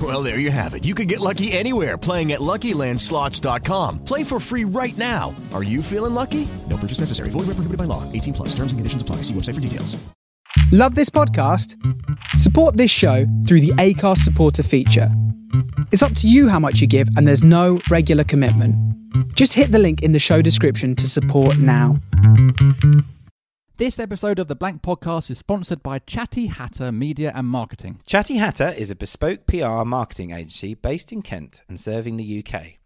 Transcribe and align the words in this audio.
Well, 0.00 0.22
there 0.22 0.38
you 0.38 0.52
have 0.52 0.74
it. 0.74 0.84
You 0.84 0.94
can 0.94 1.08
get 1.08 1.18
lucky 1.18 1.50
anywhere 1.50 1.98
playing 1.98 2.30
at 2.32 2.40
LuckyLandSlots.com. 2.40 4.04
Play 4.04 4.22
for 4.22 4.38
free 4.38 4.64
right 4.64 4.96
now. 4.96 5.34
Are 5.52 5.64
you 5.64 5.82
feeling 5.82 6.14
lucky? 6.14 6.46
No 6.68 6.76
purchase 6.76 7.00
necessary. 7.00 7.30
Void 7.30 7.48
where 7.48 7.56
prohibited 7.56 7.78
by 7.78 7.84
law. 7.84 8.04
18 8.12 8.34
plus. 8.34 8.48
Terms 8.50 8.70
and 8.70 8.78
conditions 8.78 9.02
apply. 9.02 9.16
See 9.22 9.34
website 9.34 9.54
for 9.56 9.60
details. 9.60 9.96
Love 10.70 10.94
this 10.94 11.08
podcast? 11.08 11.74
Support 12.36 12.76
this 12.76 12.90
show 12.90 13.24
through 13.46 13.60
the 13.60 13.72
Acast 13.72 14.18
supporter 14.18 14.62
feature. 14.62 15.10
It's 15.92 16.02
up 16.02 16.14
to 16.16 16.28
you 16.28 16.48
how 16.48 16.58
much 16.58 16.80
you 16.80 16.86
give, 16.86 17.08
and 17.16 17.26
there's 17.26 17.42
no 17.42 17.80
regular 17.90 18.22
commitment. 18.22 18.76
Just 19.34 19.54
hit 19.54 19.72
the 19.72 19.78
link 19.78 20.02
in 20.02 20.12
the 20.12 20.18
show 20.18 20.42
description 20.42 20.94
to 20.96 21.08
support 21.08 21.58
now. 21.58 21.98
This 23.78 24.00
episode 24.00 24.40
of 24.40 24.48
the 24.48 24.56
Blank 24.56 24.82
Podcast 24.82 25.30
is 25.30 25.38
sponsored 25.38 25.84
by 25.84 26.00
Chatty 26.00 26.46
Hatter 26.46 26.90
Media 26.90 27.30
and 27.32 27.46
Marketing. 27.46 28.00
Chatty 28.08 28.38
Hatter 28.38 28.70
is 28.76 28.90
a 28.90 28.96
bespoke 28.96 29.46
PR 29.46 29.84
marketing 29.84 30.32
agency 30.32 30.74
based 30.74 31.12
in 31.12 31.22
Kent 31.22 31.62
and 31.68 31.80
serving 31.80 32.16
the 32.16 32.44
UK, 32.44 32.78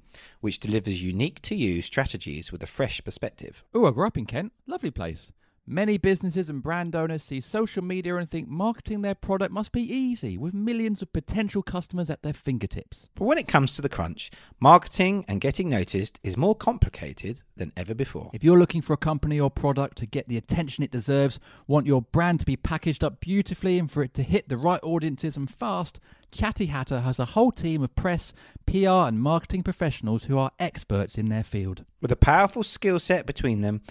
which 0.43 0.59
delivers 0.59 1.03
unique 1.03 1.41
to 1.41 1.55
you 1.55 1.81
strategies 1.81 2.53
with 2.53 2.63
a 2.63 2.67
fresh 2.67 3.03
perspective. 3.03 3.65
Oh, 3.73 3.87
I 3.87 3.91
grew 3.91 4.07
up 4.07 4.19
in 4.19 4.27
Kent. 4.27 4.53
Lovely 4.67 4.91
place. 4.91 5.33
Many 5.67 5.97
businesses 5.97 6.49
and 6.49 6.61
brand 6.61 6.97
owners 6.97 7.23
see 7.23 7.41
social 7.41 7.85
media 7.85 8.17
and 8.17 8.29
think 8.29 8.49
marketing 8.49 9.03
their 9.03 9.15
product 9.15 9.53
must 9.53 9.71
be 9.71 9.83
easy, 9.83 10.37
with 10.37 10.53
millions 10.53 11.03
of 11.03 11.13
potential 11.13 11.63
customers 11.63 12.11
at 12.11 12.23
their 12.23 12.33
fingertips. 12.33 13.07
But 13.15 13.27
when 13.27 13.39
it 13.39 13.47
comes 13.47 13.77
to 13.77 13.83
the 13.83 13.89
crunch, 13.89 14.33
marketing 14.59 15.25
and 15.29 15.41
getting 15.41 15.69
noticed 15.69 16.19
is 16.25 16.37
more 16.37 16.57
complicated 16.57 17.43
than 17.57 17.73
ever 17.77 17.95
before. 17.95 18.31
If 18.35 18.43
you're 18.43 18.59
looking 18.59 18.83
for 18.83 18.93
a 18.93 18.97
company 18.97 19.39
or 19.39 19.53
product 19.53 19.99
to 19.99 20.07
get 20.07 20.27
the 20.27 20.37
attention 20.37 20.83
it 20.83 20.91
deserves, 20.91 21.39
want 21.69 21.87
your 21.87 22.03
brand 22.03 22.41
to 22.41 22.47
be 22.47 22.57
packaged 22.57 23.05
up 23.05 23.21
beautifully 23.21 23.79
and 23.79 23.89
for 23.89 24.03
it 24.03 24.15
to 24.15 24.25
hit 24.25 24.49
the 24.49 24.57
right 24.57 24.81
audiences 24.83 25.37
and 25.37 25.49
fast, 25.49 26.01
Chatty 26.33 26.67
Hatter 26.67 27.03
has 27.03 27.21
a 27.21 27.27
whole 27.27 27.53
team 27.53 27.85
of 27.85 27.95
press, 27.95 28.33
PR, 28.67 29.07
and 29.07 29.21
marketing 29.21 29.63
professionals 29.63 30.25
who 30.25 30.39
are 30.39 30.51
experts 30.59 31.17
in 31.17 31.29
their 31.29 31.45
field. 31.45 31.85
With 32.01 32.11
a 32.11 32.17
powerful 32.17 32.65
skill 32.65 32.99
set 32.99 33.27
between 33.27 33.61
them, 33.61 33.83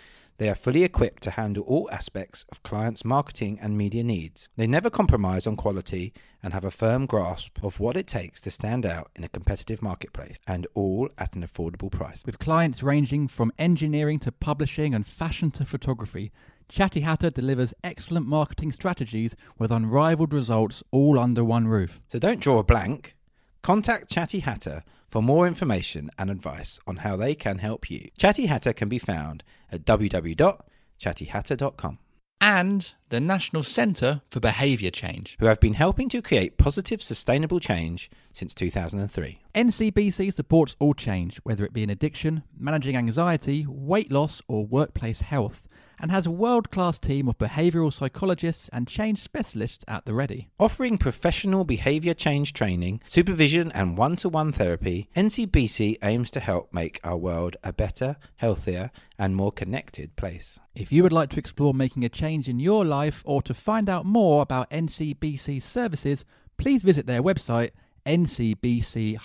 they 0.42 0.50
are 0.50 0.56
fully 0.56 0.84
equipped 0.84 1.22
to 1.22 1.30
handle 1.30 1.64
all 1.68 1.88
aspects 1.92 2.46
of 2.52 2.64
clients' 2.64 3.06
marketing 3.06 3.60
and 3.62 3.78
media 3.78 4.04
needs. 4.04 4.50
They 4.58 4.66
never 4.66 4.90
compromise 4.90 5.46
on 5.46 5.56
quality 5.56 6.14
and 6.42 6.52
have 6.52 6.64
a 6.64 6.72
firm 6.72 7.06
grasp 7.06 7.60
of 7.62 7.80
what 7.80 7.96
it 7.96 8.08
takes 8.08 8.42
to 8.42 8.50
stand 8.50 8.84
out 8.84 9.12
in 9.16 9.24
a 9.24 9.30
competitive 9.30 9.84
marketplace, 9.84 10.40
and 10.48 10.66
all 10.74 11.10
at 11.20 11.36
an 11.36 11.46
affordable 11.46 11.92
price. 11.92 12.24
With 12.26 12.40
clients 12.40 12.82
ranging 12.82 13.28
from 13.28 13.52
engineering 13.60 14.18
to 14.22 14.32
publishing 14.32 14.96
and 14.96 15.06
fashion 15.06 15.52
to 15.52 15.64
photography, 15.64 16.32
Chatty 16.68 17.02
Hatter 17.02 17.30
delivers 17.30 17.76
excellent 17.84 18.26
marketing 18.26 18.72
strategies 18.72 19.36
with 19.60 19.72
unrivaled 19.72 20.34
results 20.34 20.82
all 20.90 21.20
under 21.20 21.46
one 21.46 21.68
roof. 21.68 22.02
So 22.08 22.18
don't 22.18 22.40
draw 22.40 22.58
a 22.58 22.64
blank. 22.64 23.16
Contact 23.62 24.10
Chatty 24.10 24.40
Hatter 24.40 24.84
for 25.12 25.22
more 25.22 25.46
information 25.46 26.10
and 26.18 26.32
advice 26.32 26.80
on 26.88 26.96
how 26.98 27.16
they 27.18 27.36
can 27.36 27.60
help 27.60 27.92
you. 27.92 28.10
Chatty 28.18 28.48
Hatter 28.48 28.74
can 28.74 28.90
be 28.90 28.98
found 28.98 29.44
at 29.72 29.86
www.chattyhatter.com, 29.86 32.00
And 32.40 32.92
the 33.10 33.20
National 33.20 33.62
Centre 33.62 34.22
for 34.30 34.40
Behaviour 34.40 34.90
Change. 34.90 35.36
who 35.40 35.46
have 35.48 35.60
been 35.60 35.74
helping 35.74 36.08
to 36.10 36.22
create 36.22 36.58
positive, 36.58 37.04
sustainable 37.04 37.60
change 37.60 38.10
since 38.32 38.54
2003. 38.54 39.40
NCBC 39.54 40.34
supports 40.34 40.76
all 40.80 40.94
change, 40.94 41.40
whether 41.44 41.66
it 41.66 41.74
be 41.74 41.84
in 41.84 41.90
addiction, 41.90 42.44
managing 42.58 42.96
anxiety, 42.96 43.66
weight 43.68 44.10
loss, 44.12 44.42
or 44.48 44.66
workplace 44.66 45.20
health, 45.22 45.68
and 46.02 46.12
has 46.12 46.26
a 46.26 46.32
world 46.32 46.72
class 46.72 47.00
team 47.00 47.30
of 47.30 47.38
behavioural 47.38 47.94
psychologists 47.94 48.68
and 48.74 48.88
change 48.88 49.20
specialists 49.20 49.86
at 49.88 50.04
the 50.06 50.14
ready. 50.14 50.50
Offering 50.60 50.98
professional 50.98 51.64
behaviour 51.64 52.14
change 52.14 52.52
training, 52.52 53.00
supervision, 53.08 53.72
and 53.72 53.98
one 53.98 54.16
to 54.18 54.28
one 54.28 54.52
therapy, 54.52 55.08
NCBC 55.16 55.98
aims 56.04 56.32
to 56.32 56.40
help 56.40 56.74
make 56.74 57.00
our 57.04 57.16
world 57.18 57.56
a 57.64 57.72
better, 57.72 58.18
healthier, 58.38 58.92
and 59.18 59.36
more 59.36 59.52
connected 59.52 60.16
place. 60.16 60.60
If 60.74 60.92
you 60.92 61.04
would 61.04 61.12
like 61.12 61.30
to 61.30 61.40
explore 61.40 61.74
making 61.74 62.04
a 62.04 62.10
change 62.10 62.50
in 62.50 62.60
your 62.60 62.84
life 62.84 63.22
or 63.26 63.42
to 63.44 63.54
find 63.54 63.88
out 63.88 64.06
more 64.06 64.42
about 64.42 64.70
NCBC 64.72 65.62
services, 65.62 66.26
please 66.58 66.82
visit 66.84 67.06
their 67.06 67.22
website 67.22 67.70
ncbc-uk.com. 68.06 69.18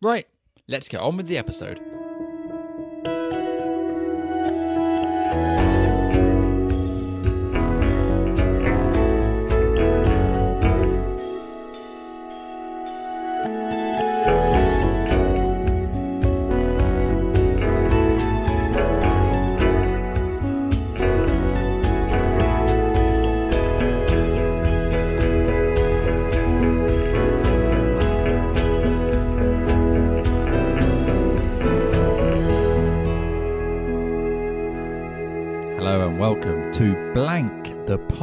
Right, 0.00 0.26
let's 0.68 0.88
get 0.88 1.00
on 1.00 1.16
with 1.16 1.26
the 1.26 1.38
episode. 1.38 1.91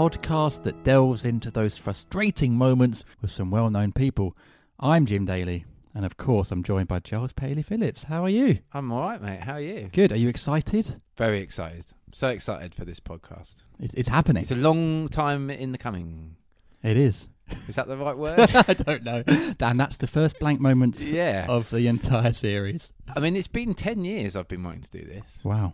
Podcast 0.09 0.63
that 0.63 0.83
delves 0.83 1.23
into 1.23 1.51
those 1.51 1.77
frustrating 1.77 2.53
moments 2.53 3.05
with 3.21 3.29
some 3.29 3.51
well 3.51 3.69
known 3.69 3.91
people. 3.91 4.35
I'm 4.79 5.05
Jim 5.05 5.25
Daly, 5.25 5.65
and 5.93 6.03
of 6.03 6.17
course, 6.17 6.51
I'm 6.51 6.63
joined 6.63 6.87
by 6.87 6.99
Giles 6.99 7.31
Paley 7.31 7.61
Phillips. 7.61 8.03
How 8.03 8.23
are 8.23 8.29
you? 8.29 8.59
I'm 8.73 8.91
all 8.91 9.01
right, 9.01 9.21
mate. 9.21 9.41
How 9.41 9.53
are 9.53 9.61
you? 9.61 9.89
Good. 9.93 10.11
Are 10.11 10.17
you 10.17 10.27
excited? 10.27 10.99
Very 11.15 11.41
excited. 11.41 11.85
So 12.11 12.29
excited 12.29 12.73
for 12.73 12.85
this 12.85 12.99
podcast. 12.99 13.63
It's, 13.79 13.93
it's 13.93 14.09
happening. 14.09 14.41
It's 14.41 14.51
a 14.51 14.55
long 14.55 15.09
time 15.09 15.51
in 15.51 15.73
the 15.73 15.77
coming. 15.77 16.37
It 16.81 16.97
is. 16.97 17.27
Is 17.67 17.75
that 17.75 17.87
the 17.87 17.97
right 17.97 18.17
word? 18.17 18.39
I 18.39 18.73
don't 18.73 19.03
know. 19.03 19.21
Dan, 19.59 19.77
that's 19.77 19.97
the 19.97 20.07
first 20.07 20.39
blank 20.39 20.59
moment 20.59 20.99
yeah. 21.01 21.45
of 21.47 21.69
the 21.69 21.87
entire 21.87 22.33
series. 22.33 22.93
I 23.15 23.19
mean, 23.19 23.35
it's 23.35 23.47
been 23.47 23.75
10 23.75 24.05
years 24.05 24.35
I've 24.35 24.47
been 24.47 24.63
wanting 24.63 24.81
to 24.81 24.91
do 24.91 25.05
this. 25.05 25.41
Wow. 25.43 25.73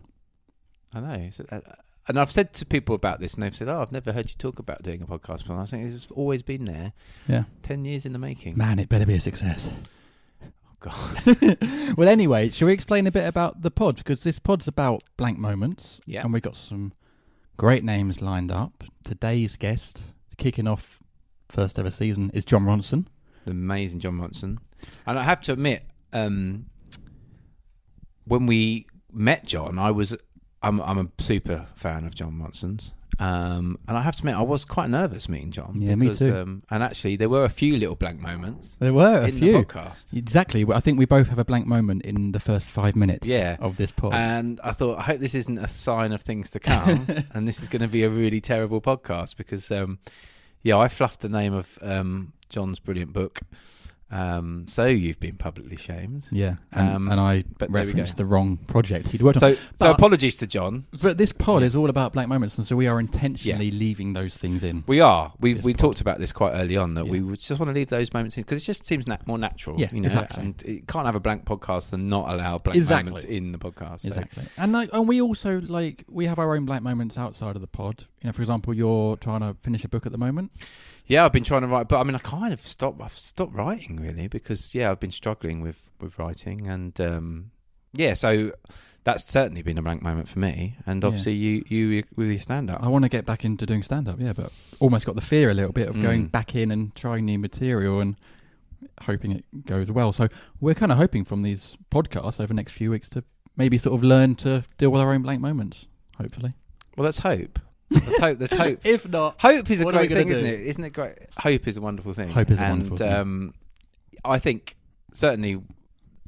I 0.94 1.00
know. 1.00 1.14
It's, 1.14 1.40
uh, 1.40 1.62
and 2.08 2.20
I've 2.20 2.32
said 2.32 2.54
to 2.54 2.66
people 2.66 2.96
about 2.96 3.20
this, 3.20 3.34
and 3.34 3.44
they've 3.44 3.56
said, 3.56 3.68
"Oh, 3.70 3.82
I've 3.82 3.92
never 3.92 4.12
heard 4.12 4.30
you 4.30 4.36
talk 4.38 4.60
about 4.60 4.84
doing 4.84 5.02
a 5.02 5.06
podcast." 5.08 5.40
before." 5.40 5.60
I 5.60 5.66
think 5.66 5.92
it's 5.92 6.08
always 6.12 6.44
been 6.44 6.66
there. 6.66 6.94
Yeah. 7.28 7.46
Ten 7.64 7.86
years 7.86 8.06
in 8.06 8.14
the 8.14 8.20
making. 8.20 8.58
Man, 8.58 8.80
it 8.80 8.90
better 8.90 9.06
be 9.06 9.16
a 9.16 9.22
success. 9.22 9.70
Oh 10.44 10.48
God. 10.80 11.96
well, 11.98 12.08
anyway, 12.08 12.50
shall 12.50 12.68
we 12.68 12.74
explain 12.74 13.08
a 13.08 13.12
bit 13.12 13.28
about 13.28 13.62
the 13.64 13.72
pod? 13.72 13.98
Because 13.98 14.22
this 14.22 14.40
pod's 14.40 14.68
about 14.68 15.04
blank 15.18 15.38
moments. 15.40 16.00
Yeah. 16.06 16.22
And 16.24 16.32
we've 16.32 16.42
got 16.44 16.56
some 16.56 16.94
great 17.58 17.84
names 17.84 18.22
lined 18.22 18.52
up. 18.52 18.84
Today's 19.04 19.56
guest, 19.56 20.04
kicking 20.38 20.68
off 20.68 21.02
first 21.50 21.80
ever 21.80 21.90
season, 21.92 22.30
is 22.34 22.46
Jon 22.46 22.66
Ronson. 22.66 23.08
the 23.46 23.52
amazing 23.52 24.00
Jon 24.00 24.20
Ronson. 24.20 24.58
And 25.08 25.18
I 25.18 25.24
have 25.24 25.42
to 25.42 25.54
admit, 25.54 25.84
um, 26.14 26.66
when 28.26 28.46
we 28.46 28.86
met 29.12 29.46
Jon, 29.46 29.80
I 29.80 29.92
was 29.92 30.16
I'm 30.66 30.82
I'm 30.82 30.98
a 30.98 31.08
super 31.22 31.68
fan 31.76 32.06
of 32.06 32.14
Jon 32.16 32.34
Ronson's, 32.42 32.94
Um, 33.20 33.80
and 33.88 33.98
I 33.98 34.02
have 34.02 34.16
to 34.16 34.22
admit, 34.22 34.36
I 34.36 34.42
was 34.42 34.66
quite 34.66 34.90
nervous 34.90 35.30
meeting 35.30 35.52
Jon. 35.52 35.76
Yeah, 35.80 35.96
me 35.96 36.14
too. 36.14 36.36
Um, 36.36 36.62
and 36.70 36.84
actually, 36.84 37.16
there 37.16 37.30
were 37.30 37.46
a 37.46 37.50
few 37.50 37.78
little 37.78 37.96
blank 37.96 38.20
moments. 38.20 38.76
There 38.80 38.94
were 38.94 39.20
a 39.22 39.28
in 39.28 39.40
few. 39.40 39.52
the 39.54 39.64
podcast. 39.64 40.12
Exactly. 40.12 40.66
I 40.70 40.80
think 40.82 41.00
we 41.00 41.06
both 41.06 41.28
have 41.30 41.40
a 41.40 41.46
blank 41.46 41.66
moment 41.68 42.02
in 42.06 42.32
the 42.34 42.40
first 42.42 42.68
five 42.68 42.96
minutes 42.96 43.26
Yeah. 43.28 43.56
of 43.62 43.78
this 43.78 43.92
pod. 43.92 44.14
And 44.14 44.60
I 44.64 44.72
thought, 44.74 45.00
I 45.00 45.04
hope 45.04 45.20
this 45.22 45.36
isn't 45.36 45.58
a 45.58 45.68
sign 45.70 46.12
of 46.12 46.24
things 46.24 46.50
to 46.52 46.60
come, 46.60 47.06
and 47.34 47.48
this 47.48 47.62
is 47.62 47.70
going 47.70 47.84
to 47.84 47.88
be 47.88 48.04
a 48.04 48.10
really 48.10 48.42
terrible 48.42 48.82
podcast 48.82 49.38
because, 49.38 49.72
um, 49.72 50.00
yeah, 50.64 50.78
I 50.78 50.88
fluffed 50.90 51.22
the 51.22 51.30
name 51.30 51.54
of 51.54 51.78
um, 51.82 52.34
Jon's 52.50 52.80
brilliant 52.80 53.14
book. 53.14 53.40
Um, 54.12 54.66
so 54.68 54.86
you've 54.86 55.20
been 55.20 55.36
publicly 55.36 55.76
shamed. 55.76 56.26
yeah, 56.32 56.56
and, 56.72 56.90
Um, 56.90 57.08
and 57.12 57.20
I 57.20 57.44
but 57.58 57.72
referenced 57.72 58.18
the 58.18 58.26
wrong 58.26 58.58
project 58.58 59.08
he'd 59.10 59.24
worked 59.24 59.42
on. 59.42 59.56
So, 59.56 59.62
so 59.80 59.92
apologies 59.92 60.38
to 60.38 60.48
Jon. 60.48 60.86
But 61.02 61.18
this 61.18 61.32
pod 61.32 61.64
is 61.64 61.76
all 61.76 61.90
about 61.90 62.14
blank 62.14 62.30
moments, 62.30 62.58
and 62.58 62.68
so 62.68 62.76
we 62.76 62.86
are 62.88 63.00
intentionally 63.00 63.72
leaving 63.72 64.14
those 64.14 64.38
things 64.38 64.64
in. 64.64 64.84
We 64.86 65.02
are. 65.02 65.34
We 65.40 65.56
we 65.56 65.74
pod. 65.74 65.80
talked 65.80 66.02
about 66.02 66.20
this 66.20 66.32
quite 66.32 66.52
early 66.54 66.78
on 66.78 66.94
that 66.94 67.06
Yeah. 67.08 67.12
we 67.14 67.36
just 67.36 67.60
want 67.60 67.70
to 67.70 67.74
leave 67.74 67.90
those 67.90 68.14
moments 68.14 68.38
in 68.38 68.44
because 68.44 68.62
it 68.62 68.66
just 68.66 68.86
seems 68.86 69.08
na- 69.08 69.18
more 69.26 69.40
natural. 69.40 69.80
Yeah, 69.80 69.90
you 69.92 70.02
know, 70.02 70.06
exactly. 70.06 70.44
and 70.44 70.64
it 70.64 70.88
can't 70.88 71.08
have 71.08 71.16
a 71.16 71.20
blank 71.20 71.46
podcast 71.46 71.92
and 71.92 72.08
not 72.08 72.30
allow 72.32 72.60
blank 72.60 72.78
Exactly. 72.78 73.10
moments 73.10 73.26
in 73.26 73.52
the 73.54 73.58
podcast. 73.58 74.02
so- 74.02 74.10
Exactly. 74.10 74.44
And 74.58 74.72
like, 74.72 74.90
and 74.94 75.08
we 75.08 75.20
also 75.20 75.62
like 75.62 76.06
we 76.08 76.28
have 76.28 76.38
our 76.38 76.56
own 76.56 76.66
blank 76.66 76.84
moments 76.84 77.18
outside 77.18 77.56
of 77.56 77.62
the 77.62 77.68
pod. 77.68 78.06
You 78.22 78.28
know, 78.28 78.34
for 78.34 78.44
example, 78.44 78.74
you're 78.74 79.18
trying 79.18 79.42
to 79.42 79.56
finish 79.62 79.84
a 79.84 79.90
book 79.90 80.06
at 80.06 80.12
the 80.12 80.18
moment. 80.20 80.52
Yeah, 81.08 81.26
I've 81.26 81.32
been 81.34 81.44
trying 81.44 81.62
to 81.62 81.68
write, 81.68 81.88
but 81.88 82.00
I 82.00 82.04
mean, 82.04 82.16
I 82.16 82.20
kind 82.20 82.52
of 82.54 82.66
stopped. 82.66 83.00
I've 83.02 83.18
stopped 83.18 83.54
writing 83.54 83.98
really 83.98 84.28
because 84.28 84.74
yeah, 84.74 84.90
I've 84.92 85.00
been 85.00 85.12
struggling 85.12 85.62
with 85.62 85.90
with 86.00 86.18
writing, 86.18 86.68
and 86.68 87.00
um, 87.00 87.52
yeah, 87.94 88.16
so 88.16 88.52
that's 89.04 89.24
certainly 89.24 89.62
been 89.62 89.78
a 89.78 89.84
blank 89.84 90.02
moment 90.02 90.28
for 90.28 90.40
me. 90.40 90.78
And 90.88 91.04
Yeah. 91.04 91.08
obviously, 91.08 91.34
you 91.34 91.64
you 91.68 92.04
with 92.16 92.30
your 92.30 92.40
stand 92.40 92.72
up. 92.72 92.82
I 92.84 92.88
want 92.88 93.04
to 93.04 93.10
get 93.10 93.26
back 93.26 93.46
into 93.46 93.66
doing 93.68 93.84
stand 93.84 94.08
up, 94.10 94.20
yeah, 94.20 94.34
but 94.34 94.52
almost 94.80 95.06
got 95.06 95.14
the 95.16 95.22
fear 95.22 95.52
a 95.52 95.54
little 95.54 95.72
bit 95.74 95.88
of 95.90 96.02
going 96.02 96.28
Mm. 96.28 96.32
back 96.32 96.56
in 96.56 96.72
and 96.72 96.94
trying 96.96 97.26
new 97.26 97.38
material 97.38 98.00
and 98.02 98.16
hoping 99.02 99.32
it 99.32 99.66
goes 99.66 99.92
well. 99.92 100.12
So 100.12 100.28
we're 100.60 100.74
kind 100.74 100.92
of 100.92 100.98
hoping 100.98 101.24
from 101.24 101.44
these 101.44 101.78
podcasts 101.92 102.40
over 102.40 102.48
the 102.48 102.54
next 102.56 102.72
few 102.74 102.90
weeks 102.92 103.10
to 103.10 103.24
maybe 103.56 103.78
sort 103.78 103.94
of 103.96 104.04
learn 104.04 104.36
to 104.36 104.64
deal 104.80 104.90
with 104.90 105.02
our 105.02 105.14
own 105.14 105.22
blank 105.22 105.40
moments. 105.42 105.88
Hopefully, 106.18 106.54
Well, 106.98 107.06
let's 107.06 107.20
hope. 107.20 107.60
Let's 107.90 108.20
hope. 108.20 108.38
There's 108.40 108.54
hope. 108.54 108.80
if 108.84 109.08
not, 109.08 109.40
Hope 109.40 109.70
is 109.70 109.82
a 109.82 109.86
What 109.86 109.96
are 109.96 110.02
we 110.02 110.08
great 110.08 110.16
gonna 110.16 110.22
thing, 110.22 110.30
isn't 110.32 110.46
it? 110.46 110.60
Isn't 110.62 110.84
it 110.84 110.94
great? 110.94 111.18
Hope 111.38 111.68
is 111.68 111.78
a 111.78 111.82
wonderful 111.82 112.14
thing. 112.14 112.30
Hope 112.30 112.50
is 112.50 112.60
a 112.60 112.64
wonderful 112.64 112.98
thing. 112.98 113.14
Um, 113.14 113.54
I 114.24 114.40
think 114.40 114.76
certainly 115.14 115.62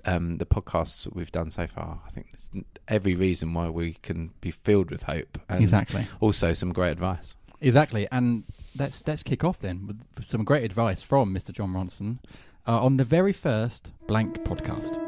um, 0.05 0.37
the 0.37 0.45
podcasts 0.45 1.11
we've 1.13 1.31
done 1.31 1.49
so 1.49 1.67
far, 1.67 1.99
I 2.05 2.09
think 2.11 2.31
there's 2.31 2.49
every 2.87 3.15
reason 3.15 3.53
why 3.53 3.69
we 3.69 3.93
can 4.03 4.31
be 4.39 4.51
filled 4.51 4.91
with 4.91 5.03
hope 5.03 5.39
and 5.49 5.61
exactly, 5.61 6.07
also 6.19 6.53
some 6.53 6.71
great 6.73 6.91
advice. 6.91 7.35
exactly. 7.59 8.07
And 8.11 8.43
let's 8.77 9.03
let's 9.07 9.23
kick 9.23 9.43
off 9.43 9.59
then 9.59 9.87
with 9.87 10.25
some 10.25 10.43
great 10.43 10.63
advice 10.63 11.01
from 11.01 11.33
Mr. 11.33 11.51
Jon 11.51 11.73
Ronson 11.73 12.19
uh, 12.67 12.83
on 12.83 12.97
the 12.97 13.03
very 13.05 13.33
first 13.33 13.91
blank 14.07 14.43
podcast. 14.43 15.06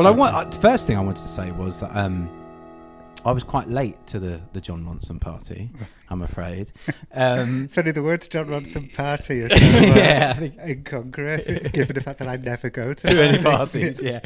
Well, 0.00 0.08
I 0.08 0.12
want 0.12 0.34
uh, 0.34 0.44
the 0.44 0.56
first 0.56 0.86
thing 0.86 0.96
I 0.96 1.02
wanted 1.02 1.20
to 1.20 1.28
say 1.28 1.50
was 1.50 1.80
that 1.80 1.94
um, 1.94 2.26
I 3.26 3.32
was 3.32 3.44
quite 3.44 3.68
late 3.68 3.98
to 4.06 4.18
the 4.18 4.40
the 4.54 4.60
Jon 4.62 4.82
Ronson 4.82 5.20
party. 5.20 5.68
I'm 6.08 6.22
afraid. 6.22 6.72
Um, 7.12 7.68
Certainly, 7.68 7.92
the 7.92 8.02
words 8.02 8.26
Jon 8.26 8.46
Ronson 8.46 8.94
party 8.94 9.40
is 9.40 9.50
yeah, 9.94 10.32
I 10.34 10.38
think 10.38 10.58
incongruous, 10.58 11.48
given 11.72 11.94
the 11.94 12.00
fact 12.00 12.20
that 12.20 12.28
I 12.28 12.36
never 12.36 12.70
go 12.70 12.94
to, 12.94 13.06
to 13.14 13.22
any 13.22 13.42
parties. 13.42 14.00
Yeah, 14.00 14.20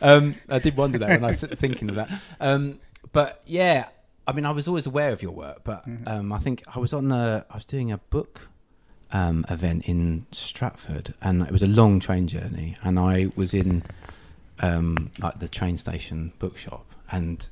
um, 0.00 0.36
I 0.48 0.58
did 0.58 0.74
wonder 0.74 0.96
that 0.96 1.10
when 1.10 1.24
I 1.24 1.28
was 1.28 1.42
thinking 1.42 1.90
of 1.90 1.96
that. 1.96 2.10
Um, 2.40 2.80
but 3.12 3.42
yeah, 3.44 3.88
I 4.26 4.32
mean, 4.32 4.46
I 4.46 4.52
was 4.52 4.68
always 4.68 4.86
aware 4.86 5.12
of 5.12 5.20
your 5.20 5.32
work, 5.32 5.64
but 5.64 5.84
um, 6.06 6.32
I 6.32 6.38
think 6.38 6.62
I 6.74 6.78
was 6.78 6.94
on 6.94 7.12
a, 7.12 7.44
I 7.50 7.56
was 7.56 7.66
doing 7.66 7.92
a 7.92 7.98
book 7.98 8.48
um, 9.12 9.44
event 9.50 9.84
in 9.86 10.24
Stratford, 10.32 11.12
and 11.20 11.42
it 11.42 11.52
was 11.52 11.62
a 11.62 11.68
long 11.68 12.00
train 12.00 12.26
journey, 12.26 12.78
and 12.82 12.98
I 12.98 13.30
was 13.36 13.52
in 13.52 13.82
um, 14.60 15.10
like 15.18 15.38
the 15.40 15.48
train 15.48 15.78
station 15.78 16.32
bookshop, 16.38 16.86
and 17.10 17.48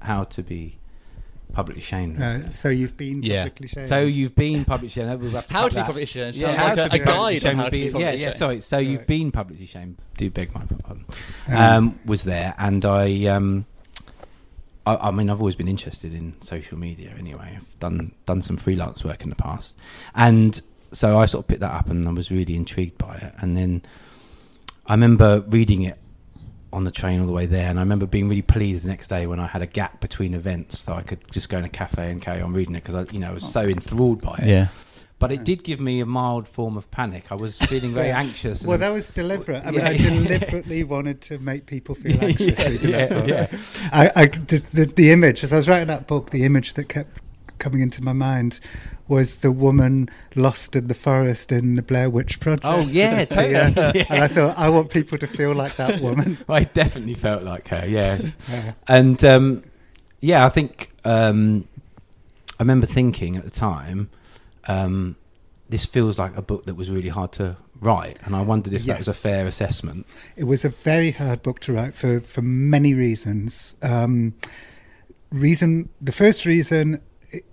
how 0.00 0.24
to 0.24 0.42
be 0.42 0.78
publicly 1.52 1.80
shamed. 1.80 2.18
was 2.18 2.36
Uh, 2.36 2.50
so 2.50 2.68
you've 2.68 2.96
been 2.96 3.22
Yeah. 3.22 3.44
publicly 3.44 3.68
shamed. 3.68 3.86
So 3.86 4.00
you've 4.00 4.34
been 4.34 4.64
publicly 4.64 4.88
shamed. 4.88 5.20
We'll 5.20 5.30
have 5.30 5.46
to 5.46 5.52
How 5.52 5.62
to 5.64 5.70
be 5.70 5.74
that. 5.76 5.86
publicly 5.86 6.06
shamed 6.06 6.34
Yeah, 6.34 6.48
sounds 6.48 6.58
how 6.58 6.64
like 6.66 6.74
to 6.76 6.84
a- 6.86 6.90
be 6.90 6.96
a 6.96 6.98
guide 6.98 7.06
publicly 7.06 7.38
shamed 7.38 7.58
how 7.58 7.64
to 7.64 7.70
be 7.70 7.78
Yeah, 7.78 7.90
publicly 7.92 8.20
yeah. 8.20 8.26
shamed. 8.30 8.36
Sorry. 8.36 8.60
So 8.60 8.78
you've 8.78 9.06
been 9.06 9.30
publicly 9.30 9.66
shamed. 9.66 9.96
Do 10.16 10.30
beg 10.30 10.52
my 10.54 10.62
pardon. 10.64 11.04
Um, 11.48 11.56
Um, 11.56 12.00
was 12.04 12.22
there, 12.24 12.54
and 12.58 12.84
I, 12.84 13.26
um, 13.26 13.66
I, 14.86 14.96
I 14.96 15.10
mean, 15.12 15.30
I've 15.30 15.38
always 15.40 15.54
been 15.54 15.68
interested 15.68 16.12
in 16.12 16.34
social 16.42 16.76
media. 16.78 17.14
Anyway, 17.18 17.54
I've 17.56 17.78
done 17.78 18.12
done 18.26 18.42
some 18.42 18.56
freelance 18.56 19.04
work 19.04 19.22
in 19.22 19.30
the 19.30 19.36
past, 19.36 19.76
and 20.14 20.60
so 20.92 21.18
I 21.18 21.26
sort 21.26 21.44
of 21.44 21.48
picked 21.48 21.60
that 21.60 21.72
up, 21.72 21.88
and 21.88 22.06
I 22.08 22.12
was 22.12 22.30
really 22.32 22.56
intrigued 22.56 22.98
by 22.98 23.14
it. 23.16 23.32
And 23.38 23.56
then 23.56 23.82
I 24.86 24.94
remember 24.94 25.40
reading 25.48 25.82
it 25.82 25.98
on 26.74 26.84
the 26.84 26.90
train 26.90 27.20
all 27.20 27.26
the 27.26 27.32
way 27.32 27.46
there, 27.46 27.68
and 27.68 27.78
I 27.78 27.82
remember 27.82 28.06
being 28.06 28.28
really 28.28 28.42
pleased 28.42 28.84
the 28.84 28.88
next 28.88 29.08
day 29.08 29.26
when 29.26 29.40
I 29.40 29.46
had 29.46 29.62
a 29.62 29.66
gap 29.66 30.00
between 30.00 30.34
events, 30.34 30.78
so 30.80 30.92
I 30.92 31.02
could 31.02 31.20
just 31.30 31.48
go 31.48 31.58
in 31.58 31.64
a 31.64 31.68
cafe 31.68 32.10
and 32.10 32.20
carry 32.20 32.42
on 32.42 32.52
reading 32.52 32.74
it 32.74 32.82
because 32.84 32.94
I, 32.94 33.12
you 33.12 33.18
know, 33.20 33.30
I 33.30 33.34
was 33.34 33.50
so 33.50 33.62
oh. 33.62 33.68
enthralled 33.68 34.20
by 34.20 34.38
it. 34.42 34.48
Yeah, 34.48 34.68
But 35.18 35.32
it 35.32 35.44
did 35.44 35.62
give 35.64 35.80
me 35.80 36.00
a 36.00 36.06
mild 36.06 36.46
form 36.48 36.76
of 36.76 36.90
panic. 36.90 37.30
I 37.30 37.36
was 37.36 37.58
feeling 37.58 37.92
very 37.92 38.08
Yeah. 38.14 38.18
anxious. 38.18 38.64
Well, 38.64 38.78
that 38.78 38.90
was 38.90 39.08
deliberate. 39.08 39.64
I 39.64 39.70
mean, 39.70 39.80
Yeah, 39.80 39.88
I 39.88 39.90
yeah. 39.92 40.10
deliberately 40.10 40.84
wanted 40.84 41.20
to 41.22 41.38
make 41.38 41.66
people 41.66 41.94
feel 41.94 42.22
anxious. 42.24 42.82
Yeah, 42.82 43.24
yeah, 43.24 43.24
yeah. 43.24 43.58
I, 43.92 44.12
I, 44.16 44.26
the, 44.26 44.62
the, 44.72 44.84
the 44.86 45.10
image, 45.12 45.44
as 45.44 45.52
I 45.52 45.56
was 45.56 45.68
writing 45.68 45.88
that 45.88 46.06
book, 46.06 46.30
the 46.30 46.44
image 46.44 46.74
that 46.74 46.88
kept 46.88 47.20
coming 47.58 47.80
into 47.80 48.02
my 48.02 48.12
mind 48.12 48.58
was 49.06 49.36
the 49.36 49.52
woman 49.52 50.08
lost 50.34 50.74
in 50.76 50.86
the 50.88 50.94
forest 50.94 51.52
in 51.52 51.74
the 51.74 51.82
Blair 51.82 52.08
Witch 52.08 52.40
Project. 52.40 52.64
Oh, 52.64 52.80
yeah, 52.80 53.24
totally. 53.26 53.52
Yeah. 53.52 53.92
Yeah. 53.94 54.04
And 54.08 54.24
I 54.24 54.28
thought, 54.28 54.58
I 54.58 54.68
want 54.70 54.90
people 54.90 55.18
to 55.18 55.26
feel 55.26 55.54
like 55.54 55.76
that 55.76 56.00
woman. 56.02 56.38
I 56.48 56.64
definitely 56.64 57.14
felt 57.14 57.42
like 57.42 57.68
her. 57.68 57.86
Yeah, 57.86 58.18
Yeah. 58.50 58.72
and 58.88 59.22
um, 59.24 59.62
yeah, 60.20 60.46
I 60.46 60.48
think 60.48 60.90
um, 61.04 61.68
I 62.58 62.62
remember 62.62 62.86
thinking 62.86 63.36
at 63.36 63.44
the 63.44 63.50
time, 63.50 64.08
um, 64.68 65.16
this 65.68 65.84
feels 65.84 66.18
like 66.18 66.36
a 66.36 66.42
book 66.42 66.64
that 66.66 66.74
was 66.74 66.90
really 66.90 67.08
hard 67.10 67.32
to 67.32 67.56
write, 67.80 68.18
and 68.24 68.34
I 68.34 68.40
wondered 68.40 68.72
if 68.72 68.84
that 68.84 68.96
was 68.98 69.08
a 69.08 69.12
fair 69.12 69.46
assessment. 69.46 70.06
It 70.36 70.44
was 70.44 70.64
a 70.64 70.70
very 70.70 71.10
hard 71.10 71.42
book 71.42 71.60
to 71.60 71.72
write 71.74 71.94
for, 71.94 72.20
for 72.20 72.40
many 72.42 72.94
reasons. 72.94 73.76
Um, 73.82 74.34
reason 75.30 75.88
the 76.00 76.12
first 76.12 76.46
reason 76.46 77.00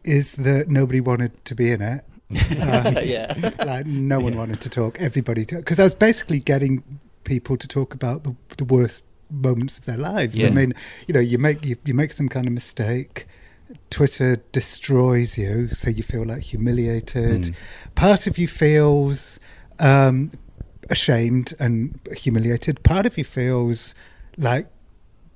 is 0.03 0.33
that 0.33 0.69
nobody 0.69 0.99
wanted 0.99 1.43
to 1.45 1.55
be 1.55 1.71
in 1.71 1.81
it. 1.81 2.05
Um, 2.61 2.97
yeah, 3.03 3.51
like 3.65 3.85
no 3.85 4.21
one 4.21 4.37
wanted 4.37 4.61
to 4.61 4.69
talk. 4.69 4.97
Everybody 5.01 5.43
because 5.43 5.79
I 5.79 5.83
was 5.83 5.93
basically 5.93 6.39
getting 6.39 6.81
people 7.25 7.57
to 7.57 7.67
talk 7.67 7.93
about 7.93 8.23
the, 8.23 8.33
the 8.55 8.63
worst 8.63 9.03
moments 9.29 9.77
of 9.77 9.85
their 9.85 9.97
lives. 9.97 10.39
Yeah. 10.39 10.47
I 10.47 10.51
mean, 10.51 10.73
you 11.07 11.13
know, 11.13 11.19
you 11.19 11.37
make 11.37 11.65
you, 11.65 11.75
you 11.85 11.93
make 11.93 12.13
some 12.13 12.29
kind 12.29 12.47
of 12.47 12.53
mistake. 12.53 13.27
Twitter 13.89 14.37
destroys 14.51 15.37
you, 15.37 15.69
so 15.73 15.89
you 15.89 16.03
feel 16.03 16.25
like 16.25 16.41
humiliated. 16.41 17.41
Mm. 17.43 17.55
Part 17.95 18.27
of 18.27 18.37
you 18.37 18.47
feels 18.47 19.39
um, 19.79 20.31
ashamed 20.89 21.53
and 21.59 21.99
humiliated. 22.15 22.83
Part 22.83 23.05
of 23.05 23.17
you 23.17 23.23
feels 23.23 23.95
like 24.37 24.67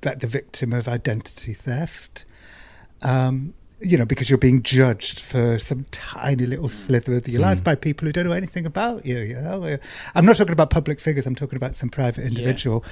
like 0.03 0.19
the 0.19 0.27
victim 0.27 0.73
of 0.73 0.87
identity 0.87 1.53
theft. 1.53 2.25
Um, 3.01 3.53
you 3.81 3.97
know, 3.97 4.05
because 4.05 4.29
you're 4.29 4.37
being 4.37 4.63
judged 4.63 5.19
for 5.19 5.59
some 5.59 5.85
tiny 5.91 6.45
little 6.45 6.67
hmm. 6.67 6.73
slither 6.73 7.15
of 7.15 7.27
your 7.27 7.41
life 7.41 7.59
hmm. 7.59 7.63
by 7.63 7.75
people 7.75 8.05
who 8.05 8.11
don't 8.11 8.25
know 8.25 8.33
anything 8.33 8.65
about 8.65 9.05
you. 9.05 9.17
You 9.17 9.41
know, 9.41 9.63
uh, 9.63 9.77
I'm 10.13 10.25
not 10.25 10.37
talking 10.37 10.53
about 10.53 10.69
public 10.69 10.99
figures. 10.99 11.25
I'm 11.25 11.35
talking 11.35 11.57
about 11.57 11.75
some 11.75 11.89
private 11.89 12.25
individual. 12.25 12.83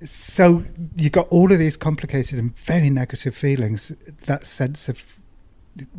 So 0.00 0.64
you've 0.96 1.12
got 1.12 1.28
all 1.28 1.52
of 1.52 1.58
these 1.58 1.76
complicated 1.76 2.38
and 2.38 2.56
very 2.58 2.90
negative 2.90 3.34
feelings. 3.34 3.92
That 4.26 4.46
sense 4.46 4.88
of 4.88 5.02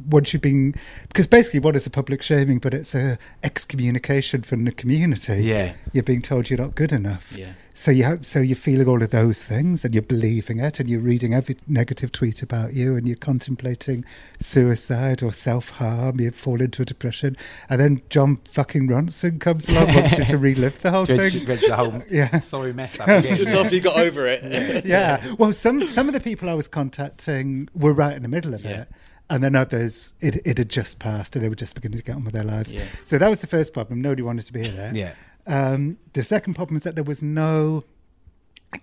once 0.09 0.33
you've 0.33 0.41
been 0.41 0.75
because 1.07 1.27
basically 1.27 1.59
what 1.59 1.75
is 1.75 1.85
a 1.85 1.89
public 1.89 2.21
shaming 2.21 2.59
but 2.59 2.73
it's 2.73 2.93
a 2.93 3.17
excommunication 3.43 4.41
from 4.41 4.65
the 4.65 4.71
community 4.71 5.41
yeah, 5.43 5.73
you're 5.93 6.03
being 6.03 6.21
told 6.21 6.49
you're 6.49 6.59
not 6.59 6.75
good 6.75 6.91
enough 6.91 7.31
yeah. 7.37 7.53
So 7.79 7.91
you 7.91 8.03
have, 8.03 8.25
so 8.25 8.39
you're 8.41 8.57
feeling 8.57 8.89
all 8.89 9.01
of 9.01 9.11
those 9.11 9.41
things 9.45 9.85
and 9.85 9.93
you're 9.93 10.01
believing 10.03 10.59
it 10.59 10.81
and 10.81 10.89
you're 10.89 10.99
reading 10.99 11.33
every 11.33 11.55
negative 11.65 12.11
tweet 12.11 12.41
about 12.41 12.73
you 12.73 12.97
and 12.97 13.07
you're 13.07 13.15
contemplating 13.15 14.03
suicide 14.37 15.23
or 15.23 15.31
self-harm 15.31 16.19
you 16.19 16.29
fall 16.31 16.59
into 16.61 16.81
a 16.81 16.85
depression 16.85 17.37
and 17.69 17.79
then 17.79 18.01
Jon 18.09 18.35
fucking 18.43 18.89
Ronson 18.89 19.39
comes 19.39 19.69
along 19.69 19.93
wants 19.95 20.17
you 20.17 20.25
to 20.25 20.37
relive 20.49 20.81
the 20.81 20.91
whole 20.91 21.05
Dredge, 21.05 21.31
thing 21.35 21.45
dredge 21.45 21.61
the 21.65 21.75
whole 21.77 22.03
yeah 22.11 22.41
sorry 22.41 22.73
mess 22.73 22.99
up 22.99 23.07
again. 23.19 23.37
Just 23.37 23.53
after 23.55 23.73
you 23.75 23.79
got 23.81 23.95
over 23.97 24.27
it. 24.27 24.85
yeah. 24.85 25.35
Well, 25.37 25.53
some 25.53 25.87
some 25.87 26.07
of 26.09 26.13
the 26.13 26.19
people 26.19 26.49
I 26.49 26.55
was 26.55 26.67
contacting 26.67 27.69
were 27.73 27.93
right 27.93 28.13
in 28.13 28.23
the 28.23 28.27
middle 28.27 28.53
of 28.53 28.61
Yeah. 28.65 28.81
it, 28.81 28.87
and 29.29 29.41
then 29.41 29.55
others 29.55 30.13
it 30.19 30.41
it 30.45 30.57
had 30.57 30.67
just 30.69 30.99
passed 30.99 31.37
and 31.37 31.45
they 31.45 31.49
were 31.49 31.55
just 31.55 31.75
beginning 31.75 31.99
to 31.99 32.03
get 32.03 32.17
on 32.17 32.25
with 32.25 32.33
their 32.33 32.43
lives. 32.43 32.73
Yeah. 32.73 32.83
So 33.05 33.17
that 33.17 33.29
was 33.29 33.39
the 33.39 33.47
first 33.47 33.73
problem. 33.73 34.01
Nobody 34.01 34.21
wanted 34.21 34.45
to 34.47 34.51
be 34.53 34.63
here 34.63 34.71
there. 34.73 34.93
yeah, 34.93 35.13
Um, 35.49 35.97
the 36.13 36.23
second 36.23 36.53
problem 36.53 36.77
is 36.77 36.83
that 36.83 36.95
there 36.95 37.03
was 37.03 37.21
no 37.21 37.83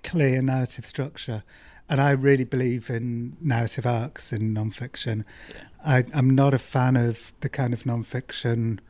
clear 0.02 0.42
narrative 0.42 0.84
structure. 0.84 1.42
And 1.88 2.00
I 2.00 2.10
really 2.10 2.44
believe 2.44 2.90
in 2.90 3.36
narrative 3.40 3.86
arcs 3.86 4.32
in 4.32 4.52
nonfiction. 4.52 5.24
I, 5.84 6.04
I'm 6.12 6.30
not 6.30 6.52
a 6.52 6.58
fan 6.58 6.96
of 6.96 7.32
the 7.40 7.48
kind 7.48 7.72
of 7.72 7.84
nonfiction 7.84 8.80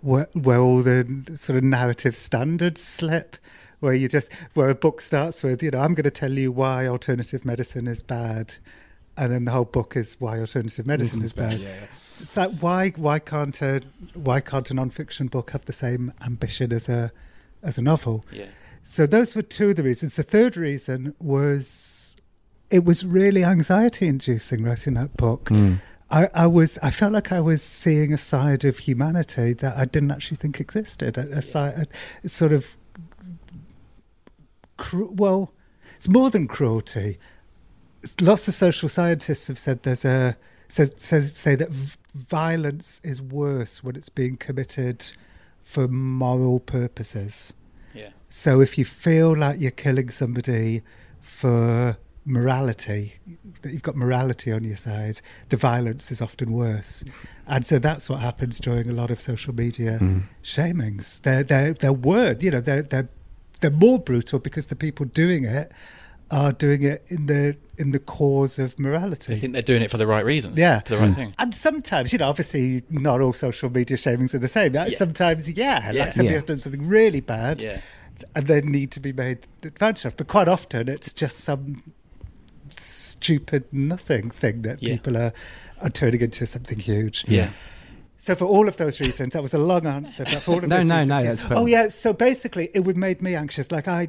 where, 0.00 0.28
where 0.32 0.58
all 0.58 0.82
the 0.82 1.32
sort 1.34 1.58
of 1.58 1.64
narrative 1.64 2.16
standards 2.16 2.82
slip, 2.82 3.36
where 3.80 3.92
you 3.92 4.08
just 4.08 4.32
where 4.54 4.70
a 4.70 4.74
book 4.74 5.02
starts 5.02 5.42
with, 5.42 5.62
you 5.62 5.70
know, 5.70 5.80
I'm 5.80 5.92
going 5.92 6.04
to 6.04 6.10
tell 6.10 6.32
you 6.32 6.50
why 6.50 6.86
alternative 6.86 7.44
medicine 7.44 7.86
is 7.86 8.00
bad, 8.00 8.54
and 9.18 9.30
then 9.30 9.44
the 9.44 9.52
whole 9.52 9.66
book 9.66 9.94
is 9.94 10.16
why 10.18 10.38
alternative 10.38 10.86
medicine 10.86 11.22
is 11.22 11.34
bad. 11.34 11.60
It's 12.20 12.38
like 12.38 12.52
why 12.60 12.90
why 12.96 13.18
can't 13.18 13.60
a 13.60 13.82
why 14.14 14.40
can't 14.40 14.70
a 14.70 14.74
nonfiction 14.74 15.30
book 15.30 15.50
have 15.50 15.66
the 15.66 15.74
same 15.74 16.14
ambition 16.24 16.72
as 16.72 16.88
a 16.88 17.12
as 17.66 17.76
a 17.78 17.82
novel? 17.82 18.24
Yeah. 18.32 18.46
So 18.82 19.06
those 19.06 19.34
were 19.34 19.42
two 19.42 19.70
of 19.70 19.76
the 19.76 19.82
reasons. 19.82 20.16
The 20.16 20.22
third 20.22 20.56
reason 20.56 21.14
was 21.18 22.16
it 22.70 22.84
was 22.84 23.04
really 23.04 23.44
anxiety 23.44 24.06
inducing 24.06 24.62
writing 24.62 24.94
that 24.94 25.16
book. 25.16 25.46
Mm. 25.46 25.80
I, 26.10 26.28
I 26.32 26.46
was 26.46 26.78
I 26.82 26.90
felt 26.90 27.12
like 27.12 27.32
I 27.32 27.40
was 27.40 27.62
seeing 27.62 28.12
a 28.12 28.18
side 28.18 28.64
of 28.64 28.78
humanity 28.78 29.52
that 29.54 29.76
I 29.76 29.84
didn't 29.84 30.12
actually 30.12 30.36
think 30.36 30.60
existed. 30.60 31.18
A, 31.18 31.38
a 31.38 31.42
side, 31.42 31.88
a 32.22 32.28
sort 32.28 32.52
of 32.52 32.76
cru- 34.76 35.12
well, 35.12 35.52
it's 35.96 36.08
more 36.08 36.30
than 36.30 36.46
cruelty. 36.46 37.18
Lots 38.20 38.46
of 38.46 38.54
social 38.54 38.88
scientists 38.88 39.48
have 39.48 39.58
said 39.58 39.82
there's 39.82 40.04
a 40.04 40.36
says, 40.68 40.92
says 40.96 41.34
say 41.34 41.56
that 41.56 41.70
v- 41.70 41.96
violence 42.14 43.00
is 43.02 43.20
worse 43.20 43.82
when 43.82 43.96
it's 43.96 44.08
being 44.08 44.36
committed 44.36 45.12
for 45.66 45.88
moral 45.88 46.60
purposes. 46.60 47.52
Yeah. 47.92 48.10
So 48.28 48.60
if 48.60 48.78
you 48.78 48.84
feel 48.84 49.36
like 49.36 49.58
you're 49.60 49.72
killing 49.72 50.10
somebody 50.10 50.82
for 51.20 51.98
morality, 52.24 53.14
that 53.62 53.72
you've 53.72 53.82
got 53.82 53.96
morality 53.96 54.52
on 54.52 54.62
your 54.64 54.76
side, 54.76 55.20
the 55.48 55.56
violence 55.56 56.12
is 56.12 56.20
often 56.22 56.52
worse. 56.52 57.04
And 57.48 57.66
so 57.66 57.78
that's 57.80 58.08
what 58.08 58.20
happens 58.20 58.58
during 58.60 58.88
a 58.88 58.92
lot 58.92 59.10
of 59.10 59.20
social 59.20 59.54
media 59.54 59.98
Mhm. 60.00 60.22
shamings. 60.42 61.20
They're 61.22 61.42
they're 61.44 61.72
they're 61.74 61.92
word, 61.92 62.42
you 62.44 62.50
know, 62.52 62.60
they're 62.60 62.82
they're 62.82 63.08
they're 63.60 63.70
more 63.86 63.98
brutal 63.98 64.38
because 64.38 64.66
the 64.66 64.76
people 64.76 65.04
doing 65.06 65.44
it 65.44 65.72
are 66.30 66.52
doing 66.52 66.82
it 66.82 67.04
in 67.08 67.26
the 67.26 67.56
in 67.78 67.90
the 67.92 67.98
cause 67.98 68.58
of 68.58 68.78
morality. 68.78 69.34
They 69.34 69.38
think 69.40 69.52
they're 69.52 69.62
doing 69.62 69.82
it 69.82 69.90
for 69.90 69.96
the 69.98 70.06
right 70.06 70.24
reasons. 70.24 70.58
Yeah, 70.58 70.80
For 70.80 70.94
the 70.94 70.98
right 70.98 71.08
hmm. 71.08 71.14
thing. 71.14 71.34
And 71.38 71.54
sometimes, 71.54 72.12
you 72.12 72.18
know, 72.18 72.28
obviously 72.28 72.82
not 72.88 73.20
all 73.20 73.32
social 73.34 73.70
media 73.70 73.96
shamings 73.96 74.34
are 74.34 74.38
the 74.38 74.48
same. 74.48 74.74
Yeah. 74.74 74.88
Sometimes, 74.88 75.48
yeah, 75.50 75.92
Yeah. 75.92 76.04
like 76.04 76.12
somebody 76.12 76.32
Yeah. 76.32 76.36
has 76.38 76.44
done 76.44 76.60
something 76.60 76.86
really 76.88 77.20
bad, 77.20 77.60
Yeah. 77.62 77.80
and 78.34 78.46
they 78.46 78.60
need 78.62 78.90
to 78.92 79.00
be 79.00 79.12
made 79.12 79.46
advantage 79.62 80.06
of. 80.06 80.16
But 80.16 80.26
quite 80.26 80.48
often, 80.48 80.88
it's 80.88 81.12
just 81.12 81.38
some 81.38 81.82
stupid 82.70 83.72
nothing 83.72 84.30
thing 84.30 84.62
that 84.62 84.82
Yeah. 84.82 84.94
people 84.94 85.16
are 85.16 85.32
are 85.82 85.90
turning 85.90 86.22
into 86.22 86.46
something 86.46 86.78
huge. 86.78 87.24
Yeah. 87.28 87.50
So 88.16 88.34
for 88.34 88.46
all 88.46 88.66
of 88.66 88.78
those 88.78 88.98
reasons, 88.98 89.34
that 89.34 89.42
was 89.42 89.52
a 89.52 89.58
long 89.58 89.86
answer. 89.86 90.24
But 90.24 90.40
for 90.42 90.52
all 90.52 90.58
of 90.58 90.64
No, 90.68 90.78
those 90.78 90.86
no, 90.86 90.94
reasons, 90.94 91.08
no, 91.10 91.16
yeah. 91.18 91.22
that's 91.22 91.42
fine. 91.42 91.58
Oh 91.58 91.66
yeah. 91.66 91.88
So 91.88 92.14
basically, 92.14 92.70
it 92.72 92.80
would 92.80 92.96
made 92.96 93.20
me 93.20 93.34
anxious. 93.34 93.70
Like 93.70 93.86
I, 93.86 94.08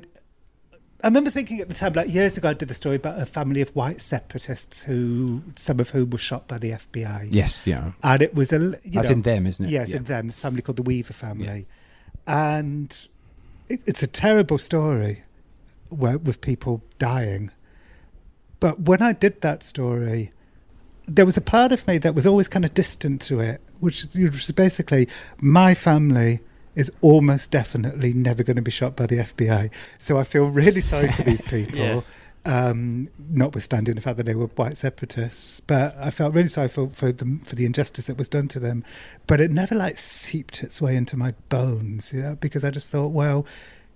I 1.03 1.07
remember 1.07 1.29
thinking 1.29 1.59
at 1.59 1.67
the 1.69 1.75
time, 1.75 1.93
like 1.93 2.09
years 2.11 2.37
ago, 2.37 2.49
I 2.49 2.53
did 2.53 2.69
the 2.69 2.73
story 2.73 2.95
about 2.95 3.21
a 3.21 3.25
family 3.27 3.61
of 3.61 3.69
white 3.75 4.01
separatists 4.01 4.81
who, 4.81 5.43
some 5.55 5.79
of 5.79 5.91
whom 5.91 6.09
were 6.09 6.17
shot 6.17 6.47
by 6.47 6.57
the 6.57 6.71
FBI. 6.71 7.27
Yes, 7.31 7.67
yeah. 7.67 7.91
And 8.01 8.21
it 8.21 8.33
was 8.33 8.51
a. 8.51 8.57
You 8.57 8.75
That's 8.85 9.09
know, 9.09 9.13
in 9.13 9.21
them, 9.21 9.45
isn't 9.45 9.65
it? 9.65 9.69
Yes, 9.69 9.89
Yeah. 9.91 9.97
in 9.97 10.03
them. 10.05 10.25
This 10.27 10.39
family 10.39 10.63
called 10.63 10.77
the 10.77 10.83
Weaver 10.83 11.13
family, 11.13 11.67
and 12.25 12.97
it, 13.69 13.81
it's 13.85 14.01
a 14.01 14.07
terrible 14.07 14.57
story, 14.57 15.23
where, 15.89 16.17
with 16.17 16.41
people 16.41 16.81
dying. 16.97 17.51
But 18.59 18.81
when 18.81 19.03
I 19.03 19.13
did 19.13 19.41
that 19.41 19.61
story, 19.61 20.31
there 21.07 21.27
was 21.27 21.37
a 21.37 21.41
part 21.41 21.71
of 21.71 21.87
me 21.87 21.99
that 21.99 22.15
was 22.15 22.25
always 22.25 22.47
kind 22.47 22.65
of 22.65 22.73
distant 22.73 23.21
to 23.23 23.39
it, 23.39 23.61
which 23.79 24.03
which 24.15 24.43
is 24.49 24.51
basically 24.51 25.07
my 25.39 25.75
family 25.75 26.39
is 26.77 26.91
almost 27.01 27.51
definitely 27.51 28.13
never 28.13 28.43
going 28.43 28.55
to 28.55 28.61
be 28.61 28.71
shot 28.71 28.95
by 28.95 29.05
the 29.07 29.17
FBI. 29.17 29.69
So 29.99 30.17
I 30.17 30.23
feel 30.23 30.45
really 30.45 30.81
sorry 30.81 31.11
for 31.11 31.23
these 31.23 31.41
people. 31.55 31.77
Yeah. 31.79 32.01
Um, 32.45 33.09
notwithstanding 33.29 33.95
the 33.95 34.01
fact 34.01 34.15
that 34.15 34.25
they 34.25 34.33
were 34.35 34.45
white 34.45 34.77
separatists, 34.77 35.59
but 35.59 35.97
I 35.99 36.11
felt 36.11 36.33
really 36.33 36.47
sorry 36.47 36.69
for 36.69 36.87
for 36.93 37.11
the 37.11 37.39
for 37.43 37.55
the 37.55 37.65
injustice 37.65 38.07
that 38.07 38.17
was 38.17 38.29
done 38.29 38.47
to 38.49 38.59
them. 38.59 38.85
But 39.25 39.41
it 39.41 39.51
never 39.51 39.75
like 39.75 39.97
seeped 39.97 40.63
its 40.63 40.81
way 40.81 40.95
into 40.95 41.17
my 41.17 41.33
bones, 41.49 42.13
you 42.13 42.21
know, 42.21 42.35
because 42.39 42.63
I 42.63 42.69
just 42.69 42.89
thought, 42.89 43.09
well, 43.09 43.45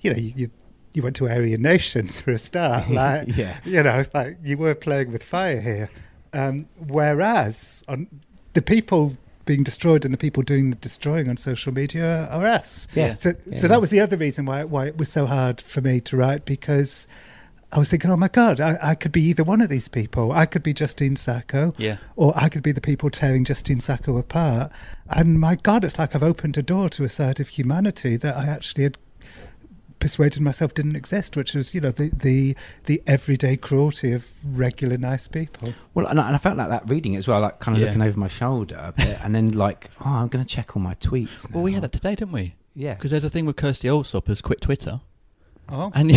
you 0.01 0.11
know, 0.11 0.17
you, 0.17 0.33
you 0.35 0.51
you 0.93 1.01
went 1.01 1.15
to 1.17 1.29
Aryan 1.29 1.61
Nations 1.61 2.19
for 2.19 2.31
a 2.31 2.37
start, 2.37 2.89
like, 3.03 3.29
Yeah. 3.37 3.57
you 3.63 3.81
know, 3.83 3.95
it's 3.99 4.13
like 4.13 4.37
you 4.43 4.57
were 4.57 4.75
playing 4.75 5.13
with 5.13 5.23
fire 5.23 5.61
here. 5.61 5.89
Um, 6.33 6.67
whereas 6.87 7.85
on 7.87 8.07
the 8.51 8.61
people 8.61 9.15
being 9.45 9.63
destroyed 9.63 10.05
and 10.05 10.13
the 10.13 10.17
people 10.17 10.43
doing 10.43 10.69
the 10.71 10.75
destroying 10.77 11.29
on 11.29 11.37
social 11.37 11.73
media 11.73 12.27
are 12.31 12.45
us. 12.45 12.87
Yeah. 12.95 13.15
So, 13.15 13.33
Yeah. 13.47 13.57
so 13.57 13.67
that 13.67 13.81
was 13.81 13.89
the 13.89 13.99
other 13.99 14.17
reason 14.17 14.45
why 14.45 14.63
why 14.63 14.87
it 14.87 14.97
was 14.97 15.09
so 15.09 15.25
hard 15.25 15.61
for 15.61 15.81
me 15.81 15.99
to 16.01 16.17
write 16.17 16.45
because 16.45 17.07
I 17.73 17.79
was 17.79 17.89
thinking, 17.89 18.11
oh 18.11 18.17
my 18.17 18.27
god, 18.27 18.59
I, 18.59 18.77
I 18.81 18.95
could 18.95 19.13
be 19.13 19.21
either 19.21 19.45
one 19.45 19.61
of 19.61 19.69
these 19.69 19.87
people. 19.87 20.33
I 20.33 20.45
could 20.45 20.61
be 20.61 20.73
Justine 20.73 21.15
Sacco, 21.15 21.73
Yeah. 21.77 21.97
or 22.17 22.33
I 22.35 22.49
could 22.49 22.63
be 22.63 22.73
the 22.73 22.81
people 22.81 23.09
tearing 23.09 23.45
Justine 23.45 23.79
Sacco 23.79 24.17
apart. 24.17 24.73
And 25.09 25.39
my 25.39 25.55
god, 25.55 25.85
it's 25.85 25.97
like 25.97 26.13
I've 26.13 26.21
opened 26.23 26.57
a 26.57 26.61
door 26.63 26.89
to 26.89 27.05
a 27.05 27.09
side 27.09 27.39
of 27.39 27.47
humanity 27.47 28.17
that 28.17 28.35
I 28.35 28.47
actually 28.47 28.83
had 28.83 28.97
persuaded 30.01 30.41
myself 30.41 30.73
didn't 30.73 30.97
exist, 30.97 31.37
which 31.37 31.53
was, 31.53 31.73
you 31.73 31.79
know, 31.79 31.91
the 31.91 32.09
the, 32.09 32.57
the 32.87 33.01
everyday 33.07 33.55
cruelty 33.55 34.11
of 34.11 34.29
regular 34.43 34.97
nice 34.97 35.29
people. 35.29 35.73
Well, 35.93 36.05
and 36.07 36.19
I, 36.19 36.27
and 36.27 36.35
I 36.35 36.39
felt 36.39 36.57
like 36.57 36.67
that 36.67 36.89
reading 36.89 37.15
as 37.15 37.25
well, 37.27 37.39
like 37.39 37.59
kind 37.61 37.77
of 37.77 37.81
Yeah. 37.81 37.87
looking 37.87 38.01
over 38.01 38.19
my 38.19 38.27
shoulder 38.27 38.75
a 38.77 38.91
bit, 38.91 39.17
and 39.23 39.33
then 39.33 39.51
like, 39.51 39.89
oh, 40.03 40.09
I'm 40.09 40.27
going 40.27 40.43
to 40.43 40.53
check 40.55 40.75
all 40.75 40.81
my 40.81 40.95
tweets. 40.95 41.49
Now. 41.49 41.55
Well, 41.55 41.63
we 41.63 41.71
had 41.71 41.83
that 41.83 41.93
today, 41.93 42.15
didn't 42.15 42.33
we? 42.33 42.55
Yeah. 42.75 42.95
Because 42.95 43.11
there's 43.11 43.23
a 43.23 43.29
thing 43.29 43.45
with 43.45 43.55
Kirstie 43.55 43.89
Allsopp 43.89 44.27
has 44.27 44.41
quit 44.41 44.59
Twitter. 44.59 44.99
Oh, 45.69 45.91
And 45.95 46.11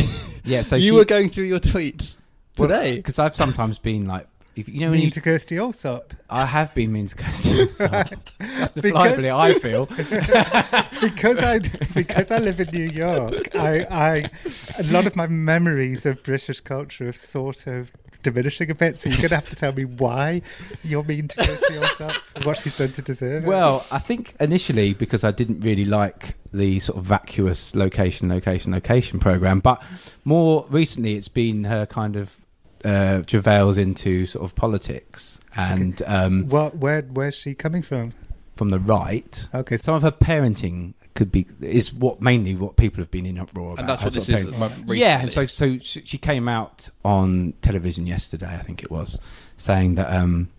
Yeah, 0.45 0.62
so 0.62 0.75
you 0.76 0.83
she- 0.83 0.91
were 0.93 1.05
going 1.05 1.31
through 1.31 1.45
your 1.45 1.61
tweets 1.61 2.17
today. 2.57 2.97
because 2.97 3.19
I've 3.21 3.37
sometimes 3.37 3.79
been 3.79 4.07
like, 4.09 4.26
if 4.56 4.68
you 4.68 4.80
know, 4.80 4.90
mean 4.90 5.02
you, 5.02 5.11
to 5.11 5.20
Kirstie 5.20 5.56
Allsopp. 5.56 6.12
I 6.30 6.46
have 6.46 6.75
been 6.75 6.92
mean 6.92 7.08
to 7.08 7.16
Kirstie, 7.16 8.28
justifiably, 8.58 9.30
I 9.30 9.54
feel. 9.54 9.87
because 11.00 11.38
I 11.38 11.58
because 11.94 12.30
I 12.30 12.38
live 12.38 12.61
in 12.61 12.68
New 12.68 12.88
York, 12.88 13.54
I, 13.56 13.87
I 13.90 14.30
a 14.78 14.82
lot 14.84 15.06
of 15.06 15.16
my 15.16 15.26
memories 15.26 16.06
of 16.06 16.23
British 16.23 16.61
culture 16.61 17.06
have 17.06 17.16
sort 17.16 17.66
of 17.66 17.90
diminishing 18.23 18.70
a 18.70 18.75
bit. 18.75 18.99
So 18.99 19.08
you're 19.08 19.23
gonna 19.23 19.37
have 19.37 19.49
to 19.50 19.56
tell 19.56 19.73
me 19.73 19.84
why 19.84 20.42
you're 20.82 21.04
mean 21.04 21.28
to 21.28 21.37
Kirstie 21.37 21.80
Allsopp, 21.80 22.44
what 22.44 22.58
she's 22.58 22.76
done 22.76 22.92
to 22.92 23.02
deserve 23.02 23.44
it. 23.44 23.46
Well, 23.46 23.87
I 23.90 23.99
think 23.99 24.34
initially 24.40 24.94
because 24.94 25.25
I 25.25 25.30
didn't 25.30 25.61
really 25.61 25.84
like 25.84 26.37
the 26.52 26.80
sort 26.80 26.99
of 26.99 27.04
vacuous 27.04 27.75
location, 27.75 28.28
location, 28.28 28.73
location 28.73 29.18
program, 29.20 29.61
but 29.61 29.82
more 30.25 30.66
recently 30.68 31.14
it's 31.14 31.28
been 31.28 31.64
her 31.64 31.87
kind 31.87 32.16
of 32.16 32.37
uh, 32.85 33.23
travails 33.23 33.79
into 33.79 34.26
sort 34.26 34.45
of 34.45 34.55
politics 34.55 35.41
and 35.57 36.03
um, 36.07 36.49
what 36.49 36.76
where 36.76 37.03
where's 37.03 37.35
she 37.35 37.55
coming 37.55 37.83
from? 37.83 38.12
from 38.57 38.71
the 38.71 38.79
right. 38.79 39.49
Okay, 39.55 39.76
Some 39.76 39.95
of 39.95 40.03
her 40.03 40.11
parenting 40.11 40.95
could 41.14 41.31
be 41.31 41.47
is 41.61 41.93
what 41.93 42.21
mainly 42.21 42.57
what 42.57 42.76
people 42.76 43.00
have 43.00 43.11
been 43.11 43.26
in 43.26 43.38
uproar 43.38 43.73
about. 43.73 43.79
And 43.81 43.88
that's 43.88 44.03
what 44.03 44.12
this 44.12 44.29
is. 44.29 44.47
parenting. 44.47 44.61
Recently. 44.61 44.99
Yeah, 44.99 45.21
and 45.21 45.33
so 45.33 45.47
so 45.47 45.79
she 45.79 46.03
she 46.05 46.19
came 46.19 46.49
out 46.49 46.88
on 47.05 47.55
television 47.62 48.07
yesterday, 48.07 48.55
I 48.55 48.62
think 48.62 48.83
it 48.83 48.91
was, 48.91 49.19
saying 49.57 49.95
that 49.97 50.12
um, 50.12 50.50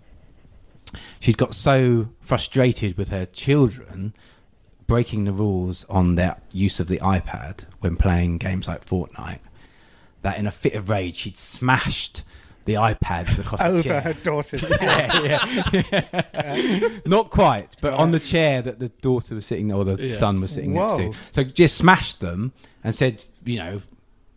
she'd 1.20 1.38
got 1.38 1.54
so 1.54 2.10
frustrated 2.22 2.98
with 2.98 3.10
her 3.10 3.26
children 3.26 4.14
breaking 4.88 5.26
the 5.26 5.34
rules 5.34 5.84
on 5.90 6.16
their 6.16 6.38
use 6.52 6.80
of 6.80 6.88
the 6.88 7.00
iPad 7.00 7.66
when 7.80 7.98
playing 7.98 8.38
games 8.38 8.68
like 8.68 8.86
Fortnite 8.86 9.40
that 10.26 10.38
in 10.38 10.46
a 10.48 10.52
fit 10.52 10.74
of 10.74 10.90
rage 10.90 11.16
she'd 11.18 11.38
smashed 11.38 12.24
the 12.66 12.74
iPads 12.74 13.38
across 13.40 13.60
the 13.62 13.68
over 13.68 13.84
chair. 13.84 14.02
her 14.02 14.14
daughter's 14.14 14.64
yeah, 14.70 15.40
yeah. 15.72 16.90
Not 17.06 17.30
quite, 17.30 17.76
but 17.80 17.94
on 17.94 18.10
the 18.10 18.20
chair 18.20 18.62
that 18.64 18.80
the 18.80 18.90
daughter 18.90 19.36
was 19.36 19.46
sitting, 19.46 19.72
or 19.72 19.86
the 19.86 20.02
Yeah. 20.02 20.16
son 20.16 20.42
was 20.42 20.52
sitting 20.52 20.74
Whoa. 20.74 20.98
next 20.98 21.18
to. 21.18 21.34
So 21.34 21.44
just 21.44 21.78
smashed 21.78 22.22
them 22.22 22.54
and 22.84 22.96
said, 22.96 23.24
you 23.44 23.58
know, 23.60 23.82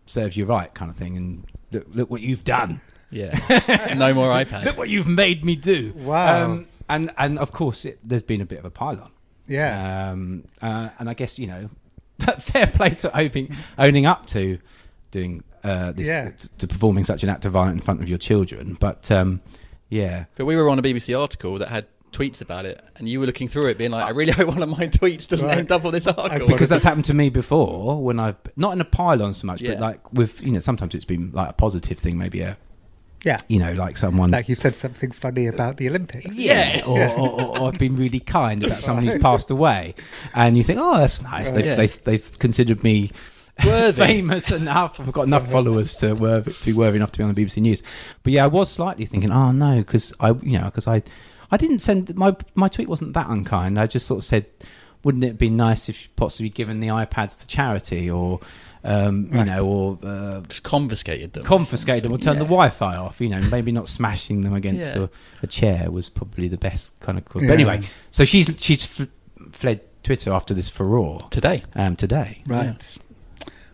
serves 0.05 0.37
you 0.37 0.45
right, 0.45 0.73
kind 0.75 0.91
of 0.91 0.97
thing. 0.99 1.17
And 1.17 1.47
look, 1.73 1.87
look 1.95 2.11
what 2.11 2.21
you've 2.21 2.45
done. 2.45 2.83
Yeah. 3.11 3.95
no 3.97 4.13
more 4.13 4.29
iPad. 4.29 4.65
Look 4.67 4.77
what 4.77 4.91
you've 4.91 5.09
made 5.09 5.43
me 5.43 5.57
do. 5.57 5.95
Wow. 5.97 6.45
Um, 6.45 6.69
and 6.91 7.11
and 7.17 7.39
of 7.39 7.51
course, 7.53 7.87
it, 7.87 7.99
there's 8.05 8.23
been 8.23 8.43
a 8.43 8.47
bit 8.47 8.59
of 8.59 8.67
a 8.67 8.71
pile-on. 8.71 9.11
Yeah. 9.47 10.11
Um, 10.11 10.45
uh, 10.61 10.91
and 10.99 11.09
I 11.09 11.15
guess 11.15 11.39
you 11.39 11.47
know, 11.47 11.71
fair 12.39 12.67
play 12.67 12.91
to 12.91 13.17
owning 13.19 13.57
owning 13.79 14.05
up 14.05 14.27
to 14.29 14.59
doing 15.11 15.43
uh, 15.65 15.93
this 15.93 16.07
Yeah. 16.07 16.31
to, 16.31 16.49
to 16.59 16.67
performing 16.67 17.05
such 17.05 17.23
an 17.23 17.29
act 17.29 17.45
of 17.45 17.53
violence 17.53 17.77
in 17.77 17.81
front 17.83 18.03
of 18.03 18.09
your 18.09 18.19
children. 18.19 18.77
But 18.79 19.11
um, 19.11 19.41
yeah, 19.89 20.25
But 20.37 20.45
we 20.47 20.57
were 20.57 20.69
on 20.69 20.79
a 20.79 20.83
BBC 20.83 21.19
article 21.19 21.59
that 21.59 21.69
had 21.69 21.87
tweets 22.13 22.41
about 22.41 22.65
it, 22.65 22.83
and 22.97 23.07
you 23.09 23.21
were 23.21 23.27
looking 23.27 23.49
through 23.49 23.69
it, 23.69 23.77
being 23.79 23.91
like, 23.91 24.05
"I 24.05 24.11
really 24.11 24.33
hope 24.33 24.49
one 24.49 24.63
of 24.63 24.69
my 24.71 24.87
tweets 24.99 25.29
doesn't 25.29 25.47
Right. 25.47 25.59
end 25.59 25.71
up 25.73 25.85
on 25.85 25.93
this 25.93 26.07
article." 26.07 26.47
because 26.49 26.69
that's 26.71 26.85
happened 26.85 27.05
to 27.07 27.15
me 27.15 27.29
before 27.29 28.03
when 28.03 28.19
I've 28.19 28.37
not 28.57 28.73
in 28.73 28.81
a 28.81 28.85
pile-on 28.85 29.35
so 29.35 29.47
much, 29.47 29.61
Yeah. 29.61 29.73
but 29.75 29.81
like 29.81 30.13
with 30.13 30.43
you 30.45 30.53
know 30.53 30.61
sometimes 30.61 30.95
it's 30.95 31.05
been 31.05 31.31
like 31.33 31.51
a 31.51 31.53
positive 31.53 31.99
thing, 31.99 32.17
maybe 32.17 32.41
a 32.41 32.57
Yeah. 33.25 33.41
you 33.49 33.59
know 33.59 33.73
like 33.75 33.99
someone 33.99 34.31
Like 34.31 34.49
you've 34.49 34.59
said 34.59 34.75
something 34.75 35.11
funny 35.13 35.47
about 35.49 35.77
the 35.77 35.89
Olympics. 35.89 36.35
yeah, 36.37 36.81
or, 36.87 36.99
or, 37.09 37.29
or, 37.43 37.59
or 37.59 37.69
I've 37.73 37.79
been 37.79 37.97
really 37.97 38.21
kind 38.21 38.63
about 38.65 38.83
someone 38.83 39.05
who's 39.05 39.21
passed 39.21 39.51
away, 39.51 39.95
and 40.35 40.57
you 40.57 40.63
think, 40.65 40.79
oh, 40.81 40.99
that's 40.99 41.21
nice. 41.23 41.51
They've, 41.51 41.67
Yeah. 41.67 41.75
they've, 41.75 42.05
they've 42.05 42.39
considered 42.39 42.83
me 42.83 43.11
Worthy. 43.67 44.03
famous 44.07 44.51
enough. 44.51 44.99
I've 45.01 45.13
got 45.13 45.23
enough 45.23 45.51
followers 45.51 45.95
to, 45.97 46.15
worthy, 46.15 46.53
to 46.53 46.65
be 46.65 46.73
worthy 46.73 46.97
enough 46.97 47.13
to 47.13 47.19
be 47.19 47.25
on 47.25 47.35
the 47.35 47.45
BBC 47.45 47.59
News. 47.63 47.83
But 48.23 48.33
yeah, 48.33 48.45
I 48.45 48.49
was 48.49 48.71
slightly 48.71 49.05
thinking, 49.05 49.31
oh 49.33 49.53
no, 49.53 49.79
because 49.79 50.13
I, 50.21 50.31
you 50.43 50.59
know, 50.59 50.67
because 50.67 50.87
I, 50.87 51.03
I 51.51 51.57
didn't 51.57 51.79
send 51.81 52.15
my 52.17 52.37
my 52.55 52.69
tweet 52.69 52.89
wasn't 52.89 53.15
that 53.15 53.29
unkind. 53.29 53.79
I 53.81 53.87
just 53.87 54.07
sort 54.07 54.19
of 54.19 54.25
said, 54.25 54.47
wouldn't 55.03 55.25
it 55.25 55.39
be 55.39 55.51
nice 55.51 55.89
if 55.89 56.15
possibly 56.17 56.51
given 56.51 56.81
the 56.81 56.89
iPads 56.89 57.39
to 57.41 57.47
charity 57.47 58.11
or. 58.11 58.41
Um, 58.85 59.25
you 59.33 59.39
Right. 59.39 59.47
know, 59.49 59.67
or 59.67 59.99
uh, 60.05 60.41
Just 60.43 60.63
confiscated 60.63 61.33
them. 61.33 61.43
confiscate 61.43 62.05
them 62.05 62.13
or 62.13 62.17
turn 62.17 62.39
the 62.39 62.45
Wi-Fi 62.45 62.97
off. 62.97 63.21
You 63.21 63.29
know, 63.29 63.41
maybe 63.51 63.73
not 63.73 63.89
smashing 63.89 64.43
them 64.43 64.55
against 64.55 64.95
Yeah. 64.95 65.03
a, 65.03 65.09
a 65.43 65.47
chair 65.49 65.91
was 65.91 66.09
probably 66.09 66.47
the 66.47 66.57
best 66.59 66.99
kind 67.01 67.19
of. 67.19 67.25
Cool. 67.25 67.43
Yeah. 67.43 67.49
But 67.49 67.55
anyway, 67.55 67.81
so 68.13 68.25
she's 68.25 68.55
she's 68.59 68.85
f- 69.01 69.09
fled 69.51 69.81
Twitter 70.05 70.33
after 70.33 70.55
this 70.55 70.69
furore 70.69 71.27
today. 71.31 71.65
um, 71.75 71.97
today. 71.97 72.41
Right. 72.47 72.99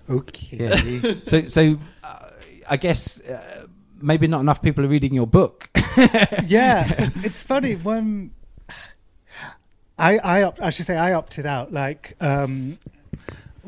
Okay. 0.09 0.57
Yeah. 0.57 1.15
so 1.25 1.47
so 1.47 1.79
uh, 2.03 2.31
I 2.69 2.77
guess 2.77 3.21
uh, 3.21 3.67
maybe 4.01 4.27
not 4.27 4.41
enough 4.41 4.63
people 4.63 4.85
are 4.85 4.89
reading 4.89 5.15
your 5.15 5.27
book. 5.27 5.71
yeah, 6.47 7.11
it's 7.23 7.43
funny 7.43 7.75
when 7.75 8.33
I 9.99 10.19
I 10.19 10.43
opt, 10.43 10.61
I 10.61 10.71
should 10.71 10.87
say 10.87 10.97
I 10.97 11.13
opted 11.15 11.47
out. 11.47 11.73
Like 11.73 12.17
um, 12.21 12.79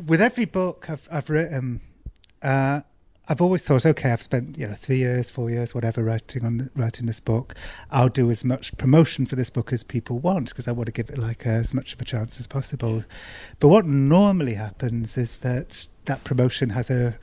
with 0.07 0.21
every 0.21 0.45
book 0.45 0.91
I've 0.91 1.09
I've 1.11 1.31
written, 1.31 1.81
uh, 2.43 2.83
I've 3.29 3.41
always 3.41 3.65
thought, 3.65 3.85
okay, 3.85 4.13
I've 4.13 4.23
spent 4.23 4.57
you 4.57 4.69
know 4.69 4.75
three 4.75 4.99
years, 4.99 5.31
four 5.31 5.51
years, 5.51 5.75
whatever, 5.75 6.05
writing 6.05 6.45
on 6.45 6.59
the, 6.59 6.71
writing 6.77 7.07
this 7.07 7.19
book. 7.19 7.55
I'll 7.91 8.09
do 8.09 8.31
as 8.31 8.45
much 8.45 8.77
promotion 8.77 9.27
for 9.27 9.35
this 9.35 9.51
book 9.51 9.73
as 9.73 9.83
people 9.83 10.19
want 10.19 10.51
because 10.51 10.69
I 10.69 10.73
want 10.73 10.87
to 10.87 10.93
give 10.93 11.11
it 11.11 11.19
like 11.19 11.45
as 11.45 11.75
much 11.75 11.93
of 11.93 12.01
a 12.01 12.05
chance 12.05 12.39
as 12.39 12.47
possible. 12.47 13.05
But 13.59 13.69
what 13.69 13.85
normally 13.85 14.55
happens 14.55 15.19
is 15.19 15.39
that 15.39 15.89
that 16.05 16.23
promotion 16.23 16.71
has 16.71 16.89
a 16.89 17.19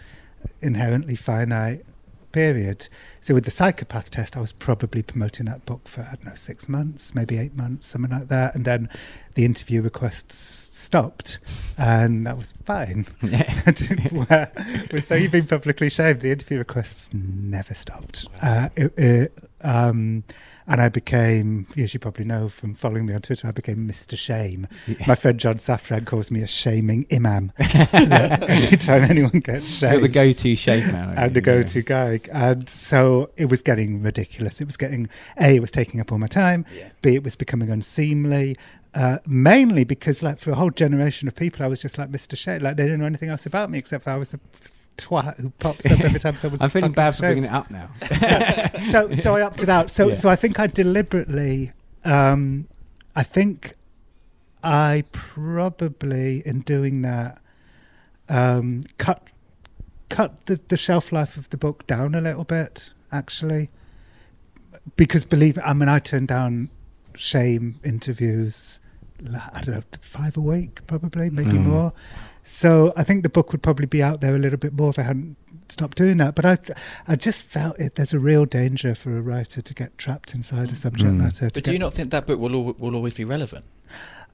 inherently 0.62 1.16
finite 1.16 1.86
period. 2.34 2.90
So 3.22 3.34
with 3.34 3.46
the 3.46 3.52
psychopath 3.52 4.12
test, 4.12 4.36
I 4.36 4.42
was 4.42 4.52
probably 4.52 5.02
promoting 5.02 5.46
that 5.46 5.66
book 5.66 5.88
for 5.88 6.02
I 6.02 6.16
don't 6.16 6.26
know 6.26 6.36
six 6.36 6.68
months, 6.68 7.16
maybe 7.16 7.38
eight 7.38 7.56
months, 7.56 7.88
something 7.88 8.12
like 8.12 8.28
that, 8.28 8.54
and 8.54 8.66
then 8.66 8.90
the 9.36 9.46
interview 9.46 9.82
requests 9.82 10.36
stopped, 10.36 11.40
and 11.78 12.28
that 12.28 12.38
was 12.38 12.54
fine. 12.66 13.08
So 15.02 15.16
you've 15.16 15.32
been 15.32 15.48
publicly 15.48 15.90
shamed. 15.90 16.20
The 16.20 16.32
interview 16.32 16.58
requests 16.58 17.10
never 17.14 17.74
stopped. 17.74 18.28
Uh, 18.42 18.70
it, 18.76 18.94
it, 18.98 19.38
um, 19.62 20.24
and 20.68 20.82
I 20.82 20.90
became, 20.90 21.68
as 21.78 21.94
you 21.94 22.00
probably 22.00 22.26
know 22.26 22.50
from 22.50 22.76
following 22.76 23.06
me 23.06 23.14
on 23.14 23.22
Twitter, 23.22 23.48
I 23.48 23.52
became 23.52 23.88
Mr. 23.88 24.18
Shame. 24.18 24.68
My 25.08 25.16
friend 25.16 25.40
John 25.40 25.56
Safran 25.56 26.06
calls 26.06 26.32
me 26.32 26.42
a 26.42 26.48
shaming 26.48 27.06
imam. 27.12 27.52
Anytime 27.60 29.04
anyone 29.04 29.40
gets 29.40 29.68
shamed. 29.68 29.94
You're 29.94 30.02
the 30.02 30.08
go-to 30.10 30.56
shame 30.56 30.92
man. 30.92 31.18
I'm 31.18 31.34
the 31.34 31.42
go-to 31.42 31.82
guy, 31.82 32.20
and 32.32 32.68
so 32.70 33.30
it 33.38 33.46
was 33.50 33.62
getting 33.62 34.02
ridiculous. 34.02 34.62
It 34.62 34.66
was 34.66 34.78
getting 34.78 35.10
a. 35.40 35.56
It 35.56 35.60
was 35.60 35.72
taking 35.72 36.00
up 36.00 36.12
all 36.12 36.18
my 36.18 36.28
time. 36.28 36.66
B. 37.02 37.16
It 37.16 37.24
was 37.24 37.36
becoming 37.36 37.70
unseemly. 37.70 38.58
Uh, 38.96 39.18
mainly 39.26 39.84
because, 39.84 40.22
like, 40.22 40.38
for 40.38 40.52
a 40.52 40.56
whole 40.56 40.70
generation 40.70 41.28
of 41.28 41.36
people, 41.36 41.66
I 41.66 41.68
was 41.68 41.82
just 41.82 41.98
like 41.98 42.12
Mr. 42.12 42.38
Shea. 42.38 42.60
Like, 42.60 42.78
they 42.78 42.84
didn't 42.84 43.00
know 43.00 43.08
anything 43.08 43.30
else 43.30 43.46
about 43.48 43.72
me 43.72 43.80
except 43.80 44.04
for 44.04 44.12
I 44.12 44.18
was 44.18 44.30
the 44.30 44.40
twat 44.98 45.40
who 45.40 45.50
pops 45.60 45.86
up 45.86 46.00
every 46.00 46.20
time 46.20 46.36
someone's. 46.36 46.62
I'm 46.64 46.70
feeling 46.70 46.92
bad 46.92 47.16
for 47.16 47.22
bringing 47.22 47.46
it 47.46 47.52
up 47.52 47.70
now. 47.72 47.90
so, 48.92 49.14
so 49.14 49.36
I 49.36 49.42
opted 49.42 49.70
out. 49.70 49.92
So, 49.92 50.10
Yeah. 50.10 50.14
so 50.14 50.30
I 50.30 50.36
think 50.36 50.60
I 50.60 50.68
deliberately. 50.68 51.72
Um, 52.06 52.68
I 53.16 53.24
think 53.24 53.74
I 54.64 55.04
probably, 55.12 56.42
in 56.46 56.62
doing 56.62 57.02
that, 57.04 57.42
um, 58.30 58.84
cut 58.98 59.28
cut 60.10 60.46
the, 60.46 60.60
the 60.68 60.78
shelf 60.78 61.12
life 61.12 61.38
of 61.38 61.50
the 61.50 61.58
book 61.58 61.86
down 61.88 62.16
a 62.16 62.22
little 62.22 62.44
bit. 62.44 62.90
Actually, 63.12 63.70
because 64.96 65.24
believe 65.26 65.58
it, 65.58 65.64
I 65.66 65.74
mean, 65.74 65.90
I 65.90 66.00
turned 66.00 66.28
down 66.28 66.70
shame 67.16 67.80
interviews. 67.84 68.80
I 69.54 69.62
don't 69.62 69.76
know, 69.76 69.84
five 70.02 70.36
a 70.36 70.42
week, 70.42 70.86
probably, 70.88 71.30
maybe 71.30 71.52
Mm. 71.52 71.66
more. 71.66 71.94
So 72.44 72.92
I 72.98 73.04
think 73.04 73.24
the 73.24 73.30
book 73.30 73.52
would 73.52 73.62
probably 73.64 73.86
be 73.86 74.04
out 74.04 74.22
there 74.22 74.36
a 74.36 74.40
little 74.40 74.58
bit 74.60 74.74
more 74.74 74.90
if 74.90 75.00
I 75.00 75.04
hadn't 75.04 75.38
stopped 75.70 75.98
doing 75.98 76.18
that. 76.18 76.36
But 76.36 76.46
I, 76.46 76.58
I 77.08 77.16
just 77.16 77.44
felt 77.44 77.80
it. 77.80 77.96
There's 77.96 78.14
a 78.14 78.20
real 78.20 78.46
danger 78.46 78.96
for 78.96 79.18
a 79.18 79.22
writer 79.22 79.62
to 79.62 79.74
get 79.74 79.98
trapped 79.98 80.36
inside 80.36 80.72
a 80.72 80.76
subject 80.76 81.12
Mm. 81.14 81.18
matter. 81.18 81.50
But 81.54 81.64
do 81.64 81.72
you 81.72 81.80
not 81.80 81.94
think 81.94 82.12
that 82.12 82.28
book 82.28 82.40
will 82.40 82.54
al- 82.56 82.76
will 82.78 82.96
always 82.96 83.14
be 83.14 83.24
relevant? 83.26 83.66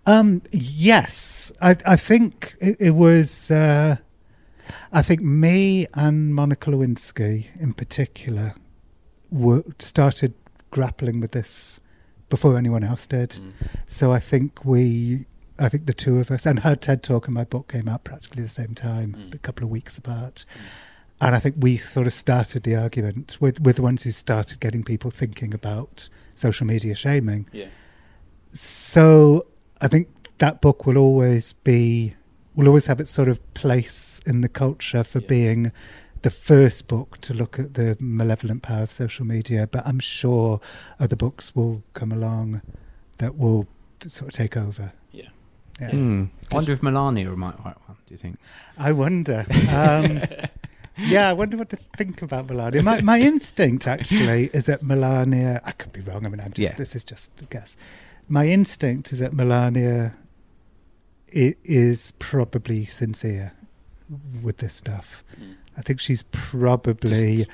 Um, 0.06 0.42
yes, 0.52 1.52
I, 1.62 1.76
I 1.86 1.96
think 1.98 2.56
it, 2.60 2.78
it 2.80 2.92
was. 2.92 3.52
Uh, 3.52 3.98
I 4.92 5.02
think 5.04 5.22
me 5.22 5.86
and 5.94 6.34
Monica 6.34 6.72
Lewinsky, 6.72 7.48
in 7.60 7.74
particular, 7.74 8.54
were, 9.32 9.64
started 9.80 10.34
grappling 10.72 11.20
with 11.20 11.32
this 11.32 11.80
before 12.30 12.58
anyone 12.58 12.84
else 12.84 13.06
did. 13.08 13.36
So 13.88 14.12
I 14.12 14.20
think 14.20 14.64
we, 14.66 15.26
I 15.60 15.70
think 15.70 15.86
the 15.86 15.94
two 15.94 16.20
of 16.20 16.32
us, 16.32 16.46
and 16.46 16.60
her 16.60 16.76
TED 16.76 17.04
talk 17.04 17.28
and 17.28 17.34
my 17.34 17.44
book 17.44 17.68
came 17.72 17.88
out 17.88 18.04
practically 18.04 18.44
the 18.44 18.50
same 18.50 18.74
time, 18.74 19.16
mm. 19.18 19.34
a 19.34 19.38
couple 19.40 19.66
of 19.66 19.70
weeks 19.70 19.98
apart. 19.98 20.46
Mm. 20.56 20.62
And 21.22 21.36
I 21.36 21.40
think 21.40 21.56
we 21.60 21.76
sort 21.76 22.08
of 22.08 22.14
started 22.14 22.64
the 22.64 22.76
argument. 22.76 23.38
With 23.42 23.60
we're 23.60 23.74
the 23.74 23.82
ones 23.82 24.04
who 24.04 24.12
started 24.12 24.60
getting 24.62 24.84
people 24.84 25.12
thinking 25.12 25.54
about 25.54 26.08
social 26.34 26.66
media 26.66 26.96
shaming. 26.96 27.48
Yeah. 27.52 27.68
So 28.52 29.46
I 29.82 29.90
think 29.90 30.08
that 30.38 30.62
book 30.62 30.86
will 30.86 30.98
always 30.98 31.52
be, 31.54 32.16
will 32.56 32.68
always 32.68 32.86
have 32.86 33.02
its 33.02 33.12
sort 33.12 33.28
of 33.28 33.54
place 33.54 34.22
in 34.26 34.42
the 34.42 34.50
culture 34.50 35.04
for 35.04 35.20
being 35.20 35.74
the 36.22 36.30
first 36.32 36.88
book 36.88 37.20
to 37.22 37.34
look 37.34 37.60
at 37.60 37.74
the 37.74 37.98
malevolent 38.00 38.62
power 38.62 38.84
of 38.84 38.92
social 38.92 39.26
media. 39.26 39.68
But 39.68 39.86
I'm 39.86 40.00
sure 40.00 40.62
other 41.00 41.18
books 41.18 41.54
will 41.54 41.84
come 41.94 42.14
along 42.14 42.62
that 43.18 43.36
will 43.36 43.68
sort 44.08 44.30
of 44.30 44.38
take 44.38 44.56
over. 44.56 44.94
Yeah. 45.80 45.88
Yeah. 45.88 45.92
Hmm. 45.92 46.24
I 46.52 46.56
wonder 46.56 46.72
if 46.74 46.84
Melania 46.84 47.30
might 47.36 47.58
write 47.64 47.78
one. 47.88 47.98
Do 48.06 48.14
you 48.14 48.18
think? 48.18 48.38
I 48.78 48.92
wonder. 48.92 49.46
Um, 49.70 50.22
yeah, 50.98 51.30
I 51.30 51.34
wonder 51.34 51.58
what 51.58 51.70
to 51.70 51.78
think 51.98 52.22
about 52.22 52.48
Melania. 52.48 52.82
My, 52.84 53.02
my 53.02 53.20
instinct 53.20 53.88
actually 53.88 54.50
is 54.54 54.66
that 54.66 54.82
Melania. 54.84 55.62
I 55.64 55.72
could 55.72 55.92
be 55.94 56.02
wrong. 56.02 56.26
I 56.26 56.30
mean, 56.30 56.40
I'm 56.42 56.52
just. 56.54 56.72
Yeah. 56.72 56.76
This 56.76 56.96
is 56.96 57.04
just 57.04 57.32
a 57.42 57.46
guess. 57.46 57.78
My 58.28 58.48
instinct 58.48 59.12
is 59.14 59.20
that 59.20 59.34
Melania 59.34 60.16
i- 61.36 61.56
is 61.64 62.12
probably 62.20 62.86
sincere 62.86 63.54
with 64.42 64.58
this 64.58 64.74
stuff. 64.74 65.24
I 65.78 65.82
think 65.82 66.00
she's 66.00 66.24
probably. 66.32 67.48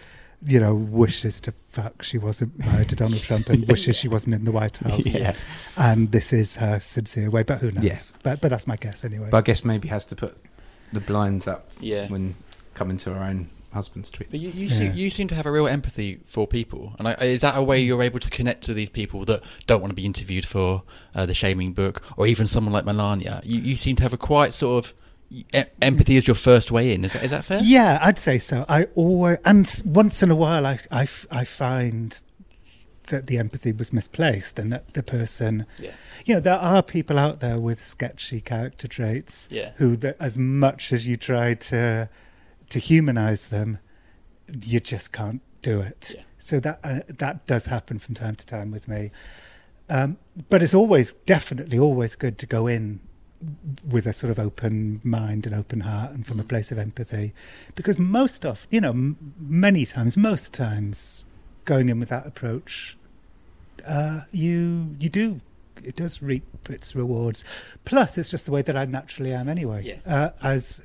You 0.48 0.60
know, 0.60 0.76
wishes 0.76 1.40
to 1.42 1.54
fuck 1.70 2.04
she 2.04 2.18
wasn't 2.18 2.58
married 2.60 2.90
to 2.90 2.96
Donald 2.96 3.22
Trump 3.22 3.50
and 3.50 3.68
wishes 3.68 3.96
she 3.98 4.08
wasn't 4.08 4.36
in 4.36 4.46
the 4.46 4.52
White 4.52 4.78
House. 4.78 5.06
Yeah. 5.06 5.36
And 5.78 6.12
this 6.12 6.32
is 6.34 6.56
her 6.58 6.80
sincere 6.80 7.30
way, 7.30 7.44
but 7.44 7.60
who 7.60 7.72
knows? 7.72 7.84
Yeah. 7.84 7.98
But 8.24 8.42
but 8.42 8.50
that's 8.50 8.68
my 8.68 8.76
guess 8.76 9.04
anyway. 9.04 9.28
But 9.32 9.38
I 9.38 9.42
guess 9.42 9.64
maybe 9.66 9.88
has 9.90 10.06
to 10.08 10.16
put 10.16 10.38
the 10.94 11.00
blinds 11.00 11.48
up 11.48 11.70
Yeah. 11.80 12.08
when 12.10 12.36
coming 12.74 12.98
to 12.98 13.14
her 13.14 13.24
own 13.24 13.50
husband's 13.74 14.10
tweets. 14.10 14.32
But 14.32 14.40
you, 14.40 14.50
you, 14.52 14.68
Yeah. 14.68 14.78
seem, 14.78 14.94
you 14.94 15.10
seem 15.10 15.28
to 15.28 15.36
have 15.36 15.46
a 15.46 15.52
real 15.52 15.68
empathy 15.68 16.20
for 16.28 16.48
people, 16.48 16.96
and 16.98 17.08
I, 17.10 17.14
is 17.16 17.42
that 17.42 17.58
a 17.58 17.62
way 17.64 17.82
you're 17.82 18.02
able 18.04 18.20
to 18.22 18.30
connect 18.30 18.64
to 18.66 18.74
these 18.74 18.90
people 18.90 19.26
that 19.26 19.44
don't 19.68 19.82
want 19.82 19.92
to 19.92 19.96
be 19.96 20.06
interviewed 20.06 20.46
for 20.46 20.84
uh, 21.14 21.26
the 21.26 21.34
shaming 21.34 21.74
book, 21.74 22.02
or 22.18 22.26
even 22.28 22.48
someone 22.48 22.72
like 22.72 22.86
Melania? 22.86 23.42
You, 23.44 23.60
you 23.60 23.76
seem 23.76 23.96
to 23.98 24.04
have 24.04 24.14
a 24.14 24.18
quite 24.18 24.54
sort 24.54 24.86
of 24.86 24.94
empathy 25.82 26.16
is 26.18 26.28
your 26.28 26.36
first 26.36 26.72
way 26.72 26.94
in. 26.94 27.06
Is 27.06 27.14
that, 27.14 27.24
is 27.24 27.32
that 27.32 27.46
fair? 27.46 27.60
Yeah, 27.64 28.00
I'd 28.02 28.20
say 28.20 28.38
so. 28.38 28.66
I 28.70 28.86
always, 28.96 29.38
and 29.46 29.70
once 29.86 30.22
in 30.24 30.32
a 30.32 30.36
while, 30.36 30.66
I 30.66 30.80
I 30.92 31.44
find 31.46 32.22
that 33.08 33.28
the 33.28 33.38
empathy 33.38 33.72
was 33.72 33.94
misplaced 33.94 34.58
and 34.58 34.74
that 34.74 34.94
the 34.96 35.04
person, 35.04 35.66
Yeah. 35.80 35.92
you 36.26 36.34
know, 36.34 36.40
there 36.40 36.58
are 36.58 36.82
people 36.82 37.20
out 37.20 37.40
there 37.40 37.60
with 37.60 37.80
sketchy 37.80 38.42
character 38.42 38.88
traits 38.88 39.48
Yeah. 39.52 39.72
who, 39.76 39.96
that 39.98 40.18
as 40.20 40.38
much 40.40 40.92
as 40.92 41.08
you 41.08 41.16
try 41.18 41.54
to 41.54 42.10
to 42.70 42.80
humanize 42.80 43.50
them, 43.50 43.78
you 44.64 44.80
just 44.80 45.12
can't 45.12 45.42
do 45.62 45.82
it. 45.82 46.14
Yeah. 46.16 46.24
So 46.38 46.60
that 46.62 46.80
uh, 46.84 47.00
that 47.08 47.46
does 47.46 47.68
happen 47.68 48.00
from 48.00 48.16
time 48.16 48.36
to 48.36 48.46
time 48.46 48.72
with 48.72 48.88
me. 48.88 49.12
Um, 49.88 50.18
but 50.50 50.64
it's 50.64 50.74
always, 50.74 51.14
definitely, 51.28 51.78
always 51.78 52.16
good 52.16 52.40
to 52.40 52.48
go 52.48 52.66
in 52.66 53.02
with 53.88 54.06
a 54.08 54.14
sort 54.14 54.32
of 54.32 54.40
open 54.40 55.02
mind 55.04 55.46
and 55.46 55.54
open 55.56 55.82
heart 55.82 56.12
and 56.12 56.26
from 56.26 56.40
a 56.40 56.44
place 56.44 56.72
of 56.72 56.78
empathy 56.78 57.34
because 57.76 58.00
most 58.00 58.46
of 58.46 58.66
you 58.72 58.80
know 58.80 58.92
m- 58.92 59.34
many 59.38 59.86
times 59.86 60.16
most 60.16 60.54
times 60.54 61.26
going 61.66 61.90
in 61.90 62.00
with 62.00 62.10
that 62.10 62.26
approach 62.26 62.98
uh, 63.86 64.22
you 64.32 64.96
you 65.00 65.10
do 65.10 65.42
it 65.84 65.96
does 65.96 66.22
reap 66.22 66.44
its 66.70 66.96
rewards. 66.96 67.44
Plus, 67.84 68.18
it's 68.18 68.30
just 68.30 68.46
the 68.46 68.52
way 68.52 68.62
that 68.62 68.76
I 68.76 68.86
naturally 68.86 69.34
am 69.34 69.48
anyway. 69.48 69.84
Yeah. 69.84 69.98
Uh, 70.06 70.32
as 70.42 70.82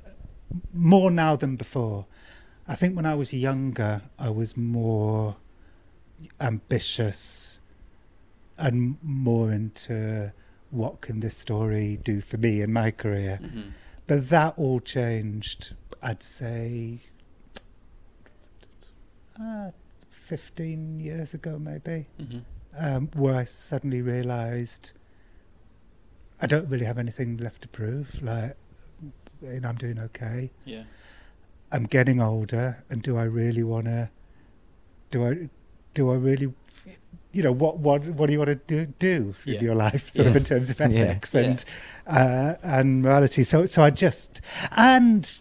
more 0.72 1.10
now 1.10 1.36
than 1.36 1.56
before. 1.56 2.06
I 2.68 2.76
think 2.76 2.96
when 2.96 3.06
I 3.06 3.14
was 3.14 3.32
younger, 3.32 4.02
I 4.18 4.30
was 4.30 4.56
more 4.56 5.36
ambitious 6.40 7.60
and 8.58 8.98
more 9.02 9.50
into 9.50 10.32
what 10.70 11.00
can 11.00 11.20
this 11.20 11.37
story 11.37 11.98
do 12.02 12.20
for 12.20 12.37
me 12.37 12.61
in 12.62 12.72
my 12.72 12.90
career. 12.90 13.38
Mhm. 13.42 13.72
But 14.06 14.28
that 14.28 14.54
all 14.56 14.80
changed, 14.80 15.74
I'd 16.02 16.22
say, 16.22 17.00
uh, 19.40 19.70
15 20.11 21.00
years 21.00 21.35
ago, 21.35 21.59
maybe, 21.59 22.06
Mhm. 22.18 22.42
um, 22.76 23.09
where 23.14 23.35
I 23.35 23.44
suddenly 23.44 24.02
realised 24.02 24.92
I 26.42 26.46
don't 26.46 26.68
really 26.70 26.87
have 26.87 26.96
anything 26.98 27.37
left 27.37 27.61
to 27.62 27.68
prove. 27.68 28.22
Like, 28.22 28.56
you 29.42 29.61
know, 29.61 29.68
I'm 29.68 29.76
doing 29.76 29.98
okay. 29.98 30.50
Yeah. 30.64 30.85
I'm 31.70 31.85
getting 31.85 32.18
older, 32.20 32.83
and 32.88 33.02
do 33.02 33.18
I 33.18 33.24
really 33.24 33.62
want 33.62 33.85
to? 33.85 34.09
Do 35.11 35.26
I? 35.26 35.50
Do 35.92 36.11
I 36.11 36.14
really? 36.14 36.54
You 37.33 37.43
know 37.45 37.53
what? 37.53 37.79
What? 37.79 38.05
What 38.05 38.27
do 38.27 38.33
you 38.33 38.38
want 38.38 38.49
to 38.49 38.55
do? 38.57 38.87
Do 38.99 39.35
Yeah. 39.45 39.59
in 39.59 39.64
your 39.64 39.75
life, 39.75 40.11
sort 40.11 40.27
of 40.29 40.37
in 40.37 40.45
terms 40.45 40.69
of 40.71 40.81
Yeah. 40.81 40.87
ethics 40.87 41.35
and 41.35 41.64
uh, 42.07 42.55
and 42.62 43.03
morality. 43.03 43.45
So, 43.45 43.66
so 43.66 43.83
I 43.83 43.90
just 43.90 44.40
and 44.77 45.38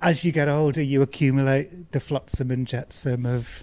as 0.00 0.24
you 0.24 0.32
get 0.32 0.48
older, 0.48 0.82
you 0.82 1.02
accumulate 1.02 1.92
the 1.92 2.00
flotsam 2.00 2.50
and 2.50 2.66
jetsam 2.66 3.26
of 3.26 3.62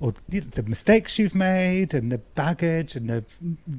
or 0.00 0.12
the, 0.28 0.40
the 0.40 0.64
mistakes 0.64 1.16
you've 1.20 1.34
made 1.36 1.94
and 1.94 2.10
the 2.10 2.18
baggage 2.18 2.96
and 2.96 3.08
the 3.08 3.24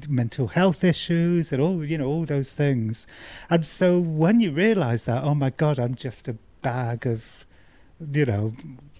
mental 0.08 0.48
health 0.48 0.82
issues 0.82 1.52
and 1.52 1.60
all 1.60 1.84
you 1.84 1.98
know 1.98 2.06
all 2.06 2.24
those 2.24 2.54
things 2.54 3.06
and 3.50 3.66
so 3.66 3.98
when 3.98 4.40
you 4.40 4.50
realize 4.50 5.04
that 5.04 5.22
oh 5.22 5.34
my 5.34 5.50
god 5.50 5.78
i'm 5.78 5.94
just 5.94 6.26
a 6.26 6.34
bag 6.62 7.06
of 7.06 7.44
you 8.12 8.24
know 8.24 8.54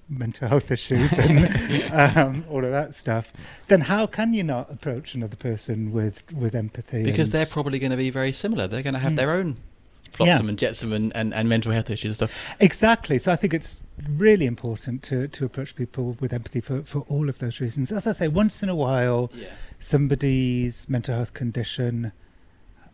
mental 0.09 0.49
health 0.49 0.71
issues 0.71 1.19
and 1.19 1.93
um, 2.19 2.45
all 2.51 2.65
of 2.65 2.71
that 2.71 2.95
stuff 2.95 3.33
then 3.69 3.81
how 3.81 4.07
can 4.07 4.33
you 4.35 4.43
not 4.43 4.71
approach 4.71 5.15
another 5.15 5.37
person 5.37 5.91
with 5.93 6.23
with 6.33 6.55
empathy 6.55 7.03
Because 7.05 7.31
they're 7.31 7.47
probably 7.47 7.79
going 7.79 7.91
to 7.91 7.97
be 7.97 8.11
very 8.11 8.33
similar. 8.33 8.67
They're 8.69 8.83
going 8.83 8.95
to 8.95 9.01
have 9.01 9.13
Mm. 9.13 9.17
their 9.17 9.31
own 9.33 9.57
Yeah. 9.57 10.17
flotsam 10.17 10.49
and 10.51 10.59
jetsam 10.59 10.93
and, 10.93 11.11
and, 11.17 11.33
and 11.35 11.49
mental 11.49 11.73
health 11.73 11.91
issues 11.91 12.11
and 12.11 12.17
stuff. 12.31 12.57
Exactly. 12.61 13.19
So 13.19 13.33
I 13.33 13.37
think 13.37 13.53
it's 13.55 13.83
really 14.09 14.47
important 14.47 15.03
to, 15.05 15.27
to 15.29 15.45
approach 15.45 15.75
people 15.75 16.17
with 16.21 16.33
empathy 16.33 16.61
for, 16.61 16.83
for 16.83 17.01
all 17.09 17.29
of 17.29 17.39
those 17.41 17.61
reasons. 17.61 17.91
As 17.91 18.07
I 18.07 18.13
say, 18.13 18.29
once 18.29 18.63
in 18.63 18.69
a 18.69 18.75
while, 18.77 19.31
Yeah. 19.35 19.49
somebody's 19.79 20.89
mental 20.89 21.15
health 21.17 21.33
condition 21.33 22.13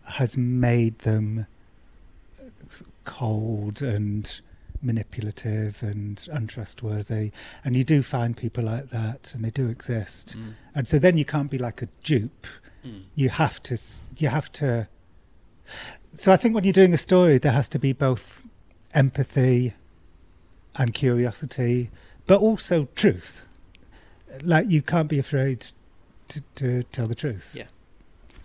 has 0.04 0.36
made 0.36 1.00
them 1.00 1.46
cold 3.04 3.82
and 3.82 4.40
manipulative 4.82 5.82
and 5.82 6.26
untrustworthy. 6.32 7.32
And 7.64 7.76
you 7.76 7.84
do 7.84 8.02
find 8.02 8.36
people 8.36 8.64
like 8.64 8.90
that, 8.90 9.32
and 9.34 9.44
they 9.44 9.50
do 9.50 9.68
exist. 9.68 10.36
Mm. 10.36 10.54
And 10.74 10.88
so 10.88 10.98
then 10.98 11.18
you 11.18 11.24
can't 11.24 11.50
be 11.50 11.58
like 11.58 11.82
a 11.82 11.88
dupe. 12.02 12.46
Mm. 12.84 13.02
You 13.14 13.28
have 13.28 13.62
to. 13.64 13.78
You 14.16 14.28
have 14.28 14.50
to. 14.52 14.88
So 16.14 16.32
I 16.32 16.36
think 16.36 16.54
when 16.54 16.64
you're 16.64 16.72
doing 16.72 16.92
a 16.92 16.98
story, 16.98 17.38
there 17.38 17.52
has 17.52 17.68
to 17.68 17.78
be 17.78 17.92
both 17.92 18.42
empathy 18.94 19.74
and 20.76 20.92
curiosity, 20.94 21.90
but 22.26 22.40
also 22.40 22.88
truth. 22.94 23.42
Like 24.42 24.68
you 24.68 24.82
can't 24.82 25.08
be 25.08 25.18
afraid 25.18 25.66
to, 26.28 26.40
to 26.56 26.82
tell 26.84 27.06
the 27.06 27.14
truth. 27.14 27.50
Yeah. 27.54 27.66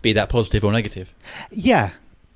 Be 0.02 0.12
that 0.12 0.28
positive 0.28 0.64
or 0.64 0.72
negative. 0.72 1.12
Yeah, 1.50 1.90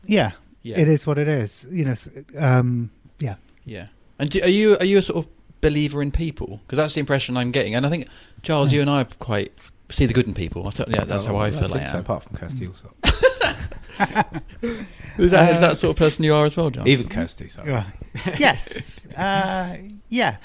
yeah. 0.06 0.32
Yeah. 0.62 0.78
It 0.78 0.88
is 0.88 1.06
what 1.06 1.18
it 1.18 1.28
is. 1.28 1.66
You 1.70 1.84
know. 1.86 1.94
Um, 2.38 2.90
yeah. 3.18 3.36
Yeah. 3.70 3.87
And 4.18 4.28
do, 4.30 4.42
are 4.42 4.48
you 4.48 4.76
are 4.78 4.85
you 4.85 4.98
a 4.98 5.02
sort 5.02 5.24
of 5.24 5.30
believer 5.61 6.02
in 6.02 6.11
people? 6.11 6.61
Because 6.66 6.76
that's 6.76 6.94
the 6.94 7.00
impression 7.00 7.37
I'm 7.37 7.52
getting. 7.52 7.74
And 7.76 7.87
I 7.87 7.88
think 7.88 8.09
Charles, 8.42 8.72
you 8.72 8.80
and 8.80 8.90
I 8.90 9.04
quite 9.04 9.52
see 9.90 10.06
the 10.06 10.12
good 10.12 10.26
in 10.26 10.35
people. 10.35 10.66
I 10.66 10.70
certainly 10.70 10.98
that's 11.06 11.24
how 11.24 11.37
Oh, 11.37 11.38
I 11.38 11.46
I 11.46 11.50
feel. 11.52 11.68
think 11.68 11.88
I 11.88 11.92
so, 11.92 11.98
apart 12.00 12.24
from 12.24 12.37
Kirstie 12.37 12.68
Allsopp. 12.68 12.94
is, 15.18 15.30
that, 15.30 15.54
is 15.54 15.61
that 15.61 15.76
sort 15.78 15.90
of 15.92 15.96
person 15.96 16.24
you 16.24 16.35
are 16.35 16.46
as 16.46 16.56
well, 16.56 16.70
Jon? 16.70 16.87
Even 16.88 17.09
Kirstie, 17.09 17.50
sorry. 17.50 17.70
Right. 17.72 17.87
yes. 18.40 19.06
Uh, 19.14 19.76
yeah. 20.09 20.37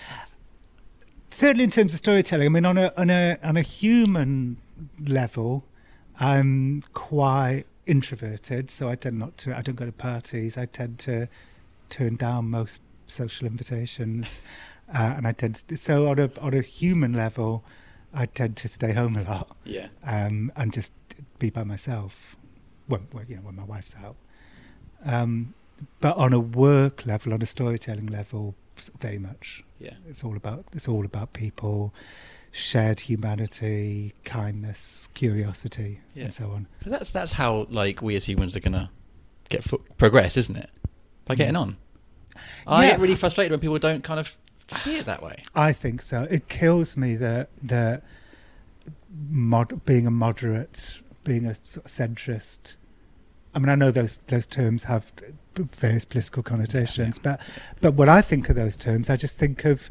Certainly, 1.32 1.64
in 1.66 1.72
terms 1.72 1.94
of 1.94 1.98
storytelling, 1.98 2.46
I 2.46 2.50
mean, 2.50 2.66
on 2.66 2.78
a 2.78 2.94
on 2.96 3.10
a 3.10 3.38
on 3.44 3.58
a 3.58 3.62
human 3.62 4.58
level, 5.06 5.66
I'm 6.20 6.84
quite 6.94 7.66
introverted, 7.88 8.70
so 8.72 8.88
I 8.88 8.96
tend 8.96 9.18
not 9.20 9.36
to. 9.40 9.58
I 9.58 9.62
don't 9.62 9.76
go 9.76 9.86
to 9.86 9.92
parties. 9.92 10.58
I 10.58 10.66
tend 10.68 11.00
to 11.00 11.28
turn 11.90 12.16
down 12.16 12.50
most 12.50 12.82
social 13.08 13.48
invitations, 13.48 14.42
uh, 14.94 15.14
and 15.18 15.28
I 15.28 15.32
tend 15.32 15.56
to. 15.56 15.78
So 15.78 16.08
on 16.08 16.20
a 16.20 16.30
on 16.42 16.54
a 16.54 16.62
human 16.62 17.14
level, 17.14 17.64
I 18.14 18.26
tend 18.26 18.58
to 18.58 18.68
stay 18.68 18.94
home 18.94 19.16
a 19.18 19.24
lot. 19.24 19.56
Yeah. 19.64 19.88
Um, 20.04 20.52
and 20.56 20.72
just 20.74 20.94
be 21.40 21.50
by 21.50 21.64
myself. 21.64 22.36
When, 22.88 23.02
when 23.12 23.26
you 23.28 23.36
know 23.38 23.42
when 23.42 23.56
my 23.56 23.64
wife's 23.64 23.96
out. 24.04 24.16
Um, 25.04 25.54
but 26.00 26.16
on 26.18 26.34
a 26.34 26.40
work 26.40 27.06
level, 27.06 27.34
on 27.34 27.42
a 27.42 27.46
storytelling 27.46 28.08
level, 28.08 28.56
very 29.02 29.18
much. 29.18 29.64
Yeah. 29.80 29.96
It's 30.08 30.24
all 30.24 30.36
about 30.36 30.66
it's 30.72 30.88
all 30.88 31.04
about 31.06 31.34
people, 31.34 31.94
shared 32.52 33.00
humanity, 33.00 34.14
kindness, 34.24 35.10
curiosity, 35.16 36.00
Yeah. 36.14 36.26
and 36.26 36.34
so 36.34 36.52
on. 36.52 36.68
that's 36.86 37.10
that's 37.12 37.32
how 37.34 37.68
like 37.70 38.02
we 38.02 38.16
as 38.16 38.24
humans 38.26 38.56
are 38.56 38.60
gonna 38.62 38.90
get 39.50 39.64
fo- 39.64 39.82
progress, 39.98 40.38
isn't 40.38 40.56
it? 40.56 40.70
By 41.26 41.36
getting 41.36 41.56
on. 41.56 41.78
I 42.68 42.84
Yeah. 42.86 42.92
get 42.92 43.00
really 43.00 43.16
frustrated 43.16 43.52
when 43.52 43.60
people 43.60 43.80
don't 43.80 44.04
kind 44.04 44.20
of 44.20 44.36
see 44.68 44.98
it 44.98 45.06
that 45.06 45.22
way. 45.22 45.44
I 45.54 45.74
think 45.74 46.02
so. 46.02 46.24
It 46.30 46.48
kills 46.50 46.98
me 46.98 47.16
that 47.16 47.50
that 47.64 48.04
mod, 49.30 49.86
being 49.86 50.08
a 50.08 50.12
moderate, 50.12 51.02
being 51.24 51.46
a 51.46 51.56
sort 51.64 51.86
of 51.86 51.92
centrist. 51.92 52.76
I 53.54 53.60
mean, 53.60 53.70
I 53.70 53.76
know 53.76 53.92
those 53.92 54.18
those 54.28 54.48
terms 54.48 54.86
have 54.86 55.12
various 55.56 56.06
political 56.06 56.44
connotations, 56.44 57.20
but 57.20 57.40
but 57.82 57.94
when 57.94 58.10
I 58.10 58.22
think 58.22 58.50
of 58.50 58.56
those 58.56 58.76
terms, 58.76 59.10
I 59.10 59.16
just 59.16 59.38
think 59.38 59.66
of 59.66 59.90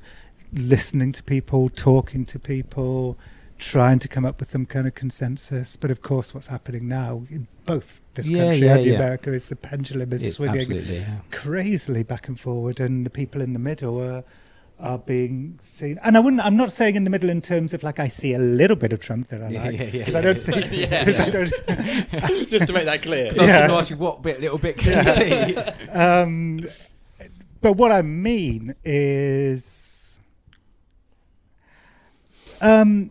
listening 0.53 1.13
to 1.13 1.23
people, 1.23 1.69
talking 1.69 2.25
to 2.27 2.39
people, 2.39 3.19
trying 3.59 3.99
to 4.01 4.09
come 4.09 4.25
up 4.25 4.41
with 4.41 4.49
some 4.51 4.67
kind 4.67 4.87
of 4.87 4.95
consensus. 4.95 5.77
But 5.77 5.91
of 5.91 6.03
course, 6.03 6.35
what's 6.35 6.49
happening 6.49 6.89
now 6.89 7.25
in 7.31 7.47
both 7.67 8.01
this 8.15 8.29
Yeah, 8.29 8.51
country 8.51 8.67
yeah, 8.67 8.75
and 8.77 8.85
the 8.85 8.89
yeah. 8.91 8.97
America 8.97 9.33
is 9.33 9.49
the 9.49 9.57
pendulum 9.57 10.13
is 10.13 10.27
It's 10.27 10.37
swinging 10.37 10.71
yeah. 10.73 11.19
crazily 11.31 12.03
back 12.03 12.29
and 12.29 12.39
forward, 12.39 12.81
and 12.81 13.07
the 13.07 13.11
people 13.11 13.41
in 13.41 13.53
the 13.53 13.59
middle 13.59 14.01
are 14.03 14.25
are 14.81 14.99
being 14.99 15.57
seen. 15.63 16.01
And 16.03 16.17
I 16.17 16.21
wouldn't. 16.21 16.45
I'm 16.45 16.57
not 16.57 16.73
saying 16.73 16.97
in 16.97 17.05
the 17.05 17.11
middle 17.11 17.31
in 17.31 17.41
terms 17.41 17.73
of 17.73 17.85
like 17.85 18.01
I 18.01 18.09
see 18.09 18.35
a 18.35 18.41
little 18.41 18.77
bit 18.77 18.93
of 18.93 18.99
Trump 18.99 19.29
that 19.29 19.41
I 19.41 19.49
Yeah, 19.51 19.65
like. 19.65 19.79
yeah, 19.79 19.85
yeah, 19.85 20.05
'cause 20.05 20.15
I 20.17 20.19
yeah. 20.19 20.25
don't 20.25 20.43
see. 20.43 20.53
Yeah, 20.81 21.05
'cause 21.05 21.21
I 21.21 21.25
yeah. 21.27 21.31
don't- 21.31 22.51
Just 22.51 22.67
to 22.67 22.73
make 22.73 22.85
that 22.87 23.01
clear. 23.03 23.31
'Cause 23.31 23.39
I 23.39 23.43
was 23.47 23.53
going 23.55 23.69
to 23.69 23.75
ask 23.77 23.91
you 23.91 23.97
what 23.97 24.21
bit, 24.23 24.41
little 24.41 24.59
bit 24.59 24.77
can 24.77 25.07
you 25.07 25.13
see? 25.13 25.57
um, 25.91 26.61
but 27.61 27.75
what 27.75 27.93
I 27.93 28.03
mean 28.03 28.75
is, 28.85 30.21
um, 32.61 33.11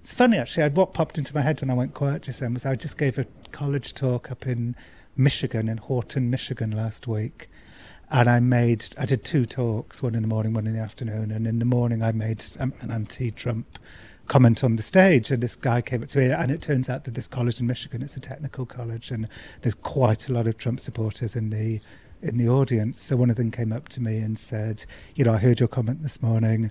it's 0.00 0.12
funny 0.12 0.38
actually. 0.38 0.68
What 0.70 0.94
popped 0.94 1.18
into 1.18 1.34
my 1.34 1.42
head 1.42 1.60
when 1.60 1.70
I 1.70 1.74
went 1.74 1.94
quiet 1.94 2.22
just 2.22 2.40
then 2.40 2.54
was 2.54 2.66
I 2.66 2.74
just 2.76 2.98
gave 2.98 3.18
a 3.18 3.26
college 3.50 3.94
talk 3.94 4.30
up 4.30 4.46
in 4.46 4.74
Michigan, 5.16 5.68
in 5.68 5.78
Houghton, 5.78 6.30
Michigan, 6.30 6.70
last 6.70 7.06
week. 7.06 7.48
And 8.10 8.28
I 8.28 8.40
made, 8.40 8.86
I 8.98 9.06
did 9.06 9.24
two 9.24 9.46
talks, 9.46 10.02
one 10.02 10.14
in 10.14 10.22
the 10.22 10.28
morning, 10.28 10.52
one 10.52 10.66
in 10.66 10.74
the 10.74 10.80
afternoon. 10.80 11.30
And 11.30 11.46
in 11.46 11.58
the 11.58 11.64
morning, 11.64 12.02
I 12.02 12.12
made 12.12 12.44
um, 12.60 12.74
an 12.80 12.90
anti 12.90 13.30
Trump 13.30 13.78
comment 14.28 14.62
on 14.62 14.76
the 14.76 14.82
stage. 14.82 15.30
And 15.30 15.42
this 15.42 15.56
guy 15.56 15.80
came 15.80 16.02
up 16.02 16.08
to 16.10 16.18
me, 16.18 16.30
and 16.30 16.50
it 16.50 16.60
turns 16.60 16.88
out 16.88 17.04
that 17.04 17.14
this 17.14 17.26
college 17.26 17.58
in 17.58 17.66
Michigan, 17.66 18.02
it's 18.02 18.16
a 18.16 18.20
technical 18.20 18.66
college, 18.66 19.10
and 19.10 19.28
there's 19.62 19.74
quite 19.74 20.28
a 20.28 20.32
lot 20.32 20.46
of 20.46 20.58
Trump 20.58 20.80
supporters 20.80 21.36
in 21.36 21.50
the 21.50 21.80
in 22.20 22.36
the 22.36 22.48
audience. 22.48 23.02
So 23.02 23.16
one 23.16 23.30
of 23.30 23.36
them 23.36 23.50
came 23.50 23.72
up 23.72 23.88
to 23.90 24.00
me 24.00 24.18
and 24.18 24.38
said, 24.38 24.84
"You 25.14 25.24
know, 25.24 25.34
I 25.34 25.38
heard 25.38 25.58
your 25.58 25.68
comment 25.68 26.02
this 26.02 26.22
morning. 26.22 26.70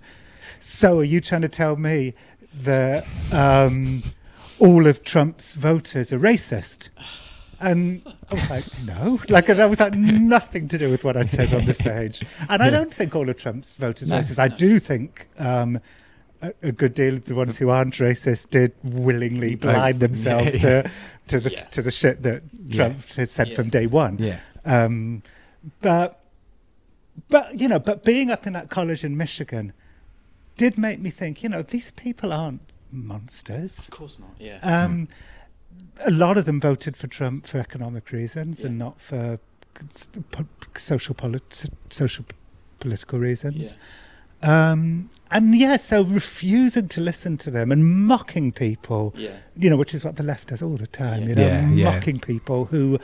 So 0.59 0.99
are 0.99 1.03
you 1.03 1.21
trying 1.21 1.41
to 1.41 1.49
tell 1.49 1.75
me 1.75 2.13
that 2.53 3.05
um, 3.31 4.03
all 4.59 4.87
of 4.87 5.03
Trump's 5.03 5.55
voters 5.55 6.11
are 6.13 6.19
racist?" 6.19 6.89
And 7.59 8.01
I 8.31 8.33
was 8.33 8.49
like, 8.49 8.65
no, 8.85 9.19
like 9.29 9.45
that 9.45 9.69
was 9.69 9.79
like 9.79 9.93
nothing 9.93 10.67
to 10.69 10.79
do 10.79 10.89
with 10.89 11.03
what 11.03 11.15
I'd 11.15 11.29
said 11.29 11.53
on 11.53 11.65
the 11.65 11.73
stage. 11.75 12.21
And 12.49 12.63
I 12.63 12.71
don't 12.71 12.91
think 12.91 13.15
all 13.15 13.29
of 13.29 13.37
Trump's 13.37 13.75
voters 13.75 14.11
are 14.11 14.15
No, 14.15 14.21
racist. 14.21 14.39
I 14.39 14.47
do 14.47 14.79
think 14.79 15.27
um, 15.37 15.79
a, 16.41 16.53
a 16.63 16.71
good 16.71 16.95
deal 16.95 17.13
of 17.13 17.25
the 17.25 17.35
ones 17.35 17.57
who 17.59 17.69
aren't 17.69 17.93
racist 17.95 18.49
did 18.49 18.73
willingly 18.83 19.53
blind 19.53 19.99
themselves 19.99 20.55
Yeah, 20.55 20.59
to 20.81 20.91
to 21.27 21.39
the 21.39 21.51
Yeah. 21.51 21.59
to 21.65 21.81
the 21.83 21.91
shit 21.91 22.23
that. 22.23 22.41
Trump 22.71 23.05
has 23.11 23.29
said 23.31 23.53
from 23.53 23.69
day 23.69 23.85
one. 23.85 24.17
Yeah. 24.17 24.39
Um, 24.65 25.21
but 25.81 26.19
but 27.29 27.59
you 27.59 27.67
know, 27.67 27.77
but 27.77 28.03
being 28.03 28.31
up 28.31 28.47
in 28.47 28.53
that 28.53 28.71
college 28.71 29.03
in 29.03 29.17
Michigan 29.17 29.73
did 30.57 30.77
make 30.77 30.99
me 30.99 31.09
think. 31.09 31.43
You 31.43 31.49
know, 31.49 31.61
these 31.61 31.91
people 31.91 32.31
aren't 32.33 32.61
monsters. 32.91 33.79
Of 33.79 33.91
course 33.91 34.19
not. 34.19 34.35
Yeah. 34.39 34.59
Um, 34.61 35.07
a 36.05 36.11
lot 36.11 36.37
of 36.37 36.45
them 36.45 36.59
voted 36.59 36.95
for 36.97 37.07
Trump 37.07 37.47
for 37.47 37.57
economic 37.59 38.11
reasons 38.11 38.63
and 38.63 38.77
not 38.77 38.99
for 38.99 39.39
social 40.75 41.13
polit- 41.15 41.69
social 41.89 42.25
political 42.79 43.19
reasons. 43.19 43.77
Um, 44.43 45.09
and 45.29 45.55
yeah, 45.55 45.77
so 45.77 46.01
refusing 46.03 46.87
to 46.89 47.01
listen 47.01 47.37
to 47.37 47.51
them 47.51 47.71
and 47.71 47.85
mocking 48.07 48.51
people, 48.51 49.13
Yeah. 49.15 49.37
you 49.55 49.69
know, 49.69 49.77
which 49.77 49.93
is 49.93 50.03
what 50.03 50.15
the 50.15 50.23
left 50.23 50.47
does 50.47 50.61
all 50.63 50.75
the 50.77 50.87
time, 50.87 51.23
Yeah. 51.23 51.29
you 51.29 51.35
know, 51.35 51.45
Yeah, 51.47 51.69
yeah. 51.71 51.85
mocking 51.95 52.19
people 52.19 52.65
who, 52.65 52.99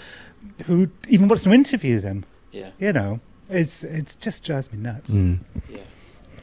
who 0.65 0.89
even 1.07 1.27
wants 1.27 1.43
to 1.43 1.51
interview 1.53 1.99
them, 1.99 2.25
Yeah. 2.51 2.71
you 2.79 2.91
know, 2.91 3.19
it's 3.49 3.83
it's 3.83 4.15
just 4.15 4.43
drives 4.43 4.71
me 4.73 4.79
nuts. 4.79 5.11
Mm. 5.11 5.39
Yeah. 5.69 5.77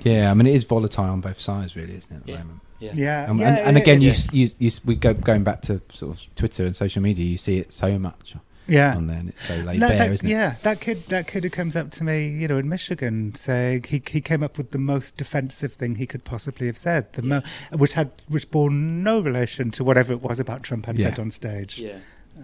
Yeah, 0.05 0.31
I 0.31 0.35
mean, 0.35 0.47
it 0.47 0.55
is 0.55 0.64
volatile 0.64 1.05
on 1.05 1.21
both 1.21 1.40
sides, 1.40 1.75
really, 1.77 1.97
isn't 1.97 2.12
it, 2.12 2.17
at 2.21 2.27
the 2.27 2.33
Yeah. 2.33 2.38
moment? 2.38 2.61
Yeah. 2.81 2.93
Yeah, 2.95 3.27
Um, 3.31 3.38
yeah, 3.38 3.49
and, 3.49 3.59
and 3.59 3.77
again, 3.79 4.01
yeah. 4.03 4.12
you, 4.33 4.45
you, 4.47 4.51
you, 4.59 4.71
we 4.85 4.95
go 4.97 5.14
going 5.14 5.43
back 5.45 5.62
to 5.62 5.81
sort 5.93 6.14
of 6.17 6.35
Twitter 6.37 6.67
and 6.67 6.77
social 6.77 7.01
media. 7.03 7.25
You 7.25 7.38
see 7.38 7.57
it 7.59 7.73
so 7.73 7.99
much 7.99 8.35
yeah. 8.67 8.95
on 8.95 9.07
there, 9.07 9.17
and 9.19 9.31
it's 9.31 9.47
so 9.47 9.57
laid 9.57 9.81
No, 9.81 9.88
bare, 9.88 9.99
that- 9.99 10.12
isn't 10.12 10.27
it? 10.27 10.31
Yeah, 10.31 10.57
that 10.62 10.81
kid, 10.81 11.05
that 11.09 11.27
kid 11.27 11.45
who 11.45 11.51
comes 11.51 11.77
up 11.77 11.90
to 11.93 12.05
me, 12.05 12.29
you 12.29 12.47
know, 12.47 12.59
in 12.59 12.69
Michigan, 12.69 13.35
saying 13.35 13.85
he 13.88 14.03
he 14.07 14.21
came 14.21 14.43
up 14.43 14.59
with 14.59 14.73
the 14.73 14.79
most 14.79 15.17
defensive 15.17 15.73
thing 15.73 15.95
he 15.97 16.07
could 16.07 16.25
possibly 16.25 16.67
have 16.67 16.77
said, 16.77 17.11
the 17.14 17.23
mo- 17.23 17.43
which 17.73 17.95
had 17.95 18.11
which 18.29 18.51
bore 18.51 18.71
no 18.71 19.21
relation 19.21 19.71
to 19.71 19.85
whatever 19.85 20.12
it 20.12 20.21
was 20.21 20.38
about 20.38 20.62
Trump 20.62 20.85
had 20.87 20.99
said 20.99 21.19
on 21.19 21.31
stage. 21.31 21.79
Yeah. 21.79 21.99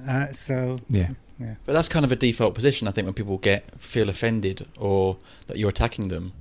Uh, 0.09 0.33
so 0.33 0.79
Yeah. 0.89 1.11
yeah, 1.39 1.57
But 1.67 1.73
that's 1.75 1.89
kind 1.89 2.05
of 2.07 2.13
a 2.13 2.17
default 2.17 2.55
position. 2.55 2.87
I 2.89 2.93
think 2.93 3.05
when 3.07 3.15
people 3.15 3.37
get 3.39 3.65
feel 3.79 4.09
offended 4.09 4.67
or 4.79 5.19
that 5.49 5.59
you're 5.59 5.69
attacking 5.71 6.09
them, 6.09 6.33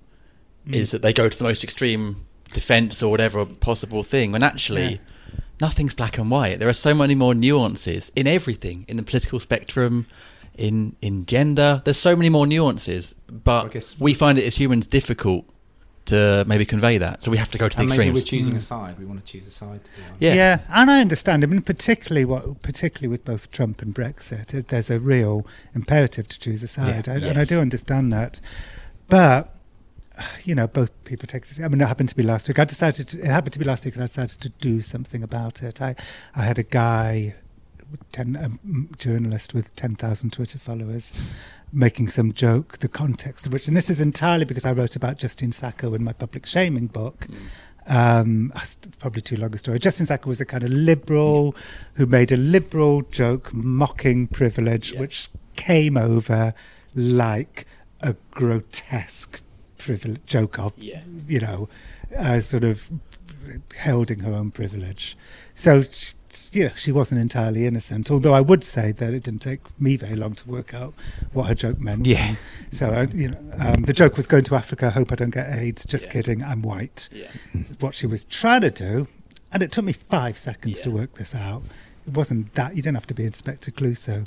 Mm. 0.68 0.76
is 0.76 0.92
that 0.92 1.02
they 1.02 1.14
go 1.14 1.30
to 1.30 1.38
the 1.38 1.44
most 1.44 1.64
extreme 1.64 2.26
defense 2.54 3.02
or 3.04 3.10
whatever 3.12 3.46
possible 3.46 4.04
thing. 4.04 4.32
When 4.32 4.44
actually, 4.44 4.92
Yeah. 4.94 5.40
nothing's 5.62 5.94
black 5.94 6.18
and 6.18 6.30
white. 6.32 6.60
There 6.60 6.70
are 6.70 6.74
so 6.74 6.94
many 6.94 7.16
more 7.16 7.34
nuances 7.34 8.12
in 8.16 8.28
everything, 8.28 8.86
in 8.88 8.98
the 8.98 9.04
political 9.04 9.40
spectrum, 9.40 10.06
in 10.58 10.96
in 11.02 11.26
gender. 11.26 11.82
There's 11.86 11.98
so 11.98 12.16
many 12.16 12.30
more 12.30 12.46
nuances, 12.48 13.16
but 13.32 13.72
guess- 13.72 13.96
we 14.00 14.14
find 14.14 14.38
it 14.38 14.46
as 14.46 14.56
humans 14.58 14.88
difficult 14.88 15.46
to 16.06 16.44
maybe 16.48 16.66
convey 16.66 16.98
that. 16.98 17.22
So 17.22 17.30
we 17.30 17.38
have 17.38 17.52
to 17.52 17.58
go 17.60 17.70
to 17.70 17.76
the 17.78 17.82
And 17.84 17.90
maybe 17.90 18.10
we're 18.10 18.22
choosing 18.22 18.54
Mm. 18.54 18.58
a 18.58 18.62
side. 18.62 18.98
We 18.98 19.06
want 19.06 19.24
to 19.24 19.32
choose 19.32 19.46
a 19.46 19.52
side. 19.52 19.80
To 19.84 19.90
be. 20.20 20.26
Yeah. 20.26 20.34
yeah, 20.34 20.60
and 20.70 20.90
I 20.90 21.02
understand. 21.02 21.44
I 21.44 21.48
mean, 21.48 21.62
particularly 21.62 22.26
what, 22.26 22.62
particularly 22.64 23.10
with 23.10 23.24
both 23.26 23.52
Trump 23.52 23.82
and 23.84 23.94
Brexit, 23.94 24.68
there's 24.68 24.90
a 24.90 25.00
real 25.00 25.46
imperative 25.76 26.28
to 26.30 26.40
choose 26.40 26.64
a 26.64 26.68
side, 26.68 27.06
Yeah. 27.08 27.14
I, 27.14 27.18
and 27.18 27.38
I 27.38 27.46
do 27.46 27.62
understand 27.62 28.12
that. 28.12 28.40
But 29.08 29.54
you 30.44 30.56
know, 30.56 30.68
both 30.68 30.92
people 31.06 31.28
take. 31.28 31.46
I 31.60 31.68
mean, 31.68 31.82
it 31.82 31.88
happened 31.88 32.10
to 32.10 32.16
be 32.16 32.24
last 32.24 32.48
week. 32.48 32.60
I 32.60 32.66
decided. 32.66 33.08
To, 33.10 33.20
it 33.20 33.26
happened 33.26 33.54
to 33.54 33.60
be 33.60 33.66
last 33.66 33.86
week, 33.86 33.96
and 33.96 34.04
I 34.04 34.08
decided 34.08 34.40
to 34.42 34.50
do 34.50 34.82
something 34.82 35.24
about 35.24 35.62
it. 35.64 35.82
I, 35.82 35.96
I 36.36 36.44
had 36.44 36.58
a 36.58 36.64
guy, 36.64 37.36
ten, 38.12 38.36
a 38.36 38.44
m- 38.44 38.90
journalist 38.98 39.54
with 39.54 39.76
ten 39.76 39.96
thousand 39.96 40.34
Twitter 40.34 40.60
followers, 40.60 41.14
making 41.72 42.10
some 42.10 42.34
joke. 42.34 42.80
The 42.80 42.88
context 42.88 43.46
of 43.46 43.54
which, 43.54 43.68
and 43.68 43.76
this 43.78 43.90
is 43.90 44.00
entirely 44.00 44.46
because 44.46 44.66
I 44.66 44.72
wrote 44.74 44.96
about 44.96 45.18
Justine 45.18 45.52
Sacco 45.52 45.94
in 45.94 46.04
my 46.04 46.14
public 46.14 46.46
shaming 46.46 46.88
book. 46.88 47.28
Um, 47.88 48.52
it's 48.56 48.76
probably 49.00 49.22
too 49.24 49.36
long 49.38 49.52
a 49.54 49.58
story. 49.58 49.80
Justine 49.80 50.06
Sacco 50.06 50.30
was 50.30 50.40
a 50.40 50.46
kind 50.46 50.62
of 50.64 50.70
liberal 50.70 51.56
who 51.96 52.06
made 52.06 52.32
a 52.32 52.38
liberal 52.38 53.02
joke 53.04 53.52
mocking 53.52 54.28
privilege, 54.28 54.92
Yeah. 54.94 55.00
which 55.00 55.30
came 55.56 55.98
over 55.98 56.54
like 56.94 57.66
a 58.02 58.16
grotesque 58.32 59.42
privilege 59.80 60.22
joke 60.28 60.60
of, 60.60 60.74
Yeah. 60.78 61.02
you 61.28 61.40
know, 61.40 61.68
uh, 62.16 62.40
sort 62.40 62.64
of 62.64 62.90
holding 63.84 64.20
her 64.20 64.34
own 64.34 64.52
privilege. 64.52 65.18
So, 65.56 65.82
sh- 65.84 66.14
you 66.52 66.66
know, 66.66 66.72
she 66.76 66.92
wasn't 66.92 67.20
entirely 67.22 67.66
innocent. 67.66 68.12
Although 68.12 68.34
I 68.34 68.40
would 68.42 68.64
say 68.64 68.92
that 68.92 69.14
it 69.14 69.24
didn't 69.24 69.42
take 69.42 69.62
me 69.80 69.96
very 69.98 70.16
long 70.16 70.34
to 70.36 70.48
work 70.48 70.74
out 70.74 70.94
what 71.34 71.48
her 71.48 71.56
joke 71.56 71.80
meant. 71.80 72.06
Yeah. 72.06 72.28
And 72.28 72.38
so, 72.72 72.90
I, 72.92 73.04
you 73.16 73.30
know, 73.32 73.40
um, 73.58 73.84
the 73.84 73.94
joke 73.94 74.16
was 74.18 74.28
going 74.28 74.44
to 74.46 74.56
Africa. 74.56 74.92
Hope 74.92 75.12
I 75.12 75.16
don't 75.16 75.32
get 75.32 75.58
AIDS. 75.58 75.86
Just 75.86 76.06
Yeah. 76.06 76.12
kidding. 76.12 76.44
I'm 76.44 76.62
white 76.62 77.10
yeah. 77.12 77.28
what 77.80 77.96
she 77.96 78.06
was 78.06 78.24
trying 78.26 78.62
to 78.62 78.70
do, 78.72 79.08
and 79.52 79.64
it 79.64 79.72
took 79.72 79.86
me 79.86 79.94
five 79.94 80.38
seconds 80.38 80.82
to 80.82 80.92
work 80.92 81.16
this 81.16 81.34
out. 81.34 81.64
It 82.10 82.18
wasn't 82.18 82.54
that 82.56 82.76
you 82.76 82.82
don't 82.82 82.96
have 82.96 83.06
to 83.08 83.14
be 83.14 83.24
Inspector 83.24 83.70
Clouseau. 83.72 84.26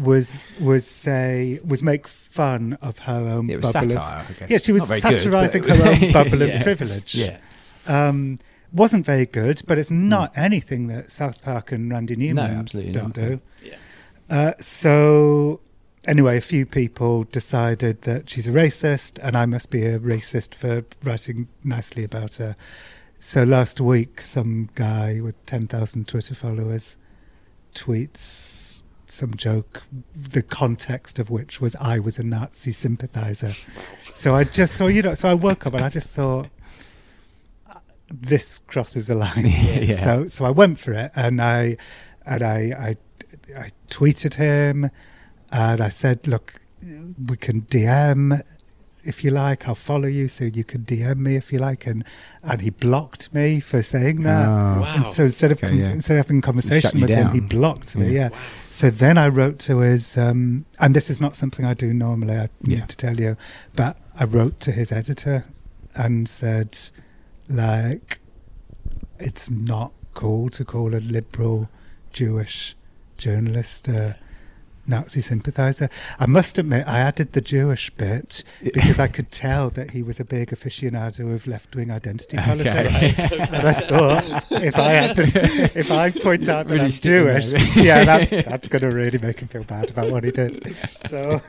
was 0.02 0.54
was 0.60 0.86
say 0.86 1.60
was 1.64 1.82
make 1.82 2.08
fun 2.08 2.76
of 2.82 2.98
her 3.00 3.20
own 3.28 3.48
Yeah, 3.48 3.54
it 3.56 3.62
was 3.62 3.72
bubble 3.72 3.88
satire, 3.90 4.26
of 4.42 4.50
yeah 4.50 4.58
she 4.58 4.72
was 4.72 4.88
good, 4.88 5.00
satirising 5.02 5.62
her 5.64 5.88
own 5.90 6.12
bubble 6.18 6.40
Yeah. 6.40 6.56
of 6.56 6.62
privilege. 6.64 7.14
Yeah. 7.14 7.38
Um, 7.86 8.38
wasn't 8.72 9.04
very 9.06 9.26
good, 9.26 9.62
but 9.66 9.78
it's 9.78 9.90
not 9.90 10.32
anything 10.36 10.86
that 10.88 11.10
South 11.12 11.42
Park 11.42 11.72
and 11.72 11.90
Randy 11.90 12.16
Newman 12.16 12.58
absolutely 12.58 12.92
don't 12.92 13.16
not. 13.16 13.28
do. 13.28 13.40
Yeah. 13.62 13.76
Uh, 14.30 14.52
so 14.58 15.60
anyway, 16.08 16.38
a 16.38 16.40
few 16.40 16.64
people 16.66 17.24
decided 17.24 18.02
that 18.02 18.30
she's 18.30 18.48
a 18.48 18.50
racist, 18.52 19.18
and 19.22 19.36
I 19.36 19.46
must 19.46 19.70
be 19.70 19.84
a 19.84 19.98
racist 19.98 20.54
for 20.54 20.84
writing 21.04 21.48
nicely 21.62 22.02
about 22.02 22.34
her. 22.36 22.56
So 23.16 23.44
last 23.44 23.80
week, 23.80 24.20
some 24.22 24.70
guy 24.74 25.20
with 25.22 25.36
ten 25.46 25.68
thousand 25.68 26.08
Twitter 26.08 26.34
followers 26.34 26.96
tweets 27.74 28.80
some 29.06 29.34
joke, 29.34 29.82
the 30.16 30.42
context 30.42 31.18
of 31.18 31.28
which 31.28 31.60
was 31.60 31.76
I 31.76 31.98
was 31.98 32.18
a 32.18 32.22
Nazi 32.22 32.72
sympathizer. 32.72 33.52
So 34.14 34.34
I 34.34 34.44
just 34.44 34.74
saw, 34.74 34.86
you 34.86 35.02
know, 35.02 35.14
so 35.14 35.28
I 35.28 35.34
woke 35.34 35.66
up 35.66 35.74
and 35.74 35.84
I 35.84 35.90
just 35.90 36.14
thought, 36.14 36.48
"Uh, 37.70 37.78
this 38.10 38.58
crosses 38.66 39.10
a 39.10 39.14
line. 39.14 39.46
Yeah. 39.82 39.96
So 39.96 40.26
so 40.26 40.44
I 40.44 40.50
went 40.50 40.78
for 40.78 40.92
it 40.92 41.12
and 41.14 41.42
I 41.42 41.76
and 42.24 42.42
I 42.42 42.58
I 42.88 42.96
I 43.58 43.70
tweeted 43.90 44.34
him 44.34 44.90
and 45.50 45.80
I 45.80 45.88
said, 45.90 46.26
look, 46.26 46.54
we 46.82 47.36
can 47.36 47.62
DM 47.62 48.42
if 49.04 49.22
you 49.24 49.30
like. 49.30 49.66
I'll 49.68 49.74
follow 49.74 50.06
you 50.08 50.28
so 50.28 50.44
you 50.44 50.64
can 50.64 50.82
DM 50.82 51.18
me 51.18 51.36
if 51.36 51.52
you 51.52 51.58
like. 51.58 51.86
And 51.86 52.04
and 52.42 52.60
he 52.60 52.70
blocked 52.70 53.32
me 53.34 53.60
for 53.60 53.82
saying 53.82 54.22
that. 54.22 54.48
Oh. 54.48 54.82
And 54.94 55.04
Wow. 55.04 55.10
so 55.10 55.24
instead 55.24 55.52
of 55.52 55.58
Okay, 55.58 55.68
con- 55.68 55.78
yeah. 55.78 55.90
instead 55.90 56.16
of 56.18 56.26
having 56.26 56.38
a 56.38 56.42
conversation 56.42 56.80
shut 56.80 56.94
you 56.94 57.00
with 57.02 57.10
him, 57.10 57.30
he 57.32 57.40
blocked 57.40 57.94
me. 57.96 58.06
Yeah. 58.12 58.30
Yeah. 58.30 58.38
So 58.70 58.90
then 58.90 59.18
I 59.18 59.28
wrote 59.28 59.58
to 59.60 59.78
his, 59.80 60.16
um, 60.16 60.64
and 60.78 60.94
this 60.94 61.10
is 61.10 61.20
not 61.20 61.36
something 61.36 61.64
I 61.64 61.74
do 61.74 61.92
normally. 61.92 62.36
I 62.36 62.48
need 62.62 62.88
to 62.88 62.96
tell 62.96 63.18
you, 63.20 63.36
but 63.76 63.96
I 64.18 64.24
wrote 64.24 64.60
to 64.60 64.72
his 64.72 64.90
editor 64.92 65.44
and 65.94 66.28
said, 66.28 66.78
like, 67.48 68.18
it's 69.18 69.50
not 69.50 69.92
cool 70.14 70.48
to 70.50 70.64
call 70.64 70.94
a 70.94 71.00
liberal 71.00 71.68
Jewish 72.12 72.74
journalist 73.18 73.88
a 73.88 74.16
Nazi 74.86 75.20
sympathizer. 75.20 75.88
I 76.18 76.26
must 76.26 76.58
admit, 76.58 76.86
I 76.86 76.98
added 76.98 77.32
the 77.32 77.40
Jewish 77.40 77.90
bit 77.90 78.42
because 78.62 78.98
I 78.98 79.08
could 79.08 79.30
tell 79.30 79.70
that 79.70 79.90
he 79.90 80.02
was 80.02 80.18
a 80.18 80.24
big 80.24 80.50
aficionado 80.50 81.34
of 81.34 81.46
left-wing 81.46 81.90
identity 81.90 82.36
politics, 82.36 83.18
and 83.50 83.68
I 83.68 83.72
thought 83.72 84.44
if 84.50 84.76
I 84.76 84.94
add 84.94 85.16
the, 85.16 85.70
if 85.74 85.90
I 85.90 86.10
point 86.10 86.48
out 86.48 86.66
that 86.68 86.74
Really 86.74 86.86
I'm 86.86 86.90
stick 86.90 87.12
in 87.12 87.24
there, 87.24 87.40
Jewish, 87.40 87.76
yeah, 87.76 88.04
that's 88.04 88.30
that's 88.30 88.68
going 88.68 88.82
to 88.82 88.90
really 88.90 89.18
make 89.18 89.40
him 89.40 89.48
feel 89.48 89.64
bad 89.64 89.90
about 89.90 90.10
what 90.10 90.24
he 90.24 90.30
did. 90.30 90.76
So 91.08 91.40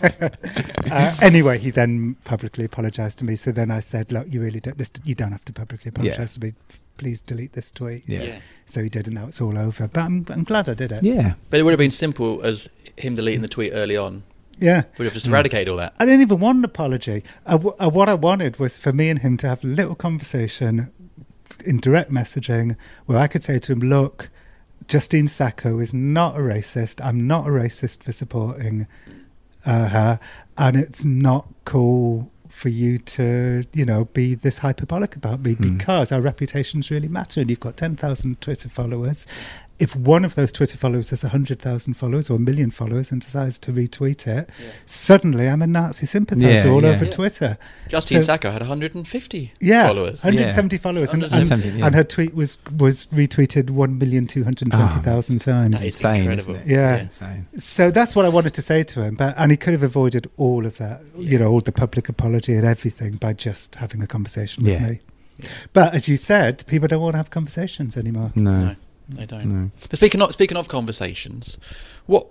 uh, 0.02 1.16
anyway, 1.20 1.58
he 1.58 1.70
then 1.70 2.16
publicly 2.24 2.64
apologised 2.64 3.18
to 3.20 3.24
me. 3.24 3.36
So 3.36 3.52
then 3.52 3.70
I 3.70 3.80
said, 3.80 4.12
"Look, 4.12 4.26
you 4.30 4.40
really 4.40 4.60
don't. 4.60 4.76
This, 4.76 4.90
you 5.04 5.14
don't 5.14 5.32
have 5.32 5.44
to 5.46 5.52
publicly 5.52 5.90
apologise 5.90 6.34
to 6.34 6.40
me. 6.40 6.54
Please 6.96 7.20
delete 7.20 7.52
this 7.52 7.70
tweet." 7.70 8.04
Yeah. 8.06 8.22
Yeah. 8.22 8.40
So 8.66 8.82
he 8.82 8.88
did, 8.88 9.06
and 9.06 9.14
now 9.16 9.26
it's 9.26 9.40
all 9.40 9.58
over. 9.58 9.88
But 9.88 10.00
I'm 10.00 10.26
I'm 10.28 10.44
glad 10.44 10.68
I 10.68 10.74
did 10.74 10.92
it. 10.92 11.02
Yeah. 11.02 11.34
But 11.50 11.60
it 11.60 11.62
would 11.64 11.72
have 11.72 11.78
been 11.78 11.90
simple 11.90 12.42
as 12.42 12.68
him 12.96 13.14
deleting 13.14 13.42
the 13.42 13.48
tweet 13.48 13.72
early 13.74 13.96
on. 13.96 14.22
Yeah. 14.58 14.82
Would 14.98 15.04
have 15.04 15.14
just 15.14 15.26
eradicated 15.26 15.68
all 15.68 15.76
that. 15.78 15.94
I 15.98 16.04
didn't 16.04 16.20
even 16.22 16.38
want 16.38 16.58
an 16.58 16.64
apology. 16.64 17.24
I 17.46 17.52
w- 17.52 17.74
uh, 17.80 17.90
what 17.90 18.08
I 18.08 18.14
wanted 18.14 18.58
was 18.58 18.78
for 18.78 18.92
me 18.92 19.08
and 19.08 19.18
him 19.18 19.36
to 19.38 19.48
have 19.48 19.64
a 19.64 19.66
little 19.66 19.94
conversation 19.94 20.92
in 21.64 21.80
direct 21.80 22.10
messaging 22.10 22.76
where 23.06 23.18
I 23.18 23.26
could 23.26 23.42
say 23.42 23.58
to 23.58 23.72
him, 23.72 23.80
look, 23.80 24.30
Justine 24.88 25.28
Sacco 25.28 25.78
is 25.78 25.92
not 25.94 26.36
a 26.36 26.40
racist. 26.40 27.04
I'm 27.04 27.26
not 27.26 27.46
a 27.46 27.50
racist 27.50 28.02
for 28.02 28.12
supporting 28.12 28.86
uh, 29.64 29.88
her. 29.88 30.20
And 30.58 30.76
it's 30.76 31.04
not 31.04 31.48
cool 31.64 32.30
for 32.52 32.68
you 32.68 32.98
to, 32.98 33.64
you 33.72 33.84
know, 33.84 34.04
be 34.04 34.34
this 34.34 34.58
hyperbolic 34.58 35.16
about 35.16 35.40
me 35.40 35.54
hmm. 35.54 35.76
because 35.76 36.12
our 36.12 36.20
reputations 36.20 36.90
really 36.90 37.08
matter. 37.08 37.40
And 37.40 37.50
you've 37.50 37.60
got 37.60 37.76
10,000 37.76 38.40
Twitter 38.40 38.68
followers. 38.68 39.26
If 39.78 39.96
one 39.96 40.24
of 40.24 40.36
those 40.36 40.52
Twitter 40.52 40.76
followers 40.76 41.10
has 41.10 41.24
100,000 41.24 41.94
followers 41.94 42.30
or 42.30 42.36
a 42.36 42.38
million 42.38 42.70
followers 42.70 43.10
and 43.10 43.20
decides 43.20 43.58
to 43.60 43.72
retweet 43.72 44.28
it, 44.28 44.48
suddenly 44.86 45.48
I'm 45.48 45.60
a 45.60 45.66
Nazi 45.66 46.06
sympathizer 46.06 46.68
Yeah, 46.68 46.72
all 46.72 46.82
yeah. 46.84 46.90
over 46.90 47.04
Yeah. 47.06 47.10
Twitter. 47.10 47.58
Justine 47.88 48.20
So- 48.22 48.26
Sacco 48.26 48.50
had 48.52 48.60
150 48.62 49.52
Yeah, 49.60 49.88
followers. 49.88 50.22
170 50.22 50.76
followers, 50.78 51.12
and, 51.12 51.24
and, 51.24 51.32
170, 51.32 51.78
yeah. 51.78 51.86
and 51.86 51.94
her 51.96 52.04
tweet 52.04 52.32
was 52.34 52.58
was 52.78 53.06
retweeted 53.06 53.70
one 53.70 53.98
million 53.98 54.26
two 54.28 54.44
hundred 54.44 54.70
twenty 54.70 55.00
thousand 55.00 55.42
ah, 55.42 55.52
times. 55.52 55.72
That 55.72 55.80
is 55.80 55.86
Insane, 55.96 56.16
incredible. 56.22 56.54
isn't 56.56 56.68
it? 56.70 56.72
Yeah. 56.72 56.96
Insane. 56.98 57.46
So 57.58 57.90
that's 57.90 58.14
what 58.14 58.24
I 58.24 58.28
wanted 58.28 58.54
to 58.54 58.62
say 58.62 58.84
to 58.84 59.02
him, 59.02 59.16
but 59.16 59.34
and 59.36 59.50
he 59.50 59.56
could 59.56 59.72
have 59.72 59.82
avoided 59.82 60.30
all 60.36 60.64
of 60.64 60.76
that, 60.78 61.02
you 61.18 61.38
know, 61.38 61.48
all 61.50 61.60
the 61.60 61.72
public 61.72 62.08
apology 62.08 62.54
and 62.54 62.64
everything 62.64 63.16
by 63.16 63.32
just 63.32 63.74
having 63.76 64.00
a 64.02 64.06
conversation 64.06 64.62
with 64.62 64.74
Yeah. 64.74 64.86
me. 64.86 65.00
But 65.72 65.92
as 65.94 66.06
you 66.06 66.16
said, 66.16 66.64
people 66.68 66.86
don't 66.86 67.00
want 67.00 67.14
to 67.14 67.16
have 67.16 67.30
conversations 67.30 67.96
anymore. 67.96 68.30
No. 68.36 68.76
They 69.14 69.26
don't. 69.26 69.70
But 69.88 69.96
speaking 69.96 70.20
of 70.22 70.32
speaking 70.32 70.56
of 70.56 70.68
conversations, 70.68 71.58
what 72.06 72.26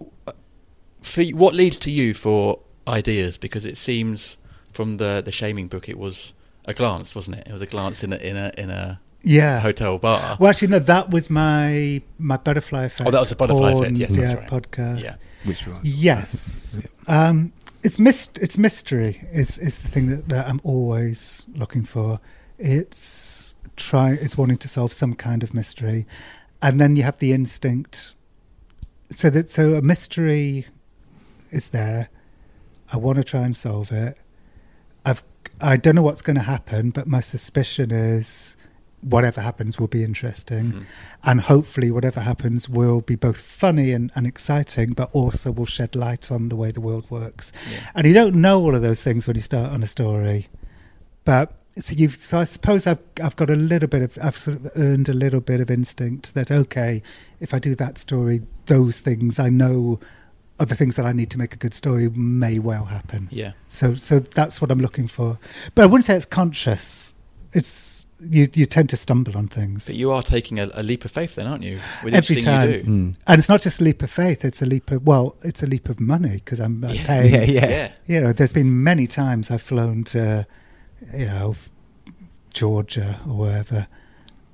for 1.01 1.21
you- 1.21 1.35
what 1.35 1.53
leads 1.53 1.79
to 1.79 1.91
you 1.91 2.13
for 2.13 2.59
ideas? 2.87 3.37
Because 3.37 3.65
it 3.65 3.77
seems 3.77 4.37
from 4.71 4.97
the 4.97 5.21
the 5.23 5.31
shaming 5.31 5.67
book, 5.67 5.89
it 5.89 5.97
was 5.97 6.33
a 6.65 6.73
glance, 6.73 7.15
wasn't 7.15 7.37
it? 7.37 7.47
It 7.47 7.53
was 7.53 7.61
a 7.61 7.65
glance 7.65 8.03
in 8.03 8.13
a 8.13 8.17
in 8.17 8.37
a 8.37 8.51
in 8.57 8.69
a 8.69 8.99
Yeah. 9.23 9.59
hotel 9.59 9.97
bar. 9.97 10.37
Well, 10.39 10.49
actually, 10.49 10.69
no. 10.69 10.79
That 10.79 11.09
was 11.11 11.29
my 11.29 12.01
my 12.19 12.37
butterfly 12.37 12.85
effect. 12.85 13.07
Oh, 13.07 13.11
that 13.11 13.19
was 13.19 13.31
a 13.31 13.35
butterfly 13.35 13.71
porn, 13.73 13.83
effect, 13.85 13.97
yes, 13.97 14.09
that's 14.11 14.21
yeah, 14.21 14.33
right. 14.35 14.47
podcast. 14.49 15.03
Yeah. 15.03 15.15
Which 15.43 15.65
one? 15.67 15.79
Yes. 15.83 16.79
um, 17.07 17.51
it's 17.83 17.97
myst- 17.97 18.37
It's 18.39 18.57
mystery. 18.59 19.27
Is 19.33 19.57
is 19.57 19.79
the 19.81 19.87
thing 19.87 20.09
that, 20.09 20.29
that 20.29 20.47
I'm 20.47 20.61
always 20.63 21.45
looking 21.55 21.83
for. 21.83 22.19
It's 22.59 23.55
try. 23.75 24.11
It's 24.11 24.37
wanting 24.37 24.57
to 24.59 24.67
solve 24.67 24.93
some 24.93 25.15
kind 25.15 25.41
of 25.43 25.53
mystery, 25.53 26.05
and 26.61 26.79
then 26.79 26.95
you 26.95 27.03
have 27.03 27.17
the 27.19 27.33
instinct. 27.33 28.13
So 29.11 29.29
that 29.29 29.49
so 29.49 29.75
a 29.75 29.81
mystery 29.81 30.67
is 31.49 31.69
there. 31.69 32.09
I 32.91 32.97
want 32.97 33.17
to 33.17 33.23
try 33.23 33.41
and 33.41 33.55
solve 33.55 33.91
it. 33.91 34.17
I've 35.05 35.23
I 35.59 35.77
don't 35.77 35.95
know 35.95 36.01
what's 36.01 36.21
going 36.21 36.37
to 36.37 36.43
happen, 36.43 36.91
but 36.91 37.07
my 37.07 37.19
suspicion 37.19 37.91
is 37.91 38.57
whatever 39.01 39.41
happens 39.41 39.79
will 39.79 39.87
be 39.87 40.03
interesting, 40.03 40.65
mm-hmm. 40.65 40.83
and 41.23 41.41
hopefully 41.41 41.91
whatever 41.91 42.19
happens 42.19 42.69
will 42.69 43.01
be 43.01 43.15
both 43.15 43.39
funny 43.39 43.91
and, 43.91 44.11
and 44.15 44.27
exciting, 44.27 44.93
but 44.93 45.09
also 45.11 45.51
will 45.51 45.65
shed 45.65 45.95
light 45.95 46.31
on 46.31 46.49
the 46.49 46.55
way 46.55 46.71
the 46.71 46.81
world 46.81 47.09
works. 47.09 47.51
And 47.95 48.05
you 48.05 48.13
don't 48.13 48.35
know 48.35 48.61
all 48.61 48.75
of 48.75 48.81
those 48.81 49.01
things 49.01 49.27
when 49.27 49.35
you 49.35 49.41
start 49.41 49.71
on 49.71 49.81
a 49.81 49.87
story, 49.87 50.49
but 51.25 51.60
so 51.79 51.93
you 51.95 52.09
so 52.09 52.39
I 52.39 52.43
suppose 52.43 52.85
I've 52.87 52.99
I've 53.23 53.35
got 53.35 53.49
a 53.49 53.55
little 53.55 53.87
bit 53.87 54.01
of 54.01 54.17
I've 54.21 54.37
sort 54.37 54.57
of 54.57 54.71
earned 54.75 55.07
a 55.09 55.13
little 55.13 55.39
bit 55.39 55.59
of 55.61 55.69
instinct 55.71 56.33
that 56.33 56.51
okay, 56.51 57.01
if 57.39 57.53
I 57.53 57.59
do 57.59 57.75
that 57.75 57.97
story, 57.97 58.41
those 58.65 58.99
things 58.99 59.39
I 59.39 59.49
know 59.49 59.99
are 60.59 60.65
the 60.65 60.75
things 60.75 60.95
that 60.97 61.05
I 61.05 61.11
need 61.11 61.29
to 61.31 61.37
make 61.39 61.53
a 61.53 61.57
good 61.57 61.73
story 61.73 62.09
may 62.09 62.59
well 62.59 62.85
happen. 62.85 63.29
Yeah. 63.31 63.53
So 63.69 63.95
so 63.95 64.19
that's 64.19 64.61
what 64.61 64.69
I'm 64.71 64.79
looking 64.79 65.07
for. 65.07 65.39
But 65.75 65.83
I 65.83 65.85
wouldn't 65.85 66.05
say 66.05 66.15
it's 66.15 66.25
conscious. 66.25 67.15
It's 67.53 68.05
you 68.19 68.47
you 68.53 68.65
tend 68.65 68.89
to 68.89 68.97
stumble 68.97 69.35
on 69.37 69.47
things. 69.47 69.87
But 69.87 69.95
you 69.95 70.11
are 70.11 70.21
taking 70.21 70.59
a, 70.59 70.69
a 70.73 70.83
leap 70.83 71.05
of 71.05 71.11
faith, 71.11 71.35
then, 71.35 71.47
aren't 71.47 71.63
you? 71.63 71.79
With 72.03 72.13
Every 72.13 72.35
time, 72.39 72.69
you 72.69 72.77
do. 72.77 72.83
Hmm. 72.83 73.11
and 73.27 73.39
it's 73.39 73.49
not 73.49 73.61
just 73.61 73.81
a 73.81 73.83
leap 73.83 74.03
of 74.03 74.11
faith; 74.11 74.45
it's 74.45 74.61
a 74.61 74.65
leap 74.65 74.91
of 74.91 75.05
well, 75.07 75.35
it's 75.43 75.63
a 75.63 75.65
leap 75.67 75.89
of 75.89 75.99
money 75.99 76.33
because 76.35 76.59
I'm 76.59 76.83
Yeah. 76.83 77.05
paying. 77.07 77.33
Yeah, 77.33 77.43
yeah. 77.61 77.69
Yeah. 77.69 77.91
You 78.07 78.21
know, 78.21 78.33
there's 78.33 78.53
been 78.53 78.83
many 78.83 79.07
times 79.07 79.49
I've 79.49 79.63
flown 79.63 80.03
to, 80.05 80.45
you 81.13 81.25
know, 81.25 81.55
Georgia 82.51 83.19
or 83.27 83.35
wherever, 83.35 83.87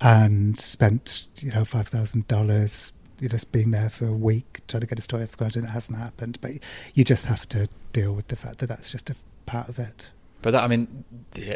and 0.01 0.57
spent 0.57 1.27
you 1.39 1.51
know 1.51 1.65
five 1.65 1.87
thousand 1.87 2.27
dollars. 2.27 2.91
You 3.19 3.29
just 3.29 3.51
being 3.51 3.71
there 3.71 3.89
for 3.89 4.05
a 4.05 4.13
week 4.13 4.61
trying 4.67 4.81
to 4.81 4.87
get 4.87 4.99
a 4.99 5.01
story 5.01 5.23
off 5.23 5.31
the 5.31 5.37
ground, 5.37 5.55
and 5.55 5.65
it 5.65 5.69
hasn't 5.69 5.97
happened. 5.97 6.37
But 6.41 6.51
you 6.93 7.03
just 7.03 7.25
have 7.25 7.47
to 7.49 7.67
deal 7.91 8.13
with 8.13 8.27
the 8.27 8.35
fact 8.35 8.59
that 8.59 8.67
that's 8.67 8.91
just 8.91 9.09
a 9.09 9.15
part 9.47 9.69
of 9.69 9.79
it. 9.79 10.11
But 10.43 10.51
that, 10.51 10.63
I 10.63 10.67
mean, 10.67 11.03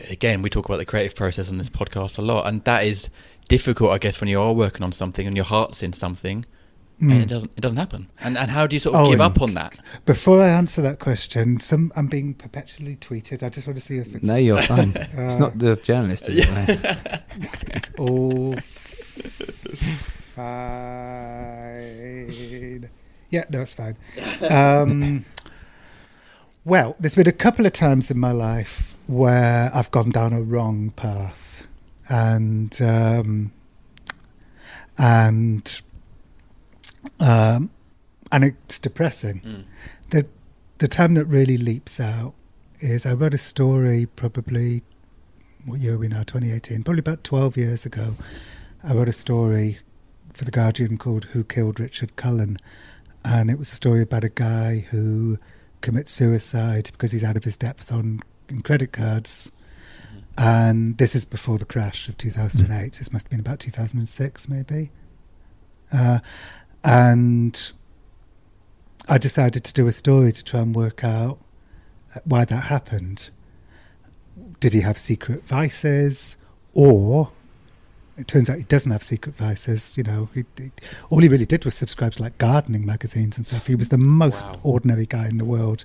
again, 0.09 0.41
we 0.41 0.49
talk 0.49 0.65
about 0.65 0.77
the 0.77 0.85
creative 0.85 1.15
process 1.15 1.49
on 1.49 1.59
this 1.59 1.69
podcast 1.69 2.17
a 2.17 2.23
lot, 2.23 2.47
and 2.47 2.63
that 2.63 2.83
is 2.85 3.09
difficult, 3.47 3.91
I 3.91 3.99
guess, 3.99 4.19
when 4.19 4.27
you 4.27 4.41
are 4.41 4.53
working 4.53 4.83
on 4.83 4.91
something 4.91 5.27
and 5.27 5.35
your 5.35 5.45
heart's 5.45 5.83
in 5.83 5.93
something, 5.93 6.45
and 7.01 7.11
Mm. 7.11 7.21
it 7.23 7.27
doesn't 7.29 7.51
it 7.57 7.61
doesn't 7.61 7.77
happen. 7.77 8.07
And 8.21 8.37
and 8.37 8.51
how 8.51 8.67
do 8.67 8.75
you 8.75 8.79
sort 8.79 8.95
of 8.95 9.01
Oh, 9.01 9.09
give 9.11 9.19
up 9.21 9.41
on 9.41 9.53
that? 9.55 9.73
Before 10.05 10.39
I 10.41 10.49
answer 10.49 10.81
that 10.83 10.99
question, 10.99 11.59
some 11.59 11.91
I'm 11.95 12.07
being 12.07 12.33
perpetually 12.35 12.95
tweeted. 12.95 13.41
I 13.43 13.49
just 13.49 13.65
want 13.67 13.79
to 13.79 13.85
see 13.85 13.97
if 13.97 14.13
it's 14.15 14.23
No, 14.23 14.35
you're 14.35 14.61
fine. 14.61 14.93
it's 14.95 15.35
Uh, 15.35 15.39
not 15.39 15.57
the 15.59 15.75
journalist, 15.77 16.29
is 16.29 16.35
it? 16.47 16.47
It's 17.73 17.89
all 17.97 18.55
fine. 21.61 22.89
Yeah, 23.29 23.45
no, 23.49 23.61
it's 23.61 23.73
fine. 23.73 23.95
Um, 24.49 25.25
well, 26.65 26.95
there's 26.99 27.15
been 27.15 27.27
a 27.27 27.31
couple 27.31 27.65
of 27.65 27.73
times 27.73 28.11
in 28.11 28.19
my 28.19 28.31
life 28.31 28.95
where 29.07 29.71
I've 29.73 29.89
gone 29.91 30.09
down 30.09 30.33
a 30.33 30.41
wrong 30.41 30.91
path, 30.91 31.65
and 32.09 32.79
um, 32.81 33.51
and 34.97 35.81
um, 37.19 37.69
and 38.31 38.43
it's 38.43 38.79
depressing. 38.79 39.65
The 40.09 40.27
the 40.77 40.87
time 40.87 41.13
that 41.13 41.25
really 41.25 41.57
leaps 41.57 41.99
out 41.99 42.33
is 42.79 43.05
I 43.05 43.13
wrote 43.13 43.33
a 43.33 43.37
story 43.37 44.07
probably 44.07 44.83
what 45.65 45.79
year 45.79 45.95
are 45.95 45.97
we 45.97 46.07
now? 46.07 46.23
2018, 46.23 46.83
probably 46.83 46.99
about 46.99 47.23
12 47.23 47.57
years 47.57 47.85
ago. 47.85 48.15
I 48.83 48.93
wrote 48.93 49.09
a 49.09 49.13
story 49.13 49.77
for 50.33 50.45
The 50.45 50.51
Guardian 50.51 50.97
called 50.97 51.25
Who 51.25 51.43
Killed 51.43 51.79
Richard 51.79 52.15
Cullen. 52.15 52.57
And 53.23 53.51
it 53.51 53.59
was 53.59 53.71
a 53.71 53.75
story 53.75 54.01
about 54.01 54.23
a 54.23 54.29
guy 54.29 54.87
who 54.89 55.37
commits 55.81 56.11
suicide 56.11 56.89
because 56.91 57.11
he's 57.11 57.23
out 57.23 57.37
of 57.37 57.43
his 57.43 57.57
depth 57.57 57.91
on 57.91 58.21
in 58.49 58.61
credit 58.61 58.91
cards. 58.91 59.51
And 60.37 60.97
this 60.97 61.13
is 61.13 61.25
before 61.25 61.57
the 61.57 61.65
crash 61.65 62.07
of 62.07 62.17
2008. 62.17 62.93
This 62.93 63.13
must 63.13 63.25
have 63.25 63.29
been 63.29 63.39
about 63.39 63.59
2006, 63.59 64.49
maybe. 64.49 64.91
Uh, 65.91 66.19
and 66.83 67.71
I 69.07 69.17
decided 69.17 69.63
to 69.65 69.73
do 69.73 69.87
a 69.87 69.91
story 69.91 70.31
to 70.31 70.43
try 70.43 70.61
and 70.61 70.75
work 70.75 71.03
out 71.03 71.39
why 72.25 72.45
that 72.45 72.63
happened. 72.65 73.29
Did 74.59 74.73
he 74.73 74.81
have 74.81 74.97
secret 74.97 75.43
vices, 75.47 76.37
or 76.73 77.31
it 78.17 78.27
turns 78.27 78.49
out 78.49 78.57
he 78.57 78.63
doesn't 78.63 78.91
have 78.91 79.03
secret 79.03 79.35
vices? 79.35 79.97
You 79.97 80.03
know, 80.03 80.29
he, 80.33 80.45
he, 80.57 80.71
all 81.09 81.19
he 81.19 81.27
really 81.27 81.45
did 81.45 81.65
was 81.65 81.75
subscribe 81.75 82.13
to 82.13 82.21
like 82.21 82.37
gardening 82.37 82.85
magazines 82.85 83.37
and 83.37 83.45
stuff. 83.45 83.67
He 83.67 83.75
was 83.75 83.89
the 83.89 83.97
most 83.97 84.45
Wow. 84.45 84.59
ordinary 84.63 85.05
guy 85.05 85.27
in 85.27 85.37
the 85.37 85.45
world, 85.45 85.83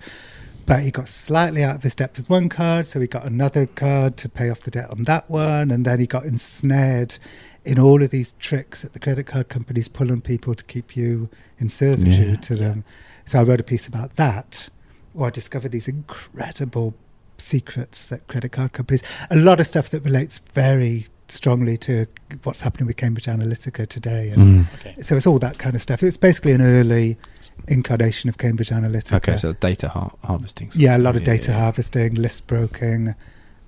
but 0.66 0.80
he 0.82 0.90
got 0.90 1.08
slightly 1.08 1.62
out 1.62 1.76
of 1.76 1.82
his 1.82 1.94
depth 1.94 2.18
with 2.18 2.28
one 2.28 2.48
card, 2.48 2.86
so 2.86 3.00
he 3.00 3.06
got 3.06 3.24
another 3.24 3.66
card 3.66 4.16
to 4.18 4.28
pay 4.28 4.50
off 4.50 4.60
the 4.60 4.70
debt 4.70 4.90
on 4.90 5.04
that 5.04 5.30
one, 5.30 5.70
and 5.70 5.84
then 5.84 5.98
he 6.00 6.06
got 6.06 6.24
ensnared 6.24 7.18
in 7.66 7.78
all 7.78 8.02
of 8.02 8.10
these 8.10 8.32
tricks 8.38 8.82
that 8.82 8.92
the 8.92 8.98
credit 9.00 9.26
card 9.26 9.48
companies 9.48 9.88
pull 9.88 10.10
on 10.12 10.20
people 10.20 10.54
to 10.54 10.64
keep 10.64 10.96
you 10.96 11.28
in 11.58 11.68
servitude 11.68 12.28
Yeah. 12.28 12.36
to 12.36 12.54
them. 12.54 12.84
So 13.24 13.40
I 13.40 13.42
wrote 13.42 13.60
a 13.60 13.64
piece 13.64 13.86
about 13.88 14.16
that, 14.16 14.68
where 15.12 15.26
I 15.26 15.30
discovered 15.30 15.72
these 15.72 15.88
incredible 15.88 16.94
secrets 17.38 18.06
that 18.06 18.26
credit 18.28 18.52
card 18.52 18.72
companies, 18.72 19.02
a 19.30 19.36
lot 19.36 19.60
of 19.60 19.66
stuff 19.66 19.90
that 19.90 20.02
relates 20.04 20.38
very 20.54 21.06
strongly 21.28 21.76
to 21.76 22.06
what's 22.44 22.60
happening 22.60 22.86
with 22.86 22.96
Cambridge 22.96 23.26
Analytica 23.26 23.86
today. 23.88 24.30
And 24.30 24.64
Mm. 24.66 24.74
Okay. 24.76 24.94
so 25.02 25.16
it's 25.16 25.26
all 25.26 25.40
that 25.40 25.58
kind 25.58 25.74
of 25.74 25.82
stuff. 25.82 26.02
It's 26.04 26.16
basically 26.16 26.52
an 26.52 26.62
early 26.62 27.18
incarnation 27.66 28.28
of 28.30 28.38
Cambridge 28.38 28.70
Analytica. 28.70 29.16
Okay, 29.16 29.36
so 29.36 29.52
data 29.54 29.88
har- 29.88 30.14
harvesting. 30.22 30.70
Yeah, 30.74 30.96
a 30.96 30.98
lot 30.98 31.16
of 31.16 31.24
data 31.24 31.50
yeah. 31.50 31.58
harvesting, 31.58 32.14
list 32.14 32.46
broking. 32.46 33.16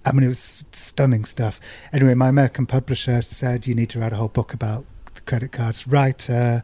I 0.04 0.12
mean, 0.12 0.24
it 0.24 0.28
was 0.28 0.64
stunning 0.72 1.24
stuff. 1.24 1.60
Anyway, 1.92 2.14
my 2.14 2.28
American 2.28 2.66
publisher 2.66 3.22
said 3.22 3.66
you 3.66 3.74
need 3.74 3.90
to 3.90 4.00
write 4.00 4.12
a 4.12 4.16
whole 4.16 4.28
book 4.28 4.54
about 4.54 4.84
the 5.14 5.20
credit 5.22 5.52
cards. 5.52 5.86
Write 5.86 6.30
uh, 6.30 6.60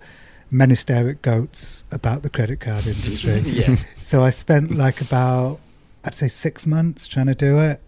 Men 0.50 0.70
Who 0.70 0.76
Stare 0.76 1.08
at 1.08 1.22
Goats 1.22 1.84
about 1.90 2.22
the 2.22 2.30
credit 2.30 2.60
card 2.60 2.86
industry. 2.86 3.40
Yeah. 3.44 3.76
So 3.98 4.24
I 4.24 4.30
spent 4.30 4.74
like 4.74 5.00
about, 5.00 5.60
I'd 6.04 6.14
say 6.14 6.28
six 6.28 6.66
months 6.66 7.06
trying 7.06 7.26
to 7.26 7.34
do 7.34 7.58
it. 7.58 7.80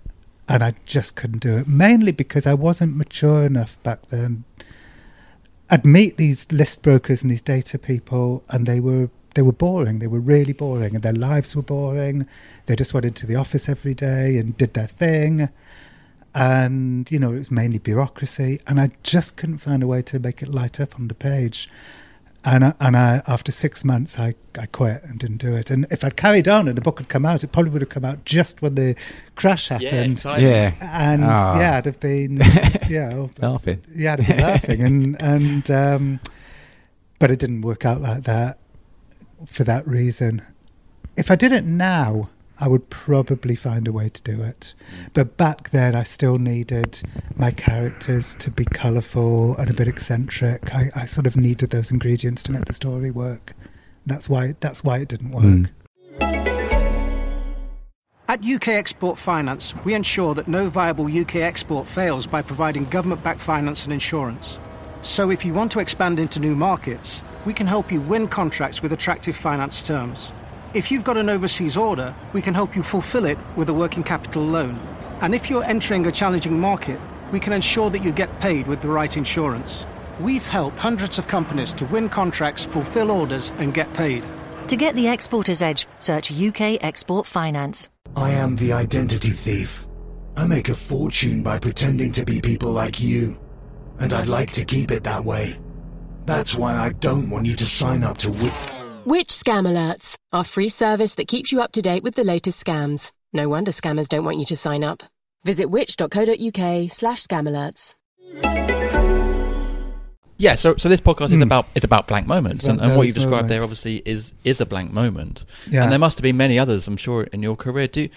And 0.48 0.62
I 0.62 0.74
just 0.84 1.16
couldn't 1.16 1.40
do 1.40 1.56
it, 1.56 1.66
mainly 1.66 2.12
because 2.12 2.46
I 2.46 2.54
wasn't 2.54 2.96
mature 2.96 3.42
enough 3.44 3.82
back 3.82 4.06
then. 4.06 4.44
I'd 5.68 5.84
meet 5.84 6.18
these 6.18 6.46
list 6.52 6.82
brokers 6.82 7.22
and 7.22 7.32
these 7.32 7.40
data 7.40 7.78
people, 7.78 8.44
and 8.48 8.64
they 8.64 8.78
were 8.78 9.10
they 9.36 9.42
were 9.42 9.52
boring. 9.52 10.00
They 10.00 10.06
were 10.08 10.20
really 10.20 10.52
boring, 10.52 10.94
and 10.94 11.02
their 11.04 11.12
lives 11.12 11.54
were 11.54 11.62
boring. 11.62 12.26
They 12.66 12.74
just 12.74 12.92
went 12.92 13.06
into 13.06 13.26
the 13.26 13.36
office 13.36 13.68
every 13.68 13.94
day 13.94 14.38
and 14.38 14.56
did 14.56 14.74
their 14.74 14.86
thing, 14.88 15.48
and 16.34 17.10
you 17.10 17.18
know 17.18 17.32
it 17.32 17.38
was 17.38 17.50
mainly 17.50 17.78
bureaucracy. 17.78 18.60
And 18.66 18.80
I 18.80 18.90
just 19.02 19.36
couldn't 19.36 19.58
find 19.58 19.82
a 19.82 19.86
way 19.86 20.02
to 20.02 20.18
make 20.18 20.42
it 20.42 20.48
light 20.48 20.80
up 20.80 20.96
on 20.98 21.08
the 21.08 21.14
page. 21.14 21.68
And 22.44 22.64
I, 22.64 22.74
and 22.78 22.96
I, 22.96 23.22
after 23.26 23.50
six 23.50 23.84
months, 23.84 24.20
I, 24.20 24.36
I 24.56 24.66
quit 24.66 25.02
and 25.02 25.18
didn't 25.18 25.38
do 25.38 25.56
it. 25.56 25.68
And 25.68 25.84
if 25.90 26.04
I'd 26.04 26.16
carried 26.16 26.46
on 26.46 26.68
and 26.68 26.78
the 26.78 26.80
book 26.80 26.98
had 27.00 27.08
come 27.08 27.26
out, 27.26 27.42
it 27.42 27.48
probably 27.50 27.72
would 27.72 27.82
have 27.82 27.88
come 27.88 28.04
out 28.04 28.24
just 28.24 28.62
when 28.62 28.76
the 28.76 28.94
crash 29.34 29.66
happened. 29.68 30.12
exciting. 30.12 30.46
Yeah. 30.46 30.72
And 30.80 31.24
Ah. 31.24 31.58
yeah, 31.58 31.76
I'd 31.78 31.86
have 31.86 31.98
been, 31.98 32.40
you 32.88 33.00
know, 33.00 33.30
Laughing. 33.40 33.82
yeah, 33.92 34.12
I'd 34.12 34.20
have 34.20 34.36
been 34.36 34.46
laughing. 34.46 34.80
And, 34.82 35.20
and, 35.20 35.70
um, 35.72 36.20
but 37.18 37.32
it 37.32 37.40
didn't 37.40 37.62
work 37.62 37.84
out 37.84 38.00
like 38.00 38.22
that 38.24 38.58
for 39.46 39.64
that 39.64 39.86
reason. 39.86 40.42
If 41.16 41.30
I 41.30 41.36
did 41.36 41.52
it 41.52 41.64
now, 41.64 42.30
I 42.58 42.68
would 42.68 42.88
probably 42.88 43.54
find 43.54 43.86
a 43.86 43.92
way 43.92 44.08
to 44.08 44.22
do 44.22 44.42
it. 44.42 44.74
But 45.12 45.36
back 45.36 45.70
then, 45.70 45.94
I 45.94 46.04
still 46.04 46.38
needed 46.38 47.02
my 47.36 47.50
characters 47.50 48.34
to 48.36 48.50
be 48.50 48.64
colourful 48.64 49.56
and 49.56 49.68
a 49.68 49.74
bit 49.74 49.88
eccentric. 49.88 50.74
I, 50.74 50.90
I 50.94 51.04
sort 51.04 51.26
of 51.26 51.36
needed 51.36 51.70
those 51.70 51.90
ingredients 51.90 52.42
to 52.44 52.52
make 52.52 52.64
the 52.64 52.72
story 52.72 53.10
work. 53.10 53.52
That's 54.06 54.28
why. 54.28 54.54
That's 54.60 54.82
why 54.82 54.98
it 54.98 55.08
didn't 55.08 55.32
work. 55.32 55.44
Mm. 55.44 55.68
At 58.28 58.44
UK 58.44 58.68
Export 58.68 59.18
Finance, 59.18 59.74
we 59.84 59.94
ensure 59.94 60.34
that 60.34 60.48
no 60.48 60.68
viable 60.68 61.06
UK 61.06 61.36
export 61.36 61.86
fails 61.86 62.26
by 62.26 62.42
providing 62.42 62.84
government 62.86 63.22
backed 63.22 63.40
finance 63.40 63.84
and 63.84 63.92
insurance. 63.92 64.58
So 65.02 65.30
if 65.30 65.44
you 65.44 65.54
want 65.54 65.70
to 65.72 65.78
expand 65.78 66.18
into 66.18 66.40
new 66.40 66.56
markets, 66.56 67.22
we 67.46 67.54
can 67.54 67.66
help 67.66 67.92
you 67.92 68.00
win 68.00 68.26
contracts 68.26 68.82
with 68.82 68.92
attractive 68.92 69.36
finance 69.36 69.80
terms. 69.80 70.34
If 70.74 70.90
you've 70.90 71.04
got 71.04 71.16
an 71.16 71.30
overseas 71.30 71.76
order, 71.76 72.14
we 72.32 72.42
can 72.42 72.52
help 72.52 72.74
you 72.76 72.82
fulfill 72.82 73.24
it 73.24 73.38
with 73.56 73.68
a 73.70 73.72
working 73.72 74.02
capital 74.02 74.44
loan. 74.44 74.78
And 75.20 75.34
if 75.34 75.48
you're 75.48 75.64
entering 75.64 76.04
a 76.06 76.12
challenging 76.12 76.58
market, 76.58 77.00
we 77.30 77.40
can 77.40 77.52
ensure 77.52 77.88
that 77.90 78.02
you 78.02 78.12
get 78.12 78.40
paid 78.40 78.66
with 78.66 78.82
the 78.82 78.88
right 78.88 79.16
insurance. 79.16 79.86
We've 80.20 80.44
helped 80.44 80.78
hundreds 80.78 81.18
of 81.18 81.28
companies 81.28 81.72
to 81.74 81.86
win 81.86 82.08
contracts, 82.08 82.64
fulfill 82.64 83.10
orders, 83.10 83.52
and 83.58 83.72
get 83.72 83.92
paid. 83.94 84.24
To 84.68 84.76
get 84.76 84.96
the 84.96 85.06
exporter's 85.06 85.62
edge, 85.62 85.86
search 86.00 86.32
UK 86.32 86.82
Export 86.82 87.26
Finance. 87.26 87.88
I 88.16 88.32
am 88.32 88.56
the 88.56 88.72
identity 88.72 89.30
thief. 89.30 89.86
I 90.36 90.46
make 90.46 90.68
a 90.68 90.74
fortune 90.74 91.44
by 91.44 91.60
pretending 91.60 92.10
to 92.12 92.24
be 92.24 92.40
people 92.40 92.72
like 92.72 93.00
you. 93.00 93.38
And 94.00 94.12
I'd 94.12 94.26
like 94.26 94.50
to 94.52 94.64
keep 94.64 94.90
it 94.90 95.04
that 95.04 95.24
way. 95.24 95.56
That's 96.26 96.54
why 96.56 96.74
I 96.74 96.90
don't 96.92 97.30
want 97.30 97.46
you 97.46 97.54
to 97.56 97.66
sign 97.66 98.02
up 98.02 98.18
to 98.18 98.30
Which. 98.30 98.52
Which 99.04 99.28
Scam 99.28 99.66
Alerts, 99.68 100.16
our 100.32 100.42
free 100.44 100.68
service 100.68 101.14
that 101.14 101.28
keeps 101.28 101.52
you 101.52 101.60
up 101.60 101.72
to 101.72 101.82
date 101.82 102.02
with 102.02 102.16
the 102.16 102.24
latest 102.24 102.64
scams. 102.64 103.12
No 103.32 103.48
wonder 103.48 103.70
scammers 103.70 104.08
don't 104.08 104.24
want 104.24 104.38
you 104.38 104.44
to 104.46 104.56
sign 104.56 104.82
up. 104.82 105.02
Visit 105.44 105.66
which.co.uk 105.70 106.90
slash 106.90 107.22
scam 107.22 107.46
alerts. 107.48 107.94
Yeah, 110.38 110.54
so 110.56 110.76
so 110.76 110.88
this 110.90 111.00
podcast 111.00 111.26
is 111.26 111.32
Hmm. 111.32 111.42
about 111.42 111.66
it's 111.74 111.84
about 111.84 112.08
blank 112.08 112.26
moments, 112.26 112.56
It's 112.58 112.64
about 112.64 112.72
and, 112.74 112.80
and 112.82 112.90
what 112.90 113.02
those 113.04 113.06
you've 113.06 113.14
described 113.14 113.48
there 113.48 113.60
moments. 113.60 113.80
obviously 113.80 114.02
is 114.04 114.32
is 114.44 114.60
a 114.60 114.66
blank 114.66 114.92
moment. 114.92 115.44
Yeah. 115.70 115.84
And 115.84 115.92
there 115.92 115.98
must 115.98 116.18
have 116.18 116.22
been 116.22 116.36
many 116.36 116.58
others, 116.58 116.86
I'm 116.88 116.96
sure, 116.98 117.22
in 117.24 117.42
your 117.42 117.56
career. 117.56 117.86
Do 117.86 118.08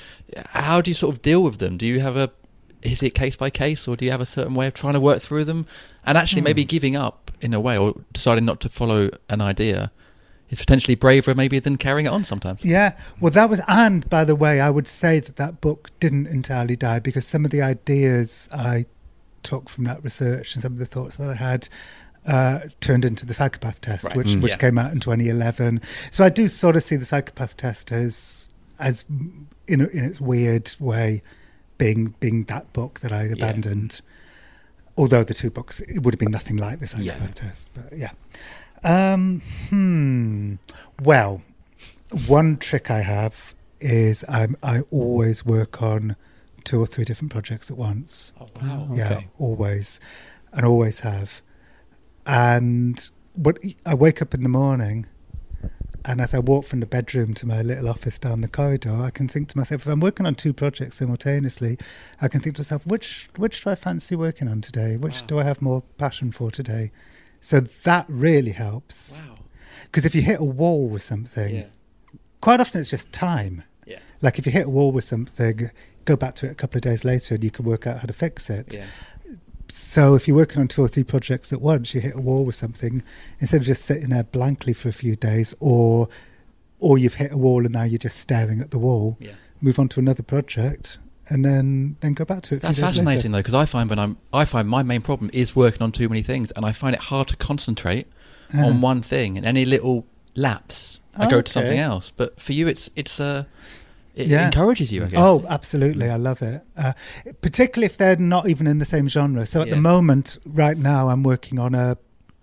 how 0.49 0.81
do 0.81 0.89
you 0.91 0.95
sort 0.95 1.15
of 1.15 1.21
deal 1.21 1.43
with 1.43 1.59
them? 1.59 1.77
Do 1.77 1.85
you 1.85 1.99
have 2.01 2.17
a 2.17 2.29
is 2.81 3.03
it 3.03 3.11
case 3.13 3.35
by 3.35 3.49
case, 3.49 3.87
or 3.87 3.95
do 3.95 4.05
you 4.05 4.11
have 4.11 4.21
a 4.21 4.25
certain 4.25 4.53
way 4.53 4.65
of 4.67 4.73
trying 4.73 4.93
to 4.93 4.99
work 5.01 5.21
through 5.21 5.43
them, 5.45 5.65
and 6.09 6.17
actually 6.17 6.41
maybe 6.41 6.63
Hmm. 6.63 6.67
giving 6.67 6.95
up 6.95 7.31
in 7.39 7.53
a 7.53 7.59
way, 7.59 7.77
or 7.77 7.93
deciding 8.11 8.43
not 8.45 8.59
to 8.61 8.69
follow 8.69 9.09
an 9.29 9.39
idea 9.41 9.91
is 10.49 10.57
potentially 10.59 10.95
braver 10.95 11.33
maybe 11.35 11.59
than 11.59 11.77
carrying 11.77 12.05
it 12.07 12.09
on 12.09 12.23
sometimes. 12.23 12.65
Yeah, 12.65 12.93
well, 13.21 13.31
that 13.31 13.49
was, 13.49 13.61
and 13.67 14.09
by 14.09 14.25
the 14.25 14.35
way, 14.35 14.59
I 14.59 14.69
would 14.71 14.87
say 14.87 15.19
that 15.19 15.35
that 15.35 15.61
book 15.61 15.91
didn't 15.99 16.25
entirely 16.27 16.75
die 16.75 16.99
because 16.99 17.25
some 17.27 17.45
of 17.45 17.51
the 17.51 17.61
ideas 17.61 18.49
I 18.51 18.85
took 19.43 19.69
from 19.69 19.83
that 19.85 20.03
research 20.03 20.55
and 20.55 20.61
some 20.63 20.73
of 20.73 20.79
the 20.79 20.85
thoughts 20.87 21.17
that 21.17 21.29
I 21.29 21.35
had 21.35 21.69
uh, 22.25 22.59
turned 22.81 23.05
into 23.05 23.25
the 23.25 23.33
psychopath 23.33 23.79
test, 23.79 24.05
Right. 24.05 24.15
which 24.17 24.27
Mm. 24.27 24.41
which 24.41 24.51
Yeah. 24.51 24.57
came 24.57 24.77
out 24.77 24.91
in 24.91 24.99
2011. 24.99 25.79
So 26.11 26.25
I 26.25 26.29
do 26.29 26.47
sort 26.49 26.75
of 26.75 26.83
see 26.83 26.97
the 26.97 27.05
psychopath 27.05 27.55
test 27.55 27.91
as 27.93 28.49
as 28.79 29.05
in 29.09 29.81
in 29.81 30.03
its 30.03 30.19
weird 30.19 30.75
way 30.79 31.21
being 31.77 32.13
being 32.19 32.43
that 32.45 32.71
book 32.73 32.99
that 32.99 33.13
I 33.13 33.23
abandoned. 33.23 34.01
Although 34.99 35.23
the 35.23 35.33
two 35.33 35.49
books, 35.49 35.79
it 35.79 36.03
would 36.03 36.13
have 36.13 36.19
been 36.19 36.29
nothing 36.39 36.57
like 36.57 36.79
the 36.81 36.87
psychopath 36.87 37.33
test, 37.35 37.69
but 37.73 37.97
yeah. 37.97 38.11
Um, 38.83 39.41
hmm. 39.69 40.55
Well, 41.01 41.41
one 42.27 42.57
trick 42.57 42.91
I 42.91 42.99
have 43.01 43.55
is 43.79 44.25
I'm, 44.27 44.57
I 44.61 44.81
always 44.91 45.45
work 45.45 45.81
on 45.81 46.17
two 46.65 46.81
or 46.81 46.85
three 46.85 47.05
different 47.05 47.31
projects 47.31 47.71
at 47.71 47.77
once. 47.77 48.33
Oh, 48.41 48.47
wow. 48.61 48.89
Yeah, 48.93 49.13
Okay. 49.13 49.27
always, 49.39 50.01
and 50.51 50.65
always 50.65 50.99
have. 50.99 51.41
And 52.25 53.09
but 53.37 53.57
I 53.85 53.93
wake 53.93 54.21
up 54.21 54.33
in 54.33 54.43
the 54.43 54.49
morning, 54.49 55.05
and 56.05 56.21
as 56.21 56.33
I 56.33 56.39
walk 56.39 56.65
from 56.65 56.79
the 56.79 56.85
bedroom 56.85 57.33
to 57.35 57.45
my 57.45 57.61
little 57.61 57.89
office 57.89 58.17
down 58.19 58.41
the 58.41 58.47
corridor, 58.47 59.03
I 59.03 59.09
can 59.09 59.27
think 59.27 59.49
to 59.49 59.57
myself, 59.57 59.81
if 59.81 59.87
I'm 59.87 59.99
working 59.99 60.25
on 60.25 60.35
two 60.35 60.53
projects 60.53 60.97
simultaneously, 60.97 61.77
I 62.21 62.27
can 62.27 62.41
think 62.41 62.55
to 62.55 62.61
myself, 62.61 62.85
which 62.85 63.29
which 63.35 63.63
do 63.63 63.69
I 63.69 63.75
fancy 63.75 64.15
working 64.15 64.47
on 64.47 64.61
today? 64.61 64.97
Which 64.97 65.25
do 65.27 65.39
I 65.39 65.43
have 65.43 65.61
more 65.61 65.83
passion 65.97 66.31
for 66.31 66.51
today? 66.51 66.91
So 67.41 67.61
that 67.83 68.05
really 68.07 68.51
helps. 68.51 69.21
Wow. 69.21 69.37
Because 69.83 70.05
if 70.05 70.13
you 70.13 70.21
hit 70.21 70.39
a 70.39 70.43
wall 70.43 70.87
with 70.87 71.03
something, 71.03 71.65
quite 72.41 72.59
often 72.59 72.81
it's 72.81 72.89
just 72.89 73.11
time. 73.11 73.63
Yeah. 73.85 73.99
Like 74.21 74.39
if 74.39 74.45
you 74.45 74.51
hit 74.51 74.67
a 74.67 74.69
wall 74.69 74.91
with 74.91 75.03
something, 75.03 75.71
go 76.05 76.15
back 76.15 76.35
to 76.35 76.47
it 76.47 76.51
a 76.51 76.55
couple 76.55 76.77
of 76.77 76.81
days 76.81 77.03
later 77.05 77.35
and 77.35 77.43
you 77.43 77.51
can 77.51 77.65
work 77.65 77.87
out 77.87 77.99
how 77.99 78.05
to 78.07 78.13
fix 78.13 78.49
it. 78.49 78.75
Yeah. 78.75 78.87
So 79.71 80.15
if 80.15 80.27
you're 80.27 80.35
working 80.37 80.61
on 80.61 80.67
two 80.67 80.81
or 80.81 80.87
three 80.87 81.03
projects 81.03 81.53
at 81.53 81.61
once, 81.61 81.93
you 81.93 82.01
hit 82.01 82.15
a 82.15 82.19
wall 82.19 82.43
with 82.45 82.55
something, 82.55 83.03
instead 83.39 83.61
of 83.61 83.65
just 83.67 83.85
sitting 83.85 84.09
there 84.09 84.23
blankly 84.23 84.73
for 84.73 84.89
a 84.89 84.93
few 84.93 85.15
days, 85.15 85.53
or 85.59 86.09
or 86.79 86.97
you've 86.97 87.15
hit 87.15 87.31
a 87.31 87.37
wall 87.37 87.65
and 87.65 87.73
now 87.73 87.83
you're 87.83 87.97
just 87.99 88.17
staring 88.19 88.61
at 88.61 88.71
the 88.71 88.79
wall. 88.79 89.17
Yeah. 89.19 89.33
Move 89.61 89.77
on 89.79 89.89
to 89.89 89.99
another 89.99 90.23
project 90.23 90.97
and 91.27 91.43
then 91.45 91.97
then 91.99 92.13
go 92.13 92.25
back 92.25 92.41
to 92.43 92.55
it. 92.55 92.61
That's 92.61 92.77
days 92.77 92.83
later. 92.83 92.93
fascinating 92.93 93.31
though, 93.31 93.39
because 93.39 93.53
I 93.53 93.65
find 93.65 93.89
when 93.89 93.99
I'm, 93.99 94.17
I 94.33 94.45
find 94.45 94.67
my 94.67 94.81
main 94.83 95.01
problem 95.01 95.29
is 95.33 95.55
working 95.55 95.81
on 95.81 95.91
too 95.91 96.09
many 96.09 96.23
things, 96.23 96.51
and 96.51 96.65
I 96.65 96.71
find 96.71 96.93
it 96.95 97.01
hard 97.01 97.27
to 97.29 97.35
concentrate 97.37 98.07
Ah. 98.53 98.65
on 98.65 98.81
one 98.81 99.03
thing. 99.03 99.37
And 99.37 99.45
any 99.45 99.63
little 99.65 100.05
lapse, 100.35 100.99
I 101.15 101.29
go 101.29 101.41
to 101.41 101.51
something 101.51 101.77
else. 101.77 102.11
But 102.15 102.41
for 102.41 102.53
you, 102.53 102.67
it's 102.67 102.89
it's 102.95 103.19
uh, 103.19 103.43
it 104.19 104.27
Yeah. 104.27 104.45
encourages 104.47 104.91
you. 104.91 105.03
I 105.05 105.07
guess. 105.07 105.19
Oh, 105.19 105.45
absolutely. 105.49 106.09
I 106.09 106.17
love 106.17 106.41
it. 106.41 106.61
Uh, 106.77 106.93
particularly 107.41 107.85
if 107.85 107.97
they're 107.97 108.15
not 108.17 108.47
even 108.49 108.67
in 108.67 108.77
the 108.79 108.85
same 108.85 109.07
genre. 109.07 109.45
So 109.45 109.61
at 109.61 109.67
Yeah. 109.67 109.75
the 109.75 109.81
moment, 109.81 110.37
right 110.45 110.77
now, 110.77 111.09
I'm 111.09 111.23
working 111.23 111.59
on 111.59 111.73
a 111.75 111.97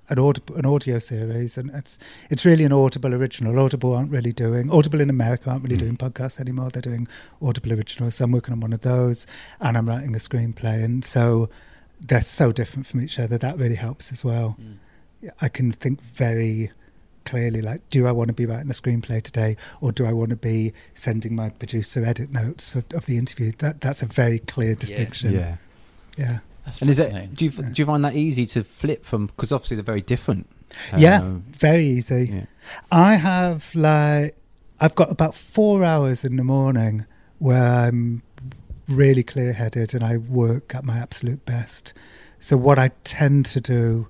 an, 0.08 0.20
aud- 0.20 0.40
an 0.54 0.64
audio 0.64 1.00
series, 1.00 1.58
and 1.58 1.68
it's 1.74 1.98
it's 2.30 2.44
really 2.44 2.62
an 2.64 2.72
Audible 2.72 3.12
original. 3.12 3.58
Audible 3.58 3.92
aren't 3.92 4.12
really 4.12 4.32
doing 4.32 4.70
Audible 4.70 5.00
in 5.00 5.10
America 5.10 5.50
aren't 5.50 5.64
really 5.64 5.76
doing 5.76 5.96
podcasts 5.96 6.38
anymore. 6.38 6.70
They're 6.70 6.80
doing 6.80 7.08
Audible 7.42 7.72
originals. 7.72 8.14
So 8.14 8.24
I'm 8.24 8.30
working 8.30 8.52
on 8.54 8.60
one 8.60 8.72
of 8.72 8.82
those, 8.82 9.26
and 9.60 9.76
I'm 9.76 9.88
writing 9.88 10.14
a 10.14 10.18
screenplay, 10.18 10.84
and 10.84 11.04
so 11.04 11.48
they're 12.00 12.22
so 12.22 12.52
different 12.52 12.86
from 12.86 13.00
each 13.00 13.18
other. 13.18 13.36
That 13.36 13.58
really 13.58 13.74
helps 13.74 14.12
as 14.12 14.22
well. 14.24 14.56
I 15.42 15.48
can 15.48 15.72
think 15.72 16.00
very 16.02 16.70
clearly 17.26 17.60
like 17.60 17.86
do 17.90 18.06
i 18.06 18.12
want 18.12 18.28
to 18.28 18.32
be 18.32 18.46
writing 18.46 18.70
a 18.70 18.72
screenplay 18.72 19.20
today 19.20 19.56
or 19.80 19.92
do 19.92 20.06
i 20.06 20.12
want 20.12 20.30
to 20.30 20.36
be 20.36 20.72
sending 20.94 21.34
my 21.34 21.48
producer 21.50 22.04
edit 22.04 22.30
notes 22.30 22.68
for, 22.70 22.82
of 22.94 23.04
the 23.06 23.18
interview? 23.18 23.52
That 23.58 23.80
that's 23.82 24.02
a 24.02 24.06
very 24.06 24.38
clear 24.38 24.74
distinction. 24.74 25.34
Yeah. 25.34 25.56
yeah. 26.16 26.38
And 26.80 26.88
is 26.90 26.98
it 26.98 27.34
do 27.34 27.44
you 27.44 27.50
do 27.50 27.82
you 27.82 27.86
find 27.86 28.04
that 28.04 28.14
easy 28.14 28.46
to 28.46 28.64
flip 28.64 29.04
from 29.04 29.26
because 29.26 29.52
obviously 29.52 29.76
they're 29.76 29.84
very 29.94 30.00
different? 30.02 30.46
yeah 30.96 31.20
Um, 31.20 31.44
very 31.50 31.84
easy. 31.84 32.46
i 32.90 33.14
have 33.14 33.72
like 33.74 34.34
i've 34.80 34.94
got 34.96 35.10
about 35.12 35.34
four 35.34 35.84
hours 35.84 36.24
in 36.24 36.34
the 36.36 36.44
morning 36.44 37.06
where 37.38 37.62
i'm 37.84 38.22
really 38.88 39.22
clear 39.22 39.52
headed 39.52 39.94
and 39.94 40.02
i 40.04 40.16
work 40.16 40.74
at 40.74 40.84
my 40.84 40.98
absolute 40.98 41.44
best. 41.44 41.92
So 42.38 42.56
what 42.56 42.78
i 42.78 42.88
tend 43.04 43.46
to 43.46 43.60
do 43.60 44.08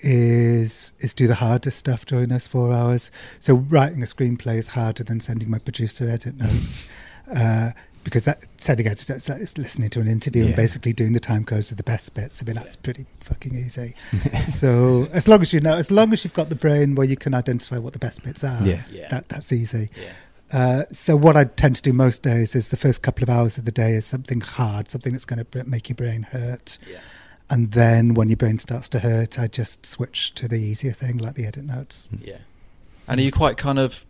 is 0.00 0.92
is 1.00 1.14
do 1.14 1.26
the 1.26 1.34
hardest 1.34 1.78
stuff 1.78 2.06
during 2.06 2.28
those 2.28 2.46
four 2.46 2.72
hours. 2.72 3.10
So 3.38 3.54
writing 3.54 4.02
a 4.02 4.06
screenplay 4.06 4.56
is 4.56 4.68
harder 4.68 5.04
than 5.04 5.20
sending 5.20 5.50
my 5.50 5.58
producer 5.58 6.08
edit 6.08 6.36
notes. 6.36 6.86
uh, 7.34 7.72
because 8.04 8.24
that 8.24 8.44
sending 8.56 8.86
edit 8.86 9.08
notes 9.08 9.28
is 9.28 9.58
listening 9.58 9.88
to 9.90 10.00
an 10.00 10.06
interview 10.06 10.46
and 10.46 10.54
basically 10.54 10.92
doing 10.92 11.12
the 11.12 11.18
time 11.18 11.44
codes 11.44 11.72
of 11.72 11.76
the 11.76 11.82
best 11.82 12.14
bits. 12.14 12.40
I 12.40 12.46
mean 12.46 12.54
that's 12.54 12.76
pretty 12.76 13.04
fucking 13.20 13.56
easy. 13.56 13.94
so 14.46 15.08
as 15.12 15.26
long 15.26 15.42
as 15.42 15.52
you 15.52 15.58
know, 15.60 15.76
as 15.76 15.90
long 15.90 16.12
as 16.12 16.22
you've 16.22 16.34
got 16.34 16.48
the 16.48 16.54
brain 16.54 16.94
where 16.94 17.06
you 17.06 17.16
can 17.16 17.34
identify 17.34 17.78
what 17.78 17.94
the 17.94 17.98
best 17.98 18.22
bits 18.22 18.44
are, 18.44 18.64
Yeah. 18.64 18.82
Yeah. 18.90 19.08
that 19.08 19.28
that's 19.28 19.52
easy. 19.52 19.90
Uh, 20.52 20.84
so 20.92 21.16
what 21.16 21.36
I 21.36 21.44
tend 21.44 21.74
to 21.76 21.82
do 21.82 21.92
most 21.92 22.22
days 22.22 22.54
is 22.54 22.68
the 22.68 22.76
first 22.76 23.02
couple 23.02 23.24
of 23.24 23.28
hours 23.28 23.58
of 23.58 23.64
the 23.64 23.72
day 23.72 23.94
is 23.94 24.06
something 24.06 24.40
hard, 24.40 24.88
something 24.88 25.10
that's 25.10 25.24
going 25.24 25.44
to 25.44 25.64
make 25.64 25.88
your 25.88 25.96
brain 25.96 26.22
hurt. 26.22 26.78
And 27.48 27.70
then 27.72 28.14
when 28.14 28.28
your 28.28 28.36
brain 28.36 28.58
starts 28.58 28.88
to 28.90 28.98
hurt, 28.98 29.38
I 29.38 29.46
just 29.46 29.86
switch 29.86 30.34
to 30.34 30.48
the 30.48 30.56
easier 30.56 30.92
thing, 30.92 31.18
like 31.18 31.34
the 31.34 31.46
edit 31.46 31.64
notes. 31.64 32.08
Hmm. 32.10 32.24
Yeah. 32.24 32.38
And 33.06 33.20
are 33.20 33.22
you 33.22 33.30
quite 33.30 33.56
kind 33.56 33.78
of 33.78 34.04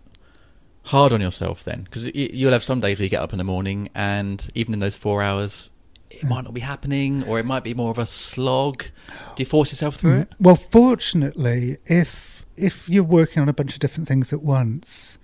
hard 0.85 1.13
on 1.13 1.21
yourself 1.21 1.65
then? 1.65 1.83
Because 1.83 2.07
you'll 2.15 2.53
have 2.53 2.65
some 2.65 2.81
days 2.81 2.99
where 2.99 3.05
you 3.05 3.11
get 3.11 3.23
up 3.23 3.33
in 3.33 3.39
the 3.39 3.45
morning, 3.45 3.91
and 3.95 4.49
even 4.55 4.73
in 4.73 4.81
those 4.81 4.97
four 4.97 5.23
hours, 5.23 5.71
it 6.11 6.25
might 6.25 6.45
not 6.45 6.55
be 6.55 6.61
happening, 6.61 7.25
or 7.25 7.39
it 7.39 7.45
might 7.45 7.65
be 7.65 7.75
more 7.75 7.91
of 7.91 7.99
a 7.99 8.07
slog. 8.07 8.85
Do 9.09 9.43
you 9.43 9.45
force 9.45 9.71
yourself 9.71 9.97
through 9.97 10.17
mm. 10.17 10.23
it? 10.23 10.33
Well, 10.41 10.57
fortunately, 10.57 11.77
if 11.85 12.47
if 12.57 12.89
you're 12.89 13.05
working 13.05 13.43
on 13.43 13.51
a 13.51 13.53
bunch 13.53 13.75
of 13.75 13.81
different 13.81 14.09
things 14.09 14.33
at 14.33 14.43
once, 14.43 15.19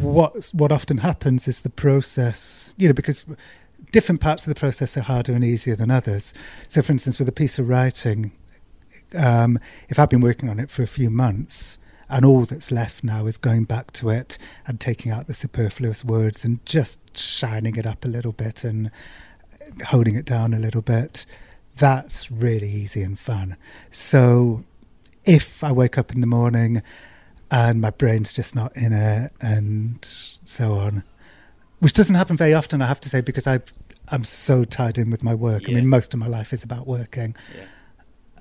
what 0.00 0.50
what 0.52 0.72
often 0.72 0.98
happens 0.98 1.46
is 1.46 1.60
the 1.60 1.70
process, 1.70 2.74
you 2.78 2.88
know, 2.88 2.94
because 2.94 3.26
different 3.92 4.20
parts 4.20 4.46
of 4.46 4.54
the 4.54 4.58
process 4.58 4.96
are 4.96 5.02
harder 5.02 5.32
and 5.32 5.44
easier 5.44 5.76
than 5.76 5.90
others. 5.90 6.34
So, 6.68 6.82
for 6.82 6.92
instance, 6.92 7.18
with 7.18 7.28
a 7.28 7.32
piece 7.32 7.58
of 7.58 7.68
writing, 7.68 8.32
um, 9.14 9.58
if 9.88 9.98
I've 9.98 10.10
been 10.10 10.20
working 10.20 10.48
on 10.48 10.58
it 10.58 10.70
for 10.70 10.82
a 10.82 10.86
few 10.86 11.10
months, 11.10 11.78
and 12.10 12.24
all 12.24 12.44
that's 12.44 12.72
left 12.72 13.04
now 13.04 13.26
is 13.26 13.36
going 13.36 13.64
back 13.64 13.92
to 13.92 14.10
it 14.10 14.36
and 14.66 14.80
taking 14.80 15.12
out 15.12 15.28
the 15.28 15.34
superfluous 15.34 16.04
words 16.04 16.44
and 16.44 16.64
just 16.66 16.98
shining 17.16 17.76
it 17.76 17.86
up 17.86 18.04
a 18.04 18.08
little 18.08 18.32
bit 18.32 18.64
and 18.64 18.90
holding 19.86 20.16
it 20.16 20.24
down 20.24 20.52
a 20.52 20.58
little 20.58 20.82
bit, 20.82 21.24
that's 21.76 22.28
really 22.30 22.68
easy 22.68 23.02
and 23.02 23.16
fun. 23.18 23.56
So 23.92 24.64
if 25.24 25.62
I 25.62 25.70
wake 25.70 25.96
up 25.96 26.12
in 26.12 26.20
the 26.20 26.26
morning 26.26 26.82
and 27.48 27.80
my 27.80 27.90
brain's 27.90 28.32
just 28.32 28.56
not 28.56 28.76
in 28.76 28.92
it 28.92 29.32
and 29.40 29.98
so 30.02 30.74
on, 30.74 31.04
which 31.80 31.92
doesn't 31.92 32.14
happen 32.14 32.36
very 32.36 32.54
often, 32.54 32.80
I 32.80 32.86
have 32.86 33.00
to 33.00 33.08
say, 33.08 33.20
because 33.20 33.46
I 33.46 33.60
I'm 34.08 34.24
so 34.24 34.64
tied 34.64 34.98
in 34.98 35.10
with 35.10 35.22
my 35.22 35.34
work. 35.34 35.68
I 35.68 35.72
mean, 35.72 35.86
most 35.88 36.14
of 36.14 36.20
my 36.20 36.26
life 36.26 36.52
is 36.52 36.62
about 36.62 36.86
working. 36.86 37.36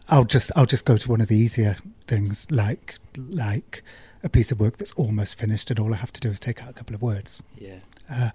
I'll 0.10 0.26
just 0.26 0.52
I'll 0.56 0.66
just 0.66 0.86
go 0.86 0.98
to 0.98 1.10
one 1.10 1.22
of 1.22 1.28
the 1.28 1.38
easier 1.38 1.78
things, 2.08 2.48
like 2.50 2.96
like 3.18 3.84
a 4.24 4.30
piece 4.30 4.52
of 4.52 4.60
work 4.60 4.78
that's 4.78 4.92
almost 4.94 5.38
finished, 5.38 5.70
and 5.70 5.80
all 5.80 5.94
I 5.94 5.98
have 5.98 6.12
to 6.14 6.20
do 6.20 6.30
is 6.30 6.40
take 6.40 6.62
out 6.64 6.70
a 6.70 6.74
couple 6.74 6.96
of 6.96 7.02
words. 7.02 7.44
Yeah. 7.58 7.80
Uh, 8.12 8.32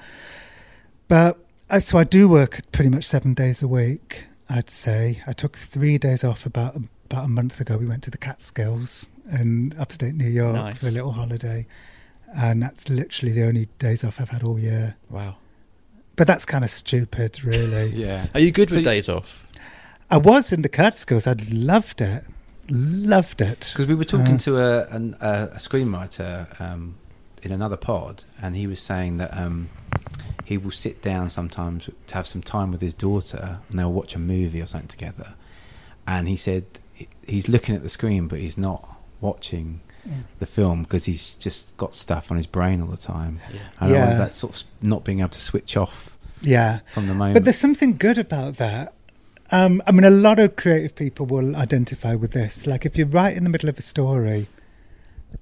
but 1.08 1.38
I, 1.68 1.80
so 1.80 1.98
I 1.98 2.04
do 2.04 2.28
work 2.28 2.60
pretty 2.72 2.90
much 2.90 3.04
seven 3.04 3.34
days 3.34 3.62
a 3.62 3.68
week. 3.68 4.24
I'd 4.48 4.70
say 4.70 5.22
I 5.26 5.32
took 5.32 5.56
three 5.56 5.98
days 5.98 6.22
off 6.22 6.46
about 6.46 6.76
about 7.06 7.24
a 7.24 7.28
month 7.28 7.60
ago. 7.60 7.76
We 7.76 7.86
went 7.86 8.02
to 8.04 8.10
the 8.10 8.18
Catskills 8.18 9.10
in 9.32 9.74
upstate 9.78 10.14
New 10.14 10.28
York 10.28 10.54
Nice. 10.54 10.78
for 10.78 10.88
a 10.88 10.90
little 10.90 11.12
holiday, 11.12 11.66
and 12.36 12.62
that's 12.62 12.88
literally 12.88 13.32
the 13.32 13.44
only 13.46 13.68
days 13.78 14.04
off 14.04 14.20
I've 14.20 14.28
had 14.30 14.42
all 14.42 14.58
year. 14.58 14.96
Wow. 15.10 15.36
But 16.16 16.26
that's 16.26 16.44
kind 16.44 16.64
of 16.64 16.70
stupid, 16.70 17.42
really. 17.44 17.90
Yeah. 17.94 18.26
Are 18.34 18.40
you 18.40 18.52
good 18.52 18.70
with 18.70 18.84
days 18.84 19.08
off? 19.08 19.42
I 20.10 20.18
was 20.18 20.52
in 20.52 20.62
the 20.62 20.68
Catskills. 20.68 21.26
I 21.26 21.34
loved 21.50 22.00
it. 22.00 22.24
Loved 22.68 23.40
it. 23.40 23.70
Because 23.72 23.86
we 23.86 23.94
were 23.94 24.04
talking 24.04 24.34
Uh, 24.34 24.38
to 24.38 24.58
a, 24.58 24.86
an, 24.88 25.16
a, 25.20 25.44
a 25.54 25.56
screenwriter 25.56 26.60
um, 26.60 26.96
in 27.42 27.52
another 27.52 27.76
pod, 27.76 28.24
and 28.40 28.56
he 28.56 28.66
was 28.66 28.80
saying 28.80 29.16
that 29.18 29.36
um, 29.36 29.68
he 30.44 30.56
will 30.56 30.70
sit 30.70 31.02
down 31.02 31.30
sometimes 31.30 31.90
to 32.06 32.14
have 32.14 32.26
some 32.26 32.42
time 32.42 32.70
with 32.70 32.80
his 32.80 32.94
daughter, 32.94 33.58
and 33.68 33.78
they'll 33.78 33.92
watch 33.92 34.14
a 34.14 34.18
movie 34.18 34.60
or 34.62 34.66
something 34.66 34.88
together. 34.88 35.34
And 36.06 36.28
he 36.28 36.36
said 36.36 36.64
he's 37.26 37.48
looking 37.48 37.74
at 37.74 37.82
the 37.82 37.88
screen, 37.88 38.28
but 38.28 38.38
he's 38.38 38.56
not 38.58 38.88
watching 39.20 39.80
Mm. 40.08 40.24
the 40.38 40.46
film 40.46 40.82
because 40.82 41.06
he's 41.06 41.34
just 41.36 41.76
got 41.78 41.94
stuff 41.94 42.30
on 42.30 42.36
his 42.36 42.46
brain 42.46 42.80
all 42.82 42.88
the 42.88 42.96
time. 42.96 43.40
Yeah. 43.52 43.60
And 43.80 43.94
I 43.94 43.96
Yeah. 43.96 44.18
that 44.18 44.34
sort 44.34 44.54
of 44.56 44.62
not 44.82 45.02
being 45.04 45.20
able 45.20 45.30
to 45.30 45.40
switch 45.40 45.76
off. 45.76 46.18
Yeah. 46.42 46.80
From 46.92 47.06
the 47.06 47.14
moment. 47.14 47.34
But 47.34 47.44
there's 47.44 47.56
something 47.58 47.96
good 47.96 48.18
about 48.18 48.56
that. 48.58 48.92
Um, 49.50 49.82
I 49.86 49.92
mean, 49.92 50.04
a 50.04 50.10
lot 50.10 50.38
of 50.38 50.56
creative 50.56 50.94
people 50.94 51.24
will 51.26 51.56
identify 51.56 52.14
with 52.14 52.32
this. 52.32 52.66
Like, 52.66 52.84
if 52.84 52.98
you're 52.98 53.06
right 53.06 53.34
in 53.34 53.44
the 53.44 53.50
middle 53.50 53.68
of 53.68 53.78
a 53.78 53.82
story, 53.82 54.48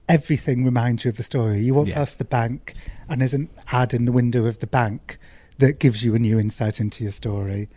everything 0.08 0.64
reminds 0.64 1.04
you 1.04 1.08
of 1.10 1.16
the 1.16 1.22
story. 1.22 1.60
You 1.62 1.74
walk 1.74 1.88
Yeah. 1.88 1.94
past 1.94 2.18
the 2.18 2.24
bank, 2.24 2.74
and 3.08 3.20
there's 3.20 3.34
an 3.34 3.48
ad 3.72 3.94
in 3.94 4.04
the 4.04 4.12
window 4.12 4.46
of 4.46 4.58
the 4.60 4.66
bank 4.66 5.18
that 5.58 5.78
gives 5.78 6.02
you 6.04 6.14
a 6.14 6.18
new 6.18 6.38
insight 6.38 6.80
into 6.80 7.02
your 7.04 7.12
story. 7.12 7.68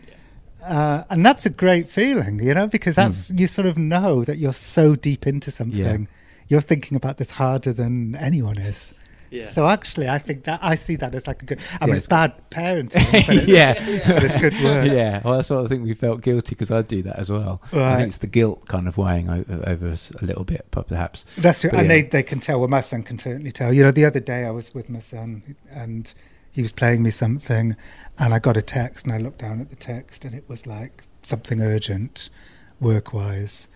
Uh, 0.64 1.04
and 1.10 1.24
that's 1.24 1.46
a 1.46 1.50
great 1.50 1.88
feeling, 1.88 2.40
you 2.40 2.52
know, 2.54 2.66
because 2.66 2.96
that's 2.96 3.30
you 3.30 3.46
sort 3.46 3.66
of 3.66 3.76
know 3.78 4.24
that 4.24 4.38
you're 4.38 4.52
so 4.52 4.96
deep 4.96 5.26
into 5.26 5.50
something. 5.50 6.08
You're 6.48 6.60
thinking 6.60 6.96
about 6.96 7.18
this 7.18 7.30
harder 7.32 7.72
than 7.72 8.14
anyone 8.16 8.58
is. 8.58 8.94
Yeah. 9.28 9.46
So 9.46 9.66
actually, 9.66 10.08
I 10.08 10.18
think 10.18 10.44
that 10.44 10.60
I 10.62 10.76
see 10.76 10.94
that 10.96 11.12
as 11.14 11.26
like 11.26 11.42
a 11.42 11.46
good. 11.46 11.60
I 11.80 11.86
Yeah, 11.86 11.86
mean, 11.86 11.96
it's 11.96 12.04
it's 12.04 12.06
bad 12.06 12.32
parenting, 12.50 13.26
but 13.26 13.34
it's, 13.36 13.46
yeah, 13.48 13.74
but 14.06 14.22
it's 14.22 14.36
good 14.40 14.54
work. 14.62 14.86
Yeah, 14.92 15.20
well, 15.24 15.34
that's 15.34 15.50
what 15.50 15.64
I 15.64 15.66
think 15.68 15.82
we 15.82 15.94
felt 15.94 16.20
guilty 16.20 16.50
because 16.50 16.70
I 16.70 16.82
do 16.82 17.02
that 17.02 17.18
as 17.18 17.28
well. 17.30 17.60
I 17.72 17.96
think 17.96 18.08
it's 18.08 18.18
the 18.18 18.28
guilt 18.28 18.68
kind 18.68 18.86
of 18.86 18.96
weighing 18.96 19.28
over, 19.28 19.64
over 19.66 19.88
us 19.88 20.12
a 20.12 20.24
little 20.24 20.44
bit, 20.44 20.66
but 20.70 20.86
perhaps. 20.86 21.24
That's 21.36 21.60
true, 21.60 21.70
But 21.70 21.80
and 21.80 21.88
yeah. 21.88 21.94
they 21.94 22.02
they 22.02 22.22
can 22.22 22.38
tell. 22.38 22.60
Well, 22.60 22.68
my 22.68 22.80
son 22.80 23.02
can 23.02 23.18
certainly 23.18 23.50
tell. 23.50 23.72
You 23.72 23.82
know, 23.82 23.90
the 23.90 24.04
other 24.04 24.20
day 24.20 24.44
I 24.44 24.50
was 24.50 24.72
with 24.72 24.88
my 24.88 25.00
son, 25.00 25.56
and 25.70 26.12
he 26.52 26.62
was 26.62 26.70
playing 26.70 27.02
me 27.02 27.10
something, 27.10 27.74
and 28.18 28.32
I 28.32 28.38
got 28.38 28.56
a 28.56 28.62
text, 28.62 29.06
and 29.06 29.12
I 29.12 29.18
looked 29.18 29.38
down 29.38 29.60
at 29.60 29.70
the 29.70 29.76
text, 29.76 30.24
and 30.24 30.34
it 30.36 30.44
was 30.48 30.68
like 30.68 31.02
something 31.24 31.60
urgent, 31.60 32.30
work 32.78 33.12
wise, 33.12 33.66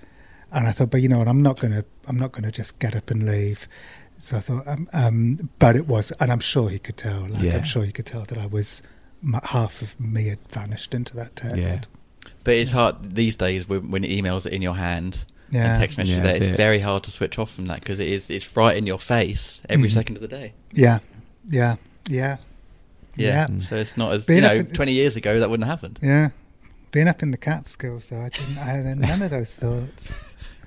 and 0.52 0.66
I 0.66 0.72
thought, 0.72 0.90
but 0.90 1.02
you 1.02 1.08
know 1.08 1.18
what, 1.18 1.28
I'm 1.28 1.42
not 1.42 1.58
gonna 1.60 1.84
I'm 2.06 2.18
not 2.18 2.32
gonna 2.32 2.52
just 2.52 2.78
get 2.78 2.94
up 2.96 3.10
and 3.10 3.24
leave. 3.26 3.66
So 4.18 4.36
I 4.36 4.40
thought, 4.40 4.68
um, 4.68 4.88
um, 4.92 5.48
but 5.58 5.76
it 5.76 5.86
was, 5.88 6.10
and 6.20 6.30
I'm 6.30 6.40
sure 6.40 6.68
he 6.68 6.78
could 6.78 6.98
tell. 6.98 7.20
Like, 7.28 7.42
Yeah. 7.42 7.56
I'm 7.56 7.62
sure 7.64 7.84
he 7.84 7.92
could 7.92 8.04
tell 8.06 8.24
that 8.24 8.36
I 8.36 8.44
was 8.46 8.82
my, 9.22 9.40
half 9.44 9.80
of 9.80 9.98
me 9.98 10.26
had 10.28 10.38
vanished 10.50 10.92
into 10.94 11.16
that 11.16 11.36
text. 11.36 11.88
But 12.44 12.54
it's 12.54 12.70
hard 12.70 13.14
these 13.14 13.34
days 13.36 13.66
when, 13.68 13.90
when 13.90 14.02
emails 14.02 14.44
are 14.44 14.50
in 14.50 14.60
your 14.60 14.74
hand 14.76 15.24
Yeah. 15.50 15.72
and 15.72 15.80
text 15.80 15.96
messages. 15.96 16.18
Yeah, 16.18 16.22
there, 16.24 16.36
it's 16.36 16.46
it. 16.48 16.56
very 16.56 16.80
hard 16.80 17.02
to 17.04 17.10
switch 17.10 17.38
off 17.38 17.50
from 17.50 17.66
that 17.68 17.80
because 17.80 17.98
it 17.98 18.08
is 18.08 18.28
it's 18.28 18.54
right 18.58 18.76
in 18.76 18.86
your 18.86 18.98
face 18.98 19.62
every 19.70 19.88
Mhm. 19.88 19.94
second 19.94 20.16
of 20.16 20.22
the 20.22 20.28
day. 20.28 20.52
Yeah, 20.72 20.98
yeah, 21.48 21.76
yeah, 22.08 22.36
Yeah. 23.16 23.46
Yeah. 23.48 23.60
So 23.68 23.76
it's 23.76 23.96
not 23.96 24.12
as 24.12 24.26
Being 24.26 24.42
you 24.42 24.48
know, 24.48 24.54
in- 24.54 24.66
twenty 24.72 24.92
years 24.92 25.16
ago 25.16 25.40
that 25.40 25.48
wouldn't 25.48 25.66
have 25.66 25.80
happened. 25.80 25.98
Yeah, 26.02 26.28
being 26.92 27.08
up 27.08 27.22
in 27.22 27.30
the 27.30 27.38
Catskills, 27.38 28.08
though, 28.08 28.20
I 28.20 28.28
didn't. 28.28 28.58
I 28.58 28.64
had 28.64 28.98
none 28.98 29.22
of 29.22 29.30
those 29.30 29.54
thoughts. 29.54 30.22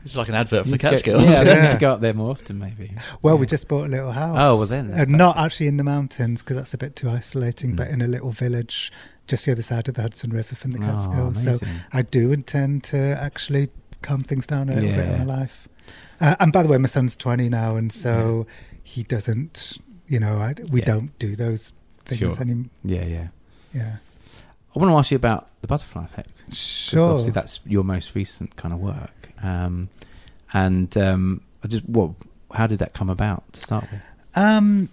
It's 0.06 0.16
like 0.16 0.28
an 0.30 0.36
advert 0.36 0.64
for 0.64 0.66
the 0.66 0.72
Need 0.72 0.80
to 0.80 0.84
go- 0.84 0.90
Catskills. 0.92 1.24
Yeah, 1.24 1.44
they 1.44 1.62
need 1.62 1.72
to 1.72 1.78
go 1.78 1.92
up 1.94 2.02
there 2.02 2.14
more 2.14 2.32
often, 2.32 2.60
maybe. 2.60 2.94
Well, 3.22 3.38
we 3.38 3.46
just 3.46 3.68
bought 3.68 3.86
a 3.86 3.90
little 3.90 4.12
house. 4.12 4.38
Oh, 4.40 4.58
well 4.58 4.66
then, 4.68 4.88
that's 4.90 5.02
Uh, 5.12 5.16
not 5.16 5.38
actually 5.38 5.68
in 5.68 5.78
the 5.78 5.84
mountains 5.84 6.42
because 6.42 6.58
that's 6.58 6.74
a 6.74 6.78
bit 6.78 6.96
too 6.96 7.10
isolating, 7.10 7.72
Mm. 7.74 7.76
but 7.78 7.88
in 7.90 8.02
a 8.02 8.08
little 8.08 8.32
village 8.32 8.92
just 9.28 9.46
the 9.46 9.54
other 9.54 9.62
side 9.62 9.88
of 9.88 9.94
the 9.96 10.02
Hudson 10.02 10.32
River 10.32 10.54
from 10.56 10.72
the 10.72 10.80
Oh, 10.80 10.82
Catskills. 10.82 11.42
so 11.44 11.50
amazing. 11.52 11.70
I 11.94 12.02
do 12.02 12.34
intend 12.34 12.84
to 12.86 12.98
actually 12.98 13.70
calm 14.02 14.20
things 14.22 14.46
down 14.46 14.70
a 14.70 14.76
little 14.76 14.90
bit 14.92 15.08
in 15.08 15.20
my 15.20 15.24
life. 15.24 15.70
Uh, 16.20 16.36
and 16.42 16.52
by 16.52 16.62
the 16.64 16.68
way, 16.70 16.78
my 16.78 16.88
son's 16.88 17.16
20 17.16 17.48
now, 17.48 17.78
and 17.78 17.92
so 17.94 18.46
he 18.84 19.04
doesn't, 19.04 19.78
you 20.10 20.20
know, 20.20 20.38
I, 20.40 20.56
we 20.70 20.80
Yeah. 20.82 20.86
don't 20.86 21.18
do 21.20 21.36
those 21.38 21.72
things 22.04 22.20
Sure. 22.20 22.42
anymore. 22.42 22.66
Yeah, 22.84 23.06
yeah. 23.06 23.28
Yeah. 23.74 23.96
I 24.76 24.80
want 24.80 24.92
to 24.92 24.98
ask 24.98 25.12
you 25.12 25.16
about 25.16 25.48
the 25.62 25.68
butterfly 25.68 26.04
effect. 26.04 26.44
'cause 26.50 26.58
Sure. 26.58 27.12
Obviously, 27.12 27.32
that's 27.32 27.62
your 27.66 27.84
most 27.86 28.14
recent 28.16 28.58
kind 28.58 28.74
of 28.74 28.82
work. 28.82 29.23
Um, 29.44 29.90
and 30.54 30.96
um, 30.98 31.42
I 31.64 31.68
just, 31.68 31.86
what? 31.86 32.12
How 32.52 32.68
did 32.68 32.80
that 32.80 32.94
come 32.94 33.10
about 33.10 33.52
to 33.54 33.62
start 33.62 33.88
with? 33.92 34.02
Um, 34.36 34.90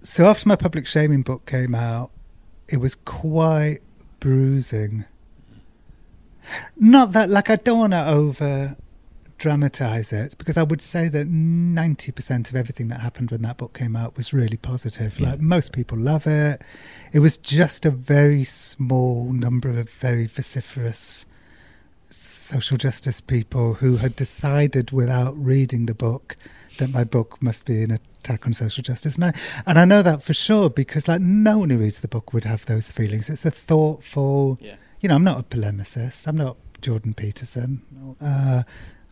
so 0.00 0.26
after 0.26 0.48
my 0.48 0.56
public 0.56 0.86
shaming 0.86 1.22
book 1.22 1.46
came 1.46 1.74
out, 1.74 2.10
it 2.68 2.78
was 2.78 2.94
quite 2.94 3.78
bruising. 4.20 5.04
Not 6.76 7.12
that, 7.12 7.30
like, 7.30 7.50
I 7.50 7.56
don't 7.56 7.78
want 7.78 7.92
to 7.92 8.08
over 8.08 8.76
dramatize 9.38 10.12
it 10.12 10.36
because 10.36 10.56
I 10.56 10.64
would 10.64 10.82
say 10.82 11.08
that 11.08 11.28
90% 11.28 12.48
of 12.48 12.56
everything 12.56 12.88
that 12.88 13.00
happened 13.00 13.30
when 13.30 13.42
that 13.42 13.56
book 13.56 13.72
came 13.72 13.94
out 13.94 14.16
was 14.16 14.32
really 14.32 14.56
positive. 14.56 15.18
Yeah. 15.18 15.30
Like, 15.30 15.40
most 15.40 15.72
people 15.72 15.96
love 15.96 16.26
it. 16.26 16.62
It 17.12 17.20
was 17.20 17.36
just 17.36 17.86
a 17.86 17.90
very 17.90 18.44
small 18.44 19.32
number 19.32 19.78
of 19.78 19.88
very 19.90 20.26
vociferous 20.26 21.26
social 22.10 22.76
justice 22.76 23.20
people 23.20 23.74
who 23.74 23.96
had 23.98 24.16
decided 24.16 24.90
without 24.90 25.36
reading 25.36 25.86
the 25.86 25.94
book 25.94 26.36
that 26.78 26.90
my 26.90 27.04
book 27.04 27.42
must 27.42 27.64
be 27.64 27.82
an 27.82 27.90
attack 27.90 28.46
on 28.46 28.54
social 28.54 28.82
justice. 28.82 29.16
And 29.16 29.24
I, 29.26 29.32
and 29.66 29.78
I 29.78 29.84
know 29.84 30.00
that 30.02 30.22
for 30.22 30.32
sure 30.32 30.70
because 30.70 31.08
like 31.08 31.20
no 31.20 31.58
one 31.58 31.70
who 31.70 31.78
reads 31.78 32.00
the 32.00 32.08
book 32.08 32.32
would 32.32 32.44
have 32.44 32.64
those 32.66 32.90
feelings. 32.92 33.28
It's 33.28 33.44
a 33.44 33.50
thoughtful, 33.50 34.58
Yeah. 34.60 34.76
you 35.00 35.08
know, 35.08 35.16
I'm 35.16 35.24
not 35.24 35.40
a 35.40 35.42
polemicist. 35.42 36.26
I'm 36.26 36.36
not 36.36 36.56
Jordan 36.80 37.14
Peterson. 37.14 37.82
Uh, 38.20 38.62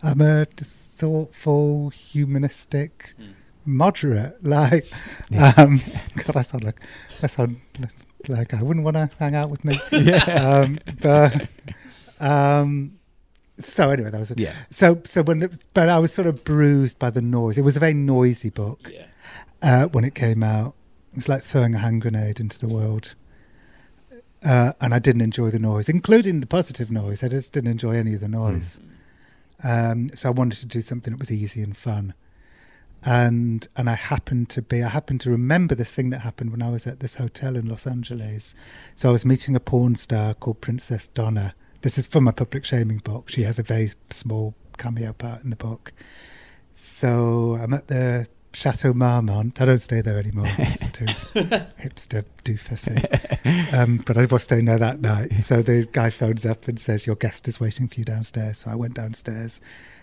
I'm 0.03 0.21
a 0.21 0.45
thoughtful, 0.47 1.91
humanistic, 1.91 3.15
moderate. 3.65 4.37
Like, 4.45 4.87
Yeah. 5.31 5.53
um, 5.57 5.81
God, 6.25 6.37
I 6.37 6.43
sound 6.43 6.65
like 6.65 6.81
I 7.23 7.27
sound 7.27 7.61
like 8.29 8.55
I 8.55 8.63
wouldn't 8.63 8.85
want 8.85 8.97
to 8.97 9.11
hang 9.19 9.35
out 9.35 9.51
with 9.51 9.65
me. 9.65 9.81
Yeah. 9.93 10.25
um, 10.61 10.79
but 11.01 11.49
um, 12.21 12.99
so 13.59 13.91
anyway, 13.91 14.11
that 14.11 14.19
was 14.19 14.31
it. 14.31 14.41
Yeah. 14.41 14.55
So 14.71 15.01
so 15.05 15.23
when 15.23 15.41
the, 15.41 15.59
but 15.75 15.89
I 15.89 15.99
was 15.99 16.13
sort 16.13 16.27
of 16.27 16.45
bruised 16.45 16.99
by 16.99 17.11
the 17.11 17.23
noise. 17.23 17.59
It 17.59 17.63
was 17.63 17.77
a 17.77 17.81
very 17.81 17.95
noisy 17.95 18.51
book. 18.51 18.91
Yeah. 18.93 19.07
Uh, 19.63 19.87
when 19.87 20.05
it 20.05 20.15
came 20.15 20.43
out, 20.43 20.75
it 21.13 21.17
was 21.17 21.29
like 21.29 21.43
throwing 21.43 21.75
a 21.75 21.79
hand 21.79 22.03
grenade 22.03 22.41
into 22.41 22.59
the 22.59 22.69
world. 22.69 23.15
Uh, 24.45 24.73
and 24.81 24.95
I 24.95 24.99
didn't 24.99 25.23
enjoy 25.23 25.51
the 25.51 25.59
noise, 25.59 25.89
including 25.89 26.41
the 26.41 26.47
positive 26.47 26.91
noise. 26.91 27.25
I 27.25 27.29
just 27.29 27.53
didn't 27.53 27.71
enjoy 27.71 27.93
any 27.93 28.15
of 28.15 28.21
the 28.21 28.29
noise. 28.29 28.79
Um, 29.65 30.11
so 30.15 30.29
I 30.29 30.33
wanted 30.33 30.59
to 30.61 30.67
do 30.67 30.83
something 30.83 31.13
that 31.13 31.19
was 31.19 31.33
easy 31.33 31.63
and 31.63 31.77
fun. 31.77 32.15
And 33.03 33.67
and 33.77 33.89
I 33.89 33.95
happened 33.95 34.49
to 34.51 34.63
be 34.63 34.83
I 34.83 34.89
happened 34.89 35.21
to 35.23 35.31
remember 35.31 35.75
this 35.75 35.93
thing 35.93 36.11
that 36.11 36.21
happened 36.21 36.51
when 36.51 36.63
I 36.63 36.71
was 36.71 36.87
at 36.87 37.01
this 37.01 37.15
hotel 37.17 37.57
in 37.57 37.67
Los 37.67 37.87
Angeles. 37.87 38.55
So 38.95 39.09
I 39.09 39.13
was 39.13 39.25
meeting 39.25 39.57
a 39.57 39.61
porn 39.61 39.97
star 39.97 40.35
called 40.35 40.61
Princess 40.61 41.09
Donna. 41.09 41.55
This 41.87 41.99
is 41.99 42.07
from 42.07 42.25
my 42.25 42.33
public 42.33 42.65
shaming 42.65 42.99
book. 42.99 43.29
She 43.31 43.45
has 43.45 43.61
a 43.61 43.63
very 43.63 43.93
small 44.11 44.57
cameo 44.77 45.13
part 45.13 45.45
in 45.45 45.51
the 45.51 45.57
book. 45.57 45.93
So 46.73 47.57
I'm 47.63 47.73
at 47.75 47.87
the 47.87 48.27
Chateau 48.53 48.93
Marmont. 48.93 49.61
I 49.61 49.67
don't 49.67 49.79
stay 49.79 50.01
there 50.01 50.19
anymore. 50.19 50.49
It's 50.59 50.91
too 50.91 51.05
hipster 51.79 52.25
doofusy. 52.43 53.73
Um, 53.73 53.99
but 54.05 54.19
I 54.19 54.25
was 54.25 54.43
staying 54.43 54.65
there 54.65 54.79
that 54.79 55.01
night. 55.01 55.31
So 55.45 55.63
the 55.63 55.87
guy 55.93 56.11
phones 56.11 56.45
up 56.45 56.67
and 56.67 56.77
says, 56.81 57.07
Your 57.07 57.15
guest 57.15 57.47
is 57.47 57.61
waiting 57.61 57.87
for 57.87 58.01
you 58.01 58.05
downstairs. 58.05 58.59
So 58.59 58.73
I 58.73 58.75
went 58.75 58.95
downstairs. 58.95 59.61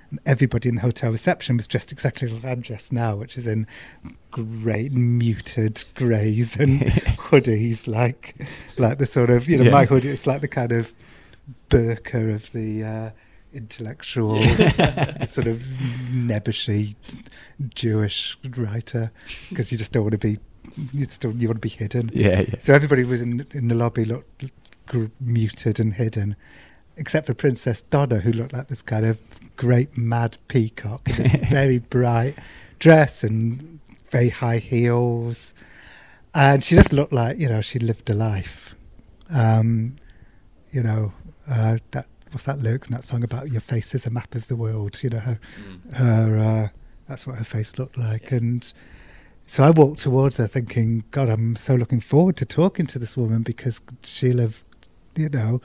And 0.10 0.22
everybody 0.26 0.70
in 0.70 0.76
the 0.76 0.82
hotel 0.82 1.12
reception 1.12 1.58
was 1.58 1.68
dressed 1.68 1.92
exactly 1.92 2.30
like 2.30 2.46
I'm 2.46 2.62
dressed 2.62 2.94
now, 2.94 3.18
which 3.18 3.38
is 3.38 3.46
in 3.46 3.68
great 4.32 4.94
muted 4.94 5.84
greys 5.96 6.56
and 6.56 6.80
hoodies, 7.28 7.88
like 7.90 8.36
like 8.78 9.00
the 9.00 9.06
sort 9.06 9.30
of 9.30 9.50
you 9.50 9.58
know 9.58 9.66
Yeah. 9.66 9.72
my 9.72 9.84
hoodie. 9.84 10.12
It's 10.12 10.26
like 10.26 10.40
the 10.40 10.48
kind 10.48 10.72
of 10.72 10.94
burqa 11.70 12.34
of 12.34 12.52
the 12.52 12.84
uh, 12.84 13.10
intellectual, 13.54 14.42
sort 15.28 15.48
of 15.48 15.62
nebbishy 16.12 16.96
Jewish 17.74 18.38
writer 18.58 19.12
because 19.50 19.72
you 19.72 19.78
just 19.78 19.92
don't 19.92 20.04
want 20.04 20.14
to 20.14 20.18
be. 20.18 20.40
You 20.92 21.06
still 21.06 21.32
you 21.34 21.48
want 21.48 21.58
to 21.58 21.68
be 21.68 21.70
hidden. 21.70 22.10
Yeah, 22.14 22.42
yeah. 22.42 22.56
So 22.60 22.74
everybody 22.74 23.04
was 23.04 23.22
in 23.22 23.46
in 23.52 23.68
the 23.68 23.76
lobby 23.76 24.06
looked 24.06 24.46
gr- 24.88 25.06
muted 25.20 25.80
and 25.80 25.94
hidden, 25.94 26.36
except 26.98 27.28
for 27.28 27.34
Princess 27.34 27.82
Donna, 27.84 28.20
who 28.20 28.32
looked 28.32 28.54
like 28.54 28.70
this 28.70 28.82
kind 28.82 29.06
of 29.06 29.20
great 29.56 29.98
mad 29.98 30.38
peacock 30.48 31.08
in 31.08 31.16
this 31.16 31.32
very 31.50 31.80
bright 31.80 32.36
dress 32.80 33.24
and 33.24 33.80
very 34.10 34.30
high 34.30 34.58
heels, 34.58 35.54
and 36.34 36.64
she 36.64 36.76
just 36.76 36.94
looked 36.94 37.14
like 37.14 37.38
you 37.38 37.50
know 37.50 37.62
she 37.62 37.78
lived 37.78 38.10
a 38.10 38.16
life. 38.16 38.74
Um, 39.30 39.96
you 40.72 40.82
know 40.82 41.14
uh, 41.50 41.78
that 41.92 42.08
what's 42.32 42.46
that 42.46 42.60
lyrics 42.60 42.88
in 42.88 42.94
that 42.94 43.04
song 43.04 43.24
about 43.24 43.52
your 43.52 43.62
face 43.62 43.94
is 43.94 44.06
a 44.06 44.10
map 44.10 44.34
of 44.36 44.48
the 44.48 44.56
world. 44.56 45.02
You 45.04 45.10
know 45.12 45.20
her 45.20 45.40
her 45.94 46.38
uh, 46.38 46.78
that's 47.08 47.28
what 47.28 47.38
her 47.38 47.44
face 47.44 47.78
looked 47.78 47.98
like, 47.98 48.32
and 48.32 48.72
so 49.46 49.64
I 49.64 49.70
walked 49.70 50.00
towards 50.00 50.38
her 50.38 50.48
thinking, 50.48 51.04
God, 51.12 51.30
I'm 51.30 51.56
so 51.56 51.76
looking 51.76 52.00
forward 52.00 52.38
to 52.38 52.46
talking 52.46 52.88
to 52.88 53.00
this 53.00 53.18
woman 53.18 53.44
because 53.44 53.82
she'll 54.04 54.40
have, 54.40 54.64
you 55.16 55.30
know, 55.30 55.62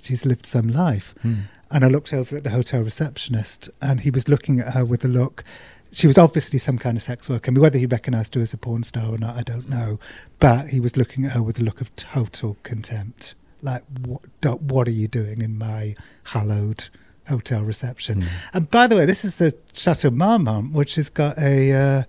she's 0.00 0.26
lived 0.26 0.46
some 0.46 0.68
life. 0.68 1.14
Hmm. 1.22 1.42
And 1.70 1.84
I 1.84 1.88
looked 1.88 2.12
over 2.12 2.36
at 2.36 2.44
the 2.44 2.50
hotel 2.50 2.82
receptionist 2.82 3.70
and 3.80 4.00
he 4.00 4.10
was 4.10 4.28
looking 4.28 4.60
at 4.60 4.74
her 4.74 4.84
with 4.84 5.04
a 5.04 5.08
look. 5.08 5.44
She 5.92 6.06
was 6.06 6.18
obviously 6.18 6.58
some 6.58 6.78
kind 6.78 6.96
of 6.96 7.02
sex 7.02 7.28
worker. 7.28 7.50
I 7.50 7.52
mean, 7.52 7.62
whether 7.62 7.78
he 7.78 7.86
recognised 7.86 8.34
her 8.34 8.40
as 8.40 8.52
a 8.52 8.58
porn 8.58 8.82
star 8.82 9.06
or 9.06 9.18
not, 9.18 9.36
I 9.36 9.42
don't 9.42 9.68
know. 9.68 9.98
But 10.38 10.68
he 10.68 10.80
was 10.80 10.96
looking 10.96 11.24
at 11.24 11.32
her 11.32 11.42
with 11.42 11.58
a 11.58 11.62
look 11.62 11.80
of 11.80 11.94
total 11.96 12.56
contempt. 12.62 13.34
Like, 13.62 13.84
what, 14.04 14.60
what 14.62 14.88
are 14.88 14.92
you 14.92 15.08
doing 15.08 15.40
in 15.40 15.56
my 15.56 15.94
hallowed 16.24 16.88
hotel 17.28 17.62
reception? 17.62 18.24
And 18.52 18.70
by 18.70 18.86
the 18.88 18.96
way, 18.96 19.04
this 19.04 19.24
is 19.24 19.38
the 19.38 19.56
Chateau 19.72 20.10
Marmont, 20.10 20.72
which 20.72 20.96
has 20.96 21.08
got 21.08 21.38
a 21.38 21.72
uh, 21.72 22.02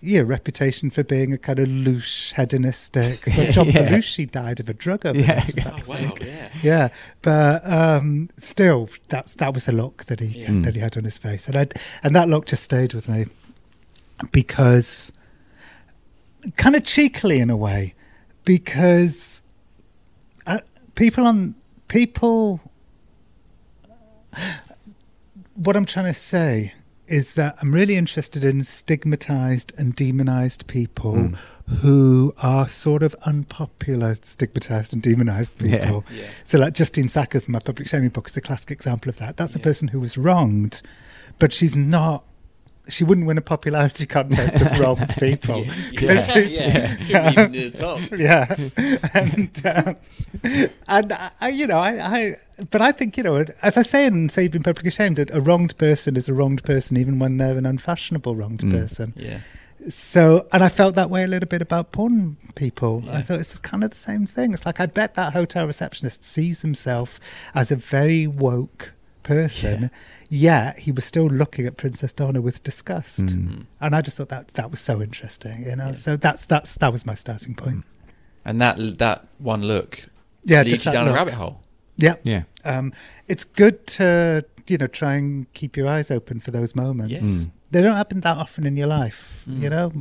yeah 0.00 0.20
reputation 0.24 0.90
for 0.90 1.02
being 1.04 1.32
a 1.32 1.38
kind 1.38 1.58
of 1.60 1.68
loose, 1.68 2.32
hedonistic. 2.36 3.26
So 3.26 3.44
John 3.52 3.66
Yeah. 3.66 3.88
Belushi 3.88 4.30
died 4.30 4.60
of 4.60 4.68
a 4.68 4.74
drug 4.74 5.06
overdose. 5.06 5.50
Yeah. 5.56 5.70
Oh, 5.72 5.80
wow, 5.88 6.14
yeah. 6.20 6.48
yeah. 6.62 6.88
But 7.22 7.64
um, 7.64 8.28
still, 8.36 8.88
that's 9.08 9.34
that 9.36 9.54
was 9.54 9.64
the 9.66 9.72
look 9.72 10.04
that 10.04 10.20
he 10.20 10.44
Mm. 10.44 10.64
that 10.64 10.74
he 10.74 10.80
had 10.80 10.96
on 10.96 11.04
his 11.04 11.18
face, 11.18 11.46
and 11.48 11.56
I 11.56 11.66
and 12.02 12.14
that 12.16 12.28
look 12.28 12.46
just 12.46 12.62
stayed 12.64 12.92
with 12.94 13.08
me 13.08 13.26
because 14.32 15.12
kind 16.56 16.74
of 16.76 16.84
cheekily 16.84 17.40
in 17.40 17.50
a 17.50 17.56
way 17.56 17.94
because 18.44 19.42
people 20.98 21.24
on 21.26 21.54
people 21.88 22.60
what 25.54 25.76
i'm 25.76 25.86
trying 25.86 26.06
to 26.06 26.14
say 26.14 26.72
is 27.06 27.34
that 27.34 27.56
i'm 27.60 27.72
really 27.72 27.96
interested 27.96 28.44
in 28.44 28.62
stigmatized 28.62 29.72
and 29.78 29.94
demonized 29.96 30.66
people 30.66 31.14
Mm. 31.14 31.36
who 31.82 32.34
are 32.42 32.66
sort 32.68 33.02
of 33.02 33.14
unpopular 33.22 34.14
stigmatized 34.22 34.92
and 34.94 35.02
demonized 35.02 35.56
people 35.58 36.04
Yeah. 36.10 36.26
so 36.44 36.58
like 36.58 36.74
justine 36.74 37.08
sacco 37.08 37.40
from 37.40 37.52
my 37.52 37.58
public 37.60 37.88
shaming 37.88 38.08
book 38.10 38.28
is 38.28 38.36
a 38.36 38.40
classic 38.40 38.70
example 38.70 39.08
of 39.10 39.16
that 39.18 39.36
that's 39.36 39.54
a 39.54 39.58
person 39.58 39.88
who 39.88 40.00
was 40.00 40.16
wronged 40.18 40.80
but 41.38 41.52
she's 41.52 41.76
not 41.76 42.24
she 42.88 43.04
wouldn't 43.04 43.26
win 43.26 43.36
a 43.38 43.42
popularity 43.42 44.06
contest 44.06 44.56
of 44.60 44.78
wronged 44.78 45.14
people. 45.20 45.64
Yeah. 45.64 45.90
'Cause 46.16 46.30
she's- 46.32 46.50
Yeah. 46.50 46.96
Couldn't 47.34 47.52
near 47.52 47.70
the 47.70 47.78
top. 47.78 48.00
Yeah, 48.16 48.56
and 49.14 49.66
um, 49.66 49.96
and 50.86 51.12
I, 51.12 51.30
I- 51.40 51.48
you 51.50 51.66
know, 51.66 51.78
I, 51.78 51.90
I, 52.18 52.36
but 52.70 52.80
I 52.82 52.92
think 52.92 53.16
you 53.16 53.22
know, 53.22 53.44
as 53.62 53.76
I 53.76 53.82
say 53.82 54.06
in 54.06 54.28
"Say 54.28 54.44
You've 54.44 54.52
Publicly 54.62 54.90
Shamed," 54.90 55.18
a 55.32 55.40
wronged 55.40 55.76
person 55.78 56.16
is 56.16 56.28
a 56.28 56.34
wronged 56.34 56.64
person, 56.64 56.96
even 56.96 57.18
when 57.18 57.36
they're 57.36 57.56
an 57.58 57.66
unfashionable 57.66 58.34
wronged 58.36 58.60
Mm. 58.60 58.70
person. 58.70 59.12
Yeah. 59.16 59.40
So, 59.88 60.46
and 60.52 60.62
I 60.64 60.68
felt 60.68 60.96
that 60.96 61.08
way 61.08 61.22
a 61.22 61.28
little 61.28 61.48
bit 61.48 61.62
about 61.62 61.92
porn 61.92 62.36
people. 62.56 63.04
I 63.08 63.22
thought 63.22 63.38
it's 63.38 63.58
kind 63.58 63.84
of 63.84 63.90
the 63.90 63.96
same 63.96 64.26
thing. 64.26 64.52
It's 64.52 64.66
like 64.66 64.80
I 64.80 64.86
bet 64.86 65.14
that 65.14 65.32
hotel 65.32 65.66
receptionist 65.66 66.24
sees 66.24 66.62
himself 66.62 67.20
as 67.54 67.70
a 67.70 67.76
very 67.76 68.26
woke 68.26 68.92
person, 69.28 69.90
yet 70.30 70.78
he 70.84 70.90
was 70.92 71.04
still 71.04 71.26
looking 71.42 71.66
at 71.66 71.76
Princess 71.76 72.12
Donna 72.12 72.40
with 72.40 72.62
disgust. 72.62 73.20
Mm. 73.26 73.66
And 73.80 73.94
I 73.96 74.00
just 74.06 74.16
thought 74.16 74.30
that 74.36 74.44
that 74.54 74.70
was 74.70 74.80
so 74.80 74.94
interesting, 75.08 75.64
you 75.68 75.76
know. 75.76 75.94
So 75.94 76.16
that's 76.16 76.46
that's 76.46 76.70
that 76.82 76.90
was 76.92 77.02
my 77.10 77.14
starting 77.24 77.54
point. 77.54 77.84
And 78.44 78.60
that 78.60 78.76
that 78.98 79.18
one 79.38 79.62
look 79.72 79.92
Yeah, 80.44 80.62
leads 80.62 80.70
just 80.74 80.86
you 80.86 80.92
down 80.92 81.04
look. 81.06 81.14
a 81.14 81.18
rabbit 81.20 81.34
hole. 81.34 81.60
Yeah, 81.96 82.14
Yeah. 82.24 82.42
Um, 82.64 82.92
it's 83.28 83.44
good 83.44 83.76
to 83.98 84.44
you 84.68 84.78
know 84.78 84.86
try 84.86 85.14
and 85.20 85.52
keep 85.52 85.76
your 85.76 85.88
eyes 85.88 86.10
open 86.10 86.40
for 86.40 86.50
those 86.58 86.74
moments. 86.74 87.12
Yes. 87.12 87.24
Mm. 87.26 87.50
They 87.72 87.82
don't 87.82 87.96
happen 87.96 88.20
that 88.20 88.36
often 88.44 88.64
in 88.66 88.76
your 88.76 88.86
life, 89.00 89.44
Mm. 89.48 89.62
you 89.62 89.70
know. 89.70 89.92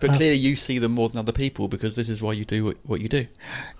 But 0.00 0.10
Uh, 0.10 0.16
clearly, 0.16 0.38
you 0.48 0.56
see 0.56 0.78
them 0.80 0.92
more 0.92 1.08
than 1.10 1.18
other 1.24 1.32
people 1.44 1.68
because 1.68 1.94
this 2.00 2.08
is 2.08 2.20
why 2.20 2.32
you 2.40 2.44
do 2.44 2.64
what, 2.66 2.76
what 2.90 3.00
you 3.00 3.08
do. 3.08 3.24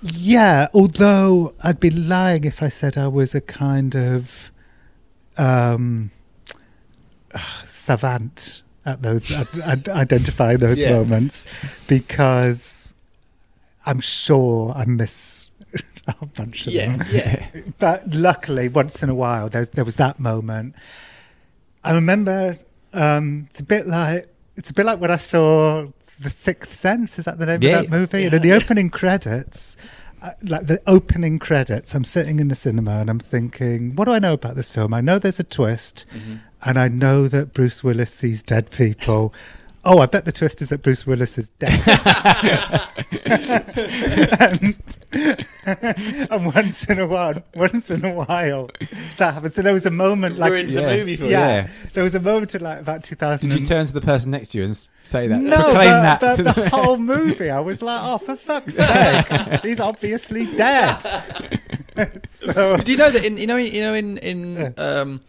Yeah, 0.02 0.68
although 0.72 1.52
I'd 1.62 1.80
be 1.80 1.90
lying 1.90 2.44
if 2.44 2.62
I 2.62 2.68
said 2.68 2.96
I 2.96 3.08
was 3.08 3.34
a 3.34 3.40
kind 3.40 3.94
of 3.96 4.52
um, 5.38 6.10
savant 7.64 8.62
at 8.84 9.02
those, 9.02 9.30
at, 9.30 9.88
identifying 9.88 10.58
those 10.58 10.80
Yeah. 10.80 10.92
moments, 10.92 11.46
because 11.86 12.94
I'm 13.86 14.00
sure 14.00 14.72
I 14.76 14.84
miss 14.84 15.50
a 16.20 16.26
bunch 16.26 16.66
of 16.66 16.72
Yeah, 16.72 16.96
them. 16.96 17.06
yeah. 17.12 17.46
But 17.78 18.12
luckily, 18.14 18.68
once 18.68 19.02
in 19.02 19.08
a 19.08 19.14
while, 19.14 19.48
there, 19.48 19.64
there 19.66 19.84
was 19.84 19.96
that 19.96 20.18
moment. 20.18 20.74
I 21.84 21.92
remember 21.94 22.56
um, 22.92 23.46
it's 23.50 23.60
a 23.60 23.64
bit 23.64 23.86
like 23.86 24.28
it's 24.56 24.70
a 24.70 24.74
bit 24.74 24.84
like 24.86 25.00
when 25.00 25.10
I 25.10 25.16
saw 25.16 25.86
The 26.20 26.30
Sixth 26.30 26.74
Sense. 26.74 27.18
Is 27.18 27.24
that 27.24 27.38
the 27.38 27.46
name 27.46 27.62
Yeah, 27.62 27.78
of 27.80 27.84
that 27.86 27.90
movie? 27.96 28.20
yeah. 28.20 28.26
And 28.26 28.34
in 28.34 28.42
the 28.42 28.52
opening 28.52 28.90
credits, 28.90 29.76
like 30.42 30.66
the 30.66 30.80
opening 30.86 31.38
credits, 31.38 31.94
I'm 31.94 32.04
sitting 32.04 32.38
in 32.40 32.48
the 32.48 32.54
cinema 32.54 33.00
and 33.00 33.10
I'm 33.10 33.18
thinking, 33.18 33.94
what 33.96 34.04
do 34.06 34.12
I 34.12 34.18
know 34.18 34.34
about 34.34 34.54
this 34.56 34.70
film? 34.70 34.94
I 34.94 35.00
know 35.00 35.18
there's 35.18 35.40
a 35.40 35.44
twist, 35.44 36.06
Mm-hmm. 36.14 36.34
and 36.64 36.78
I 36.78 36.88
know 36.88 37.28
that 37.28 37.52
Bruce 37.52 37.82
Willis 37.82 38.12
sees 38.12 38.42
dead 38.42 38.70
people. 38.70 39.32
Oh, 39.84 39.98
I 39.98 40.06
bet 40.06 40.24
the 40.24 40.32
twist 40.32 40.62
is 40.62 40.68
that 40.68 40.82
Bruce 40.82 41.04
Willis 41.06 41.38
is 41.38 41.48
dead. 41.58 41.72
and, 44.38 44.76
and 46.30 46.46
once 46.54 46.84
in 46.84 46.98
a 47.00 47.06
while, 47.06 47.42
once 47.54 47.90
in 47.90 48.04
a 48.04 48.12
while, 48.12 48.70
that 49.18 49.34
happens. 49.34 49.54
So 49.54 49.62
there 49.62 49.72
was 49.72 49.84
a 49.86 49.90
moment 49.90 50.38
like 50.38 50.52
Ruins 50.52 50.74
the 50.74 50.82
Yeah. 50.82 50.96
movie 50.96 51.16
for 51.16 51.24
yeah, 51.26 51.46
Yeah. 51.64 51.68
there 51.94 52.04
was 52.04 52.14
a 52.14 52.20
moment 52.20 52.54
in 52.54 52.60
like 52.62 52.80
about 52.80 53.02
2000. 53.04 53.48
Did 53.50 53.58
you 53.60 53.66
turn 53.66 53.84
to 53.86 53.92
the 53.92 54.00
person 54.00 54.30
next 54.30 54.48
to 54.52 54.58
you 54.58 54.64
and 54.64 54.88
say 55.04 55.26
that? 55.28 55.40
no, 55.40 55.56
Proclaim 55.56 55.74
but, 55.74 56.02
that. 56.02 56.20
but 56.20 56.36
to 56.36 56.42
the 56.44 56.68
whole 56.70 56.96
movie, 57.14 57.50
I 57.50 57.60
was 57.60 57.82
like, 57.82 58.00
oh, 58.02 58.18
for 58.18 58.36
fuck's 58.36 58.76
sake, 58.76 59.26
he's 59.62 59.80
obviously 59.80 60.46
dead. 60.56 60.98
so, 62.28 62.76
Do 62.76 62.90
you 62.92 62.98
know 62.98 63.10
that 63.10 63.24
in 63.24 63.36
you 63.36 63.46
know 63.46 63.56
you 63.56 63.80
know 63.80 63.94
in 63.94 64.18
in 64.18 64.74
um, 64.78 65.20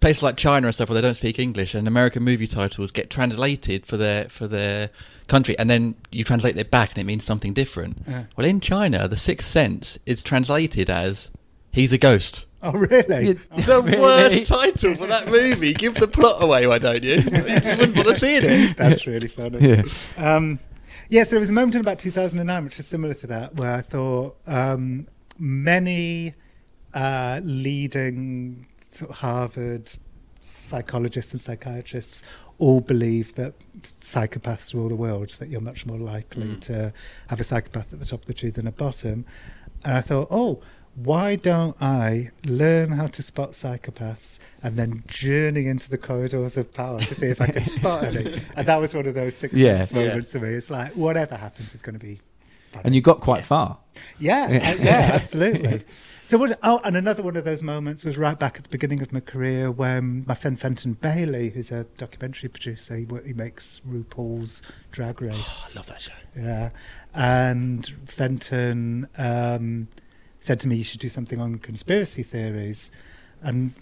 places 0.00 0.22
like 0.22 0.36
China 0.36 0.66
and 0.66 0.74
stuff 0.74 0.88
where 0.88 0.94
they 0.94 1.00
don't 1.06 1.14
speak 1.14 1.38
English 1.38 1.74
and 1.74 1.86
American 1.88 2.22
movie 2.22 2.46
titles 2.46 2.90
get 2.90 3.10
translated 3.10 3.86
for 3.86 3.96
their 3.96 4.28
for 4.28 4.46
their 4.46 4.90
country 5.28 5.58
and 5.58 5.68
then 5.68 5.94
you 6.10 6.24
translate 6.24 6.56
it 6.56 6.70
back 6.70 6.90
and 6.90 6.98
it 6.98 7.04
means 7.04 7.24
something 7.24 7.52
different. 7.52 7.98
Yeah. 8.08 8.24
Well, 8.36 8.46
in 8.46 8.60
China, 8.60 9.08
The 9.08 9.16
Sixth 9.16 9.48
Sense 9.48 9.98
is 10.06 10.22
translated 10.22 10.88
as 10.90 11.30
"He's 11.72 11.92
a 11.92 11.98
ghost." 11.98 12.44
oh, 12.62 12.72
really? 12.72 13.34
The 13.66 13.80
Really? 13.82 14.00
worst 14.00 14.46
title 14.48 14.96
for 14.96 15.06
that 15.06 15.28
movie. 15.28 15.74
Give 15.74 15.94
the 15.94 16.08
plot 16.08 16.42
away, 16.42 16.66
why 16.66 16.78
don't 16.78 17.04
you? 17.04 17.14
You 17.14 17.30
wouldn't 17.30 17.94
bother 17.94 18.16
seeing 18.16 18.42
it. 18.44 18.76
That's 18.76 19.06
really 19.06 19.28
funny. 19.28 19.58
Yeah. 19.60 19.82
Um, 20.16 20.58
yeah, 21.08 21.22
so 21.22 21.30
there 21.36 21.40
was 21.40 21.50
a 21.50 21.52
moment 21.52 21.76
in 21.76 21.80
about 21.80 22.00
2009 22.00 22.64
which 22.64 22.78
is 22.80 22.86
similar 22.86 23.14
to 23.14 23.26
that, 23.28 23.54
where 23.54 23.72
I 23.74 23.82
thought 23.82 24.36
um, 24.48 25.06
many 25.38 26.34
uh, 26.94 27.40
leading 27.44 28.66
sort 28.98 29.10
of 29.10 29.16
Harvard 29.18 29.88
psychologists 30.40 31.32
and 31.32 31.40
psychiatrists 31.40 32.22
all 32.58 32.80
believe 32.80 33.34
that 33.36 33.54
psychopaths 34.00 34.74
rule 34.74 34.88
the 34.88 34.96
world, 34.96 35.30
that 35.38 35.48
you're 35.48 35.60
much 35.60 35.86
more 35.86 35.98
likely 35.98 36.46
Mm. 36.46 36.60
to 36.62 36.92
have 37.28 37.40
a 37.40 37.44
psychopath 37.44 37.92
at 37.92 38.00
the 38.00 38.06
top 38.06 38.20
of 38.22 38.26
the 38.26 38.34
tree 38.34 38.50
than 38.50 38.66
a 38.66 38.72
bottom. 38.72 39.24
And 39.84 39.96
I 39.96 40.00
thought, 40.00 40.28
oh, 40.30 40.60
why 40.96 41.36
don't 41.36 41.76
I 41.80 42.30
learn 42.44 42.90
how 42.92 43.06
to 43.06 43.22
spot 43.22 43.52
psychopaths 43.52 44.38
and 44.64 44.76
then 44.76 45.04
journey 45.06 45.68
into 45.68 45.88
the 45.88 45.98
corridors 45.98 46.56
of 46.56 46.74
power 46.74 46.98
to 47.00 47.14
see 47.14 47.26
if 47.26 47.40
I 47.40 47.46
can 47.46 47.64
spot 47.78 48.02
any? 48.04 48.40
And 48.56 48.66
that 48.66 48.80
was 48.80 48.94
one 48.94 49.06
of 49.06 49.14
those 49.14 49.36
six 49.36 49.54
Yeah. 49.54 49.84
moments 49.92 50.32
for 50.32 50.40
me. 50.40 50.48
It's 50.54 50.70
like 50.70 50.92
whatever 50.96 51.36
happens 51.36 51.72
is 51.74 51.82
going 51.82 51.96
to 51.98 52.04
be 52.04 52.20
funny. 52.72 52.82
and 52.86 52.94
you 52.96 53.00
got 53.00 53.20
quite 53.20 53.44
far. 53.44 53.78
Yeah, 54.18 54.46
uh, 54.46 54.82
yeah, 54.82 55.10
absolutely. 55.14 55.84
So 56.28 56.36
what? 56.36 56.58
Oh, 56.62 56.78
and 56.84 56.94
another 56.94 57.22
one 57.22 57.36
of 57.36 57.44
those 57.44 57.62
moments 57.62 58.04
was 58.04 58.18
right 58.18 58.38
back 58.38 58.58
at 58.58 58.64
the 58.64 58.68
beginning 58.68 59.00
of 59.00 59.14
my 59.14 59.20
career 59.20 59.70
when 59.70 60.26
my 60.28 60.34
friend 60.34 60.60
Fenton 60.60 60.92
Bailey, 60.92 61.48
who's 61.48 61.70
a 61.70 61.84
documentary 61.96 62.50
producer, 62.50 62.98
he, 62.98 63.06
he 63.24 63.32
makes 63.32 63.80
RuPaul's 63.88 64.60
Drag 64.92 65.22
Race. 65.22 65.32
Oh, 65.38 65.72
I 65.72 65.78
love 65.78 65.86
that 65.86 66.02
show. 66.02 66.12
Yeah, 66.36 66.68
and 67.14 67.86
Fenton 68.04 69.08
um, 69.16 69.88
said 70.38 70.60
to 70.60 70.68
me, 70.68 70.76
"You 70.76 70.84
should 70.84 71.00
do 71.00 71.08
something 71.08 71.40
on 71.40 71.60
conspiracy 71.60 72.22
theories." 72.22 72.90
and 73.40 73.74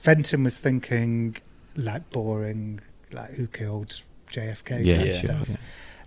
Fenton 0.00 0.42
was 0.42 0.56
thinking 0.56 1.36
like 1.76 2.10
boring, 2.10 2.80
like 3.12 3.34
who 3.34 3.46
killed 3.46 4.02
JFK 4.32 4.84
Yeah, 4.84 4.96
type 4.96 5.06
sure, 5.12 5.18
stuff. 5.20 5.48
yeah. 5.48 5.56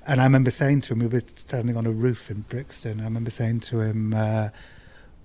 And 0.06 0.20
I 0.20 0.26
remember 0.26 0.52
saying 0.52 0.82
to 0.82 0.94
him, 0.94 1.00
we 1.00 1.08
were 1.08 1.22
standing 1.38 1.78
on 1.78 1.86
a 1.86 1.92
roof 1.92 2.30
in 2.30 2.42
Brixton. 2.42 3.00
I 3.00 3.06
remember 3.06 3.30
saying 3.30 3.62
to 3.62 3.80
him, 3.80 4.14
uh, 4.14 4.50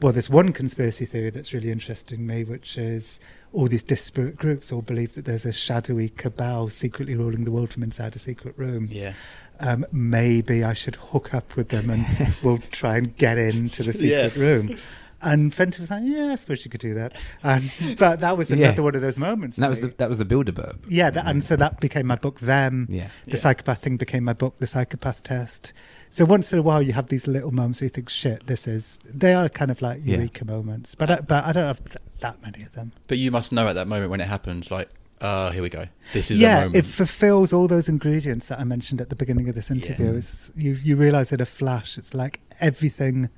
"Well, 0.03 0.13
there's 0.13 0.29
one 0.29 0.53
conspiracy 0.53 1.07
theory 1.07 1.31
that's 1.31 1.53
really 1.55 1.71
interesting 1.71 2.27
me, 2.27 2.45
which 2.45 2.77
is 2.77 3.21
all 3.53 3.67
these 3.69 3.83
disparate 3.83 4.37
groups 4.37 4.73
all 4.73 4.83
believe 4.83 5.15
that 5.15 5.25
there's 5.25 5.47
a 5.47 5.53
shadowy 5.53 6.09
cabal 6.11 6.69
secretly 6.69 7.15
ruling 7.15 7.45
the 7.45 7.53
world 7.53 7.73
from 7.73 7.83
inside 7.83 8.17
a 8.17 8.19
secret 8.19 8.55
room. 8.59 8.89
Yeah. 8.91 9.13
Um, 9.61 9.87
maybe 9.93 10.65
I 10.65 10.73
should 10.75 10.97
hook 10.97 11.33
up 11.35 11.55
with 11.55 11.69
them 11.69 11.89
and 11.91 12.35
we'll 12.43 12.59
try 12.73 12.97
and 12.97 13.17
get 13.17 13.39
into 13.39 13.83
the 13.83 13.93
secret 13.93 14.37
Yeah. 14.37 14.43
room." 14.43 14.77
And 15.25 15.55
Fenton 15.55 15.81
was 15.83 15.89
like, 15.91 16.03
"Yeah, 16.05 16.33
I 16.33 16.35
suppose 16.35 16.65
you 16.65 16.71
could 16.73 16.81
do 16.81 16.95
that." 16.95 17.13
And, 17.45 17.71
but 17.97 18.19
that 18.21 18.37
was 18.37 18.51
Yeah. 18.51 18.57
another 18.67 18.83
one 18.83 18.97
of 18.97 19.03
those 19.03 19.21
moments. 19.21 19.57
That 19.57 19.69
was 19.69 19.81
me. 19.81 19.89
the 19.91 19.95
that 19.99 20.09
was 20.09 20.19
the 20.19 20.25
Bilderberg. 20.25 20.79
Yeah, 20.89 21.11
that, 21.11 21.27
and 21.29 21.45
so 21.45 21.55
that 21.55 21.79
became 21.79 22.09
my 22.09 22.17
book. 22.17 22.41
Them, 22.41 22.89
Yeah. 22.91 23.07
the 23.27 23.33
Yeah. 23.33 23.37
psychopath 23.37 23.79
thing 23.83 23.97
became 23.99 24.25
my 24.25 24.33
book. 24.33 24.59
The 24.59 24.67
psychopath 24.67 25.23
test. 25.23 25.73
So 26.13 26.27
once 26.27 26.53
in 26.53 26.59
a 26.59 26.63
while, 26.63 26.83
you 26.83 26.93
have 26.93 27.09
these 27.09 27.27
little 27.27 27.53
moments 27.53 27.81
where 27.81 27.87
you 27.87 27.89
think, 27.89 28.11
"Shit, 28.11 28.47
this 28.47 28.69
is." 28.69 28.99
They 29.03 29.33
are 29.33 29.49
kind 29.49 29.71
of 29.71 29.81
like 29.81 30.03
Yeah. 30.05 30.17
eureka 30.17 30.45
moments, 30.45 30.95
but 30.95 31.11
I, 31.11 31.21
but 31.21 31.43
I 31.47 31.53
don't 31.55 31.65
have 31.67 31.83
th- 31.83 31.97
that 32.21 32.43
many 32.43 32.63
of 32.65 32.75
them. 32.75 32.93
But 33.07 33.17
you 33.17 33.31
must 33.31 33.51
know 33.51 33.67
at 33.67 33.73
that 33.77 33.89
moment 33.89 34.11
when 34.11 34.21
it 34.21 34.29
happens, 34.29 34.71
like, 34.71 34.91
ah, 35.23 35.51
here 35.53 35.63
we 35.63 35.71
go. 35.71 35.87
This 36.13 36.31
is 36.31 36.39
yeah, 36.39 36.61
moment. 36.67 36.77
it 36.77 36.85
fulfills 36.85 37.55
all 37.55 37.67
those 37.67 37.89
ingredients 37.89 38.49
that 38.49 38.61
I 38.61 38.65
mentioned 38.65 39.01
at 39.01 39.09
the 39.09 39.17
beginning 39.17 39.49
of 39.49 39.55
this 39.55 39.71
interview. 39.71 40.11
Yeah. 40.13 40.19
It's, 40.19 40.51
you 40.55 40.75
you 40.75 40.97
realize 40.97 41.33
in 41.33 41.41
a 41.41 41.47
flash, 41.47 41.97
it's 41.97 42.13
like 42.13 42.41
everything 42.61 43.31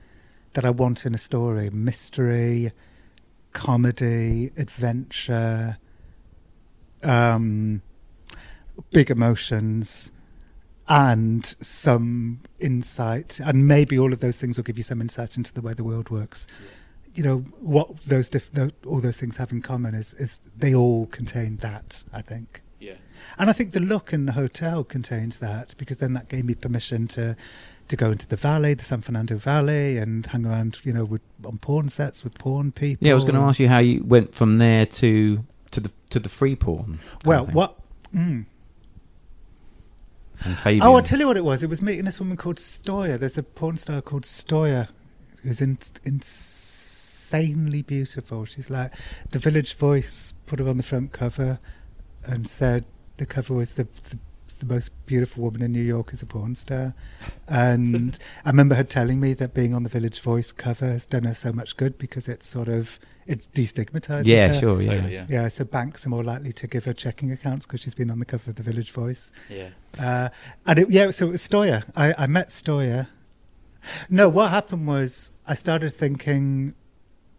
that 0.55 0.64
I 0.64 0.70
want 0.70 1.07
in 1.07 1.14
a 1.14 1.18
story: 1.18 1.70
mystery, 1.70 2.72
comedy, 3.53 4.51
adventure, 4.57 5.79
um, 7.05 7.83
big 8.91 9.12
emotions, 9.12 10.11
and 10.89 11.55
some 11.61 12.41
insight. 12.59 13.41
And 13.41 13.66
maybe 13.66 13.99
all 13.99 14.12
of 14.12 14.20
those 14.20 14.39
things 14.39 14.57
will 14.57 14.64
give 14.64 14.76
you 14.76 14.85
some 14.85 15.01
insight 15.01 15.37
into 15.37 15.53
the 15.53 15.61
way 15.61 15.74
the 15.74 15.85
world 15.85 16.11
works. 16.11 16.47
You 17.14 17.22
know 17.22 17.39
what 17.61 18.03
those 18.05 18.28
diff- 18.28 18.51
tho- 18.53 18.70
all 18.87 19.01
those 19.01 19.18
things 19.18 19.37
have 19.37 19.53
in 19.53 19.62
common 19.62 19.95
is 19.95 20.14
is 20.14 20.41
they 20.57 20.74
all 20.74 21.07
contain 21.07 21.59
that. 21.59 22.03
I 22.12 22.22
think. 22.22 22.62
Yeah. 22.80 22.95
And 23.39 23.49
I 23.49 23.53
think 23.53 23.72
the 23.72 23.80
look 23.80 24.12
in 24.12 24.26
the 24.26 24.32
hotel 24.32 24.85
contains 24.85 25.39
that 25.39 25.74
because 25.78 25.99
then 25.99 26.12
that 26.14 26.28
gave 26.28 26.45
me 26.45 26.55
permission 26.55 27.07
to 27.09 27.37
to 27.87 27.97
go 27.97 28.11
into 28.11 28.26
the 28.26 28.37
valley, 28.37 28.74
the 28.74 28.82
San 28.85 29.03
Fernando 29.03 29.37
Valley, 29.37 29.99
and 29.99 30.26
hang 30.26 30.47
around, 30.47 30.80
you 30.85 30.93
know, 30.93 31.05
with 31.05 31.20
on 31.45 31.59
porn 31.59 31.89
sets 31.89 32.24
with 32.24 32.37
porn 32.39 32.72
people. 32.72 33.07
Yeah, 33.07 33.12
I 33.12 33.14
was 33.14 33.24
going 33.24 33.37
to 33.37 33.43
ask 33.43 33.61
you 33.61 33.68
how 33.68 33.78
you 33.78 34.03
went 34.03 34.35
from 34.35 34.57
there 34.57 34.87
to 34.87 35.45
to 35.70 35.80
the 35.80 35.93
to 36.11 36.18
the 36.18 36.28
free 36.28 36.57
porn. 36.57 36.99
Well, 37.24 37.47
what? 37.47 37.78
Mm. 38.14 38.47
And 40.43 40.57
Fabian. 40.59 40.82
Oh, 40.82 40.95
I'll 40.95 41.03
tell 41.03 41.18
you 41.18 41.26
what 41.26 41.37
it 41.37 41.45
was. 41.45 41.62
It 41.62 41.70
was 41.70 41.82
meeting 41.82 42.05
this 42.05 42.18
woman 42.18 42.37
called 42.37 42.57
Stoya. 42.57 43.18
There's 43.18 43.39
a 43.39 43.43
porn 43.43 43.76
star 43.76 44.03
called 44.03 44.24
Stoya 44.24 44.89
who's 45.43 45.61
in, 45.61 45.78
insanely 46.05 47.82
beautiful. 47.82 48.45
She's 48.45 48.70
like, 48.70 48.93
the 49.30 49.39
Village 49.39 49.74
Voice 49.74 50.35
put 50.47 50.59
her 50.59 50.68
on 50.68 50.76
the 50.76 50.82
front 50.82 51.12
cover 51.12 51.59
and 52.24 52.49
said 52.49 52.85
the 53.18 53.26
cover 53.26 53.55
was 53.55 53.74
the, 53.74 53.87
the, 54.11 54.18
the 54.61 54.66
most 54.66 54.90
beautiful 55.07 55.44
woman 55.44 55.62
in 55.62 55.72
New 55.72 55.82
York 55.82 56.12
is 56.12 56.22
a 56.22 56.26
porn 56.26 56.55
star. 56.55 56.94
And 57.48 58.18
I 58.44 58.50
remember 58.50 58.74
her 58.74 58.84
telling 58.84 59.20
me 59.20 59.32
that 59.34 59.55
being 59.55 59.74
on 59.74 59.82
the 59.82 59.88
Village 59.88 60.20
Voice 60.20 60.52
cover 60.52 60.86
has 60.86 61.07
done 61.07 61.24
her 61.24 61.34
so 61.34 61.52
much 61.52 61.76
good 61.76 61.98
because 61.98 62.28
it's 62.28 62.46
sort 62.46 62.68
of, 62.68 62.98
it's 63.26 63.46
destigmatized. 63.46 64.26
Yeah, 64.26 64.52
sure, 64.52 64.80
yeah. 64.80 64.90
Totally, 64.90 65.14
yeah. 65.14 65.26
Yeah, 65.28 65.48
so 65.48 65.64
banks 65.64 66.07
are 66.07 66.11
more 66.11 66.24
likely 66.24 66.52
to 66.52 66.66
give 66.66 66.84
her 66.84 66.92
checking 66.92 67.32
accounts 67.32 67.66
because 67.66 67.80
she's 67.80 67.94
been 67.94 68.11
on 68.11 68.18
the 68.18 68.24
cover 68.24 68.50
of 68.50 68.57
the 68.57 68.62
Village 68.62 68.90
Voice. 68.90 69.32
Yeah. 69.48 69.70
Uh, 69.98 70.28
and 70.66 70.78
it, 70.78 70.90
yeah, 70.90 71.11
so 71.11 71.28
it 71.28 71.32
was 71.32 71.48
Stoya. 71.48 71.84
I, 71.96 72.14
I 72.16 72.26
met 72.26 72.48
Stoya. 72.48 73.09
No, 74.09 74.28
what 74.28 74.50
happened 74.50 74.86
was 74.86 75.32
I 75.46 75.55
started 75.55 75.92
thinking, 75.92 76.74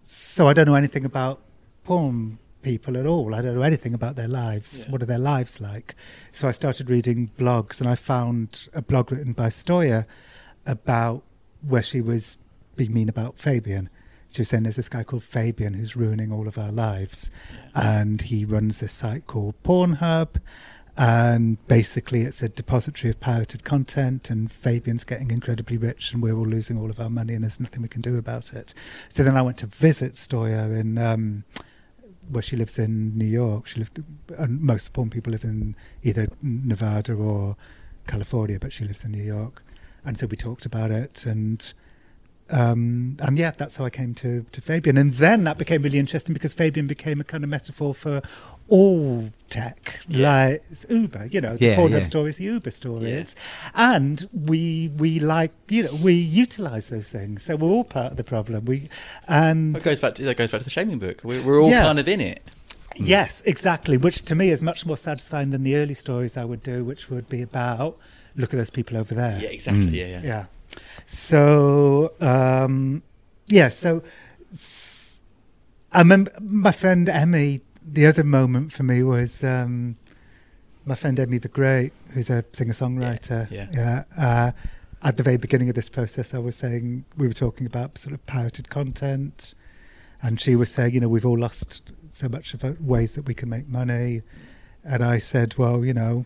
so 0.03 0.47
I 0.47 0.53
don't 0.53 0.67
know 0.67 0.75
anything 0.75 1.05
about 1.05 1.41
porn 1.83 2.39
people 2.65 2.97
at 2.97 3.05
all. 3.05 3.35
I 3.35 3.43
don't 3.43 3.53
know 3.53 3.61
anything 3.61 3.93
about 3.93 4.15
their 4.15 4.27
lives. 4.27 4.85
What 4.89 5.03
are 5.03 5.05
their 5.05 5.19
lives 5.19 5.61
like? 5.61 5.93
So 6.31 6.47
I 6.47 6.51
started 6.51 6.89
reading 6.89 7.29
blogs 7.37 7.79
and 7.79 7.87
I 7.87 7.93
found 7.93 8.67
a 8.73 8.81
blog 8.81 9.11
written 9.11 9.33
by 9.33 9.49
Stoya 9.49 10.07
about 10.65 11.21
where 11.61 11.83
she 11.83 12.01
was 12.01 12.37
being 12.75 12.91
mean 12.91 13.07
about 13.07 13.37
Fabian. 13.37 13.87
She 14.31 14.41
was 14.41 14.49
saying 14.49 14.63
there's 14.63 14.77
this 14.77 14.89
guy 14.89 15.03
called 15.03 15.21
Fabian 15.21 15.75
who's 15.75 15.95
ruining 15.95 16.31
all 16.31 16.47
of 16.47 16.57
our 16.57 16.71
lives. 16.71 17.29
And 17.75 18.23
he 18.23 18.45
runs 18.45 18.79
this 18.79 18.93
site 18.93 19.27
called 19.27 19.53
Pornhub. 19.63 20.41
And 20.97 21.63
basically, 21.67 22.21
it's 22.21 22.41
a 22.41 22.49
depository 22.49 23.11
of 23.11 23.19
pirated 23.19 23.65
content, 23.65 24.29
and 24.29 24.49
Fabian's 24.49 25.03
getting 25.03 25.29
incredibly 25.29 25.77
rich, 25.77 26.13
and 26.13 26.23
we're 26.23 26.37
all 26.37 26.47
losing 26.47 26.79
all 26.79 26.89
of 26.89 27.01
our 27.01 27.09
money, 27.09 27.33
and 27.33 27.43
there's 27.43 27.59
nothing 27.59 27.81
we 27.81 27.89
can 27.89 27.99
do 27.99 28.17
about 28.17 28.53
it. 28.53 28.73
So 29.09 29.21
then 29.21 29.35
I 29.35 29.41
went 29.41 29.57
to 29.57 29.65
visit 29.65 30.13
Stoya 30.13 30.73
in 30.79 30.97
um, 30.97 31.43
where 32.29 32.43
she 32.43 32.55
lives 32.55 32.79
in 32.79 33.17
New 33.17 33.25
York. 33.25 33.67
She 33.67 33.79
lived, 33.79 34.03
and 34.37 34.61
most 34.61 34.93
porn 34.93 35.09
people 35.09 35.31
live 35.31 35.43
in 35.43 35.75
either 36.03 36.27
Nevada 36.41 37.13
or 37.13 37.55
California, 38.07 38.59
but 38.59 38.73
she 38.73 38.85
lives 38.85 39.03
in 39.03 39.11
New 39.11 39.23
York. 39.23 39.63
And 40.03 40.17
so 40.17 40.27
we 40.27 40.37
talked 40.37 40.65
about 40.65 40.91
it, 40.91 41.25
and 41.25 41.73
um, 42.49 43.17
and 43.19 43.37
yeah, 43.37 43.51
that's 43.51 43.75
how 43.77 43.85
I 43.85 43.89
came 43.89 44.13
to, 44.15 44.45
to 44.51 44.61
Fabian. 44.61 44.97
And 44.97 45.13
then 45.13 45.43
that 45.45 45.57
became 45.57 45.81
really 45.81 45.97
interesting 45.99 46.33
because 46.33 46.53
Fabian 46.53 46.87
became 46.87 47.19
a 47.19 47.23
kind 47.23 47.43
of 47.43 47.49
metaphor 47.49 47.95
for 47.95 48.21
all 48.67 49.29
tech. 49.49 49.99
Like 50.09 50.63
it's 50.69 50.85
Uber, 50.89 51.27
you 51.27 51.41
know, 51.41 51.55
the 51.55 51.65
Yeah, 51.65 51.75
Pornhub 51.75 51.91
yeah. 51.99 52.03
story 52.03 52.31
the 52.31 52.43
Uber 52.45 52.71
story. 52.71 53.11
Yeah. 53.13 53.25
And 53.73 54.27
we 54.33 54.91
we 54.97 55.19
like 55.19 55.51
you 55.69 55.83
know 55.83 55.93
we 55.95 56.13
utilize 56.13 56.89
those 56.89 57.09
things, 57.09 57.43
so 57.43 57.55
we're 57.55 57.69
all 57.69 57.83
part 57.83 58.11
of 58.11 58.17
the 58.17 58.23
problem. 58.23 58.65
We 58.65 58.89
and 59.27 59.75
That 59.75 59.83
goes 59.83 59.99
back 59.99 60.15
to 60.15 60.23
that 60.23 60.37
goes 60.37 60.51
back 60.51 60.61
to 60.61 60.63
the 60.65 60.69
shaming 60.69 60.99
book. 60.99 61.21
We're, 61.23 61.41
we're 61.43 61.61
all 61.61 61.69
Yeah. 61.69 61.83
kind 61.83 61.99
of 61.99 62.07
in 62.07 62.21
it. 62.21 62.41
Yes, 62.97 63.41
exactly. 63.45 63.97
Which 63.97 64.21
to 64.23 64.35
me 64.35 64.49
is 64.51 64.63
much 64.63 64.85
more 64.85 64.97
satisfying 64.97 65.49
than 65.49 65.63
the 65.63 65.75
early 65.75 65.93
stories 65.93 66.37
I 66.37 66.45
would 66.45 66.63
do, 66.63 66.85
which 66.85 67.09
would 67.09 67.27
be 67.27 67.41
about 67.41 67.97
look 68.37 68.53
at 68.53 68.57
those 68.57 68.69
people 68.69 68.97
over 68.97 69.13
there. 69.13 69.37
Yeah, 69.41 69.49
exactly. 69.49 69.87
Mm. 69.87 69.93
Yeah, 69.93 70.21
yeah. 70.23 70.45
Yeah. 70.75 70.81
So 71.05 72.13
um, 72.19 73.03
yeah, 73.47 73.69
so 73.69 74.01
I 75.91 75.99
remember 75.99 76.31
my 76.41 76.71
friend 76.71 77.07
Emmy. 77.09 77.61
The 77.87 78.07
other 78.07 78.23
moment 78.23 78.73
for 78.73 78.81
me 78.81 79.03
was 79.03 79.43
um, 79.43 79.95
my 80.85 80.95
friend 80.95 81.19
Emmy 81.19 81.37
the 81.37 81.47
Great, 81.47 81.91
who's 82.13 82.29
a 82.31 82.43
singer 82.51 82.73
songwriter. 82.73 83.49
Yeah, 83.51 83.67
yeah. 83.71 84.03
Uh, 84.17 84.51
at 85.03 85.17
the 85.17 85.23
very 85.23 85.37
beginning 85.37 85.69
of 85.69 85.75
this 85.75 85.89
process, 85.89 86.33
I 86.33 86.39
was 86.39 86.55
saying 86.55 87.05
we 87.15 87.27
were 87.27 87.33
talking 87.33 87.67
about 87.67 87.97
sort 87.97 88.13
of 88.13 88.25
pirated 88.25 88.69
content, 88.69 89.53
and 90.21 90.41
she 90.41 90.55
was 90.55 90.71
saying, 90.71 90.95
you 90.95 90.99
know, 90.99 91.07
we've 91.07 91.25
all 91.25 91.37
lost 91.37 91.91
so 92.09 92.27
much 92.27 92.55
of 92.55 92.81
ways 92.81 93.13
that 93.15 93.27
we 93.27 93.35
can 93.35 93.49
make 93.49 93.67
money, 93.67 94.23
and 94.83 95.03
I 95.03 95.19
said, 95.19 95.57
well, 95.57 95.85
you 95.85 95.93
know, 95.93 96.25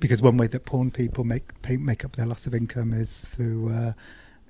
because 0.00 0.22
one 0.22 0.36
way 0.36 0.46
that 0.48 0.64
porn 0.64 0.90
people 0.90 1.24
make 1.24 1.60
pay, 1.62 1.76
make 1.76 2.04
up 2.04 2.16
their 2.16 2.26
loss 2.26 2.46
of 2.46 2.54
income 2.54 2.92
is 2.92 3.24
through 3.24 3.72
uh, 3.72 3.92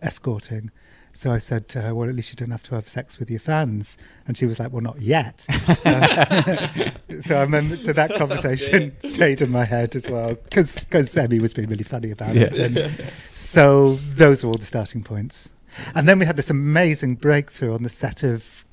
escorting. 0.03 0.71
So 1.13 1.33
I 1.33 1.39
said 1.39 1.69
to 1.71 1.83
her, 1.83 1.95
"Well, 1.95 2.09
at 2.09 2.15
least 2.15 2.31
you 2.31 2.37
don't 2.37 2.51
have 2.51 2.63
to 2.65 2.75
have 2.75 2.89
sex 2.89 3.19
with 3.19 3.31
your 3.31 3.41
fans." 3.41 3.99
And 4.27 4.37
she 4.37 4.47
was 4.47 4.59
like, 4.61 4.73
"Well, 4.73 4.83
not 4.83 5.01
yet." 5.01 5.47
Uh, 5.85 6.91
so 7.21 7.37
I 7.37 7.43
remember, 7.43 7.77
so 7.77 7.93
that 7.93 8.15
conversation 8.17 8.95
stayed 9.01 9.41
in 9.43 9.51
my 9.51 9.65
head 9.65 9.97
as 9.97 10.09
well 10.09 10.35
because 10.35 10.85
because 10.85 11.17
Emmy 11.17 11.41
was 11.41 11.55
being 11.55 11.69
really 11.69 11.85
funny 11.85 12.11
about 12.11 12.37
it. 12.37 12.59
And 12.59 13.11
so 13.35 13.95
those 14.15 14.45
were 14.45 14.51
all 14.51 14.59
the 14.59 14.67
starting 14.67 15.03
points. 15.03 15.51
And 15.95 16.09
then 16.09 16.19
we 16.19 16.27
had 16.27 16.37
this 16.37 16.51
amazing 16.51 17.17
breakthrough 17.17 17.75
on 17.75 17.83
the 17.83 17.89
set 17.89 18.23
of 18.23 18.67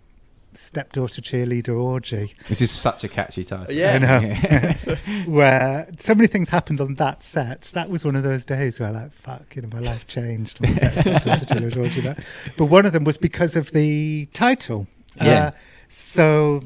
Stepdaughter 0.57 1.21
Cheerleader 1.21 1.79
Orgy. 1.79 2.33
This 2.47 2.61
is 2.61 2.71
such 2.71 3.03
a 3.03 3.07
catchy 3.07 3.43
title. 3.43 3.67
I 3.69 3.97
know. 3.97 4.95
where 5.25 5.87
so 5.99 6.15
many 6.15 6.27
things 6.27 6.49
happened 6.49 6.81
on 6.81 6.95
that 6.95 7.23
set. 7.23 7.61
That 7.73 7.89
was 7.89 8.05
one 8.05 8.15
of 8.15 8.23
those 8.23 8.45
days 8.45 8.79
where, 8.79 8.91
like, 8.91 9.11
fuck, 9.11 9.55
you 9.55 9.61
know, 9.61 9.69
my 9.71 9.79
life 9.79 10.07
changed. 10.07 10.63
on 10.63 10.73
the 10.73 10.79
set 10.79 10.97
of 10.97 11.01
Stepdaughter 11.21 11.45
Cheerleader 11.45 11.77
Orgy. 11.77 12.23
But 12.57 12.65
one 12.65 12.85
of 12.85 12.93
them 12.93 13.03
was 13.03 13.17
because 13.17 13.55
of 13.55 13.71
the 13.71 14.27
title. 14.33 14.87
Yeah. 15.17 15.47
Uh, 15.47 15.51
so. 15.87 16.63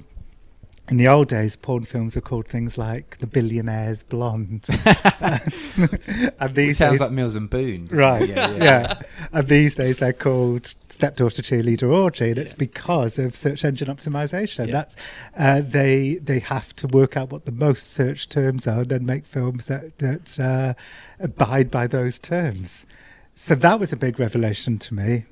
In 0.90 0.98
the 0.98 1.08
old 1.08 1.28
days, 1.28 1.56
porn 1.56 1.86
films 1.86 2.16
were 2.16 2.22
called 2.22 2.48
things 2.48 2.78
like 2.78 3.18
The 3.20 3.28
Billionaire's 3.28 4.02
Blonde. 4.02 4.66
and 6.40 6.56
these 6.56 6.78
sounds 6.78 6.94
days, 6.94 7.02
like 7.02 7.12
Mills 7.12 7.36
and 7.36 7.48
Boon. 7.50 7.88
Right. 7.92 8.30
Yeah, 8.30 8.50
Yeah, 8.52 8.64
yeah. 8.64 9.02
And 9.32 9.48
these 9.48 9.76
days 9.76 10.00
they're 10.00 10.14
called 10.14 10.74
Stepdaughter 10.90 11.44
Cheerleader 11.44 11.94
Orgy, 11.94 12.30
and 12.30 12.40
it's 12.40 12.54
because 12.54 13.20
of 13.20 13.36
search 13.36 13.64
engine 13.64 13.88
optimization. 13.88 14.68
Yeah. 14.68 14.72
That's 14.72 14.96
uh, 15.38 15.62
they 15.62 16.16
they 16.16 16.40
have 16.40 16.76
to 16.78 16.88
work 16.88 17.16
out 17.16 17.32
what 17.32 17.46
the 17.46 17.52
most 17.52 17.92
search 17.92 18.28
terms 18.28 18.66
are, 18.66 18.80
and 18.80 18.90
then 18.90 19.06
make 19.06 19.26
films 19.28 19.66
that 19.66 20.00
that 20.00 20.40
uh, 20.40 20.74
abide 21.20 21.70
by 21.70 21.86
those 21.86 22.18
terms. 22.18 22.88
So 23.36 23.54
that 23.56 23.80
was 23.80 23.94
a 23.94 23.98
big 23.98 24.20
revelation 24.20 24.80
to 24.80 24.94
me. 24.94 25.26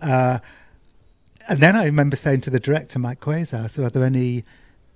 Uh, 0.00 0.38
And 1.48 1.60
then 1.60 1.76
I 1.76 1.86
remember 1.86 2.14
saying 2.14 2.42
to 2.42 2.50
the 2.50 2.60
director, 2.60 2.98
Mike 2.98 3.20
Quasar, 3.20 3.70
so 3.70 3.82
are 3.84 3.90
there 3.90 4.04
any 4.04 4.44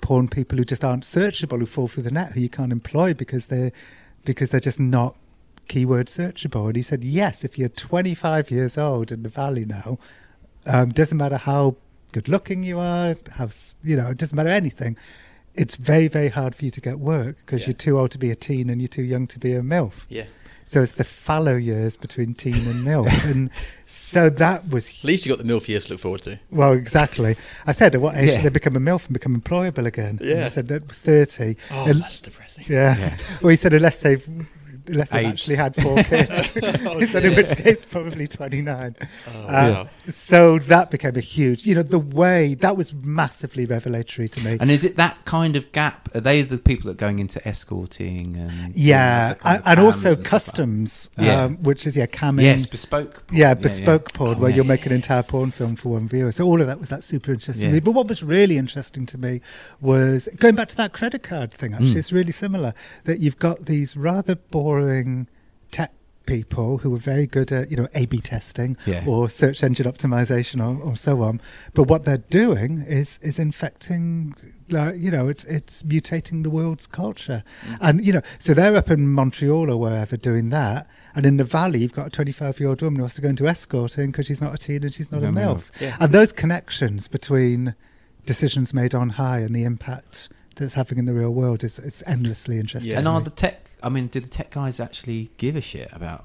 porn 0.02 0.28
people 0.28 0.58
who 0.58 0.64
just 0.66 0.84
aren't 0.84 1.04
searchable, 1.04 1.60
who 1.60 1.64
fall 1.64 1.88
through 1.88 2.02
the 2.02 2.10
net, 2.10 2.32
who 2.32 2.40
you 2.40 2.50
can't 2.50 2.72
employ 2.72 3.14
because 3.14 3.46
they're 3.46 3.72
because 4.24 4.50
they're 4.50 4.60
just 4.60 4.78
not 4.78 5.16
keyword 5.68 6.08
searchable? 6.08 6.66
And 6.66 6.76
he 6.76 6.82
said, 6.82 7.02
yes, 7.02 7.42
if 7.44 7.58
you're 7.58 7.70
25 7.70 8.50
years 8.50 8.76
old 8.76 9.10
in 9.10 9.22
the 9.22 9.30
valley 9.30 9.64
now, 9.64 9.98
um, 10.66 10.90
doesn't 10.90 11.16
matter 11.16 11.38
how 11.38 11.76
good 12.12 12.28
looking 12.28 12.62
you 12.62 12.78
are, 12.78 13.16
how 13.32 13.48
you 13.82 13.96
know, 13.96 14.10
it 14.10 14.18
doesn't 14.18 14.36
matter 14.36 14.50
anything. 14.50 14.98
It's 15.54 15.76
very, 15.76 16.08
very 16.08 16.28
hard 16.28 16.54
for 16.54 16.64
you 16.64 16.70
to 16.70 16.80
get 16.80 16.98
work 16.98 17.36
because 17.44 17.66
you're 17.66 17.74
too 17.74 17.98
old 17.98 18.10
to 18.12 18.18
be 18.18 18.30
a 18.30 18.36
teen 18.36 18.70
and 18.70 18.80
you're 18.80 18.88
too 18.88 19.02
young 19.02 19.26
to 19.28 19.38
be 19.38 19.52
a 19.54 19.60
MILF. 19.60 20.04
Yeah. 20.08 20.26
So 20.64 20.82
it's 20.82 20.92
the 20.92 21.04
fallow 21.04 21.56
years 21.56 21.96
between 21.96 22.34
teen 22.34 22.54
and 22.54 22.84
MILF. 22.86 23.24
and 23.30 23.50
so 23.84 24.30
that 24.30 24.68
was 24.70 24.88
At 24.90 25.04
least 25.04 25.26
you 25.26 25.34
got 25.34 25.44
the 25.44 25.50
MILF 25.52 25.68
years 25.68 25.84
to 25.86 25.92
look 25.92 26.00
forward 26.00 26.22
to. 26.22 26.38
well, 26.50 26.72
exactly. 26.72 27.36
I 27.66 27.72
said, 27.72 27.94
at 27.94 28.00
what 28.00 28.16
age 28.16 28.28
Yeah. 28.28 28.36
should 28.36 28.44
they 28.44 28.48
become 28.50 28.76
a 28.76 28.80
MILF 28.80 29.04
and 29.06 29.12
become 29.12 29.38
employable 29.38 29.86
again? 29.86 30.18
And 30.20 30.28
Yeah. 30.28 30.46
I 30.46 30.48
said, 30.48 30.70
at 30.72 30.88
30. 30.90 31.56
Oh, 31.70 31.84
And- 31.86 32.02
that's 32.02 32.20
depressing. 32.20 32.64
Yeah. 32.68 32.96
Yeah. 32.98 33.16
Well, 33.42 33.50
he 33.50 33.56
said, 33.56 33.74
unless 33.74 34.00
they've, 34.00 34.26
unless 34.86 35.10
they've 35.10 35.26
actually 35.26 35.56
had 35.56 35.74
four 35.76 35.96
kids. 36.04 36.56
Oh, 36.84 36.98
he 36.98 37.06
said, 37.06 37.24
in 37.24 37.34
which 37.36 37.50
case, 37.56 37.84
probably 37.84 38.26
29. 38.26 38.96
Oh, 39.26 39.30
Uh, 39.30 39.46
wow. 39.46 39.88
So 40.08 40.58
that 40.60 40.90
became 40.90 41.16
a 41.16 41.20
huge, 41.20 41.66
you 41.66 41.74
know, 41.74 41.82
the 41.82 41.98
way, 41.98 42.54
that 42.56 42.76
was 42.76 42.92
massively 42.94 43.64
revelatory 43.66 44.28
to 44.28 44.40
me. 44.40 44.56
And 44.60 44.70
is 44.70 44.84
it 44.84 44.96
that 44.96 45.24
kind 45.24 45.56
of 45.56 45.70
gap? 45.72 46.08
Are 46.14 46.20
they 46.20 46.42
the 46.42 46.58
people 46.58 46.86
that 46.88 46.92
are 46.92 47.04
going 47.06 47.18
into 47.18 47.46
escorting 47.46 48.36
and 48.36 48.76
Yeah, 48.76 49.34
the 49.34 49.34
kind 49.40 49.56
and, 49.56 49.60
of 49.62 49.66
and 49.68 49.76
cams 49.76 49.86
also 49.86 49.98
stuff 50.00 50.18
like 50.18 50.26
customs, 50.26 51.10
Yeah. 51.18 51.42
um, 51.44 51.56
which 51.62 51.86
is 51.86 51.96
yeah, 51.96 52.06
camming. 52.06 52.42
Yes, 52.42 52.66
bespoke 52.66 53.26
porn. 53.26 53.38
Yeah, 53.38 53.38
Yeah, 53.38 53.48
yeah. 53.48 53.54
bespoke 53.54 54.12
porn, 54.12 54.36
Oh, 54.36 54.40
where 54.40 54.50
yeah, 54.50 54.56
you'll 54.56 54.64
yeah, 54.66 54.68
make 54.72 54.86
an 54.86 54.92
entire 54.92 55.22
porn 55.22 55.50
film 55.50 55.76
for 55.76 55.90
one 55.90 56.08
viewer. 56.08 56.32
So 56.32 56.44
all 56.44 56.60
of 56.60 56.66
that 56.66 56.80
was 56.80 56.88
that 56.88 57.04
super 57.04 57.32
interesting 57.32 57.68
to 57.68 57.72
me. 57.74 57.80
But 57.80 57.92
what 57.92 58.08
was 58.08 58.22
really 58.22 58.58
interesting 58.58 59.06
to 59.06 59.18
me 59.18 59.40
was 59.80 60.28
going 60.38 60.54
back 60.54 60.68
to 60.68 60.76
that 60.76 60.92
credit 60.92 61.22
card 61.22 61.52
thing. 61.52 61.72
Actually, 61.74 61.92
Mm. 61.92 61.96
it's 61.96 62.12
really 62.12 62.32
similar 62.32 62.74
that 63.04 63.20
you've 63.20 63.38
got 63.38 63.66
these 63.66 63.96
rather 63.96 64.34
boring 64.36 64.71
tech 65.70 65.92
people 66.24 66.78
who 66.78 66.94
are 66.94 66.98
very 66.98 67.26
good 67.26 67.50
at 67.50 67.68
you 67.70 67.76
know 67.76 67.88
A/B 67.94 68.20
testing 68.20 68.76
Yeah. 68.86 69.02
or 69.06 69.28
search 69.28 69.62
engine 69.64 69.86
optimization 69.86 70.60
or, 70.64 70.80
or 70.82 70.96
so 70.96 71.20
on. 71.22 71.40
But 71.74 71.84
what 71.88 72.04
they're 72.04 72.18
doing 72.18 72.82
is 72.86 73.18
is 73.22 73.38
infecting. 73.38 74.34
Like, 74.70 74.98
you 74.98 75.10
know, 75.10 75.28
it's 75.28 75.44
it's 75.44 75.82
mutating 75.82 76.44
the 76.44 76.50
world's 76.50 76.86
culture, 76.86 77.42
mm. 77.66 77.78
and 77.80 78.06
you 78.06 78.12
know, 78.12 78.22
so 78.38 78.54
they're 78.54 78.74
up 78.76 78.90
in 78.90 79.08
Montreal 79.08 79.70
or 79.70 79.76
wherever 79.78 80.16
doing 80.16 80.48
that, 80.50 80.86
and 81.14 81.26
in 81.26 81.36
the 81.36 81.44
valley 81.44 81.80
you've 81.80 81.92
got 81.92 82.06
a 82.06 82.10
25 82.10 82.58
year 82.60 82.68
old 82.70 82.80
woman 82.80 82.98
who 82.98 83.02
has 83.04 83.14
to 83.14 83.20
go 83.20 83.28
into 83.28 83.46
escorting 83.46 84.12
because 84.12 84.26
she's 84.26 84.40
not 84.40 84.54
a 84.54 84.56
teen 84.56 84.82
and 84.82 84.94
she's 84.94 85.10
not 85.12 85.22
No 85.22 85.28
a 85.28 85.32
milf. 85.32 85.56
milf, 85.56 85.70
Yeah. 85.80 85.96
and 86.00 86.12
those 86.12 86.32
connections 86.32 87.06
between 87.08 87.74
decisions 88.24 88.72
made 88.72 88.94
on 88.94 89.10
high 89.10 89.40
and 89.40 89.54
the 89.54 89.64
impact 89.64 90.28
that 90.54 90.64
it's 90.64 90.74
having 90.74 90.98
in 90.98 91.04
the 91.04 91.12
real 91.12 91.34
world 91.34 91.64
is 91.64 91.78
it's 91.78 92.02
endlessly 92.06 92.58
interesting. 92.58 92.94
And 92.94 93.06
are 93.06 93.20
the 93.20 93.30
tech? 93.30 93.68
I 93.82 93.88
mean, 93.88 94.06
do 94.08 94.20
the 94.20 94.28
tech 94.28 94.50
guys 94.50 94.80
actually 94.80 95.30
give 95.36 95.56
a 95.56 95.60
shit 95.60 95.88
about 95.92 96.24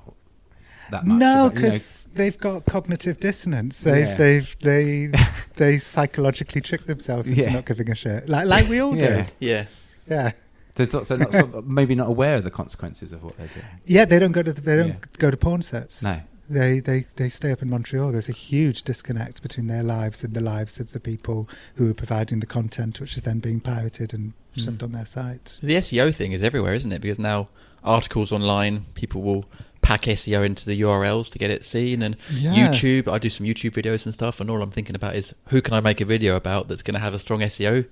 that 0.92 1.06
much? 1.06 1.20
No, 1.20 1.46
about, 1.48 1.56
you 1.56 1.62
know- 1.62 1.68
because 1.72 2.10
they've 2.14 2.38
got 2.38 2.66
cognitive 2.66 3.20
dissonance. 3.20 3.82
They've 3.82 4.08
Yeah. 4.08 4.16
they've 4.16 4.56
they 4.60 5.12
they 5.56 5.78
psychologically 5.80 6.62
trick 6.62 6.86
themselves 6.86 7.30
into 7.30 7.42
Yeah. 7.42 7.54
not 7.54 7.66
giving 7.66 7.90
a 7.90 7.96
shit, 7.96 8.28
like 8.30 8.48
like 8.48 8.68
we 8.70 8.80
all 8.80 8.94
do. 8.94 9.00
Yeah. 9.00 9.28
Yeah. 9.40 9.66
Yeah. 10.10 10.32
They're 10.76 10.86
not, 10.94 11.08
they're 11.08 11.18
not 11.18 11.32
sort 11.34 11.54
of 11.56 11.68
maybe 11.68 11.96
not 11.96 12.08
aware 12.08 12.36
of 12.36 12.44
the 12.44 12.52
consequences 12.52 13.12
of 13.12 13.24
what 13.24 13.36
they're 13.38 13.48
doing. 13.48 13.66
Yeah, 13.86 14.06
they 14.06 14.20
don't 14.20 14.32
go 14.32 14.44
to 14.44 14.54
the, 14.54 14.62
they 14.62 14.76
don't 14.76 14.90
Yeah. 14.90 14.96
go 15.18 15.32
to 15.32 15.38
porn 15.38 15.64
sets. 15.64 16.04
No. 16.04 16.22
They, 16.50 16.80
they 16.80 17.06
they 17.18 17.30
stay 17.30 17.52
up 17.52 17.62
in 17.62 17.70
Montreal. 17.70 18.12
There's 18.12 18.30
a 18.30 18.34
huge 18.34 18.84
disconnect 18.84 19.42
between 19.42 19.68
their 19.68 19.84
lives 19.84 20.24
and 20.24 20.34
the 20.34 20.42
lives 20.42 20.80
of 20.80 20.94
the 20.94 21.00
people 21.00 21.50
who 21.76 21.90
are 21.90 21.94
providing 21.94 22.40
the 22.40 22.46
content, 22.46 23.02
which 23.02 23.18
is 23.18 23.24
then 23.24 23.40
being 23.40 23.60
pirated 23.60 24.14
and 24.14 24.34
shoved 24.56 24.80
Mm. 24.80 24.84
on 24.84 24.92
their 24.94 25.06
site. 25.06 25.60
The 25.62 25.76
SEO 25.76 26.14
thing 26.16 26.32
is 26.32 26.42
everywhere, 26.42 26.74
isn't 26.74 26.92
it? 26.92 27.02
Because 27.02 27.20
now 27.20 27.50
articles 27.84 28.32
online, 28.32 28.86
people 28.94 29.22
will 29.22 29.46
pack 29.82 30.04
SEO 30.08 30.44
into 30.46 30.66
the 30.66 30.82
URLs 30.82 31.30
to 31.32 31.38
get 31.38 31.50
it 31.52 31.64
seen, 31.66 32.02
and 32.02 32.16
Yeah. 32.32 32.54
YouTube. 32.72 33.08
I 33.12 33.18
do 33.20 33.30
some 33.30 33.46
YouTube 33.46 33.72
videos 33.74 34.06
and 34.06 34.14
stuff, 34.14 34.40
and 34.40 34.50
all 34.50 34.62
I'm 34.62 34.72
thinking 34.72 34.96
about 34.96 35.16
is 35.16 35.34
who 35.48 35.62
can 35.62 35.74
I 35.74 35.80
make 35.82 36.00
a 36.02 36.06
video 36.06 36.36
about 36.38 36.68
that's 36.70 36.82
going 36.84 36.96
to 36.96 37.00
have 37.02 37.14
a 37.14 37.20
strong 37.20 37.42
SEO 37.42 37.86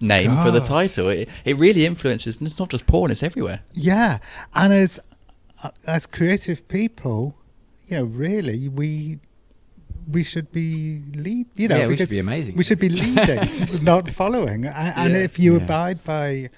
name 0.00 0.36
for 0.42 0.50
the 0.50 0.60
title. 0.60 1.08
It, 1.08 1.28
it 1.44 1.56
really 1.58 1.86
influences. 1.86 2.38
And 2.38 2.46
it's 2.46 2.58
not 2.58 2.70
just 2.70 2.86
porn; 2.86 3.10
it's 3.10 3.22
everywhere. 3.22 3.60
Yeah, 3.74 4.18
and 4.54 4.72
as 4.72 5.00
uh, 5.62 5.70
as 5.86 6.06
creative 6.06 6.66
people, 6.68 7.36
you 7.88 7.96
know, 7.98 8.04
really, 8.04 8.68
we 8.68 9.18
we 10.10 10.22
should 10.22 10.52
be 10.52 11.00
lead. 11.14 11.46
You 11.56 11.68
know, 11.68 11.78
Yeah, 11.78 11.86
we 11.86 11.96
should 11.96 12.10
be 12.10 12.18
amazing. 12.18 12.56
We 12.56 12.64
should 12.64 12.78
be 12.78 12.90
leading, 12.90 13.82
not 13.84 14.10
following. 14.10 14.66
And, 14.66 14.92
and 14.96 15.16
if 15.16 15.38
you 15.38 15.56
Yeah. 15.56 15.62
abide 15.64 16.04
by, 16.04 16.50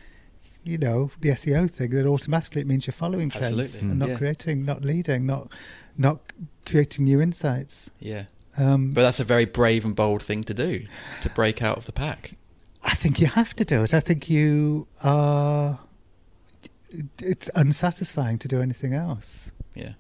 you 0.64 0.79
know, 0.79 1.11
the 1.20 1.29
SEO 1.31 1.70
thing, 1.70 1.91
then 1.91 2.07
automatically 2.09 2.61
it 2.62 2.66
means 2.66 2.87
you're 2.87 2.93
following 2.93 3.31
trends 3.31 3.47
Absolutely. 3.61 3.89
and 3.91 3.99
not 4.01 4.09
Yeah. 4.09 4.16
creating, 4.18 4.64
not 4.64 4.85
leading, 4.85 5.27
not 5.27 5.53
not 5.99 6.33
creating 6.66 7.05
new 7.05 7.20
insights. 7.20 7.91
Yeah. 8.01 8.24
Um, 8.59 8.91
But 8.93 9.03
that's 9.03 9.20
a 9.20 9.24
very 9.24 9.45
brave 9.47 9.85
and 9.85 9.95
bold 9.95 10.22
thing 10.22 10.43
to 10.45 10.55
do 10.55 10.87
to 11.22 11.29
break 11.31 11.62
out 11.62 11.77
of 11.79 11.87
the 11.87 11.93
pack. 11.93 12.33
I 12.83 12.95
think 12.95 13.20
you 13.20 13.27
have 13.29 13.55
to 13.57 13.64
do 13.64 13.83
it. 13.85 13.95
I 13.95 14.01
think 14.01 14.29
you 14.29 14.87
are. 15.03 15.79
It's 17.20 17.49
unsatisfying 17.55 18.39
to 18.39 18.49
do 18.49 18.61
anything 18.61 18.93
else. 18.95 19.53
Yeah. 19.74 19.93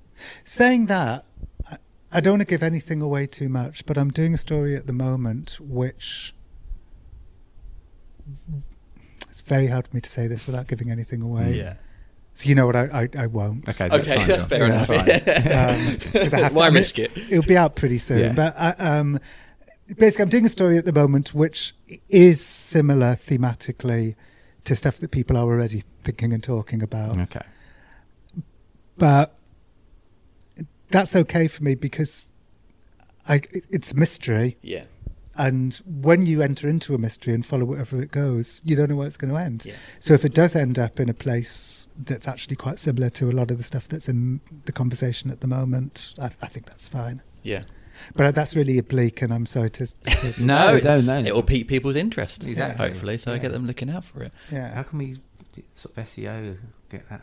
Saying 0.44 0.86
that, 0.86 1.24
I, 1.70 1.76
I 2.12 2.20
don't 2.20 2.34
want 2.34 2.40
to 2.42 2.46
give 2.46 2.62
anything 2.62 3.00
away 3.02 3.26
too 3.26 3.48
much, 3.48 3.84
but 3.86 3.96
I'm 3.98 4.10
doing 4.10 4.34
a 4.34 4.38
story 4.38 4.74
at 4.76 4.86
the 4.86 4.92
moment 4.92 5.58
which. 5.60 6.34
It's 9.28 9.42
very 9.42 9.66
hard 9.66 9.86
for 9.88 9.94
me 9.94 10.00
to 10.00 10.10
say 10.10 10.26
this 10.26 10.46
without 10.46 10.66
giving 10.66 10.90
anything 10.90 11.22
away. 11.22 11.54
Yeah. 11.58 11.74
So 12.34 12.48
you 12.48 12.54
know 12.54 12.66
what? 12.66 12.76
I 12.76 12.86
I, 13.02 13.08
I 13.22 13.26
won't. 13.26 13.68
Okay, 13.68 13.86
Okay, 13.86 14.16
fine, 14.16 14.28
that's 14.28 14.42
John. 14.42 14.48
fair 14.48 14.64
enough. 14.64 14.88
Um, 14.90 15.98
'cause 15.98 16.34
I 16.34 16.38
have 16.40 16.54
Why 16.54 16.66
I 16.66 16.70
mean, 16.70 16.82
risk 16.82 16.98
it? 16.98 17.16
It'll 17.16 17.42
be 17.46 17.56
out 17.56 17.76
pretty 17.76 17.98
soon. 17.98 18.18
Yeah. 18.18 18.32
But 18.32 18.54
I, 18.58 18.70
um, 18.72 19.18
basically, 19.96 20.22
I'm 20.24 20.28
doing 20.28 20.44
a 20.46 20.50
story 20.50 20.76
at 20.78 20.84
the 20.84 20.92
moment 20.92 21.34
which 21.34 21.74
is 22.08 22.44
similar 22.44 23.14
thematically 23.16 24.16
to 24.64 24.74
stuff 24.76 24.96
that 24.98 25.10
people 25.12 25.36
are 25.36 25.44
already 25.44 25.82
thinking 26.04 26.32
and 26.32 26.42
talking 26.42 26.82
about. 26.82 27.18
Okay. 27.20 27.44
But 28.98 29.34
that's 30.90 31.14
okay 31.16 31.48
for 31.48 31.62
me 31.64 31.74
because 31.74 32.28
I, 33.28 33.36
it- 33.36 33.64
it's 33.70 33.94
mystery. 33.94 34.56
Yeah. 34.62 34.84
And 35.38 35.74
when 35.84 36.24
you 36.24 36.40
enter 36.40 36.66
into 36.66 36.94
a 36.94 36.98
mystery 36.98 37.34
and 37.34 37.44
follow 37.44 37.66
wherever 37.66 38.00
it 38.00 38.10
goes, 38.10 38.62
you 38.64 38.74
don't 38.74 38.88
know 38.88 38.96
where 38.96 39.06
it's 39.06 39.18
going 39.18 39.30
to 39.34 39.38
end. 39.38 39.66
Yeah. 39.66 39.74
So 39.98 40.14
if 40.14 40.24
it 40.24 40.32
does 40.32 40.56
end 40.56 40.78
up 40.78 40.98
in 40.98 41.10
a 41.10 41.14
place 41.14 41.88
that's 41.98 42.26
actually 42.26 42.56
quite 42.56 42.78
similar 42.78 43.10
to 43.10 43.28
a 43.30 43.32
lot 43.32 43.50
of 43.50 43.58
the 43.58 43.62
stuff 43.64 43.86
that's 43.86 44.08
in 44.08 44.40
the 44.64 44.72
conversation 44.72 45.30
at 45.30 45.40
the 45.40 45.46
moment, 45.46 46.14
I, 46.18 46.30
I 46.40 46.46
think 46.46 46.64
that's 46.66 46.88
fine. 46.88 47.20
Yeah. 47.42 47.64
But 48.14 48.34
that's 48.34 48.56
really 48.56 48.78
oblique, 48.78 49.20
and 49.22 49.32
I'm 49.32 49.44
sorry 49.46 49.68
to. 49.70 49.86
to 49.86 50.34
No, 50.42 50.78
no, 50.78 51.00
no. 51.02 51.18
It 51.18 51.34
will 51.34 51.42
pique 51.42 51.68
people's 51.68 51.96
interest. 51.96 52.44
Exactly. 52.44 52.88
Hopefully, 52.88 53.18
so 53.18 53.32
Yeah. 53.32 53.38
get 53.38 53.52
them 53.52 53.66
looking 53.66 53.90
out 53.90 54.04
for 54.06 54.22
it. 54.22 54.32
Yeah. 54.50 54.74
How 54.74 54.84
can 54.84 54.98
we 54.98 55.18
sort 55.74 55.96
of 55.98 56.04
SEO 56.06 56.56
get 56.88 57.08
that 57.08 57.22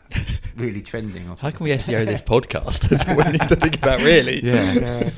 really 0.56 0.82
trending? 0.82 1.28
or 1.28 1.36
How 1.36 1.50
can 1.50 1.64
we 1.64 1.70
SEO 1.70 2.04
this 2.06 2.22
podcast? 2.34 2.80
That's 2.88 3.04
what 3.06 3.26
we 3.26 3.32
need 3.32 3.48
to 3.48 3.56
think 3.56 3.76
about, 3.76 4.00
really. 4.00 4.44
Yeah. 4.44 4.72
Yeah. 4.72 5.10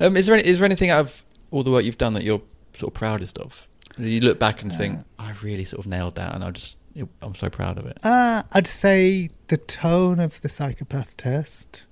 Um, 0.00 0.16
is 0.16 0.26
there 0.26 0.34
any, 0.36 0.46
is 0.46 0.58
there 0.58 0.66
anything 0.66 0.90
out 0.90 1.00
of 1.00 1.24
all 1.50 1.62
the 1.62 1.70
work 1.70 1.84
you've 1.84 1.98
done 1.98 2.12
that 2.14 2.22
you're 2.24 2.42
sort 2.74 2.90
of 2.90 2.94
proudest 2.94 3.38
of? 3.38 3.66
You 3.98 4.20
look 4.20 4.38
back 4.38 4.60
and 4.62 4.70
think, 4.72 5.00
I 5.18 5.32
really 5.42 5.64
sort 5.64 5.80
of 5.80 5.86
nailed 5.90 6.16
that, 6.16 6.34
and 6.34 6.44
I 6.44 6.50
just 6.50 6.76
I'm 7.22 7.34
so 7.34 7.48
proud 7.48 7.78
of 7.78 7.86
it. 7.86 7.98
Uh, 8.02 8.42
I'd 8.52 8.66
say 8.66 9.30
the 9.48 9.56
tone 9.56 10.20
of 10.20 10.40
the 10.40 10.48
psychopath 10.48 11.16
test. 11.16 11.84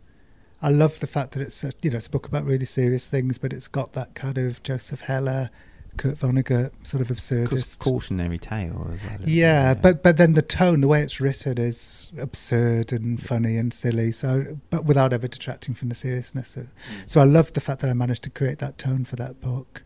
I 0.63 0.71
love 0.71 1.01
the 1.01 1.07
fact 1.07 1.33
that 1.33 1.43
it's 1.43 1.63
a, 1.65 1.73
you 1.83 1.91
know 1.91 1.97
it's 1.99 2.07
a 2.07 2.11
book 2.11 2.27
about 2.27 2.45
really 2.45 2.65
serious 2.65 3.07
things, 3.07 3.39
but 3.39 3.53
it's 3.53 3.69
got 3.69 3.93
that 3.95 4.15
kind 4.15 4.39
of 4.39 4.63
Joseph 4.63 5.03
Heller, 5.03 5.51
Kurt 5.97 6.23
uh, 6.23 6.27
Vonnegut 6.27 6.71
sort 6.83 7.01
of 7.01 7.09
Cause 7.09 7.19
absurdist. 7.19 7.79
cautionary 7.79 8.39
tale 8.39 8.91
as 8.95 9.01
well. 9.03 9.15
isn't 9.15 9.23
it? 9.23 9.29
Yeah, 9.29 9.75
but 9.75 10.03
but 10.03 10.17
then 10.17 10.33
the 10.33 10.43
tone, 10.43 10.81
the 10.81 10.89
way 10.89 11.03
it's 11.03 11.21
written, 11.21 11.59
is 11.59 12.11
absurd 12.19 12.93
and 12.93 13.23
funny 13.23 13.57
and 13.57 13.73
silly. 13.73 14.13
So, 14.13 14.59
but 14.71 14.85
without 14.85 15.13
ever 15.13 15.29
detracting 15.29 15.75
from 15.75 15.89
the 15.89 15.95
seriousness. 15.95 16.57
Of, 16.57 16.65
mm. 16.65 16.69
So 17.07 17.21
I 17.21 17.25
love 17.25 17.53
the 17.53 17.61
fact 17.61 17.81
that 17.81 17.91
I 17.91 17.95
managed 17.95 18.23
to 18.25 18.31
create 18.31 18.59
that 18.59 18.79
tone 18.79 19.05
for 19.05 19.17
that 19.17 19.41
book. 19.41 19.83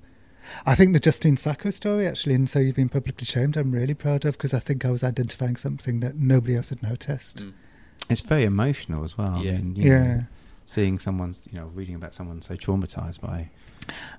I 0.65 0.75
think 0.75 0.95
the 0.95 1.01
Justine 1.01 1.37
Sacco 1.37 1.69
story, 1.71 2.07
actually, 2.07 2.35
and 2.35 2.49
so 2.49 2.59
you've 2.59 2.77
been 2.77 2.89
publicly 2.89 3.27
shamed, 3.27 3.57
I'm 3.59 3.71
really 3.71 3.93
proud 3.93 4.25
of 4.25 4.39
because 4.39 4.55
I 4.55 4.61
think 4.61 4.83
I 4.85 4.91
was 4.91 5.05
identifying 5.05 5.57
something 5.57 6.01
that 6.01 6.17
nobody 6.17 6.57
else 6.57 6.71
had 6.71 6.83
noticed. 6.83 7.45
Mm. 7.45 7.53
It's 8.09 8.23
very 8.23 8.45
emotional 8.45 9.05
as 9.05 9.19
well. 9.19 9.43
Yeah. 9.45 9.53
I 9.53 9.55
mean, 9.57 9.77
you 9.77 9.91
know, 9.91 9.97
Yeah. 9.97 10.21
seeing 10.65 10.99
someone, 10.99 11.37
you 11.51 11.59
know, 11.61 11.67
reading 11.75 11.97
about 11.97 12.15
someone 12.15 12.41
so 12.41 12.55
traumatized 12.55 13.21
by, 13.21 13.51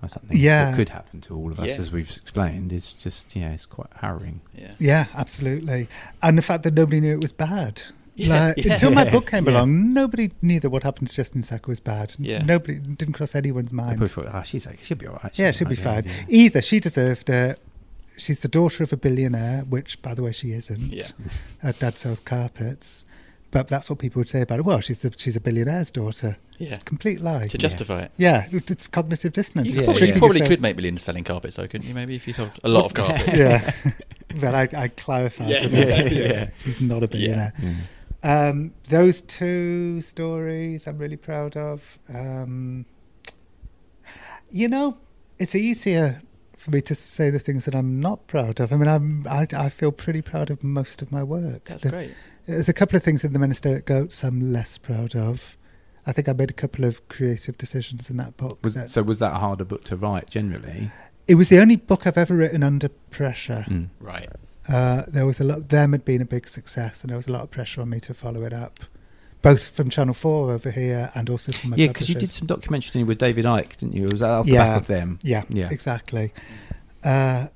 by 0.02 0.08
something 0.08 0.38
Yeah. 0.38 0.72
that 0.72 0.76
could 0.76 0.90
happen 0.90 1.22
to 1.22 1.36
all 1.36 1.52
of 1.52 1.60
us, 1.60 1.68
Yeah. 1.68 1.76
as 1.76 1.92
we've 1.92 2.10
explained, 2.10 2.72
is 2.74 2.94
just 2.94 3.36
yeah, 3.36 3.52
it's 3.52 3.66
quite 3.66 3.90
harrowing. 3.96 4.42
Yeah. 4.58 4.72
Yeah, 4.80 5.06
absolutely. 5.16 5.88
And 6.22 6.38
the 6.38 6.42
fact 6.42 6.64
that 6.64 6.74
nobody 6.74 7.00
knew 7.02 7.14
it 7.14 7.22
was 7.22 7.32
bad. 7.32 7.82
Yeah, 8.16 8.48
like, 8.48 8.58
yeah. 8.66 8.74
until 8.74 8.92
my 8.92 9.10
book 9.10 9.28
came 9.32 9.46
yeah. 9.46 9.52
along, 9.52 9.94
nobody 9.94 10.32
knew 10.42 10.60
that 10.60 10.70
what 10.70 10.84
happened 10.84 11.08
to 11.10 11.16
Justine 11.16 11.42
Sacco 11.44 11.70
was 11.70 11.80
bad. 11.80 12.16
Yeah. 12.20 12.44
Nobody 12.44 12.76
didn't 12.80 13.14
cross 13.14 13.34
anyone's 13.34 13.72
mind. 13.72 14.06
thought, 14.12 14.28
"Ah, 14.32 14.42
she's 14.42 14.66
like, 14.66 14.80
she'll 14.84 14.98
be 14.98 15.08
all 15.08 15.20
right. 15.24 15.38
yeah, 15.40 15.52
she'll 15.52 15.70
be 15.70 15.76
fine. 15.76 16.06
Either 16.28 16.62
she 16.62 16.80
deserved 16.82 17.30
it. 17.30 17.60
She's 18.18 18.42
the 18.42 18.50
daughter 18.50 18.84
of 18.84 18.92
a 18.92 18.98
billionaire, 18.98 19.62
which, 19.62 20.02
by 20.02 20.14
the 20.14 20.22
way, 20.22 20.34
she 20.34 20.52
isn't. 20.52 20.92
Yeah. 20.92 21.08
Her 21.60 21.72
dad 21.72 21.98
sells 21.98 22.20
carpets, 22.20 23.06
but 23.52 23.68
that's 23.68 23.90
what 23.90 24.00
people 24.00 24.20
would 24.20 24.30
say 24.30 24.42
about 24.42 24.58
her. 24.58 24.64
Well, 24.64 24.82
she's 24.82 25.02
the, 25.02 25.14
she's 25.18 25.36
a 25.36 25.40
billionaire's 25.42 25.92
daughter. 25.92 26.38
Yeah. 26.58 26.70
It's 26.70 26.78
a 26.78 26.86
complete 26.86 27.22
lie. 27.22 27.48
To 27.48 27.58
justify 27.58 28.04
it. 28.04 28.12
Yeah, 28.18 28.48
it's 28.52 28.88
cognitive 28.88 29.34
dissonance. 29.34 29.74
You 29.74 29.80
It's 29.80 29.88
probably, 29.88 30.08
you 30.08 30.20
probably 30.20 30.42
could 30.42 30.62
make 30.62 30.76
millions 30.76 31.04
selling 31.04 31.24
carpets, 31.24 31.56
though, 31.56 31.68
couldn't 31.68 31.88
you? 31.88 31.94
Maybe 31.94 32.16
if 32.16 32.28
you 32.28 32.34
sold 32.34 32.52
a 32.64 32.70
lot 32.70 32.86
of 32.86 32.94
carpets. 32.94 33.38
yeah. 33.38 33.74
but 34.40 34.54
I, 34.54 34.70
I 34.84 34.88
clarified. 34.90 35.50
Yeah. 35.50 35.66
Yeah, 35.68 36.04
yeah. 36.08 36.50
She's 36.64 36.82
not 36.82 37.04
a 37.04 37.08
billionaire. 37.08 37.54
Yeah. 37.58 37.76
Um, 38.22 38.74
those 38.90 39.22
two 39.22 40.02
stories 40.02 40.86
I'm 40.86 40.98
really 40.98 41.18
proud 41.18 41.56
of. 41.56 41.98
Um, 42.10 42.86
you 44.52 44.68
know, 44.68 44.98
it's 45.38 45.56
easier 45.56 46.22
for 46.60 46.72
me 46.72 46.82
to 46.82 46.94
say 46.96 47.30
the 47.30 47.40
things 47.40 47.66
that 47.66 47.74
I'm 47.76 48.00
not 48.00 48.28
proud 48.28 48.60
of. 48.60 48.72
I 48.72 48.76
mean, 48.76 48.88
I'm 48.88 49.26
I, 49.28 49.48
I 49.54 49.70
feel 49.70 49.92
pretty 49.92 50.22
proud 50.22 50.50
of 50.50 50.64
most 50.64 51.02
of 51.02 51.12
my 51.12 51.24
work. 51.24 51.66
That's 51.66 51.84
There's- 51.84 51.94
great. 52.08 52.16
There's 52.46 52.68
a 52.70 52.74
couple 52.74 52.98
of 52.98 53.04
things 53.04 53.24
in 53.24 53.34
the 53.34 53.38
Men 53.40 53.52
Who 53.52 53.54
Stare 53.54 53.78
at 53.78 53.86
Goats 53.86 54.24
I'm 54.24 54.52
less 54.52 54.78
proud 54.80 55.16
of. 55.16 55.56
I 56.08 56.12
think 56.12 56.28
I 56.28 56.34
made 56.34 56.50
a 56.50 56.54
couple 56.54 56.84
of 56.86 57.08
creative 57.08 57.58
decisions 57.60 58.10
in 58.10 58.18
that 58.18 58.38
book. 58.38 58.58
Was, 58.64 58.74
that- 58.74 58.90
so 58.90 59.04
was 59.04 59.20
that 59.20 59.34
a 59.34 59.40
harder 59.40 59.66
book 59.66 59.84
to 59.86 59.96
write 59.96 60.30
generally? 60.30 60.92
it 61.28 61.36
was 61.36 61.50
the 61.50 61.60
only 61.60 61.76
book 61.76 62.08
I've 62.08 62.18
ever 62.18 62.34
written 62.36 62.64
under 62.64 62.90
pressure. 62.90 63.66
Mm. 63.70 63.90
Right. 64.00 64.30
Uh, 64.68 65.04
there 65.08 65.26
was 65.28 65.40
a 65.40 65.44
lot. 65.44 65.70
Them 65.70 65.92
had 65.92 66.04
been 66.06 66.22
a 66.22 66.26
big 66.26 66.48
success, 66.48 67.04
and 67.04 67.10
there 67.12 67.18
was 67.18 67.28
a 67.28 67.32
lot 67.32 67.44
of 67.44 67.52
pressure 67.52 67.82
on 67.82 67.90
me 67.92 68.00
to 68.02 68.14
follow 68.16 68.44
it 68.44 68.54
up, 68.54 68.80
both 69.42 69.70
from 69.70 69.90
Channel 69.90 70.14
Four 70.14 70.52
over 70.52 70.72
here 70.72 71.12
and 71.16 71.30
also 71.30 71.52
from 71.52 71.72
my 71.72 71.78
Yeah, 71.78 71.88
because 71.88 72.10
you 72.10 72.16
did 72.16 72.30
some 72.30 72.48
documentary 72.48 73.04
with 73.04 73.18
David 73.18 73.46
Icke, 73.46 73.78
didn't 73.78 73.94
you? 73.94 74.04
Was 74.04 74.20
that 74.20 74.30
off 74.30 74.46
the 74.46 74.54
yeah, 74.54 74.68
back 74.68 74.82
of 74.82 74.88
them? 74.88 75.20
Yeah, 75.22 75.44
yeah. 75.50 75.70
exactly. 75.70 76.34
Uh, 77.04 77.48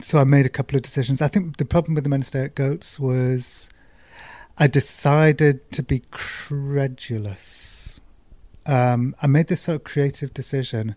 so 0.00 0.18
I 0.18 0.24
made 0.24 0.44
a 0.44 0.50
couple 0.50 0.76
of 0.76 0.82
decisions. 0.82 1.22
I 1.22 1.28
think 1.28 1.56
the 1.56 1.64
problem 1.64 1.94
with 1.94 2.04
the 2.04 2.10
Men 2.10 2.20
Who 2.20 2.24
Stare 2.24 2.44
at 2.46 2.54
Goats 2.54 2.98
was 2.98 3.70
I 4.58 4.66
decided 4.66 5.70
to 5.72 5.82
be 5.82 6.02
credulous. 6.10 8.00
Um, 8.66 9.14
I 9.22 9.26
made 9.26 9.48
this 9.48 9.62
sort 9.62 9.76
of 9.76 9.84
creative 9.84 10.32
decision 10.34 10.96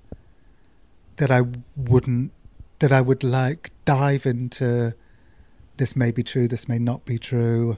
that 1.17 1.31
I 1.31 1.41
wouldn't, 1.75 2.31
that 2.79 2.91
I 2.91 3.01
would 3.01 3.23
like 3.23 3.71
dive 3.85 4.25
into 4.25 4.93
this 5.77 5.95
may 5.95 6.11
be 6.11 6.23
true, 6.23 6.47
this 6.47 6.67
may 6.67 6.79
not 6.79 7.05
be 7.05 7.17
true, 7.17 7.77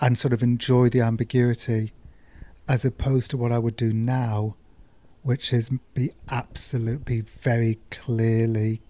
and 0.00 0.18
sort 0.18 0.32
of 0.32 0.42
enjoy 0.42 0.88
the 0.88 1.00
ambiguity 1.00 1.92
as 2.68 2.84
opposed 2.84 3.30
to 3.30 3.36
what 3.36 3.52
I 3.52 3.58
would 3.58 3.76
do 3.76 3.92
now, 3.92 4.56
which 5.22 5.52
is 5.52 5.70
be 5.94 6.10
absolutely 6.30 7.20
be 7.20 7.20
very 7.20 7.78
clearly 7.90 8.82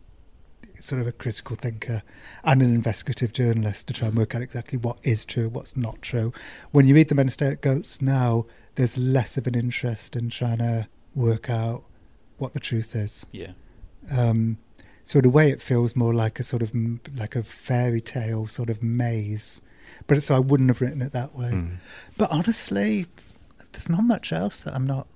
sort 0.78 1.00
of 1.00 1.06
a 1.06 1.12
critical 1.12 1.54
thinker 1.54 2.02
and 2.44 2.60
an 2.60 2.74
investigative 2.74 3.32
journalist 3.32 3.86
to 3.86 3.92
try 3.92 4.08
and 4.08 4.16
work 4.16 4.34
out 4.34 4.42
exactly 4.42 4.78
what 4.78 4.98
is 5.02 5.24
true, 5.24 5.48
what's 5.48 5.76
not 5.76 6.02
true. 6.02 6.32
When 6.72 6.86
you 6.86 6.94
read 6.94 7.08
the 7.08 7.14
Men 7.14 7.26
Who 7.26 7.30
Stare 7.30 7.52
at 7.52 7.60
Goats 7.60 8.02
now, 8.02 8.46
there's 8.74 8.98
less 8.98 9.36
of 9.36 9.46
an 9.46 9.54
interest 9.54 10.16
in 10.16 10.30
trying 10.30 10.58
to 10.58 10.88
work 11.14 11.48
out 11.48 11.84
what 12.38 12.52
the 12.54 12.60
truth 12.60 12.96
is. 12.96 13.24
Yeah. 13.30 13.52
Um, 14.10 14.58
so 15.04 15.18
in 15.18 15.24
a 15.24 15.28
way, 15.28 15.50
it 15.50 15.62
feels 15.62 15.94
more 15.94 16.14
like 16.14 16.40
a 16.40 16.42
sort 16.42 16.62
of 16.62 16.72
like 17.16 17.36
a 17.36 17.42
fairy 17.42 18.00
tale 18.00 18.46
sort 18.48 18.70
of 18.70 18.82
maze. 18.82 19.60
But 20.06 20.22
so 20.22 20.34
I 20.34 20.38
wouldn't 20.38 20.68
have 20.70 20.80
written 20.80 21.02
it 21.02 21.12
that 21.12 21.34
way. 21.36 21.50
Mm. 21.50 21.76
But 22.16 22.30
honestly, 22.32 23.06
there's 23.72 23.88
not 23.88 24.02
much 24.04 24.32
else 24.32 24.62
that 24.62 24.74
I'm 24.74 24.86
not. 24.86 25.06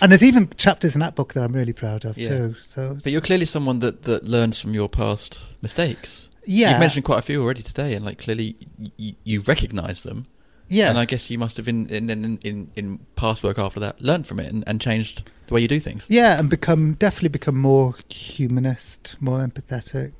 And 0.00 0.10
there's 0.10 0.22
even 0.22 0.48
chapters 0.56 0.94
in 0.94 1.00
that 1.00 1.14
book 1.14 1.34
that 1.34 1.42
I'm 1.44 1.52
really 1.52 1.72
proud 1.74 2.04
of 2.04 2.16
Yeah. 2.16 2.28
too. 2.28 2.54
So 2.62 2.98
But 3.02 3.12
you're 3.12 3.20
clearly 3.20 3.46
someone 3.46 3.80
that, 3.80 4.02
that 4.04 4.24
learns 4.24 4.58
from 4.58 4.72
your 4.74 4.88
past 4.88 5.38
mistakes. 5.62 6.28
Yeah. 6.46 6.70
You've 6.70 6.80
mentioned 6.80 7.04
quite 7.04 7.18
a 7.18 7.22
few 7.22 7.42
already 7.42 7.62
today, 7.62 7.94
and 7.94 8.04
like 8.04 8.18
clearly 8.18 8.56
y- 8.78 8.90
y- 8.98 9.16
you 9.24 9.42
recognise 9.42 10.02
them. 10.02 10.24
Yeah. 10.68 10.88
And 10.88 10.98
I 10.98 11.04
guess 11.04 11.30
you 11.30 11.38
must 11.38 11.56
have 11.58 11.68
in 11.68 11.86
in, 11.88 12.08
in, 12.10 12.38
in, 12.42 12.70
in 12.74 12.98
past 13.16 13.42
work 13.42 13.58
after 13.58 13.78
that 13.80 14.00
learned 14.00 14.26
from 14.26 14.40
it 14.40 14.50
and, 14.52 14.64
and 14.66 14.80
changed 14.80 15.30
the 15.46 15.54
way 15.54 15.60
you 15.60 15.68
do 15.68 15.78
things. 15.80 16.04
Yeah, 16.08 16.38
and 16.38 16.48
become 16.48 16.94
definitely 16.94 17.28
become 17.28 17.58
more 17.58 17.94
humanist, 18.08 19.16
more 19.20 19.40
empathetic. 19.46 20.12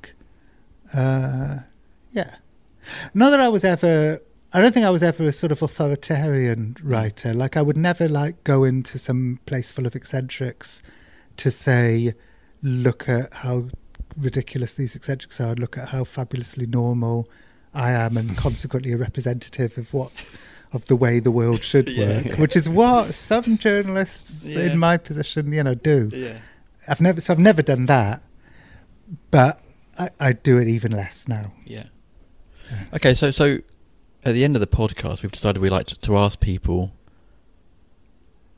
Uh, 0.93 1.59
yeah. 2.11 2.35
Not 3.13 3.29
that 3.31 3.39
I 3.39 3.47
was 3.49 3.63
ever. 3.63 4.19
I 4.53 4.61
don't 4.61 4.73
think 4.73 4.85
I 4.85 4.89
was 4.89 5.03
ever 5.03 5.23
a 5.27 5.31
sort 5.31 5.51
of 5.51 5.61
authoritarian 5.61 6.77
writer. 6.81 7.33
Like 7.33 7.57
I 7.57 7.61
would 7.61 7.75
never 7.77 8.07
like 8.07 8.43
go 8.43 8.63
into 8.63 8.97
some 8.97 9.39
place 9.45 9.71
full 9.71 9.85
of 9.85 9.95
eccentrics 9.95 10.81
to 11.37 11.51
say, 11.51 12.13
look 12.61 13.09
at 13.09 13.33
how 13.33 13.67
ridiculous 14.15 14.75
these 14.75 14.95
eccentrics 14.95 15.41
are. 15.41 15.55
Look 15.55 15.77
at 15.77 15.89
how 15.89 16.05
fabulously 16.05 16.67
normal 16.67 17.27
I 17.73 17.91
am, 17.91 18.15
and 18.15 18.37
consequently 18.45 18.93
a 18.93 18.97
representative 18.97 19.77
of 19.77 19.93
what 19.93 20.11
of 20.71 20.85
the 20.85 20.95
way 20.95 21.19
the 21.19 21.31
world 21.31 21.61
should 21.63 21.89
Yeah. 21.89 22.21
work, 22.27 22.37
which 22.37 22.55
is 22.55 22.67
what 22.69 23.13
some 23.13 23.57
journalists 23.57 24.45
Yeah. 24.45 24.59
in 24.71 24.77
my 24.79 24.97
position, 24.97 25.51
you 25.51 25.63
know, 25.63 25.75
do. 25.75 26.09
Yeah. 26.13 26.39
I've 26.87 26.99
never, 27.01 27.19
so 27.21 27.33
I've 27.33 27.39
never 27.39 27.61
done 27.61 27.85
that, 27.87 28.21
but 29.31 29.61
I, 29.97 30.09
I 30.19 30.33
do 30.33 30.57
it 30.57 30.67
even 30.67 30.91
less 30.91 31.27
now. 31.27 31.51
Yeah. 31.65 31.85
Okay, 32.93 33.13
so 33.13 33.31
so 33.31 33.59
at 34.23 34.33
the 34.33 34.43
end 34.43 34.55
of 34.55 34.59
the 34.59 34.67
podcast, 34.67 35.21
we've 35.23 35.31
decided 35.31 35.61
we 35.61 35.69
like 35.69 35.87
to, 35.87 35.99
to 35.99 36.17
ask 36.17 36.39
people 36.39 36.91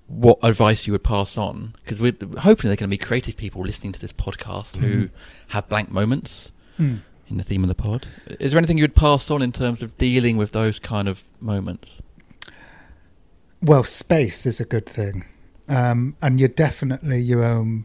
what 0.07 0.39
advice 0.41 0.87
you 0.87 0.93
would 0.93 1.03
pass 1.03 1.37
on 1.37 1.75
because 1.83 1.99
we're 1.99 2.13
hoping 2.39 2.69
they're 2.69 2.77
going 2.77 2.87
to 2.89 2.93
be 2.93 2.97
creative 2.97 3.35
people 3.35 3.61
listening 3.61 3.91
to 3.91 3.99
this 3.99 4.13
podcast 4.13 4.77
who 4.77 5.07
Mhm. 5.07 5.09
have 5.49 5.67
blank 5.67 5.91
moments 5.91 6.51
Hmm. 6.77 6.97
in 7.27 7.35
the 7.37 7.43
theme 7.43 7.63
of 7.63 7.67
the 7.67 7.75
pod. 7.75 8.07
Is 8.39 8.51
there 8.53 8.57
anything 8.57 8.77
you'd 8.77 8.95
pass 8.95 9.29
on 9.29 9.41
in 9.41 9.51
terms 9.51 9.81
of 9.83 9.97
dealing 9.97 10.37
with 10.37 10.53
those 10.53 10.79
kind 10.79 11.09
of 11.09 11.25
moments? 11.41 12.01
Well, 13.61 13.83
space 13.83 14.45
is 14.45 14.61
a 14.61 14.65
good 14.65 14.85
thing, 14.85 15.25
um, 15.67 16.15
and 16.21 16.39
you're 16.39 16.47
definitely 16.47 17.19
your 17.21 17.43
own 17.43 17.83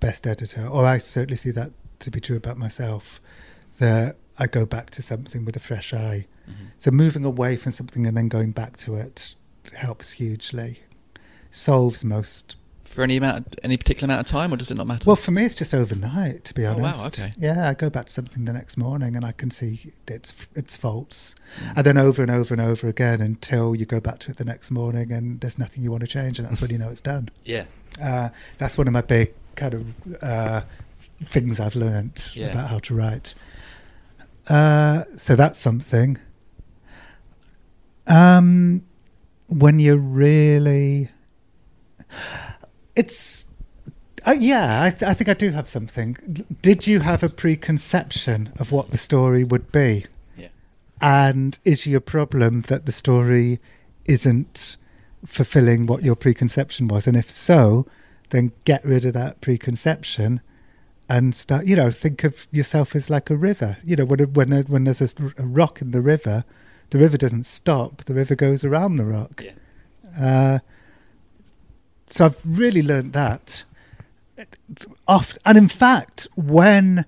best 0.00 0.26
editor. 0.26 0.66
Or 0.66 0.84
I 0.84 0.98
certainly 0.98 1.36
see 1.36 1.52
that 1.52 1.70
to 2.00 2.10
be 2.10 2.20
true 2.20 2.36
about 2.36 2.58
myself. 2.58 3.20
That 3.78 4.16
I 4.38 4.46
go 4.46 4.66
back 4.66 4.90
to 4.90 5.02
something 5.02 5.44
with 5.44 5.56
a 5.56 5.60
fresh 5.60 5.92
eye. 5.94 6.26
So 6.78 6.90
moving 6.92 7.24
away 7.24 7.56
from 7.56 7.72
something 7.72 8.06
and 8.06 8.16
then 8.16 8.28
going 8.28 8.52
back 8.52 8.76
to 8.78 8.94
it 8.96 9.34
helps 9.74 10.12
hugely. 10.12 10.80
Solves 11.50 12.04
most 12.04 12.54
For 12.84 13.02
any 13.02 13.16
amount, 13.16 13.58
any 13.64 13.76
particular 13.76 14.06
amount 14.12 14.26
of 14.26 14.30
time, 14.30 14.52
or 14.52 14.56
does 14.56 14.70
it 14.70 14.74
not 14.76 14.86
matter? 14.86 15.04
Well, 15.06 15.16
for 15.16 15.32
me, 15.32 15.44
it's 15.44 15.54
just 15.56 15.74
overnight, 15.74 16.44
to 16.44 16.54
be 16.54 16.64
Oh, 16.64 16.74
wow, 16.76 16.84
honest. 16.94 17.06
okay. 17.18 17.32
Yeah, 17.38 17.68
I 17.68 17.74
go 17.74 17.90
back 17.90 18.06
to 18.06 18.12
something 18.12 18.44
the 18.44 18.52
next 18.52 18.76
morning 18.76 19.16
and 19.16 19.24
I 19.24 19.32
can 19.32 19.50
see 19.50 19.92
its 20.06 20.34
its 20.54 20.76
faults, 20.76 21.34
and 21.74 21.84
then 21.84 21.98
over 21.98 22.22
and 22.22 22.30
over 22.30 22.54
and 22.54 22.60
over 22.60 22.86
again 22.88 23.20
until 23.20 23.74
you 23.74 23.84
go 23.86 23.98
back 24.00 24.18
to 24.20 24.30
it 24.30 24.36
the 24.36 24.44
next 24.44 24.70
morning 24.70 25.10
and 25.12 25.40
there's 25.40 25.58
nothing 25.58 25.82
you 25.82 25.90
want 25.90 26.02
to 26.02 26.06
change, 26.06 26.38
and 26.38 26.46
that's 26.48 26.60
when 26.60 26.70
you 26.70 26.78
know 26.78 26.90
it's 26.90 27.00
done. 27.00 27.28
Yeah. 27.44 27.64
uh, 28.00 28.28
that's 28.58 28.78
one 28.78 28.86
of 28.86 28.92
my 28.92 29.00
big 29.02 29.32
kind 29.56 29.74
of 29.74 30.22
uh, 30.22 30.62
things 31.30 31.58
I've 31.58 31.74
learned 31.76 32.30
Yeah. 32.34 32.48
about 32.52 32.68
how 32.70 32.78
to 32.78 32.94
write. 32.94 33.34
Uh, 34.48 35.04
so 35.16 35.34
that's 35.34 35.58
something. 35.58 36.18
Um, 38.06 38.84
when 39.48 39.80
you're 39.80 39.96
really, 39.96 41.10
it's, 42.94 43.46
uh, 44.24 44.36
yeah, 44.38 44.82
I, 44.82 44.90
th- 44.90 45.02
I 45.02 45.14
think 45.14 45.28
I 45.28 45.34
do 45.34 45.50
have 45.50 45.68
something. 45.68 46.16
Did 46.62 46.86
you 46.86 47.00
have 47.00 47.22
a 47.22 47.28
preconception 47.28 48.52
of 48.58 48.70
what 48.70 48.90
the 48.90 48.98
story 48.98 49.42
would 49.42 49.72
be? 49.72 50.06
Yeah. 50.36 50.48
And 51.00 51.58
is 51.64 51.86
your 51.86 52.00
problem 52.00 52.62
that 52.62 52.86
the 52.86 52.92
story 52.92 53.60
isn't 54.06 54.76
fulfilling 55.24 55.86
what 55.86 56.04
your 56.04 56.16
preconception 56.16 56.86
was? 56.86 57.08
And 57.08 57.16
if 57.16 57.28
so, 57.28 57.86
then 58.30 58.52
get 58.64 58.84
rid 58.84 59.04
of 59.04 59.12
that 59.14 59.40
preconception 59.40 60.40
and 61.08 61.34
start. 61.34 61.66
You 61.66 61.76
know, 61.76 61.90
think 61.90 62.24
of 62.24 62.46
yourself 62.50 62.96
as 62.96 63.10
like 63.10 63.30
a 63.30 63.36
river. 63.36 63.78
You 63.84 63.96
know, 63.96 64.04
when 64.04 64.20
when 64.32 64.52
when 64.64 64.84
there's 64.84 65.00
a, 65.00 65.08
rock 65.38 65.80
in 65.80 65.90
the 65.90 66.00
river, 66.00 66.44
the 66.90 66.98
river 66.98 67.16
doesn't 67.16 67.44
stop. 67.44 68.04
The 68.04 68.14
river 68.14 68.34
goes 68.34 68.64
around 68.64 68.96
the 68.96 69.04
rock. 69.04 69.44
Uh, 70.18 70.60
so 72.08 72.26
I've 72.26 72.38
really 72.44 72.82
learned 72.82 73.12
that. 73.12 73.64
Oft, 75.08 75.38
and 75.44 75.56
in 75.56 75.68
fact, 75.68 76.28
when 76.34 77.06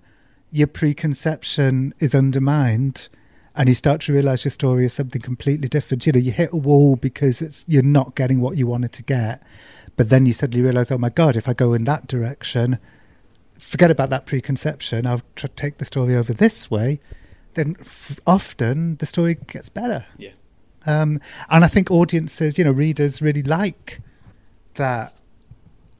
your 0.50 0.66
preconception 0.66 1.92
is 1.98 2.14
undermined 2.14 3.08
and 3.54 3.68
you 3.68 3.74
start 3.74 4.00
to 4.02 4.12
realize 4.12 4.44
your 4.44 4.50
story 4.50 4.86
is 4.86 4.94
something 4.94 5.20
completely 5.20 5.68
different, 5.68 6.06
you 6.06 6.12
know, 6.12 6.18
you 6.18 6.32
hit 6.32 6.52
a 6.52 6.56
wall 6.56 6.96
because 6.96 7.42
it's 7.42 7.64
you're 7.68 7.82
not 7.82 8.14
getting 8.14 8.40
what 8.40 8.56
you 8.56 8.66
wanted 8.66 8.92
to 8.92 9.02
get, 9.02 9.42
but 9.96 10.08
then 10.08 10.24
you 10.24 10.32
suddenly 10.32 10.62
realize, 10.62 10.90
oh 10.90 10.98
my 10.98 11.10
god, 11.10 11.36
if 11.36 11.48
I 11.48 11.52
go 11.52 11.74
in 11.74 11.84
that 11.84 12.06
direction, 12.06 12.78
forget 13.58 13.90
about 13.90 14.10
that 14.10 14.26
preconception. 14.26 15.06
I'll 15.06 15.22
try 15.36 15.48
to 15.48 15.54
take 15.54 15.78
the 15.78 15.84
story 15.84 16.14
over 16.16 16.32
this 16.32 16.70
way. 16.70 17.00
Then 17.54 17.76
f- 17.80 18.18
often 18.26 18.96
the 18.96 19.06
story 19.06 19.34
gets 19.34 19.68
better. 19.68 20.06
Yeah. 20.16 20.30
Um, 20.86 21.20
and 21.50 21.64
I 21.64 21.68
think 21.68 21.90
audiences, 21.90 22.56
you 22.56 22.64
know, 22.64 22.70
readers 22.70 23.20
really 23.20 23.42
like 23.42 24.00
that. 24.74 25.12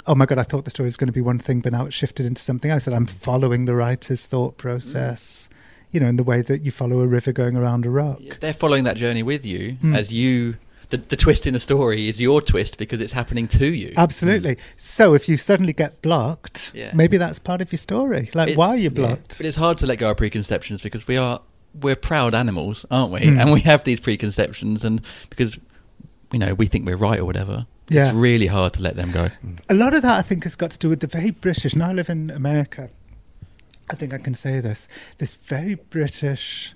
Oh 0.07 0.15
my 0.15 0.25
god! 0.25 0.39
I 0.39 0.43
thought 0.45 0.65
the 0.65 0.71
story 0.71 0.87
was 0.87 0.97
going 0.97 1.09
to 1.09 1.13
be 1.13 1.21
one 1.21 1.39
thing, 1.39 1.61
but 1.61 1.73
now 1.73 1.85
it's 1.85 1.95
shifted 1.95 2.25
into 2.25 2.41
something 2.41 2.71
else. 2.71 2.87
And 2.87 2.97
I'm 2.97 3.05
following 3.07 3.67
the 3.67 3.75
writer's 3.75 4.25
thought 4.25 4.57
process, 4.57 5.51
you 5.91 6.01
know, 6.01 6.07
in 6.07 6.17
the 6.17 6.23
way 6.23 6.41
that 6.41 6.63
you 6.63 6.71
follow 6.71 7.01
a 7.01 7.07
river 7.07 7.31
going 7.33 7.57
around 7.57 7.85
a 7.85 7.91
rock. 7.91 8.21
They're 8.41 8.55
following 8.55 8.85
that 8.85 8.97
journey 8.97 9.23
with 9.23 9.45
you 9.45 9.77
Mm. 9.83 9.95
as 9.97 10.11
you. 10.11 10.57
The, 10.91 10.97
the 10.97 11.17
twist 11.17 11.47
in 11.47 11.53
the 11.53 11.61
story 11.61 12.09
is 12.09 12.19
your 12.21 12.41
twist 12.41 12.79
because 12.79 13.01
it's 13.03 13.13
happening 13.13 13.47
to 13.49 13.67
you. 13.67 13.93
Absolutely. 13.97 14.57
So 14.77 15.13
if 15.13 15.29
you 15.29 15.37
suddenly 15.37 15.75
get 15.75 16.01
blocked, 16.01 16.71
Yeah. 16.75 16.93
maybe 16.95 17.19
that's 17.19 17.39
part 17.39 17.61
of 17.61 17.71
your 17.71 17.79
story. 17.79 18.31
Like, 18.33 18.51
It- 18.51 18.57
why 18.57 18.69
are 18.69 18.77
you 18.77 18.85
yeah. 18.85 18.89
blocked? 18.89 19.37
But 19.39 19.47
it's 19.47 19.57
hard 19.59 19.77
to 19.79 19.87
let 19.87 19.99
go 19.99 20.11
of 20.11 20.17
preconceptions 20.17 20.83
because 20.83 21.07
we 21.07 21.17
are 21.17 21.41
we're 21.79 21.95
proud 21.97 22.35
animals, 22.35 22.87
aren't 22.91 23.13
we? 23.13 23.21
Mm. 23.21 23.39
And 23.41 23.53
we 23.53 23.61
have 23.61 23.85
these 23.85 24.01
preconceptions, 24.01 24.83
and 24.85 25.03
because 25.29 25.59
you 26.33 26.39
know 26.39 26.55
we 26.55 26.67
think 26.67 26.87
we're 26.87 26.97
right 26.97 27.21
or 27.21 27.27
whatever, 27.27 27.67
Yeah. 27.91 28.07
it's 28.09 28.17
really 28.17 28.47
hard 28.47 28.73
to 28.75 28.83
let 28.83 28.97
them 28.97 29.13
go. 29.13 29.29
A 29.69 29.75
lot 29.75 29.93
of 29.95 30.01
that, 30.03 30.17
I 30.17 30.23
think, 30.23 30.45
has 30.45 30.57
got 30.57 30.71
to 30.71 30.79
do 30.79 30.89
with 30.89 31.01
the 31.01 31.07
very 31.07 31.31
British. 31.31 31.77
Now 31.77 31.91
I 31.91 31.93
live 31.93 32.09
in 32.09 32.31
America. 32.31 32.89
I 33.91 33.95
think 33.97 34.15
I 34.15 34.19
can 34.19 34.35
say 34.35 34.61
this. 34.61 34.89
This 35.19 35.37
very 35.37 35.75
British 35.75 36.75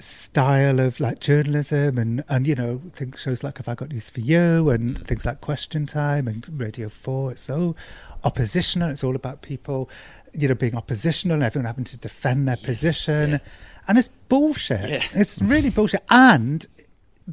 style 0.00 0.80
of 0.80 0.98
like 0.98 1.20
journalism 1.20 1.98
and 1.98 2.24
and 2.28 2.46
you 2.46 2.54
know 2.54 2.80
things 2.94 3.20
shows 3.20 3.44
like 3.44 3.58
have 3.58 3.68
I 3.68 3.74
got 3.74 3.90
news 3.90 4.08
for 4.08 4.20
you 4.20 4.70
and 4.70 5.06
things 5.06 5.26
like 5.26 5.40
Question 5.40 5.86
Time 5.86 6.26
and 6.26 6.46
Radio 6.58 6.88
Four. 6.88 7.32
It's 7.32 7.42
so 7.42 7.76
oppositional. 8.24 8.90
It's 8.90 9.04
all 9.04 9.14
about 9.14 9.42
people, 9.42 9.90
you 10.32 10.48
know, 10.48 10.54
being 10.54 10.74
oppositional 10.74 11.34
and 11.34 11.42
everyone 11.42 11.66
having 11.66 11.84
to 11.84 11.96
defend 11.96 12.48
their 12.48 12.56
position, 12.56 13.40
and 13.86 13.98
it's 13.98 14.08
bullshit. 14.28 14.88
Yeah. 14.88 15.04
It's 15.12 15.40
really 15.40 15.70
bullshit. 15.70 16.02
And 16.08 16.66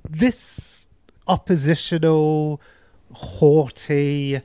this 0.10 0.88
oppositional, 1.28 2.62
haughty 3.14 4.42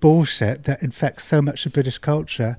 bullshit 0.00 0.64
that 0.64 0.82
infects 0.82 1.24
so 1.24 1.40
much 1.40 1.66
of 1.66 1.72
British 1.72 1.98
culture 1.98 2.58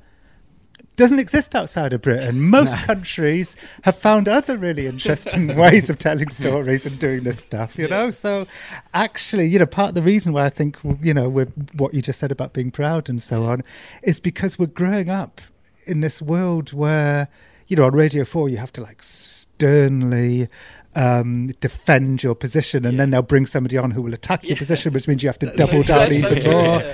doesn't 0.95 1.19
exist 1.19 1.55
outside 1.55 1.93
of 1.93 2.01
Britain. 2.01 2.41
Most 2.49 2.75
No. 2.75 2.81
countries 2.83 3.55
have 3.83 3.97
found 3.97 4.27
other 4.27 4.57
really 4.57 4.87
interesting 4.87 5.55
ways 5.57 5.89
of 5.89 5.97
telling 5.99 6.29
stories 6.29 6.85
and 6.85 6.97
doing 6.97 7.23
this 7.23 7.39
stuff, 7.39 7.77
you 7.77 7.87
know? 7.87 8.11
So 8.11 8.47
actually, 8.93 9.47
you 9.47 9.59
know, 9.59 9.65
part 9.65 9.89
of 9.89 9.95
the 9.95 10.01
reason 10.01 10.31
why 10.33 10.45
I 10.45 10.49
think, 10.49 10.77
you 11.01 11.13
know, 11.13 11.27
with 11.29 11.51
what 11.75 11.93
you 11.93 12.01
just 12.01 12.19
said 12.19 12.31
about 12.31 12.53
being 12.53 12.71
proud 12.71 13.09
and 13.09 13.21
so 13.21 13.43
on 13.43 13.63
is 14.03 14.19
because 14.19 14.57
we're 14.57 14.67
growing 14.67 15.09
up 15.09 15.41
in 15.85 15.99
this 15.99 16.21
world 16.21 16.71
where, 16.73 17.27
you 17.67 17.75
know, 17.75 17.85
on 17.85 17.93
Radio 17.93 18.23
4, 18.23 18.47
you 18.49 18.57
have 18.57 18.71
to 18.73 18.81
like 18.81 19.01
sternly 19.03 20.47
um, 20.95 21.47
defend 21.59 22.23
your 22.23 22.35
position 22.35 22.85
and 22.85 22.99
then 22.99 23.09
they'll 23.09 23.21
bring 23.21 23.45
somebody 23.45 23.77
on 23.77 23.91
who 23.91 24.01
will 24.01 24.13
attack 24.13 24.43
your 24.47 24.55
position, 24.57 24.93
which 24.93 25.07
means 25.07 25.21
you 25.23 25.29
have 25.29 25.39
to 25.39 25.51
double 25.55 25.83
down 25.83 26.11
even 26.13 26.37
Yeah. 26.37 26.51
more. 26.51 26.79
Yeah. 26.81 26.93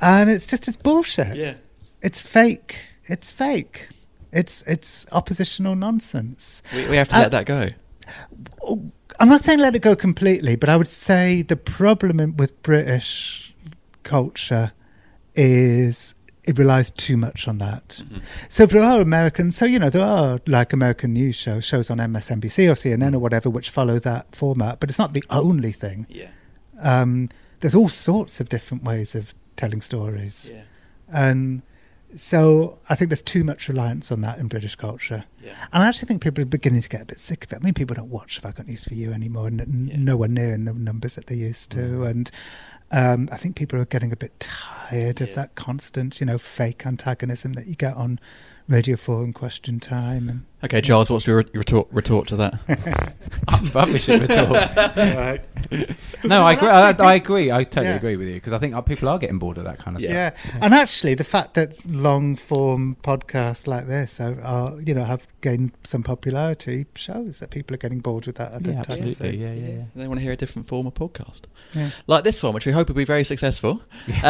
And 0.00 0.30
it's 0.30 0.46
just, 0.46 0.68
it's 0.68 0.76
bullshit. 0.76 1.36
Yeah. 1.36 1.54
It's 2.02 2.20
fake. 2.20 2.76
It's 3.10 3.30
fake. 3.30 3.88
It's 4.32 4.62
it's 4.66 5.06
oppositional 5.12 5.74
nonsense. 5.76 6.62
We, 6.74 6.88
we 6.90 6.96
have 6.96 7.08
to 7.08 7.16
Uh, 7.16 7.20
let 7.20 7.30
that 7.32 7.46
go. 7.46 7.68
I'm 9.18 9.28
not 9.28 9.40
saying 9.40 9.58
let 9.58 9.74
it 9.74 9.82
go 9.82 9.94
completely, 9.96 10.56
but 10.56 10.68
I 10.68 10.76
would 10.76 10.88
say 10.88 11.42
the 11.42 11.56
problem 11.56 12.36
with 12.36 12.62
British 12.62 13.54
culture 14.02 14.72
is 15.34 16.14
it 16.44 16.58
relies 16.58 16.90
too 16.90 17.16
much 17.16 17.46
on 17.46 17.58
that. 17.58 18.02
Mm-hmm. 18.02 18.18
So 18.48 18.64
there 18.66 18.82
are 18.82 19.00
American, 19.00 19.52
so 19.52 19.66
you 19.66 19.78
know 19.78 19.90
there 19.90 20.04
are 20.04 20.38
like 20.46 20.72
American 20.72 21.12
news 21.12 21.36
shows, 21.36 21.64
shows 21.64 21.90
on 21.90 21.98
MSNBC 21.98 22.68
or 22.68 22.74
CNN 22.74 23.14
or 23.14 23.18
whatever, 23.18 23.50
which 23.50 23.68
follow 23.70 23.98
that 23.98 24.34
format, 24.34 24.80
but 24.80 24.88
it's 24.88 24.98
not 24.98 25.12
the 25.12 25.24
only 25.28 25.72
thing. 25.72 26.06
Yeah. 26.08 26.30
Um, 26.80 27.28
there's 27.60 27.74
all 27.74 27.90
sorts 27.90 28.40
of 28.40 28.48
different 28.48 28.84
ways 28.84 29.14
of 29.14 29.34
telling 29.56 29.82
stories, 29.82 30.50
Yeah. 30.54 30.62
and 31.12 31.62
so 32.16 32.78
I 32.88 32.94
think 32.94 33.10
there's 33.10 33.22
too 33.22 33.44
much 33.44 33.68
reliance 33.68 34.10
on 34.10 34.20
that 34.22 34.38
in 34.38 34.48
British 34.48 34.74
culture. 34.74 35.24
Yeah. 35.42 35.54
And 35.72 35.82
I 35.82 35.88
actually 35.88 36.08
think 36.08 36.22
people 36.22 36.42
are 36.42 36.46
beginning 36.46 36.82
to 36.82 36.88
get 36.88 37.02
a 37.02 37.04
bit 37.04 37.20
sick 37.20 37.44
of 37.44 37.52
it. 37.52 37.56
I 37.56 37.58
mean, 37.60 37.74
people 37.74 37.94
don't 37.94 38.10
watch 38.10 38.40
Got 38.42 38.66
News 38.66 38.84
for 38.84 38.94
You 38.94 39.12
anymore, 39.12 39.46
n- 39.46 39.60
n- 39.60 40.04
nowhere 40.04 40.28
near 40.28 40.52
in 40.52 40.64
the 40.64 40.72
numbers 40.72 41.14
that 41.14 41.26
they 41.26 41.36
used 41.36 41.70
to. 41.72 41.78
Mm. 41.78 42.10
And 42.10 42.30
um, 42.90 43.28
I 43.30 43.36
think 43.36 43.56
people 43.56 43.78
are 43.78 43.84
getting 43.84 44.12
a 44.12 44.16
bit 44.16 44.38
tired 44.40 45.20
of 45.20 45.34
that 45.34 45.54
constant, 45.54 46.20
you 46.20 46.26
know, 46.26 46.38
fake 46.38 46.84
antagonism 46.84 47.52
that 47.52 47.66
you 47.66 47.76
get 47.76 47.94
on 47.94 48.18
Radio 48.66 48.96
4 48.96 49.24
and 49.24 49.34
Question 49.34 49.78
Time. 49.78 50.28
And 50.28 50.46
Okay, 50.62 50.82
Charles, 50.82 51.08
what's 51.10 51.26
your 51.26 51.38
retort, 51.54 51.88
retort 51.90 52.28
to 52.28 52.36
that? 52.36 53.14
I'm 53.48 53.64
rubbish 53.70 54.08
at 54.10 54.20
retorts. 54.20 54.76
Right. 54.96 55.40
No, 56.24 56.44
I 56.44 56.52
agree. 56.52 56.68
I, 56.68 56.90
I 56.90 57.14
agree. 57.14 57.50
I 57.52 57.64
totally 57.64 57.86
Yeah. 57.88 57.96
agree 57.96 58.16
with 58.16 58.28
you 58.28 58.34
because 58.34 58.52
I 58.52 58.58
think 58.58 58.74
uh, 58.74 58.80
people 58.82 59.08
are 59.08 59.18
getting 59.18 59.38
bored 59.38 59.56
of 59.56 59.64
that 59.64 59.78
kind 59.78 59.96
of 59.96 60.02
stuff. 60.02 60.12
Yeah. 60.12 60.34
and 60.60 60.74
actually, 60.74 61.14
the 61.14 61.24
fact 61.24 61.54
that 61.54 61.84
long 61.86 62.36
form 62.36 62.96
podcasts 63.02 63.66
like 63.66 63.86
this 63.86 64.20
are, 64.20 64.38
are, 64.42 64.78
you 64.80 64.92
know, 64.94 65.04
have 65.04 65.26
gained 65.40 65.72
some 65.84 66.02
popularity 66.02 66.86
shows 66.94 67.38
that 67.38 67.50
people 67.50 67.74
are 67.74 67.78
getting 67.78 68.00
bored 68.00 68.26
with 68.26 68.36
that 68.36 68.52
other 68.52 68.72
Yeah, 68.72 68.82
type 68.82 68.98
of 68.98 69.06
absolutely. 69.06 69.30
thing. 69.30 69.40
Yeah, 69.40 69.52
yeah, 69.54 69.74
yeah. 69.78 69.82
They 69.96 70.08
want 70.08 70.20
to 70.20 70.24
hear 70.24 70.32
a 70.32 70.36
different 70.36 70.68
form 70.68 70.86
of 70.86 70.92
podcast. 70.94 71.42
Yeah. 71.72 71.90
Like 72.06 72.24
this 72.24 72.42
one, 72.42 72.52
which 72.52 72.66
we 72.66 72.72
hope 72.72 72.88
will 72.88 72.94
be 72.96 73.04
very 73.04 73.24
successful. 73.24 73.82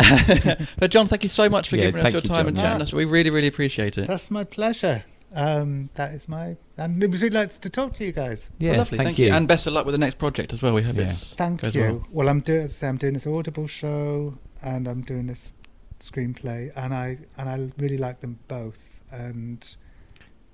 but 0.78 0.91
Jon, 0.91 1.09
thank 1.09 1.22
you 1.22 1.28
so 1.28 1.49
much 1.49 1.68
for 1.70 1.76
Yeah, 1.76 1.87
giving 1.87 2.01
us 2.01 2.03
thank 2.05 2.12
your 2.14 2.22
you, 2.22 2.28
time 2.28 2.47
Jon. 2.47 2.49
and 2.49 2.78
Yeah. 2.78 2.83
us. 2.83 2.93
We 2.93 3.05
really, 3.05 3.31
really 3.31 3.49
appreciate 3.49 3.99
it. 3.99 4.07
That's 4.07 4.31
my 4.31 4.45
pleasure. 4.45 5.05
Um, 5.33 5.91
that 5.95 6.12
is 6.12 6.28
my, 6.28 6.57
and 6.76 7.01
it 7.03 7.11
was 7.11 7.22
really 7.22 7.35
nice 7.35 7.57
to 7.59 7.70
talk 7.70 7.95
to 7.95 8.05
you 8.05 8.11
guys. 8.12 8.51
Well, 8.61 8.78
lovely, 8.78 8.99
thank, 8.99 9.18
you. 9.18 9.33
And 9.33 9.47
best 9.47 9.66
of 9.66 9.72
luck 9.72 9.87
with 9.87 9.93
the 9.95 9.99
next 9.99 10.18
project 10.18 10.53
as 10.53 10.61
well. 10.62 10.74
We 10.74 10.83
hope 10.83 10.97
Yeah. 10.97 11.11
it's 11.11 11.35
Thank 11.35 11.61
goes 11.61 11.74
you. 11.74 11.81
well. 11.83 12.07
Well, 12.11 12.28
I'm 12.28 12.41
doing, 12.41 12.62
as 12.62 12.70
I 12.70 12.74
say, 12.74 12.89
I'm 12.89 12.97
doing 12.97 13.14
this 13.14 13.26
Audible 13.26 13.66
show, 13.68 14.37
and 14.62 14.89
I'm 14.89 15.03
doing 15.03 15.26
this 15.26 15.53
screenplay, 16.01 16.72
and 16.76 16.93
I 16.93 17.18
and 17.39 17.49
I 17.49 17.70
really 17.78 17.99
like 17.99 18.20
them 18.20 18.39
both, 18.49 19.01
and 19.12 19.64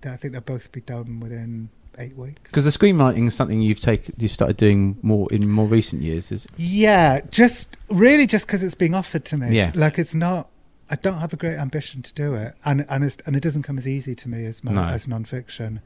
I 0.05 0.17
think 0.17 0.33
they'll 0.33 0.41
both 0.43 0.71
be 0.73 0.81
done 0.83 1.21
within 1.21 1.71
eight 1.99 2.17
weeks. 2.17 2.51
Because 2.51 2.65
the 2.65 2.71
screenwriting 2.71 3.27
is 3.27 3.35
something 3.35 3.63
you've 3.63 3.81
taken, 3.81 4.15
you 4.19 4.29
started 4.29 4.57
doing 4.59 4.99
more 5.03 5.33
in 5.33 5.49
more 5.49 5.67
recent 5.67 6.03
years. 6.03 6.31
Is 6.31 6.47
Yeah, 6.59 7.21
just 7.31 7.79
really 7.89 8.27
just 8.27 8.47
because 8.47 8.63
it's 8.63 8.75
being 8.75 8.95
offered 8.95 9.25
to 9.27 9.37
me. 9.39 9.57
Yeah. 9.57 9.73
like 9.75 9.99
it's 9.99 10.15
not. 10.15 10.51
I 10.89 10.95
don't 10.97 11.19
have 11.19 11.33
a 11.33 11.37
great 11.37 11.57
ambition 11.57 12.03
to 12.03 12.15
do 12.15 12.35
it, 12.35 12.55
and 12.65 12.87
and 12.89 13.03
it's, 13.05 13.17
and 13.27 13.35
it 13.37 13.43
doesn't 13.43 13.63
come 13.63 13.77
as 13.79 13.89
easy 13.89 14.15
to 14.15 14.29
me 14.29 14.47
as 14.47 14.63
my, 14.63 14.73
No. 14.73 14.83
as 14.85 15.09
non-fiction. 15.09 15.81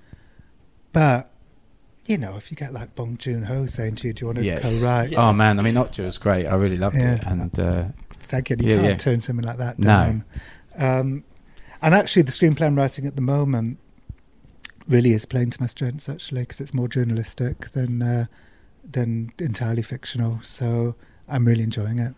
But 0.93 1.31
you 2.07 2.19
know, 2.19 2.37
if 2.37 2.51
you 2.51 2.57
get 2.57 2.73
like 2.73 2.95
Bong 2.95 3.17
Joon 3.17 3.45
Ho 3.45 3.67
saying 3.67 3.95
to 3.97 4.09
you, 4.09 4.13
"Do 4.13 4.23
you 4.23 4.27
want 4.27 4.39
to 4.39 4.45
yeah. 4.45 4.61
co-write?" 4.61 5.15
Oh 5.17 5.33
man, 5.33 5.59
I 5.59 5.63
mean, 5.63 5.75
Okja 5.75 6.05
was 6.05 6.19
great. 6.19 6.47
I 6.47 6.55
really 6.55 6.77
loved 6.77 6.97
Yeah. 6.97 7.15
it, 7.15 7.25
and 7.27 7.59
uh, 7.59 7.85
Thank 8.25 8.51
you. 8.51 8.57
You 8.61 8.69
yeah, 8.69 8.75
can't 8.77 8.87
yeah. 8.89 8.97
turn 8.97 9.21
something 9.21 9.45
like 9.45 9.59
that 9.59 9.79
No. 9.79 9.87
down. 9.87 10.25
Um, 10.77 11.25
and 11.83 11.95
actually, 11.95 12.23
the 12.23 12.33
screenplay 12.33 12.63
I'm 12.67 12.77
writing 12.77 13.07
at 13.07 13.17
the 13.17 13.23
moment 13.23 13.79
really 14.87 15.13
is 15.13 15.25
playing 15.25 15.51
to 15.51 15.61
my 15.61 15.67
strengths, 15.67 16.09
actually, 16.09 16.43
because 16.43 16.61
it's 16.61 16.75
more 16.75 16.89
journalistic 16.89 17.71
than 17.71 18.03
uh, 18.03 18.27
than 18.89 19.33
entirely 19.39 19.83
fictional. 19.83 20.41
So 20.43 20.95
I'm 21.29 21.47
really 21.47 21.63
enjoying 21.63 21.99
it. 21.99 22.15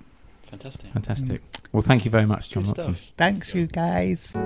Fantastic. 0.53 0.93
fantastic. 0.93 1.43
Well, 1.73 1.81
thank 1.81 2.05
you 2.05 2.11
very 2.11 2.27
much, 2.27 2.51
Jon 2.51 2.65
Good 2.65 2.75
Ronson. 2.75 2.95
stuff. 2.95 3.13
Thanks, 3.17 3.55
you 3.55 3.67
guys. 3.67 4.37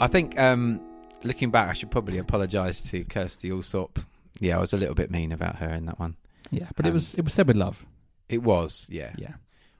I 0.00 0.08
think 0.08 0.36
um, 0.36 0.80
looking 1.22 1.52
back, 1.52 1.68
I 1.68 1.74
should 1.74 1.92
probably 1.92 2.18
apologise 2.18 2.82
to 2.90 3.04
Kirstie 3.04 3.52
Allsopp. 3.52 4.04
Yeah, 4.40 4.56
I 4.56 4.60
was 4.60 4.72
a 4.72 4.76
little 4.76 4.94
bit 4.94 5.10
mean 5.10 5.32
about 5.32 5.56
her 5.56 5.70
in 5.70 5.86
that 5.86 5.98
one. 5.98 6.16
Yeah, 6.50 6.68
but 6.76 6.86
it 6.86 6.92
was 6.92 7.14
it 7.14 7.22
was 7.22 7.32
said 7.32 7.46
with 7.46 7.56
love. 7.56 7.84
It 8.28 8.42
was, 8.42 8.86
yeah. 8.90 9.12
Yeah. 9.16 9.34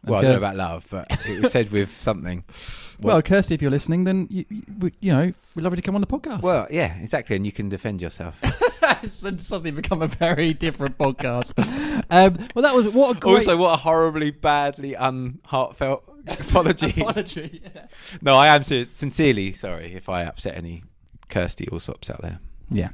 Well, 0.04 0.18
I 0.18 0.22
don't 0.22 0.30
know 0.32 0.36
Kirst- 0.36 0.38
about 0.38 0.56
love, 0.56 0.86
but 0.90 1.06
it 1.26 1.42
was 1.42 1.52
said 1.52 1.70
with 1.70 1.90
something. 2.00 2.44
Well, 3.00 3.20
Kirstie, 3.20 3.50
if 3.50 3.60
you're 3.60 3.70
listening, 3.72 4.04
then 4.04 4.28
you, 4.30 4.44
you, 4.48 4.62
we- 4.78 4.92
you 5.00 5.12
know 5.12 5.32
we'd 5.56 5.62
love 5.62 5.72
you 5.72 5.76
to 5.76 5.82
come 5.82 5.96
on 5.96 6.00
the 6.02 6.06
podcast. 6.06 6.40
Well, 6.40 6.68
yeah, 6.70 6.94
exactly, 6.98 7.34
and 7.34 7.44
you 7.44 7.50
can 7.50 7.68
defend 7.68 8.00
yourself. 8.00 8.38
it's 9.02 9.18
suddenly 9.44 9.72
become 9.72 10.02
a 10.02 10.06
very 10.06 10.54
different 10.54 10.98
podcast. 10.98 11.52
um, 12.10 12.46
well, 12.54 12.62
that 12.62 12.76
was 12.76 12.88
what 12.90 13.16
a 13.16 13.18
great. 13.18 13.34
Also, 13.34 13.56
what 13.56 13.72
a 13.72 13.76
horribly 13.76 14.30
badly 14.30 14.94
unheartfelt 14.94 16.02
apologies. 16.28 16.96
Apology, 16.96 17.60
yeah. 17.64 17.86
No, 18.20 18.34
I 18.34 18.54
am 18.54 18.62
sin- 18.62 18.86
sincerely 18.86 19.52
sorry 19.52 19.94
if 19.94 20.08
I 20.08 20.22
upset 20.22 20.56
any 20.56 20.84
Kirstie 21.28 21.68
Allsopps 21.70 22.08
out 22.08 22.22
there. 22.22 22.38
Yeah. 22.70 22.90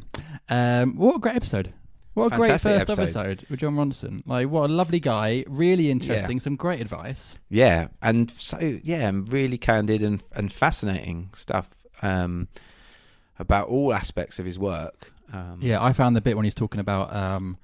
Um, 0.49 0.97
what 0.97 1.17
a 1.17 1.19
great 1.19 1.37
episode. 1.37 1.73
What 2.15 2.27
a 2.27 2.31
Fantastic 2.31 2.73
great 2.73 2.79
first 2.87 2.99
episode. 2.99 3.21
episode. 3.31 3.47
with 3.51 3.61
Jon 3.61 3.77
Ronson. 3.77 4.23
Like, 4.27 4.49
what 4.49 4.69
a 4.69 4.73
lovely 4.73 4.99
guy. 4.99 5.45
Really 5.47 5.89
interesting. 5.91 6.39
Yeah. 6.39 6.43
Some 6.43 6.57
great 6.57 6.81
advice. 6.81 7.39
Yeah, 7.49 7.89
and 8.03 8.31
so 8.33 8.59
yeah, 8.83 9.09
and 9.09 9.33
really 9.33 9.57
candid 9.59 10.03
and 10.03 10.23
and 10.35 10.53
fascinating 10.53 11.31
stuff. 11.35 11.71
Um, 12.03 12.49
about 13.39 13.69
all 13.69 13.95
aspects 13.95 14.41
of 14.41 14.47
his 14.47 14.59
work. 14.59 15.13
Um, 15.33 15.59
Yeah, 15.63 15.81
I 15.83 15.93
found 15.93 16.17
the 16.17 16.21
bit 16.21 16.35
when 16.35 16.45
he's 16.45 16.55
talking 16.55 16.81
about 16.81 17.15
um, 17.15 17.57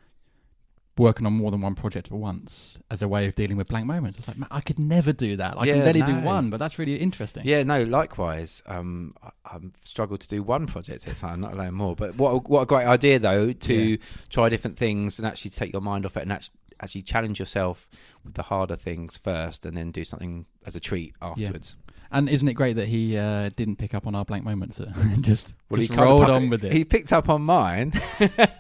working 0.97 1.27
on 1.27 1.33
more 1.33 1.51
than 1.51 1.61
one 1.61 1.75
project 1.75 2.07
at 2.09 2.13
once 2.13 2.79
as 2.91 3.03
a 3.03 3.09
way 3.09 3.27
of 3.27 3.35
dealing 3.35 3.57
with 3.57 3.67
blank 3.67 3.87
moments. 3.87 4.19
It's 4.19 4.29
like, 4.29 4.37
man, 4.39 4.49
I 4.51 4.61
could 4.61 4.79
never 4.79 5.13
do 5.13 5.37
that. 5.37 5.57
I 5.59 5.65
Yeah, 5.65 5.75
can 5.75 5.85
barely 5.85 6.03
do 6.03 6.21
one, 6.27 6.51
but 6.51 6.59
that's 6.59 6.79
really 6.79 6.97
interesting. 6.97 7.43
Yeah, 7.45 7.63
no, 7.65 7.83
likewise. 7.83 8.63
Um, 8.67 9.15
I, 9.23 9.31
I've 9.45 9.71
struggled 9.85 10.21
to 10.21 10.29
do 10.29 10.43
one 10.43 10.67
project 10.67 11.07
at 11.09 11.17
a 11.17 11.21
time, 11.21 11.41
not 11.41 11.53
alone 11.55 11.75
more. 11.75 11.97
But 11.97 12.17
what 12.17 12.31
a, 12.31 12.37
what 12.37 12.61
a 12.63 12.67
great 12.67 12.87
idea, 12.87 13.19
though, 13.19 13.53
to 13.53 13.75
Yeah. 13.75 13.97
try 14.31 14.49
different 14.49 14.77
things 14.79 15.19
and 15.19 15.27
actually 15.27 15.51
take 15.51 15.73
your 15.73 15.83
mind 15.83 16.07
off 16.07 16.17
it 16.17 16.23
and 16.23 16.33
actually, 16.33 16.55
actually 16.81 17.03
challenge 17.03 17.39
yourself 17.39 17.89
with 18.25 18.35
the 18.35 18.43
harder 18.43 18.77
things 18.77 19.17
first 19.17 19.67
and 19.67 19.77
then 19.77 19.91
do 19.91 20.05
something 20.05 20.47
as 20.67 20.77
a 20.77 20.81
treat 20.81 21.15
afterwards. 21.21 21.77
And 22.11 22.29
isn't 22.29 22.47
it 22.47 22.55
great 22.55 22.77
that 22.77 22.87
he 22.87 23.17
uh, 23.17 23.51
didn't 23.57 23.77
pick 23.77 23.95
up 23.95 24.07
on 24.07 24.15
our 24.15 24.25
blank 24.25 24.45
moments 24.45 24.79
uh, 24.79 24.93
just, 25.21 25.55
Well, 25.69 25.81
just 25.81 25.93
he 25.93 25.99
rolled 25.99 26.31
on 26.31 26.49
with 26.49 26.65
it? 26.65 26.73
He 26.73 26.85
picked 26.85 27.13
up 27.13 27.29
on 27.29 27.43
mine, 27.43 27.93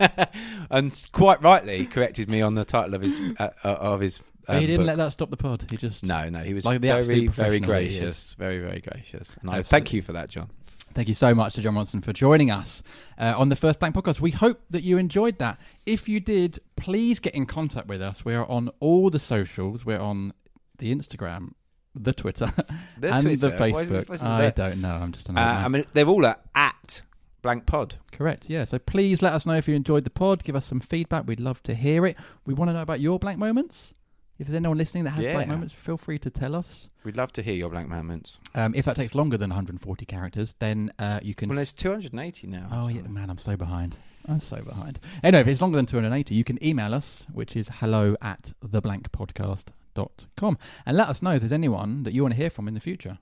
and 0.70 1.08
quite 1.12 1.40
rightly 1.42 1.86
corrected 1.86 2.28
me 2.28 2.42
on 2.42 2.54
the 2.54 2.64
title 2.64 2.94
of 2.94 3.02
his 3.02 3.20
uh, 3.38 3.50
uh, 3.64 3.68
of 3.68 4.00
his. 4.00 4.20
But 4.46 4.58
he 4.58 4.58
um, 4.58 4.66
didn't 4.66 4.80
book. 4.80 4.86
let 4.88 4.96
that 4.98 5.12
stop 5.12 5.30
the 5.30 5.36
pod. 5.36 5.64
He 5.70 5.76
just 5.76 6.02
No, 6.02 6.28
no, 6.28 6.40
he 6.40 6.52
was 6.52 6.64
like 6.64 6.80
the 6.80 6.88
very, 6.88 7.04
very 7.04 7.26
professional 7.26 7.50
that 7.50 7.82
he 7.82 7.88
is. 7.88 7.98
gracious, 7.98 8.34
very, 8.34 8.58
very 8.58 8.80
gracious, 8.80 9.36
and 9.40 9.48
I 9.50 9.58
Absolutely. 9.58 9.70
thank 9.70 9.92
you 9.92 10.02
for 10.02 10.12
that, 10.12 10.30
Jon. 10.30 10.50
Thank 10.94 11.08
you 11.08 11.14
so 11.14 11.34
much 11.34 11.54
to 11.54 11.60
Jon 11.60 11.74
Ronson 11.74 12.04
for 12.04 12.12
joining 12.12 12.52
us 12.52 12.80
uh, 13.18 13.34
on 13.36 13.48
the 13.48 13.56
First 13.56 13.80
Blank 13.80 13.96
podcast. 13.96 14.20
We 14.20 14.30
hope 14.30 14.60
that 14.70 14.84
you 14.84 14.96
enjoyed 14.96 15.38
that. 15.38 15.58
If 15.86 16.08
you 16.08 16.20
did, 16.20 16.60
please 16.76 17.18
get 17.18 17.34
in 17.34 17.46
contact 17.46 17.88
with 17.88 18.00
us. 18.00 18.24
We 18.24 18.32
are 18.34 18.48
on 18.48 18.70
all 18.78 19.10
the 19.10 19.18
socials. 19.18 19.84
We're 19.84 19.98
on 19.98 20.34
the 20.78 20.94
Instagram, 20.94 21.54
the 21.94 22.12
Twitter, 22.12 22.52
The 22.98 23.12
and 23.14 23.22
Twitter? 23.22 23.50
the 23.50 23.56
Why 23.72 23.80
is 23.82 23.90
it 23.90 23.94
Facebook. 23.94 24.00
supposed 24.00 24.22
to 24.22 24.26
be 24.26 24.30
I 24.32 24.50
don't 24.50 24.80
know. 24.80 24.94
I'm 24.94 25.12
just 25.12 25.28
an 25.28 25.36
Uh, 25.38 25.40
man. 25.44 25.64
I 25.64 25.68
mean, 25.68 25.84
they're 25.92 26.06
all 26.06 26.26
at, 26.26 26.40
at 26.54 27.02
blank 27.42 27.66
pod. 27.66 27.96
Correct. 28.12 28.48
Yeah. 28.50 28.64
So 28.64 28.78
please 28.78 29.22
let 29.22 29.32
us 29.32 29.44
know 29.46 29.54
if 29.54 29.68
you 29.68 29.74
enjoyed 29.74 30.04
the 30.04 30.10
pod. 30.10 30.44
Give 30.44 30.56
us 30.56 30.66
some 30.66 30.80
feedback. 30.80 31.26
We'd 31.26 31.40
love 31.40 31.62
to 31.64 31.74
hear 31.74 32.06
it. 32.06 32.16
We 32.46 32.54
want 32.54 32.68
to 32.70 32.72
know 32.72 32.82
about 32.82 33.00
your 33.00 33.18
blank 33.18 33.38
moments. 33.38 33.94
If 34.36 34.48
there's 34.48 34.56
anyone 34.56 34.78
listening 34.78 35.04
that 35.04 35.10
has 35.10 35.24
blank 35.26 35.46
moments, 35.48 35.72
feel 35.74 35.96
free 35.96 36.18
to 36.18 36.28
tell 36.28 36.56
us. 36.56 36.90
We'd 37.04 37.16
love 37.16 37.30
to 37.34 37.42
hear 37.42 37.54
your 37.54 37.70
blank 37.70 37.88
moments. 37.88 38.40
Um, 38.56 38.74
if 38.74 38.84
that 38.86 38.96
takes 38.96 39.14
longer 39.14 39.36
than 39.38 39.50
140 39.50 40.04
characters, 40.06 40.56
then 40.58 40.92
uh, 40.98 41.20
you 41.22 41.36
can. 41.36 41.48
Well, 41.50 41.54
there's 41.56 41.72
280 41.72 42.48
now. 42.48 42.68
Oh 42.72 42.88
yeah, 42.88 43.02
man, 43.02 43.30
I'm 43.30 43.38
so 43.38 43.56
behind. 43.56 43.94
I'm 44.26 44.40
so 44.40 44.60
behind. 44.62 44.98
Anyway, 45.22 45.42
if 45.42 45.46
it's 45.46 45.60
longer 45.60 45.76
than 45.76 45.86
280, 45.86 46.34
you 46.34 46.42
can 46.42 46.58
email 46.64 46.94
us, 46.94 47.26
which 47.32 47.54
is 47.54 47.68
hello 47.74 48.16
at 48.22 48.52
theblankpodcast.com, 48.66 49.74
and 49.96 50.96
let 50.96 51.08
us 51.08 51.22
know 51.22 51.30
if 51.32 51.40
there's 51.40 51.52
anyone 51.52 52.02
that 52.02 52.12
you 52.12 52.22
want 52.22 52.34
to 52.34 52.40
hear 52.40 52.50
from 52.50 52.68
in 52.68 52.74
the 52.74 52.80
future. 52.80 53.18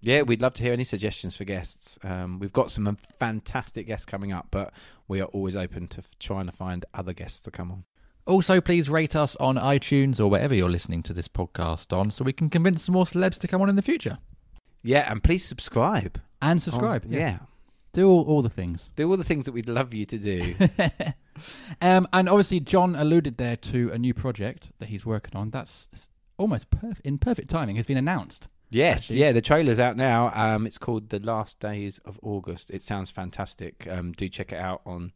Yeah, 0.00 0.22
we'd 0.22 0.42
love 0.42 0.54
to 0.54 0.62
hear 0.64 0.72
any 0.72 0.82
suggestions 0.82 1.36
for 1.36 1.44
guests. 1.44 1.96
Um, 2.02 2.40
we've 2.40 2.52
got 2.52 2.72
some 2.72 2.98
fantastic 3.20 3.86
guests 3.86 4.04
coming 4.04 4.32
up, 4.32 4.48
but 4.50 4.72
we 5.06 5.20
are 5.20 5.26
always 5.26 5.56
open 5.56 5.86
to 5.88 6.02
trying 6.18 6.46
to 6.46 6.52
find 6.52 6.84
other 6.92 7.12
guests 7.12 7.38
to 7.40 7.52
come 7.52 7.70
on. 7.70 7.84
Also, 8.26 8.60
please 8.60 8.88
rate 8.88 9.14
us 9.14 9.36
on 9.36 9.56
iTunes 9.56 10.18
or 10.18 10.26
wherever 10.28 10.54
you're 10.54 10.70
listening 10.70 11.02
to 11.04 11.12
this 11.12 11.28
podcast 11.28 11.96
on, 11.96 12.10
so 12.10 12.24
we 12.24 12.32
can 12.32 12.50
convince 12.50 12.84
some 12.84 12.94
more 12.94 13.04
celebs 13.04 13.38
to 13.38 13.48
come 13.48 13.62
on 13.62 13.68
in 13.68 13.76
the 13.76 13.82
future. 13.82 14.18
Yeah, 14.82 15.10
and 15.10 15.22
please 15.22 15.44
subscribe. 15.44 16.20
And 16.40 16.60
subscribe. 16.60 17.04
On- 17.04 17.12
yeah. 17.12 17.18
yeah. 17.18 17.38
Do 17.92 18.08
all, 18.08 18.22
all 18.24 18.42
the 18.42 18.48
things. 18.48 18.88
Do 18.96 19.10
all 19.10 19.16
the 19.16 19.24
things 19.24 19.44
that 19.44 19.52
we'd 19.52 19.68
love 19.68 19.92
you 19.94 20.04
to 20.06 20.18
do. 20.18 20.54
Um, 21.80 22.06
and 22.12 22.28
obviously, 22.28 22.60
Jon 22.60 22.94
alluded 22.94 23.38
there 23.38 23.56
to 23.56 23.90
a 23.90 23.98
new 23.98 24.12
project 24.14 24.70
that 24.78 24.90
he's 24.90 25.06
working 25.06 25.34
on. 25.34 25.50
That's 25.50 25.88
almost 26.36 26.70
perf- 26.70 27.00
in 27.00 27.18
perfect 27.18 27.48
timing. 27.48 27.76
Has 27.76 27.86
been 27.86 27.96
announced. 27.96 28.48
Yes, 28.70 29.04
actually. 29.04 29.20
yeah, 29.20 29.32
the 29.32 29.40
trailer's 29.40 29.78
out 29.78 29.96
now. 29.96 30.30
Um, 30.34 30.66
it's 30.66 30.78
called 30.78 31.08
The 31.08 31.18
Last 31.18 31.58
Days 31.58 31.98
of 32.04 32.18
August. 32.22 32.70
It 32.70 32.82
sounds 32.82 33.10
fantastic. 33.10 33.86
Um, 33.90 34.12
do 34.12 34.28
check 34.28 34.52
it 34.52 34.58
out 34.58 34.82
on. 34.86 35.12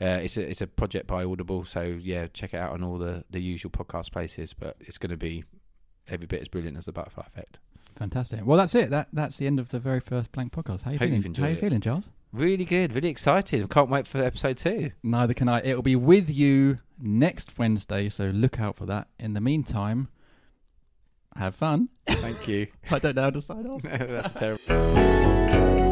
Uh, 0.00 0.20
it's 0.22 0.36
a 0.36 0.42
it's 0.42 0.60
a 0.60 0.66
project 0.66 1.06
by 1.06 1.24
Audible, 1.24 1.64
so 1.64 1.82
yeah, 1.82 2.26
check 2.32 2.52
it 2.52 2.58
out 2.58 2.72
on 2.72 2.84
all 2.84 2.98
the, 2.98 3.24
the 3.30 3.42
usual 3.42 3.70
podcast 3.70 4.12
places. 4.12 4.52
But 4.52 4.76
it's 4.80 4.98
going 4.98 5.10
to 5.10 5.16
be 5.16 5.44
every 6.06 6.26
bit 6.26 6.42
as 6.42 6.48
brilliant 6.48 6.76
as 6.76 6.84
the 6.84 6.92
Butterfly 6.92 7.24
Effect. 7.26 7.58
Fantastic. 7.96 8.40
Well, 8.44 8.58
that's 8.58 8.74
it. 8.74 8.90
That 8.90 9.08
that's 9.12 9.38
the 9.38 9.46
end 9.46 9.58
of 9.58 9.70
the 9.70 9.78
very 9.78 10.00
first 10.00 10.32
blank 10.32 10.52
podcast. 10.52 10.82
How 10.82 10.90
you 10.92 10.98
Hope 10.98 11.08
feeling? 11.08 11.34
How 11.34 11.46
you 11.46 11.52
it. 11.54 11.60
feeling, 11.60 11.80
Charles? 11.80 12.04
Really 12.32 12.64
good, 12.64 12.94
really 12.94 13.08
excited. 13.08 13.68
Can't 13.70 13.88
wait 13.88 14.06
for 14.06 14.22
episode 14.22 14.58
two. 14.58 14.90
Neither 15.02 15.32
can 15.32 15.48
I. 15.48 15.62
It'll 15.62 15.82
be 15.82 15.96
with 15.96 16.28
you 16.28 16.78
next 17.00 17.58
Wednesday, 17.58 18.08
so 18.08 18.26
look 18.26 18.60
out 18.60 18.76
for 18.76 18.84
that. 18.86 19.08
In 19.18 19.32
the 19.32 19.40
meantime, 19.40 20.08
have 21.36 21.54
fun. 21.54 21.88
Thank 22.06 22.46
you. 22.46 22.66
I 22.90 22.98
don't 22.98 23.16
know 23.16 23.22
how 23.22 23.30
to 23.30 23.40
sign 23.40 23.66
off. 23.66 23.82
That's 23.84 24.32
terrible. 24.32 25.76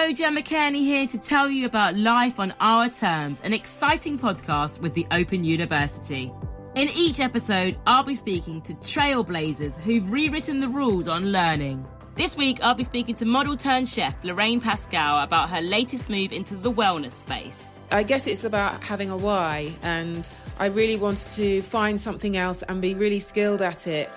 Hello, 0.00 0.12
Gemma 0.12 0.42
Cairney 0.42 0.82
here 0.82 1.08
to 1.08 1.18
tell 1.18 1.50
you 1.50 1.66
about 1.66 1.96
Life 1.96 2.38
on 2.38 2.54
Our 2.60 2.88
Terms, 2.88 3.40
an 3.42 3.52
exciting 3.52 4.16
podcast 4.16 4.78
with 4.78 4.94
the 4.94 5.04
Open 5.10 5.42
University. 5.42 6.32
In 6.76 6.88
each 6.90 7.18
episode, 7.18 7.76
I'll 7.84 8.04
be 8.04 8.14
speaking 8.14 8.62
to 8.62 8.74
trailblazers 8.74 9.76
who've 9.80 10.08
rewritten 10.08 10.60
the 10.60 10.68
rules 10.68 11.08
on 11.08 11.32
learning. 11.32 11.84
This 12.14 12.36
week, 12.36 12.60
I'll 12.62 12.76
be 12.76 12.84
speaking 12.84 13.16
to 13.16 13.24
model 13.24 13.56
turned 13.56 13.88
chef 13.88 14.22
Lorraine 14.22 14.60
Pascale 14.60 15.24
about 15.24 15.50
her 15.50 15.60
latest 15.60 16.08
move 16.08 16.32
into 16.32 16.54
the 16.54 16.70
wellness 16.70 17.10
space. 17.10 17.60
I 17.90 18.04
guess 18.04 18.28
it's 18.28 18.44
about 18.44 18.84
having 18.84 19.10
a 19.10 19.16
why, 19.16 19.74
and 19.82 20.30
I 20.60 20.66
really 20.66 20.94
wanted 20.94 21.32
to 21.32 21.60
find 21.62 21.98
something 21.98 22.36
else 22.36 22.62
and 22.62 22.80
be 22.80 22.94
really 22.94 23.18
skilled 23.18 23.62
at 23.62 23.88
it. 23.88 24.08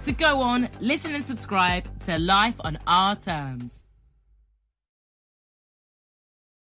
So 0.00 0.10
go 0.10 0.40
on, 0.40 0.68
listen 0.80 1.14
and 1.14 1.24
subscribe 1.24 1.84
to 2.06 2.18
Life 2.18 2.56
on 2.58 2.80
Our 2.88 3.14
Terms. 3.14 3.82